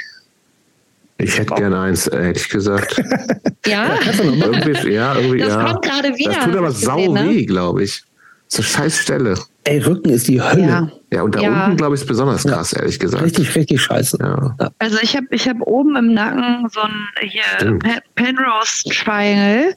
[1.20, 3.02] Ich hätte gerne eins, hätte ich gesagt.
[3.66, 3.98] ja?
[4.04, 5.64] irgendwie, ja, irgendwie, das ja.
[5.64, 6.34] kommt gerade wieder.
[6.34, 7.30] Das tut aber sau ne?
[7.30, 8.04] weh, glaube ich.
[8.50, 9.36] So scheiß Stelle.
[9.66, 10.62] Ey, Rücken ist die Hölle.
[10.62, 11.66] Ja, ja und da ja.
[11.66, 12.80] unten, glaube ich, ist besonders krass, ja.
[12.80, 13.24] ehrlich gesagt.
[13.24, 14.18] Richtig, richtig scheiße.
[14.20, 14.56] Ja.
[14.80, 17.80] Also ich habe ich hab oben im Nacken so ein hier
[18.16, 19.74] Penrose Triangle,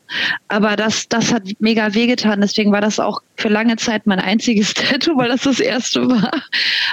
[0.49, 2.41] aber das, das hat mega wehgetan.
[2.41, 6.33] Deswegen war das auch für lange Zeit mein einziges Tattoo, weil das das erste war.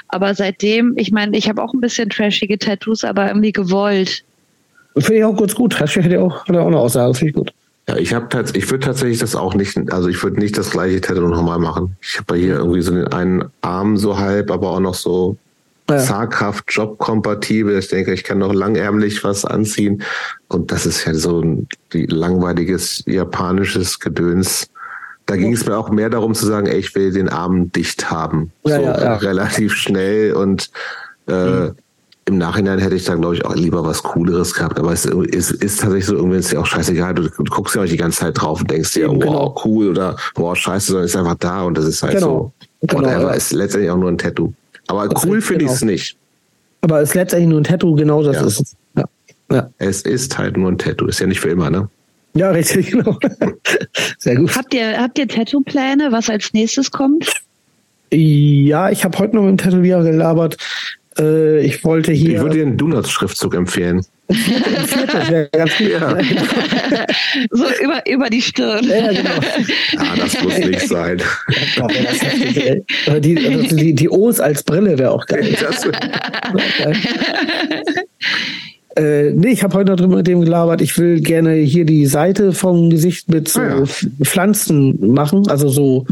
[0.09, 4.23] Aber seitdem, ich meine, ich habe auch ein bisschen trashige Tattoos, aber irgendwie gewollt.
[4.97, 5.73] Finde ich auch ganz gut.
[5.73, 7.53] Trashig hätte auch, hat auch eine Aussage, finde ich gut.
[7.87, 11.01] Ja, ich habe ich würde tatsächlich das auch nicht, also ich würde nicht das gleiche
[11.01, 11.97] Tattoo nochmal machen.
[12.01, 15.37] Ich habe hier irgendwie so den einen Arm so halb, aber auch noch so
[15.89, 15.97] ja.
[15.97, 17.77] zaghaft jobkompatibel.
[17.77, 20.01] Ich denke, ich kann noch langärmlich was anziehen.
[20.47, 24.69] Und das ist ja so ein langweiliges japanisches Gedöns.
[25.25, 28.09] Da ging es mir auch mehr darum zu sagen, ey, ich will den Arm dicht
[28.09, 28.51] haben.
[28.65, 30.69] Ja, so ja, relativ schnell und
[31.27, 31.75] äh, mhm
[32.25, 34.79] im Nachhinein hätte ich da, glaube ich, auch lieber was Cooleres gehabt.
[34.79, 37.13] Aber es ist, ist tatsächlich so, irgendwie ist ja auch scheißegal.
[37.15, 39.61] Du, du guckst ja auch die ganze Zeit drauf und denkst dir, wow, genau.
[39.65, 42.53] cool oder wow, scheiße, sondern ist einfach da und das ist halt genau.
[42.79, 42.87] so.
[42.87, 43.29] Genau, whatever.
[43.29, 43.31] Ja.
[43.31, 44.53] Ist letztendlich auch nur ein Tattoo.
[44.87, 45.91] Aber das cool finde ich es genau.
[45.91, 46.17] nicht.
[46.81, 48.45] Aber es ist letztendlich nur ein Tattoo, genau das ja.
[48.45, 48.75] ist es.
[48.95, 49.05] Ja.
[49.51, 49.69] ja.
[49.77, 51.07] Es ist halt nur ein Tattoo.
[51.07, 51.89] Ist ja nicht für immer, ne?
[52.35, 53.17] Ja, richtig, genau.
[54.17, 54.55] Sehr gut.
[54.55, 57.31] Habt ihr, habt ihr Tattoo-Pläne, was als nächstes kommt?
[58.11, 60.57] Ja, ich habe heute noch mit dem Tätowierer gelabert.
[61.19, 62.35] Äh, ich wollte hier.
[62.35, 64.05] Ich würde dir einen Donuts-Schriftzug empfehlen.
[65.51, 65.89] ganz gut.
[65.89, 66.17] Ja.
[67.51, 68.85] so über, über die Stirn.
[68.85, 69.29] Ja, genau.
[69.93, 71.21] ja das muss nicht sein.
[71.75, 75.55] Ja, das die, also die, die O's als Brille wäre auch geil.
[75.59, 76.95] Das geil.
[78.95, 80.79] Äh, nee, ich habe heute noch drüber mit dem gelabert.
[80.79, 83.85] Ich will gerne hier die Seite vom Gesicht mit so ah, ja.
[84.23, 86.05] Pflanzen machen, also so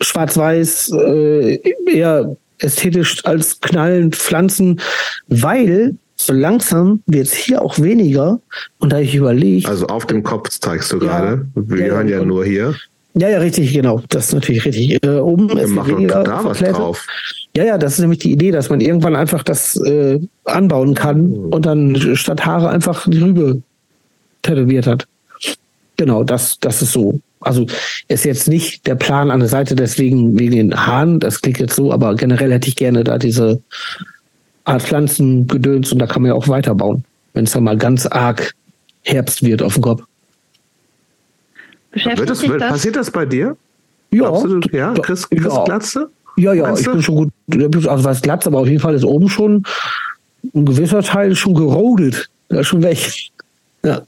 [0.00, 4.80] schwarz-weiß, äh, eher ästhetisch als knallend Pflanzen,
[5.28, 8.40] weil so langsam wird es hier auch weniger.
[8.78, 9.68] Und da ich überlege.
[9.68, 11.46] Also auf dem Kopf zeigst du gerade.
[11.54, 12.74] Wir ja, hören ja nur hier.
[13.14, 14.02] Ja, ja, richtig, genau.
[14.08, 15.02] Das ist natürlich richtig.
[15.04, 17.06] Äh, oben Wir ist weniger da was drauf.
[17.56, 21.30] Ja, ja, das ist nämlich die Idee, dass man irgendwann einfach das äh, anbauen kann
[21.30, 21.48] mhm.
[21.52, 23.62] und dann statt Haare einfach die Rübe
[24.42, 25.06] tätowiert hat.
[25.96, 27.66] Genau, das, das ist so also
[28.08, 31.76] ist jetzt nicht der Plan an der Seite, deswegen wegen den Haaren, das klingt jetzt
[31.76, 33.60] so, aber generell hätte ich gerne da diese
[34.64, 38.54] Art Pflanzengedöns und da kann man ja auch weiterbauen, wenn es dann mal ganz arg
[39.02, 40.02] Herbst wird auf dem Kopf.
[41.92, 43.56] Wird das, wird, passiert das bei dir?
[44.10, 44.30] Ja.
[44.30, 45.64] Du, ja, Chris, Chris ja.
[45.64, 46.10] Glatze?
[46.36, 49.28] Ja, ja, ich bin schon gut, also was Glatze, aber auf jeden Fall ist oben
[49.28, 49.64] schon
[50.54, 52.28] ein gewisser Teil schon gerodet.
[52.48, 52.98] Da ist schon weg.
[53.82, 54.02] Ja.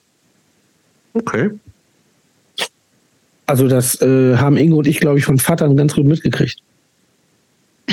[1.14, 1.50] Okay.
[3.48, 6.58] Also das äh, haben Ingo und ich, glaube ich, von Vater ganz gut mitgekriegt.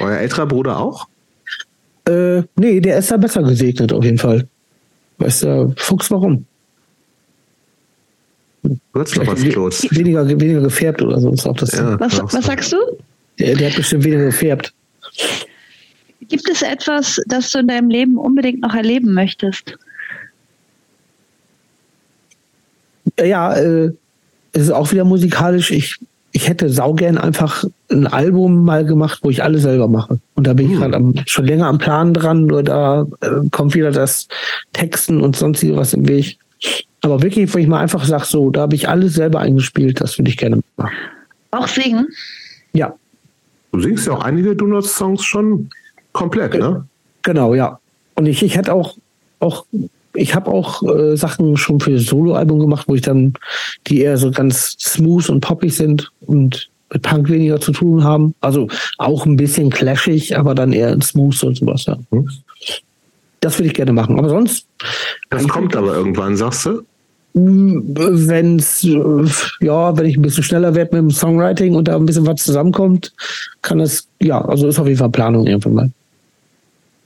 [0.00, 1.06] Euer älterer Bruder auch?
[2.08, 4.48] Äh, nee, der ist da besser gesegnet auf jeden Fall.
[5.18, 6.44] Weißt du, Fuchs, warum?
[8.92, 9.86] Wird's noch was los?
[9.92, 11.30] Weniger, weniger gefärbt oder so.
[11.30, 12.78] Ist auch das ja, was, was sagst du?
[13.38, 14.74] Der, der hat bestimmt weniger gefärbt.
[16.22, 19.78] Gibt es etwas, das du in deinem Leben unbedingt noch erleben möchtest?
[23.20, 23.92] Ja, äh,
[24.56, 25.70] es ist auch wieder musikalisch.
[25.70, 25.98] Ich,
[26.32, 30.18] ich hätte saugern einfach ein Album mal gemacht, wo ich alles selber mache.
[30.34, 31.14] Und da bin ich gerade hm.
[31.26, 34.28] schon länger am Plan dran, nur da äh, kommt wieder das
[34.72, 36.38] Texten und sonst was im Weg.
[37.02, 40.18] Aber wirklich, wo ich mal einfach sage, so, da habe ich alles selber eingespielt, das
[40.18, 40.94] würde ich gerne machen.
[41.50, 42.08] Auch singen?
[42.72, 42.94] Ja.
[43.72, 45.68] Du singst ja auch einige Donuts-Songs schon
[46.12, 46.86] komplett, ne?
[47.22, 47.78] Genau, ja.
[48.14, 48.96] Und ich, ich hätte auch,
[49.38, 49.66] auch
[50.16, 53.34] ich habe auch äh, Sachen schon für Soloalbum gemacht, wo ich dann,
[53.86, 58.34] die eher so ganz smooth und poppig sind und mit Punk weniger zu tun haben.
[58.40, 61.84] Also auch ein bisschen clashig, aber dann eher smooth und sowas.
[61.86, 61.98] Ja.
[62.10, 62.28] Hm.
[63.40, 64.18] Das würde ich gerne machen.
[64.18, 64.66] Aber sonst.
[65.30, 66.82] Das kommt aber irgendwann, sagst du?
[67.34, 68.82] Wenn es,
[69.60, 72.42] ja, wenn ich ein bisschen schneller werde mit dem Songwriting und da ein bisschen was
[72.42, 73.12] zusammenkommt,
[73.60, 75.90] kann es, ja, also ist auf jeden Fall Planung irgendwann mal.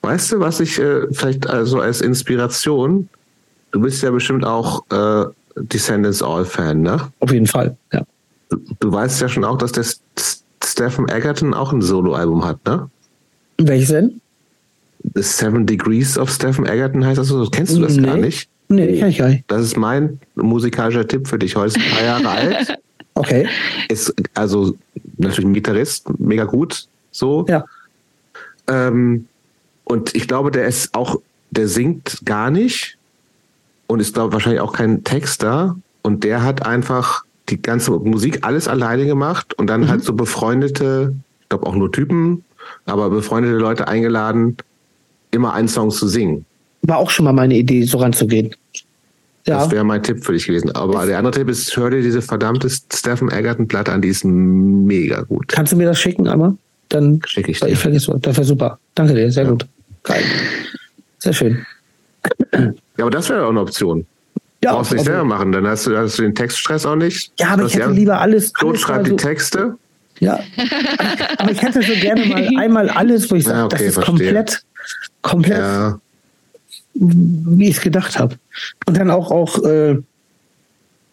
[0.02, 3.08] Weißt du, was ich äh, vielleicht also als Inspiration,
[3.72, 7.10] du bist ja bestimmt auch äh, Descendants All-Fan, ne?
[7.20, 8.02] Auf jeden Fall, ja.
[8.48, 9.84] Du, du weißt ja schon auch, dass der
[10.64, 12.88] Stephen Egerton auch ein Soloalbum hat, ne?
[13.58, 14.20] Welches denn?
[15.14, 17.46] The Seven Degrees of Stephen Egerton heißt das so.
[17.50, 18.06] Kennst du das nee.
[18.06, 18.48] gar nicht?
[18.68, 19.44] Nee, kann ich gar nicht.
[19.48, 21.56] Das ist mein musikalischer Tipp für dich.
[21.56, 22.78] Heute ist ein paar Jahre alt.
[23.14, 23.48] Okay.
[23.88, 24.76] Ist also
[25.18, 26.86] natürlich ein Gitarrist, mega gut.
[27.10, 27.44] So.
[27.48, 27.64] Ja.
[28.68, 29.26] Ähm,
[29.90, 31.16] und ich glaube, der ist auch,
[31.50, 32.96] der singt gar nicht
[33.88, 35.76] und ist, glaube wahrscheinlich auch kein Texter.
[36.02, 39.88] Und der hat einfach die ganze Musik alles alleine gemacht und dann mhm.
[39.88, 42.44] halt so befreundete, ich glaube auch nur Typen,
[42.86, 44.56] aber befreundete Leute eingeladen,
[45.32, 46.44] immer einen Song zu singen.
[46.82, 48.54] War auch schon mal meine Idee, so ranzugehen.
[49.48, 49.58] Ja.
[49.58, 50.70] Das wäre mein Tipp für dich gewesen.
[50.70, 55.22] Aber der andere Tipp ist, hör dir diese verdammte Stephen Egerton-Platte an, die ist mega
[55.22, 55.48] gut.
[55.48, 56.56] Kannst du mir das schicken einmal?
[56.90, 57.70] Dann schicke ich dir.
[57.70, 58.78] Ich vergesse, das wäre super.
[58.94, 59.50] Danke dir, sehr ja.
[59.50, 59.66] gut.
[60.02, 60.24] Geil.
[61.18, 61.66] Sehr schön.
[62.52, 64.06] Ja, aber das wäre auch eine Option.
[64.62, 67.32] Ja, Brauchst nicht selber machen, dann hast du, hast du den Textstress auch nicht.
[67.38, 68.52] Ja, aber ich hätte lieber alles.
[68.52, 69.76] Claude schreibt so, die Texte.
[70.18, 70.38] Ja,
[71.38, 73.94] aber ich hätte so gerne mal einmal alles, wo ich sage, ja, okay, das ist
[73.94, 74.16] verstehe.
[74.16, 74.62] komplett,
[75.22, 76.00] komplett, ja.
[76.92, 78.36] wie ich es gedacht habe.
[78.84, 79.96] Und dann auch, auch äh,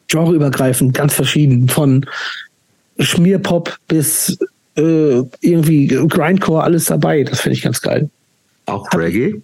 [0.09, 2.05] genreübergreifend, ganz verschieden, von
[2.99, 4.37] Schmierpop bis
[4.75, 7.23] äh, irgendwie Grindcore, alles dabei.
[7.23, 8.09] Das finde ich ganz geil.
[8.67, 9.41] Auch Reggae?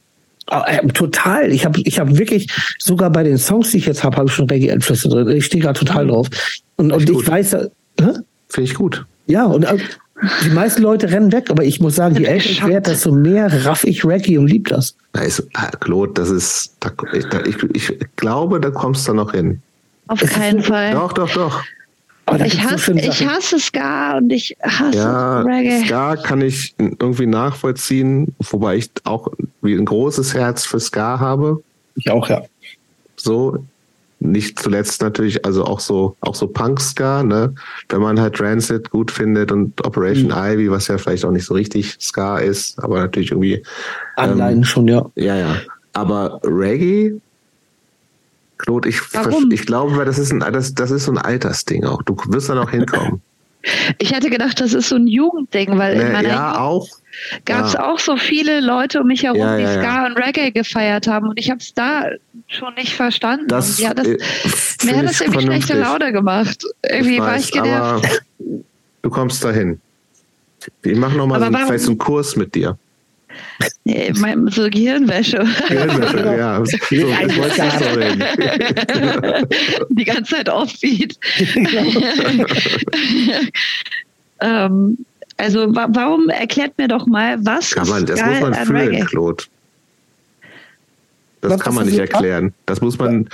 [0.47, 1.51] Ah, äh, total.
[1.51, 4.33] Ich habe ich hab wirklich, sogar bei den Songs, die ich jetzt habe, habe ich
[4.33, 5.29] schon Reggae-Einflüsse drin.
[5.29, 6.27] Ich stehe gerade total drauf.
[6.75, 7.53] Und, und ich weiß.
[7.53, 9.05] Äh, Finde ich gut.
[9.25, 9.77] Ja, und äh,
[10.43, 13.65] die meisten Leute rennen weg, aber ich muss sagen, je älter ich werde, desto mehr
[13.65, 14.95] raff ich Reggae und lieb das.
[15.13, 16.91] Da ist, ah, Claude, das ist, da,
[17.45, 19.61] ich, ich, glaube, da kommst du noch hin.
[20.07, 20.91] Auf keinen Fall.
[20.91, 21.63] Doch, doch, doch.
[22.41, 25.85] Ich hasse, so ich hasse Ska und ich hasse ja, Reggae.
[25.85, 29.27] Ska kann ich irgendwie nachvollziehen, wobei ich auch
[29.61, 31.61] wie ein großes Herz für Ska habe.
[31.95, 32.41] Ich auch, ja.
[33.15, 33.63] So,
[34.19, 37.53] nicht zuletzt natürlich, also auch so, auch so Punk-Ska, ne?
[37.89, 40.37] Wenn man halt Transit gut findet und Operation mhm.
[40.37, 43.63] Ivy, was ja vielleicht auch nicht so richtig Ska ist, aber natürlich irgendwie.
[44.15, 45.05] Anleihen ähm, schon, ja.
[45.15, 45.57] Ja, ja.
[45.93, 47.19] Aber Reggae
[48.57, 49.01] Claude, ich,
[49.51, 52.01] ich glaube, das ist, ein, das, das ist so ein Altersding auch.
[52.03, 53.21] Du wirst da noch hinkommen.
[53.97, 56.85] Ich hätte gedacht, das ist so ein Jugendding, weil in meiner ja, auch.
[57.45, 57.89] gab es ja.
[57.89, 61.39] auch so viele Leute um mich herum, ja, die Ska und Reggae gefeiert haben und
[61.39, 62.07] ich habe es da
[62.47, 63.47] schon nicht verstanden.
[63.47, 64.17] Das, ja, das, äh,
[64.83, 66.65] mir hat das irgendwie schlechte Laune gemacht.
[66.81, 68.23] Irgendwie ich weiß, war ich genervt.
[69.01, 69.79] du kommst dahin.
[70.81, 72.77] Ich mache nochmal so, vielleicht einen Kurs mit dir.
[73.85, 75.45] Nee, mein, so Gehirnwäsche.
[75.67, 76.63] Gehirnwäsche, ja.
[76.65, 76.77] So,
[79.89, 81.17] Die ganze Zeit offbeat.
[84.41, 84.97] ähm,
[85.37, 89.05] also wa warum erklärt mir doch mal, was kann man, Das muss man fühlen, Reggae?
[89.05, 89.43] Claude.
[91.41, 92.53] Das was kann man nicht erklären.
[92.65, 93.27] Das muss man.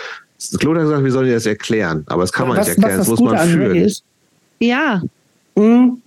[0.58, 2.98] Claude hat gesagt, wir sollen das erklären, aber das kann man was, nicht erklären.
[2.98, 3.94] Das muss man fühlen.
[4.60, 5.04] Ja.
[5.56, 6.02] Mhm.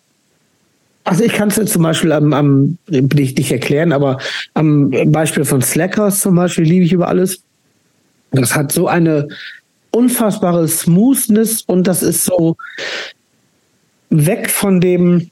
[1.05, 4.19] Also ich kann es zum Beispiel am, am nicht, nicht erklären, aber
[4.55, 7.43] am Beispiel von Slackers zum Beispiel liebe ich über alles.
[8.31, 9.29] Das hat so eine
[9.91, 12.57] unfassbare Smoothness und das ist so
[14.11, 15.31] weg von dem,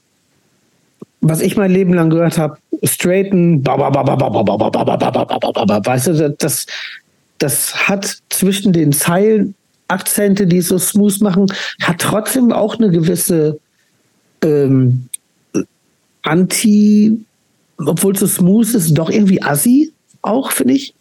[1.21, 6.65] was ich mein Leben lang gehört habe, straighten, weißt du, das,
[7.37, 9.55] das hat zwischen den Zeilen
[9.87, 11.45] Akzente, die es so smooth machen,
[11.81, 13.59] hat trotzdem auch eine gewisse
[14.43, 15.09] ähm,
[16.23, 17.25] anti,
[17.77, 19.91] obwohl es so smooth ist, doch irgendwie assi
[20.21, 20.93] auch, finde ich.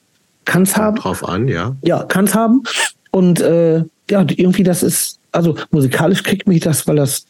[0.44, 0.96] Kann es haben.
[0.96, 1.76] Drauf an, ja.
[1.82, 2.62] Ja, kann es haben.
[3.10, 7.26] Und äh, ja, irgendwie das ist, also musikalisch kriegt mich das, weil das,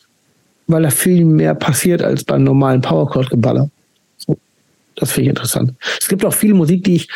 [0.66, 3.70] weil da viel mehr passiert als beim normalen Powerchord-Geballer.
[4.16, 4.38] So,
[4.96, 5.74] das finde ich interessant.
[6.00, 7.08] Es gibt auch viel Musik, die ich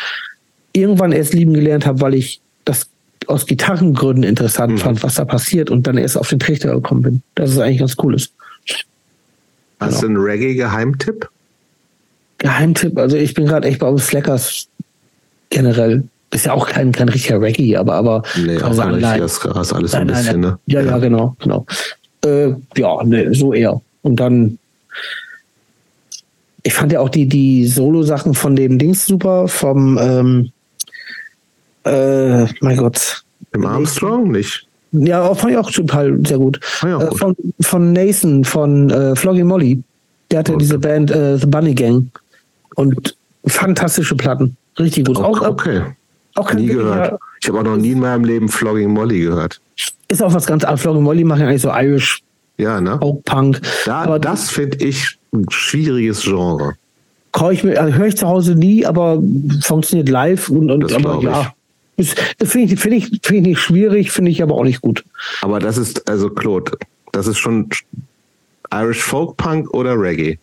[0.73, 2.89] irgendwann erst lieben gelernt habe, weil ich das
[3.27, 4.77] aus Gitarrengründen interessant mhm.
[4.77, 7.21] fand, was da passiert und dann erst auf den Trichter gekommen bin.
[7.35, 8.15] Das ist eigentlich ganz cool
[9.79, 10.01] Hast genau.
[10.01, 11.29] du einen Reggae-Geheimtipp?
[12.37, 14.67] Geheimtipp, also ich bin gerade echt bei uns Fleckers
[15.49, 16.03] generell.
[16.31, 19.45] Ist ja auch kein, kein richtiger Reggae, aber, aber nee, auch sagen, nein, das ist
[19.45, 20.59] alles nein, ein bisschen, nein, ne?
[20.65, 21.65] Ja, ja, ja, genau, genau.
[22.25, 23.81] Äh, ja, ne, so eher.
[24.01, 24.59] Und dann,
[26.63, 30.51] ich fand ja auch die, die Solo-Sachen von dem Dings super, vom, ähm,
[31.85, 33.23] äh, mein Gott.
[33.53, 34.67] Im Armstrong nicht?
[34.99, 36.59] Ja, fand ich auch total sehr gut.
[36.81, 37.19] Ja, äh, gut.
[37.19, 39.81] Von, von Nathan, von äh, Floggy Molly.
[40.31, 40.59] Der hatte okay.
[40.59, 42.09] diese Band äh, The Bunny Gang.
[42.75, 43.15] Und
[43.45, 44.57] fantastische Platten.
[44.79, 45.17] Richtig gut.
[45.17, 45.27] Okay.
[45.27, 45.81] Auch, okay.
[46.35, 47.19] Auch nie gehört.
[47.41, 49.61] Ich habe auch noch nie in meinem Leben Flogging Molly gehört.
[50.07, 50.81] Ist auch was ganz anderes.
[50.81, 52.21] Flogging Molly machen ja eigentlich so Irish
[52.57, 52.97] ja, ne?
[52.99, 53.61] Folk Punk.
[53.85, 56.73] Da, aber das finde ich ein schwieriges Genre.
[57.37, 59.21] Höre ich, also hör ich zu Hause nie, aber
[59.61, 61.53] funktioniert live und, und aber ja.
[61.97, 65.03] Das finde ich, find ich, find ich nicht schwierig, finde ich aber auch nicht gut.
[65.41, 66.77] Aber das ist, also Claude,
[67.11, 67.69] das ist schon
[68.73, 70.37] Irish Folk Punk oder Reggae.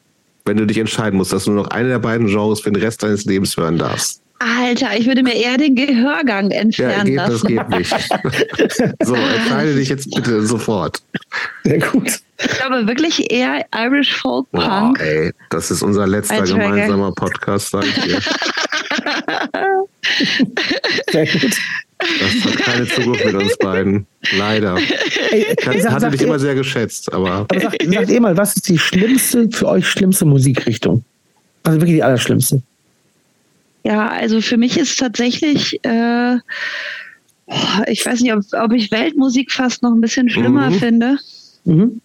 [0.45, 2.83] Wenn du dich entscheiden musst, dass du nur noch eine der beiden Genres für den
[2.83, 4.23] Rest deines Lebens hören darfst.
[4.43, 7.57] Alter, ich würde mir eher den Gehörgang entfernen ja, geht, lassen.
[7.57, 8.97] Das geht nicht.
[9.05, 11.01] so, entscheide dich jetzt bitte sofort.
[11.63, 12.19] Sehr gut.
[12.39, 14.99] Ich glaube wirklich eher Irish Folk Punk.
[14.99, 18.19] Wow, ey, das ist unser letzter gemeinsamer Podcast, sag ich dir.
[21.11, 21.57] Sehr gut.
[21.99, 24.07] Das hat keine Zukunft mit uns beiden.
[24.37, 24.77] Leider.
[25.31, 27.47] Ey, ich hatte dich immer sehr geschätzt, aber.
[27.49, 31.05] aber sagt, sagt ihr mal, was ist die schlimmste, für euch schlimmste Musikrichtung?
[31.63, 32.63] Also wirklich die allerschlimmste.
[33.85, 36.37] Ja, also für mich ist tatsächlich, äh,
[37.87, 40.75] ich weiß nicht, ob, ob, ich Weltmusik fast noch ein bisschen schlimmer mhm.
[40.75, 41.19] finde.
[41.65, 42.01] Mhm.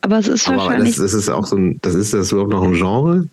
[0.00, 0.96] Aber es ist Aber wahrscheinlich.
[0.96, 3.28] Das, das ist auch so ein, das ist das überhaupt noch ein Genre?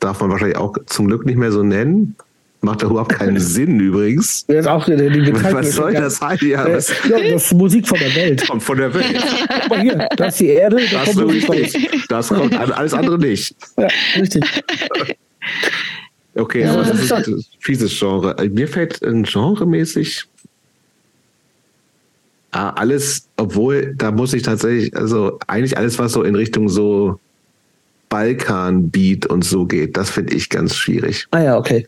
[0.00, 2.16] Darf man wahrscheinlich auch zum Glück nicht mehr so nennen.
[2.60, 4.44] Macht doch überhaupt keinen Sinn übrigens.
[4.46, 6.38] Das auch die, Was soll das sein?
[6.42, 8.46] Ja, äh, das, ist Musik von der Welt.
[8.48, 9.16] Kommt von der Welt.
[9.60, 13.18] Guck mal hier, das ist die Erde, das, das kommt Musik Das kommt alles andere
[13.18, 13.54] nicht.
[13.76, 14.44] Ja, richtig.
[16.34, 18.36] Okay, ja, aber das, ist ein fieses Genre.
[18.50, 20.24] Mir fällt ein genremäßig
[22.52, 27.18] ah, alles, obwohl da muss ich tatsächlich, also eigentlich alles, was so in Richtung so
[28.08, 31.26] Balkan-Beat und so geht, das finde ich ganz schwierig.
[31.30, 31.86] Ah ja, okay.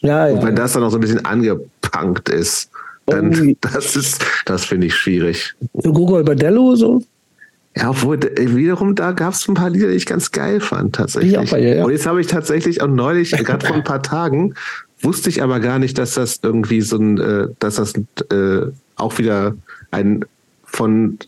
[0.00, 2.70] Ja, und wenn das dann noch so ein bisschen angepunkt ist,
[3.06, 3.54] dann oh.
[3.72, 5.54] das ist, das finde ich schwierig.
[5.74, 7.02] So Google Badello so?
[7.76, 11.50] Ja, obwohl wiederum da gab es ein paar Lieder, die ich ganz geil fand tatsächlich.
[11.50, 11.84] Ja, ja.
[11.84, 14.54] Und jetzt habe ich tatsächlich auch neulich, gerade vor ein paar Tagen,
[15.00, 17.94] wusste ich aber gar nicht, dass das irgendwie so ein, äh, dass das
[18.32, 19.54] äh, auch wieder
[19.90, 20.24] ein
[20.70, 21.18] von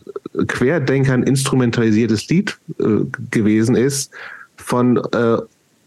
[0.47, 4.11] Querdenkern instrumentalisiertes Lied äh, gewesen ist
[4.55, 5.37] von äh,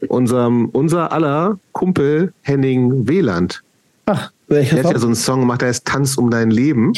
[0.08, 3.62] unserem unser aller Kumpel Henning Wieland.
[4.06, 6.92] Ach, welcher Der hat ja so einen Song gemacht, der heißt Tanz um dein Leben.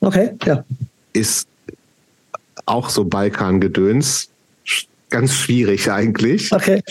[0.00, 0.64] Okay, ja.
[1.12, 1.46] Ist
[2.66, 4.30] auch so Balkan-Gedöns.
[5.10, 6.52] Ganz schwierig eigentlich.
[6.52, 6.82] Okay.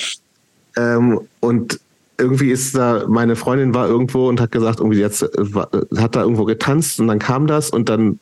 [0.78, 1.80] Ähm, und
[2.18, 6.46] irgendwie ist da, meine Freundin war irgendwo und hat gesagt, irgendwie jetzt hat da irgendwo
[6.46, 8.20] getanzt und dann kam das und dann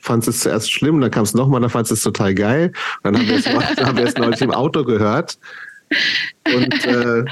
[0.00, 2.72] fand es zuerst schlimm, dann kam es nochmal, dann fand es total geil.
[3.02, 5.38] Dann haben wir es, neulich im Auto gehört.
[6.54, 7.24] Und äh,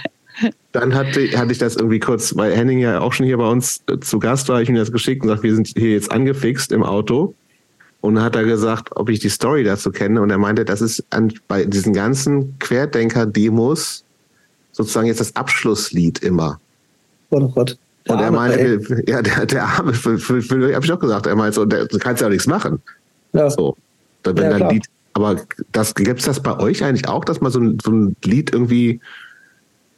[0.72, 3.82] dann hatte, hatte ich das irgendwie kurz, weil Henning ja auch schon hier bei uns
[4.00, 6.82] zu Gast war, ich ihm das geschickt und gesagt, wir sind hier jetzt angefixt im
[6.82, 7.34] Auto.
[8.00, 10.22] Und dann hat er gesagt, ob ich die Story dazu kenne.
[10.22, 14.04] Und er meinte, das ist an, bei diesen ganzen Querdenker-Demos
[14.72, 16.60] sozusagen jetzt das Abschlusslied immer.
[17.30, 17.76] Oh Gott.
[18.06, 21.26] Der und er meinte, ja, der, der Arme, für, für, für, hab ich auch gesagt,
[21.26, 22.80] er meinte so, der, du kannst ja auch nichts machen.
[23.32, 23.50] Ja.
[23.50, 23.76] So.
[24.24, 25.40] Wenn ja, dann Lied, aber
[25.72, 28.52] das, gibt es das bei euch eigentlich auch, dass mal so ein, so ein Lied
[28.52, 29.00] irgendwie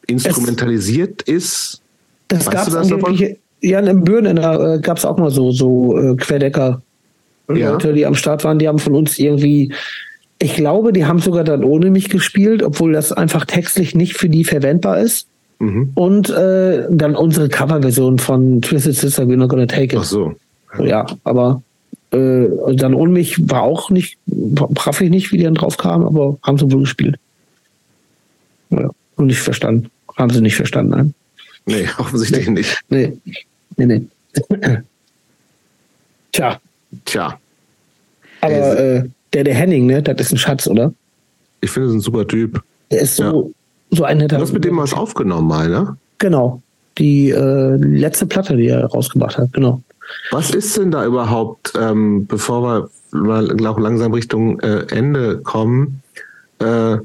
[0.07, 1.83] instrumentalisiert es, ist?
[2.29, 6.83] Das gab es ja, in Birnen äh, gab es auch mal so, so äh, Querdecker
[7.49, 7.71] ja.
[7.71, 9.73] Leute, die am Start waren, die haben von uns irgendwie,
[10.39, 14.29] ich glaube, die haben sogar dann ohne mich gespielt, obwohl das einfach textlich nicht für
[14.29, 15.29] die verwendbar ist.
[15.62, 15.92] Mhm.
[15.94, 19.97] Und äh, dann unsere Coverversion von Twisted Sister, We're Not Gonna Take It.
[19.97, 20.34] Ach so.
[20.78, 21.62] Ja, ja aber
[22.10, 26.05] äh, dann ohne mich war auch nicht, brav ich nicht, wie die dann drauf kamen,
[26.05, 27.16] aber haben sie wohl gespielt.
[28.70, 29.89] Ja, und nicht verstanden.
[30.16, 31.15] Haben sie nicht verstanden, nein.
[31.66, 32.52] Nee, offensichtlich nee.
[32.55, 32.78] nicht.
[32.89, 33.16] Nee,
[33.76, 34.02] nee, nee.
[36.32, 36.60] Tja.
[37.05, 37.39] Tja.
[38.41, 40.92] Aber äh, der, der Henning, ne, das ist ein Schatz, oder?
[41.60, 42.60] Ich finde, das ist ein super Typ.
[42.91, 43.52] Der ist so.
[43.93, 44.37] So ein netter.
[44.37, 45.97] Du hast mit dem was aufgenommen, mal, ne?
[46.19, 46.61] Genau.
[46.99, 49.81] Die äh, letzte Platte, die er rausgebracht hat, genau.
[50.31, 56.03] Was ist denn da überhaupt, ähm, bevor wir mal auch langsam Richtung äh, Ende kommen?
[56.59, 56.99] Äh,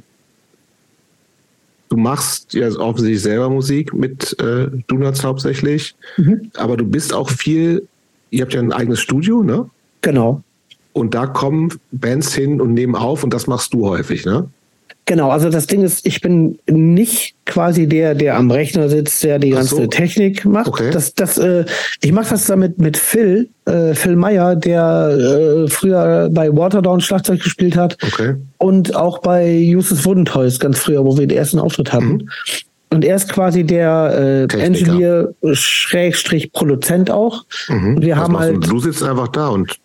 [1.89, 6.51] du machst ja offensichtlich selber Musik mit äh, Donuts hauptsächlich, mhm.
[6.55, 7.87] aber du bist auch viel,
[8.29, 9.69] ihr habt ja ein eigenes Studio, ne?
[10.01, 10.41] Genau.
[10.93, 14.49] Und da kommen Bands hin und nehmen auf und das machst du häufig, ne?
[15.07, 19.39] Genau, also das Ding ist, ich bin nicht quasi der, der am Rechner sitzt, der
[19.39, 19.87] die ganze so.
[19.87, 20.67] Technik macht.
[20.67, 20.89] Okay.
[20.91, 21.63] Das, das, äh,
[22.01, 27.41] ich mache das damit mit Phil, äh, Phil Meyer, der äh, früher bei Waterdown Schlagzeug
[27.41, 28.35] gespielt hat okay.
[28.57, 32.11] und auch bei Justus Wooden Toys ganz früher, wo wir den ersten Auftritt hatten.
[32.11, 32.29] Mhm.
[32.89, 37.45] Und er ist quasi der äh, Engineer Schrägstrich Produzent auch.
[37.69, 37.95] Mhm.
[37.95, 38.69] Und wir haben halt.
[38.69, 39.77] Du sitzt einfach da und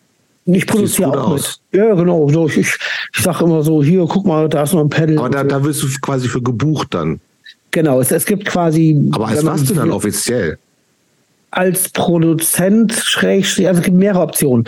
[0.45, 1.61] ich produziere auch aus.
[1.71, 1.81] mit.
[1.81, 2.29] Ja, genau.
[2.29, 2.77] So, ich, ich
[3.17, 5.19] sage immer so, hier, guck mal, da ist noch ein Pedal.
[5.19, 7.21] Aber da, da wirst du quasi für gebucht dann.
[7.71, 9.11] Genau, es, es gibt quasi.
[9.12, 10.59] Aber als was du dann offiziell?
[11.51, 14.67] Als Produzent, schräg, also es gibt mehrere Optionen.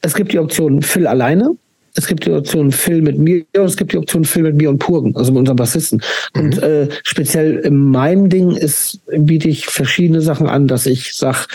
[0.00, 1.56] Es gibt die Option Phil alleine,
[1.94, 4.70] es gibt die Option Phil mit mir und es gibt die Option Phil mit mir
[4.70, 6.02] und Purgen, also mit unserem Bassisten.
[6.34, 6.40] Mhm.
[6.40, 11.46] Und äh, speziell in meinem Ding ist, biete ich verschiedene Sachen an, dass ich sage,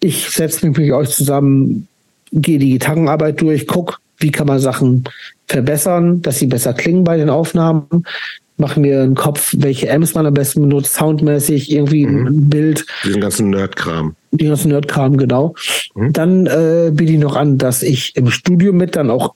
[0.00, 1.88] ich setze mich mit euch zusammen,
[2.32, 5.04] gehe die Gitarrenarbeit durch, guck, wie kann man Sachen
[5.46, 8.04] verbessern, dass sie besser klingen bei den Aufnahmen.
[8.56, 12.26] mache mir einen Kopf, welche Amps man am besten benutzt, soundmäßig, irgendwie mhm.
[12.26, 12.86] ein Bild.
[13.04, 14.16] Diesen ganzen Nerdkram.
[14.32, 15.54] Den ganzen Nerdkram, genau.
[15.94, 16.12] Mhm.
[16.12, 19.34] Dann äh, biete ich noch an, dass ich im Studio mit dann auch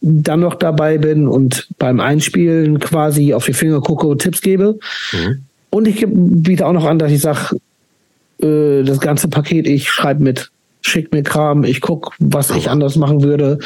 [0.00, 4.78] dann noch dabei bin und beim Einspielen quasi auf die Finger gucke und Tipps gebe.
[5.12, 5.42] Mhm.
[5.70, 7.56] Und ich biete auch noch an, dass ich sage,
[8.40, 10.50] äh, das ganze Paket, ich schreibe mit,
[10.82, 13.58] schick mir Kram, ich gucke, was ich anders machen würde,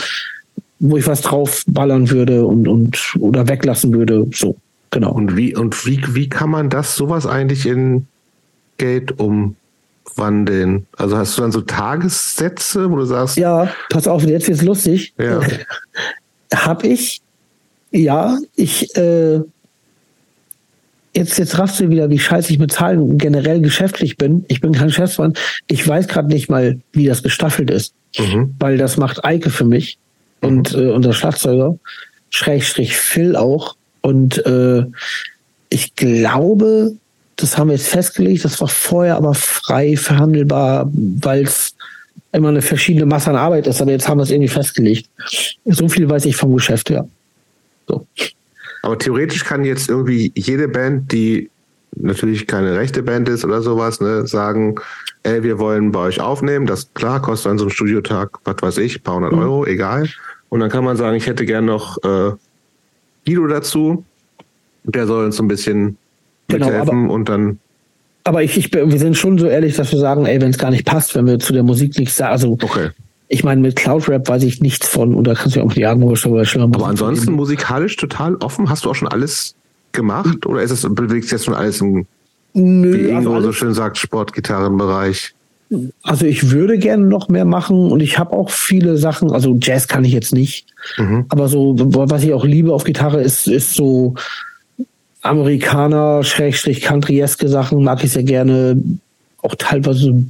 [0.78, 4.26] wo ich was drauf ballern würde und, und oder weglassen würde.
[4.32, 4.56] So,
[4.90, 5.12] genau.
[5.12, 8.06] Und wie, und wie, wie kann man das sowas eigentlich in
[8.78, 10.86] Geld umwandeln?
[10.96, 13.36] Also hast du dann so Tagessätze, wo du sagst.
[13.36, 15.14] Ja, pass auf, jetzt wird's lustig.
[15.18, 15.40] Ja.
[16.54, 17.22] Hab ich,
[17.90, 19.40] ja, ich, äh,
[21.16, 24.44] jetzt, jetzt raffst du wieder, wie scheiße ich mit Zahlen generell geschäftlich bin.
[24.48, 25.34] Ich bin kein Geschäftsmann.
[25.66, 27.94] Ich weiß gerade nicht mal, wie das gestaffelt ist.
[28.18, 28.54] Mhm.
[28.58, 29.98] Weil das macht Eike für mich
[30.42, 30.48] mhm.
[30.48, 31.78] und äh, unser Schlagzeuger.
[32.30, 33.76] Schrägstrich Phil auch.
[34.02, 34.84] Und äh,
[35.70, 36.92] ich glaube,
[37.36, 41.74] das haben wir jetzt festgelegt, das war vorher aber frei verhandelbar, weil es
[42.32, 45.08] immer eine verschiedene Masse an Arbeit ist, aber jetzt haben wir es irgendwie festgelegt.
[45.64, 47.06] So viel weiß ich vom Geschäft, ja.
[47.88, 48.06] So.
[48.86, 51.50] Aber theoretisch kann jetzt irgendwie jede Band, die
[51.96, 54.76] natürlich keine rechte Band ist oder sowas, ne, sagen,
[55.24, 56.66] ey, wir wollen bei euch aufnehmen.
[56.66, 59.40] Das klar kostet an so einem Studiotag, was weiß ich, paar hundert mhm.
[59.40, 60.08] Euro, egal.
[60.50, 62.30] Und dann kann man sagen, ich hätte gern noch äh,
[63.26, 64.04] Guido dazu.
[64.84, 65.98] Der soll uns so ein bisschen
[66.46, 67.58] genau, mithelfen und dann.
[68.22, 70.70] Aber ich, ich, wir sind schon so ehrlich, dass wir sagen, ey, wenn es gar
[70.70, 72.90] nicht passt, wenn wir zu der Musik nichts sagen, also okay
[73.28, 75.72] ich meine, mit Cloud Rap weiß ich nichts von, und da kannst du ja auch
[75.72, 77.36] die Augen schon Aber ansonsten geben.
[77.36, 78.70] musikalisch total offen.
[78.70, 79.54] Hast du auch schon alles
[79.92, 80.46] gemacht?
[80.46, 82.06] Oder ist es, bewegst du jetzt schon alles im,
[82.54, 85.34] Nö, wie Ingo also so schön sagt, Sportgitarrenbereich?
[86.04, 89.88] Also ich würde gerne noch mehr machen und ich habe auch viele Sachen, also Jazz
[89.88, 91.24] kann ich jetzt nicht, mhm.
[91.28, 94.14] aber so, was ich auch liebe auf Gitarre ist, ist so
[95.22, 98.80] Amerikaner, Schrägstrich, Countryeske Sachen, mag ich sehr gerne
[99.46, 100.24] auch teilweise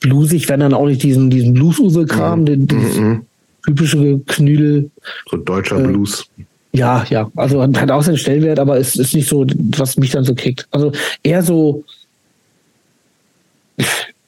[0.00, 2.44] bluesig, wenn dann auch nicht diesen, diesen Blues-Uwe-Kram, mhm.
[2.44, 3.22] den, mhm.
[3.64, 4.90] typische Knüdel.
[5.30, 6.26] So deutscher äh, Blues.
[6.72, 9.46] Ja, ja, also hat auch seinen Stellwert, aber es ist nicht so,
[9.76, 10.66] was mich dann so kickt.
[10.70, 11.84] Also eher so,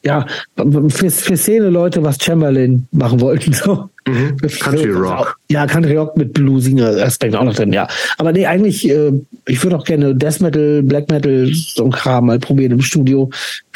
[0.04, 3.52] ja, für, für Szene-Leute, was Chamberlain machen wollten.
[3.52, 3.90] So.
[4.06, 4.36] Mhm.
[4.60, 5.38] Country Rock.
[5.50, 7.88] Ja, Country Rock mit bluesiger Aspekt auch noch drin, ja.
[8.16, 9.12] Aber nee, eigentlich, äh,
[9.46, 13.30] ich würde auch gerne Death Metal, Black Metal, so ein Kram mal probieren im Studio.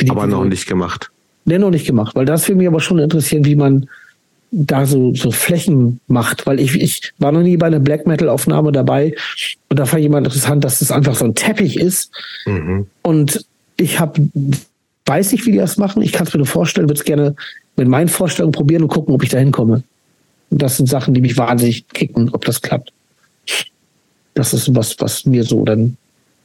[0.08, 1.10] Aber noch nicht gemacht.
[1.44, 3.88] Nee, noch nicht gemacht, weil das würde mich aber schon interessieren, wie man
[4.52, 8.28] da so, so Flächen macht, weil ich, ich war noch nie bei einer Black Metal
[8.28, 9.14] Aufnahme dabei
[9.70, 12.12] und da fand jemand interessant, dass das einfach so ein Teppich ist
[12.44, 12.86] mhm.
[13.00, 13.44] und
[13.78, 14.20] ich habe
[15.06, 16.02] weiß nicht, wie die das machen.
[16.02, 17.34] Ich kann es mir nur vorstellen, würde es gerne
[17.76, 19.82] mit meinen Vorstellungen probieren und gucken, ob ich da hinkomme.
[20.50, 22.92] Das sind Sachen, die mich wahnsinnig kicken, ob das klappt.
[24.34, 25.96] Das ist was, was mir so dann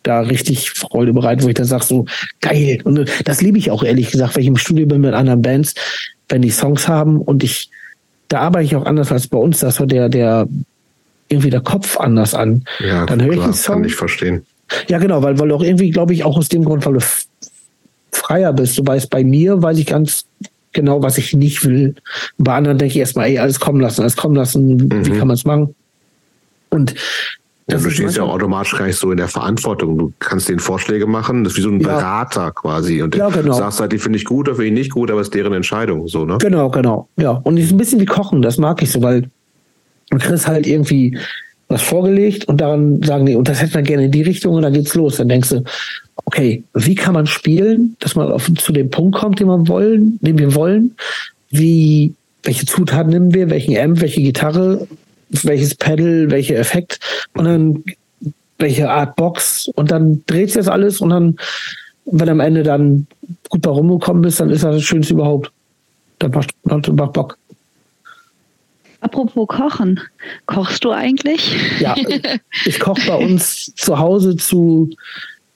[0.03, 2.05] da richtig Freude bereitet, wo ich dann sage, so
[2.39, 2.79] geil.
[2.83, 5.73] Und das liebe ich auch ehrlich gesagt, wenn ich im Studio bin mit anderen Bands,
[6.29, 7.69] wenn die Songs haben und ich,
[8.29, 10.47] da arbeite ich auch anders als bei uns, das war der, der
[11.29, 12.63] irgendwie der Kopf anders an.
[12.79, 13.75] Ja, dann höre ich einen Song.
[13.75, 14.45] Kann ich verstehen.
[14.87, 16.99] Ja, genau, weil, weil auch irgendwie, glaube ich, auch aus dem Grund, weil du
[18.27, 18.77] freier bist.
[18.77, 20.25] Du weißt, bei mir weiß ich ganz
[20.73, 21.95] genau, was ich nicht will.
[22.37, 24.77] Bei anderen denke ich erstmal, ey, alles kommen lassen, alles kommen lassen.
[24.77, 25.05] Mhm.
[25.05, 25.73] Wie kann man es machen?
[26.69, 26.93] Und
[27.69, 29.97] ja, du stehst ja auch automatisch gar nicht so in der Verantwortung.
[29.97, 31.87] Du kannst denen Vorschläge machen, das ist wie so ein ja.
[31.87, 33.01] Berater quasi.
[33.01, 33.47] Und ja, genau.
[33.47, 35.33] du sagst halt, die finde ich gut, oder finde ich nicht gut, aber es ist
[35.33, 36.37] deren Entscheidung, so, ne?
[36.39, 37.09] Genau, genau.
[37.17, 37.31] Ja.
[37.31, 39.29] Und es ist ein bisschen wie Kochen, das mag ich so, weil
[40.09, 41.17] du kriegst halt irgendwie
[41.69, 44.61] was vorgelegt und daran sagen die, und das hätten wir gerne in die Richtung und
[44.61, 45.17] dann geht's los.
[45.17, 45.63] Dann denkst du,
[46.25, 50.17] okay, wie kann man spielen, dass man auf, zu dem Punkt kommt, den wir wollen,
[50.21, 50.95] den wir wollen?
[51.49, 52.13] Wie,
[52.43, 54.87] welche Zutaten nehmen wir, welchen Amp, welche Gitarre,
[55.29, 56.99] welches Pedal, welcher Effekt
[57.33, 57.83] und dann
[58.59, 61.37] welche Art Box und dann dreht sich das alles und dann,
[62.05, 63.07] wenn am Ende dann
[63.49, 65.51] gut bei rumgekommen bist, dann ist das das Schönste überhaupt.
[66.19, 67.37] Das macht, macht Bock.
[69.01, 69.99] Apropos Kochen,
[70.45, 71.55] kochst du eigentlich?
[71.79, 71.95] Ja,
[72.65, 74.89] ich koche bei uns zu Hause zu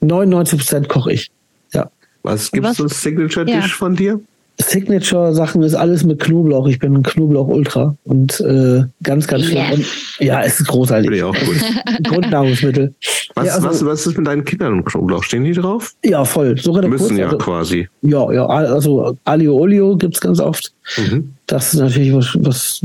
[0.00, 1.30] 99 Prozent koche ich.
[1.72, 1.90] Ja.
[2.22, 3.68] Was gibt es so Signature-Dish ja.
[3.68, 4.20] von dir?
[4.60, 6.68] Signature-Sachen ist alles mit Knoblauch.
[6.68, 9.56] Ich bin ein Knoblauch-Ultra und äh, ganz, ganz schön.
[9.56, 9.86] Yes.
[10.18, 11.10] Ja, es ist großartig.
[11.10, 12.04] Finde ich auch gut.
[12.04, 12.94] Grundnahrungsmittel.
[13.34, 15.24] Was, ja, also, was, was ist mit deinen Kindern im Knoblauch?
[15.24, 15.94] Stehen die drauf?
[16.04, 16.58] Ja, voll.
[16.58, 17.88] So Müssen kurz, ja also, quasi.
[18.02, 18.46] Ja, ja.
[18.46, 20.72] Also Alio Olio gibt es ganz oft.
[20.96, 21.32] Mhm.
[21.46, 22.80] Das ist natürlich was, was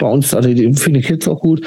[0.00, 1.64] bei uns, also für die Kids auch gut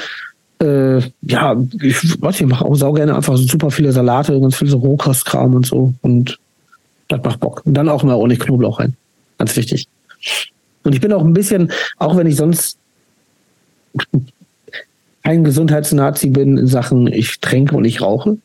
[0.60, 4.56] äh, ja, ich weiß ich mache auch sau gerne einfach so super viele Salate, ganz
[4.56, 5.92] viel so Rohkostkram und so.
[6.02, 6.38] Und
[7.08, 7.62] das macht Bock.
[7.64, 8.94] Und dann auch mal ohne Knoblauch rein.
[9.38, 9.86] Ganz wichtig.
[10.84, 12.78] Und ich bin auch ein bisschen, auch wenn ich sonst
[15.22, 18.38] kein Gesundheitsnazi bin in Sachen, ich trinke und ich rauche,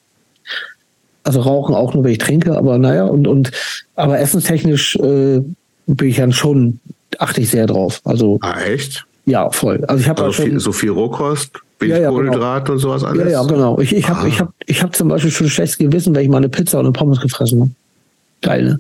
[1.23, 3.51] Also rauchen auch nur, wenn ich trinke, aber naja, und, und
[3.95, 5.41] aber essenstechnisch äh,
[5.87, 6.79] bin ich dann schon,
[7.17, 8.01] achte ich sehr drauf.
[8.03, 8.39] Also.
[8.41, 9.05] Ah, echt?
[9.29, 9.83] Ja, voll.
[9.85, 12.73] Also ich habe also viel, so viel Rohkost, wenig ja, ja, Kohlenhydrat genau.
[12.73, 13.31] und sowas alles.
[13.31, 13.79] Ja, ja, genau.
[13.79, 14.27] Ich, ich habe ah.
[14.27, 16.85] ich hab, ich hab zum Beispiel schon schlechtes Gewissen, wenn ich mal eine Pizza und
[16.85, 17.71] eine Pommes gefressen habe.
[18.41, 18.79] Geil, ne?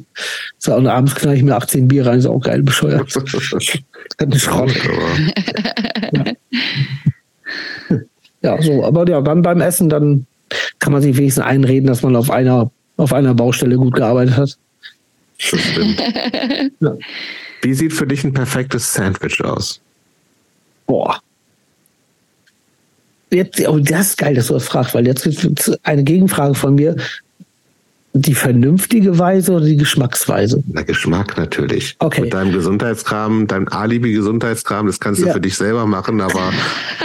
[0.57, 3.11] So, und abends knall ich mir 18 Bier rein, ist auch geil, bescheuert.
[4.17, 4.71] Eine Schrott.
[6.13, 6.23] ja.
[8.41, 10.25] ja, so, aber ja, dann beim Essen, dann
[10.79, 14.57] kann man sich wenigstens einreden, dass man auf einer, auf einer Baustelle gut gearbeitet hat.
[15.51, 16.01] Das stimmt.
[16.79, 16.95] ja.
[17.61, 19.81] Wie sieht für dich ein perfektes Sandwich aus?
[20.89, 21.21] Boah.
[23.29, 26.73] Jetzt, oh, das ist geil, dass du das fragst, weil jetzt gibt eine Gegenfrage von
[26.73, 26.95] mir.
[28.13, 30.63] Die vernünftige Weise oder die Geschmacksweise?
[30.65, 31.95] Na, Geschmack natürlich.
[31.99, 32.21] Okay.
[32.21, 35.33] Mit deinem Gesundheitskram, deinem Alibi-Gesundheitskram, das kannst du ja.
[35.33, 36.51] für dich selber machen, aber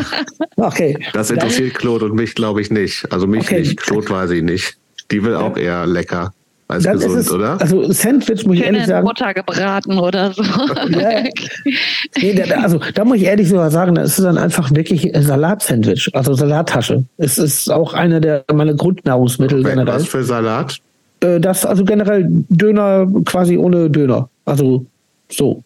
[0.56, 0.98] okay.
[1.12, 3.12] das interessiert Claude und mich, glaube ich, nicht.
[3.12, 3.60] Also mich okay.
[3.60, 4.78] nicht, Claude weiß ich nicht.
[5.10, 6.32] Die will auch eher lecker
[6.68, 7.60] als dann gesund, es, oder?
[7.60, 9.06] Also Sandwich muss ich ehrlich sagen.
[9.06, 10.42] Butter gebraten oder so.
[10.94, 11.24] Ja,
[12.20, 16.10] nee, da, also da muss ich ehrlich sogar sagen, das ist dann einfach wirklich Salatsandwich,
[16.14, 17.04] also Salattasche.
[17.16, 19.94] Es ist auch einer der meine Grundnahrungsmittel Wenn, generell.
[19.94, 20.78] Was für Salat?
[21.20, 24.86] Äh, das also generell Döner quasi ohne Döner, also
[25.28, 25.62] so.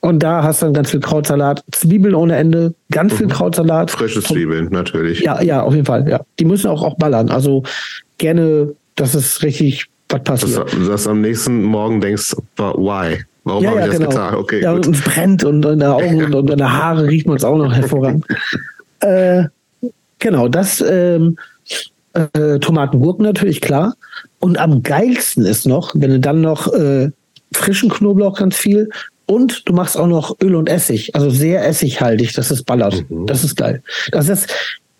[0.00, 3.16] Und da hast du dann ganz viel Krautsalat, Zwiebeln ohne Ende, ganz mhm.
[3.16, 3.90] viel Krautsalat.
[3.90, 5.20] Frische Zwiebeln, natürlich.
[5.20, 6.08] Ja, ja, auf jeden Fall.
[6.08, 7.30] Ja, die müssen auch auch ballern.
[7.30, 7.64] Also
[8.18, 10.72] gerne, das ist richtig was passiert.
[10.72, 13.24] Dass, dass du am nächsten Morgen denkst, why?
[13.44, 14.10] Warum ja, habe ja, ich das genau.
[14.10, 14.34] getan?
[14.34, 14.86] Okay, ja, gut.
[14.88, 17.56] und es brennt und in der Augen und, in der Haare riecht man es auch
[17.56, 18.26] noch hervorragend.
[19.00, 19.44] äh,
[20.18, 21.38] genau, das ähm,
[22.12, 23.94] äh, Tomaten, Gurken natürlich, klar.
[24.40, 27.10] Und am geilsten ist noch, wenn du dann noch äh,
[27.52, 28.90] frischen Knoblauch ganz viel
[29.26, 33.04] und du machst auch noch Öl und Essig, also sehr essighaltig, dass es ballert.
[33.08, 33.26] Mhm.
[33.26, 33.82] Das ist geil.
[34.10, 34.48] Das ist,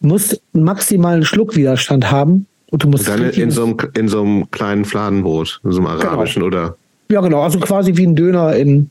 [0.00, 4.50] muss maximalen Schluckwiderstand haben und du musst und dann in so, einem, in so einem
[4.50, 6.10] kleinen Fladenbrot, in so einem genau.
[6.10, 6.46] arabischen genau.
[6.46, 6.76] oder?
[7.10, 7.42] Ja, genau.
[7.42, 8.90] Also quasi wie ein Döner in,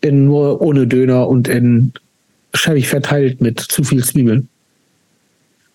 [0.00, 1.92] in nur ohne Döner und in
[2.54, 4.48] schäbig verteilt mit zu viel Zwiebeln.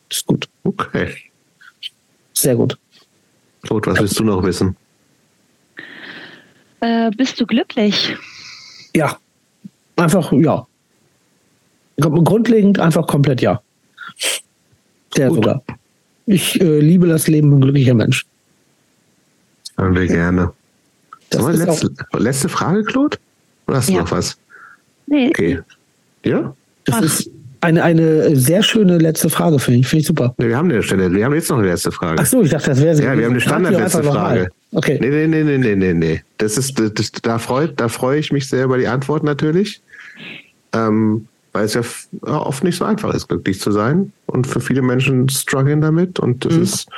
[0.10, 0.50] Das ist gut.
[0.64, 1.14] Okay.
[2.34, 2.78] Sehr gut.
[3.68, 4.76] Gut, was willst du noch wissen?
[6.80, 8.16] Äh, bist du glücklich?
[8.96, 9.18] Ja.
[9.98, 10.66] Einfach ja.
[11.98, 13.62] Grundlegend einfach komplett ja.
[15.14, 15.36] Sehr Gut.
[15.36, 15.62] sogar.
[16.32, 18.24] Ich äh, liebe das Leben ein glücklicher Mensch.
[19.78, 20.52] Hören wir gerne.
[21.32, 23.18] Das ist letzte, letzte Frage, Claude?
[23.66, 24.02] Oder hast du ja.
[24.02, 24.38] noch was?
[25.08, 25.30] Nee.
[25.30, 25.60] Okay.
[26.24, 26.54] Ja?
[26.86, 27.02] Das Ach.
[27.02, 29.88] ist eine, eine sehr schöne letzte Frage, finde ich.
[29.88, 30.36] Finde ich super.
[30.38, 31.12] Nee, wir haben eine Stelle.
[31.12, 32.22] Wir haben jetzt noch eine letzte Frage.
[32.22, 34.50] Ach so, ich dachte, das wäre Ja, wir haben eine standardletzte Frage.
[34.72, 35.00] Okay.
[35.02, 36.24] Nee, nee, nee, nee, nee, nee, nee.
[36.38, 39.82] Das ist, das, da freut, da freue ich mich sehr über die Antwort natürlich.
[40.74, 41.28] Ähm,
[41.60, 41.82] weil es ja
[42.24, 44.14] oft nicht so einfach ist, glücklich zu sein.
[44.28, 46.18] Und für viele Menschen strugglen damit.
[46.18, 46.64] Und es mhm.
[46.64, 46.90] ist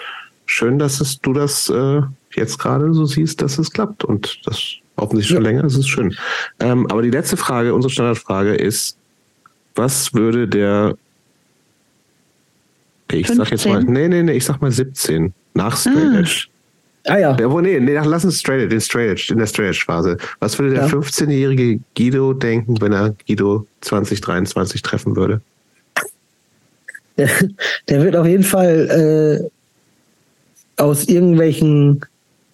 [0.45, 2.01] schön, dass es, du das äh,
[2.35, 4.03] jetzt gerade so siehst, dass es klappt.
[4.05, 5.49] Und das offensichtlich schon ja.
[5.49, 6.15] länger, das ist schön.
[6.59, 8.97] Ähm, aber die letzte Frage, unsere Standardfrage ist,
[9.73, 10.95] was würde der
[13.11, 13.37] ich 15?
[13.37, 16.47] sag jetzt mal, nee, nee, nee, ich sag mal 17 nach Straight Edge.
[17.05, 17.35] Ah ja.
[17.37, 20.17] ja nee, nee, lass uns straight, den straight, in der Straight Phase.
[20.39, 20.87] Was würde der ja.
[20.87, 25.41] 15-jährige Guido denken, wenn er Guido 2023 treffen würde?
[27.17, 27.29] Der,
[27.89, 29.49] der wird auf jeden Fall
[30.79, 32.05] äh, aus irgendwelchen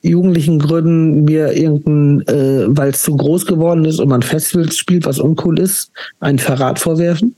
[0.01, 5.05] jugendlichen Gründen mir irgendein, äh, weil es zu groß geworden ist und man Festivals spielt,
[5.05, 7.35] was uncool ist, einen Verrat vorwerfen.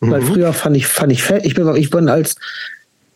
[0.00, 0.10] Mhm.
[0.10, 2.36] Weil früher fand ich, fand ich, ich bin, ich bin als,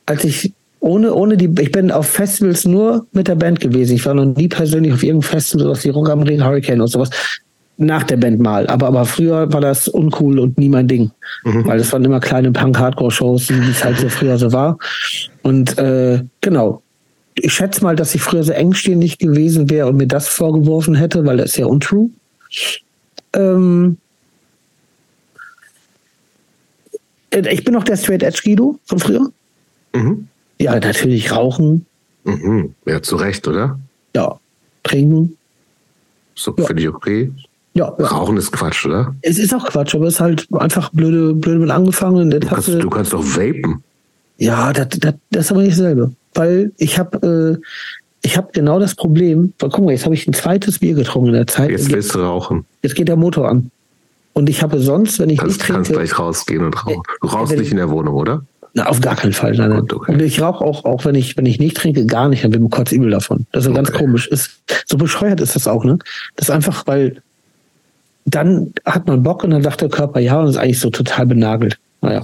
[0.07, 0.53] als ich
[0.83, 3.95] ohne, ohne die, ich bin auf Festivals nur mit der Band gewesen.
[3.95, 6.89] Ich war noch nie persönlich auf irgendeinem Festival, sowas wie Rock am Ring, Hurricane und
[6.89, 7.11] sowas.
[7.77, 8.67] Nach der Band mal.
[8.67, 11.13] Aber, aber früher war das uncool und nie mein Ding.
[11.45, 11.67] Mhm.
[11.67, 14.77] Weil das waren immer kleine Punk-Hardcore-Shows, wie es halt so früher so war.
[15.43, 16.83] Und äh, genau.
[17.35, 21.25] Ich schätze mal, dass ich früher so engstirnig gewesen wäre und mir das vorgeworfen hätte,
[21.25, 22.11] weil das ist ja untrue.
[23.35, 23.99] Ähm,
[27.31, 29.31] äh, ich bin noch der Straight Edge Guido von früher.
[29.95, 30.27] Mhm.
[30.63, 31.87] Ja, natürlich rauchen.
[32.25, 32.75] Mhm.
[32.87, 33.79] Ja, zu Recht, oder?
[34.15, 34.39] Ja.
[34.83, 35.37] Trinken.
[36.35, 36.65] So, ja.
[36.65, 37.33] finde ich okay.
[37.75, 39.15] Ja, ja, Rauchen ist Quatsch, oder?
[39.23, 42.31] Es ist auch Quatsch, aber es ist halt einfach blöde, blöde mit angefangen.
[42.31, 43.83] Du kannst, du kannst doch vapen.
[44.37, 46.13] Ja, das, das, das ist aber nicht dasselbe.
[46.35, 47.67] Weil ich habe äh,
[48.23, 51.29] ich habe genau das Problem, weil guck mal, jetzt habe ich ein zweites Bier getrunken
[51.29, 51.71] in der Zeit.
[51.71, 52.65] Jetzt willst du rauchen.
[52.83, 53.71] Jetzt geht der Motor an.
[54.33, 55.83] Und ich habe sonst, wenn ich kannst, nicht trinke...
[55.83, 57.03] kannst gleich rausgehen und rauchen.
[57.21, 58.45] Du rauchst nicht in der Wohnung, oder?
[58.75, 59.53] Na, auf gar keinen Fall.
[59.53, 60.13] Nein, okay.
[60.13, 62.65] Und ich rauche auch, auch wenn ich, wenn ich nicht trinke, gar nicht, dann bin
[62.65, 63.47] ich kurz übel davon.
[63.53, 63.77] Das ist okay.
[63.77, 64.27] ganz komisch.
[64.29, 65.99] Ist, so bescheuert ist das auch, ne?
[66.37, 67.21] Das ist einfach, weil
[68.25, 71.27] dann hat man Bock und dann sagt der Körper ja und ist eigentlich so total
[71.27, 71.79] benagelt.
[72.01, 72.23] Naja.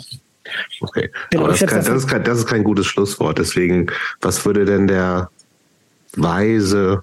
[0.81, 1.11] Okay.
[1.31, 3.39] Genau, Aber das, ist kein, das, ist kein, das ist kein gutes Schlusswort.
[3.39, 3.89] Deswegen,
[4.23, 5.31] was würde denn der
[6.17, 7.03] weise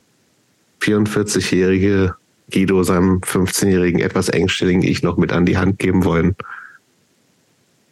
[0.81, 2.15] 44-jährige
[2.51, 6.35] Guido seinem 15-jährigen, etwas engstelligen Ich noch mit an die Hand geben wollen?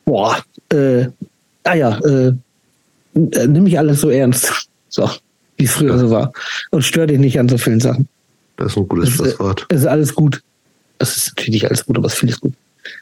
[0.06, 1.07] Boah, äh,
[1.64, 2.33] ah ja, äh,
[3.16, 4.67] äh nimm mich alles so ernst.
[4.90, 5.09] So,
[5.58, 5.98] wie es früher ja.
[5.98, 6.32] so war.
[6.72, 8.08] Und stör dich nicht an so vielen Sachen.
[8.58, 9.66] Das ist ein gutes Schlusswort.
[9.69, 10.42] Es ist alles gut.
[11.00, 12.53] Es ist natürlich nicht alles gut, aber es ist vieles gut.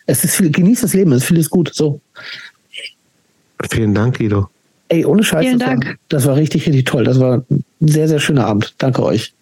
[0.06, 1.72] Es ist viel, genieß das Leben, es ist vieles gut.
[1.74, 2.00] So.
[3.70, 4.50] Vielen Dank, Guido.
[4.90, 5.46] Ey, ohne Scheiß.
[5.46, 5.86] Vielen das Dank.
[5.86, 7.04] War, das war richtig, richtig toll.
[7.04, 8.74] Das war ein sehr, sehr schöner Abend.
[8.78, 9.34] Danke euch.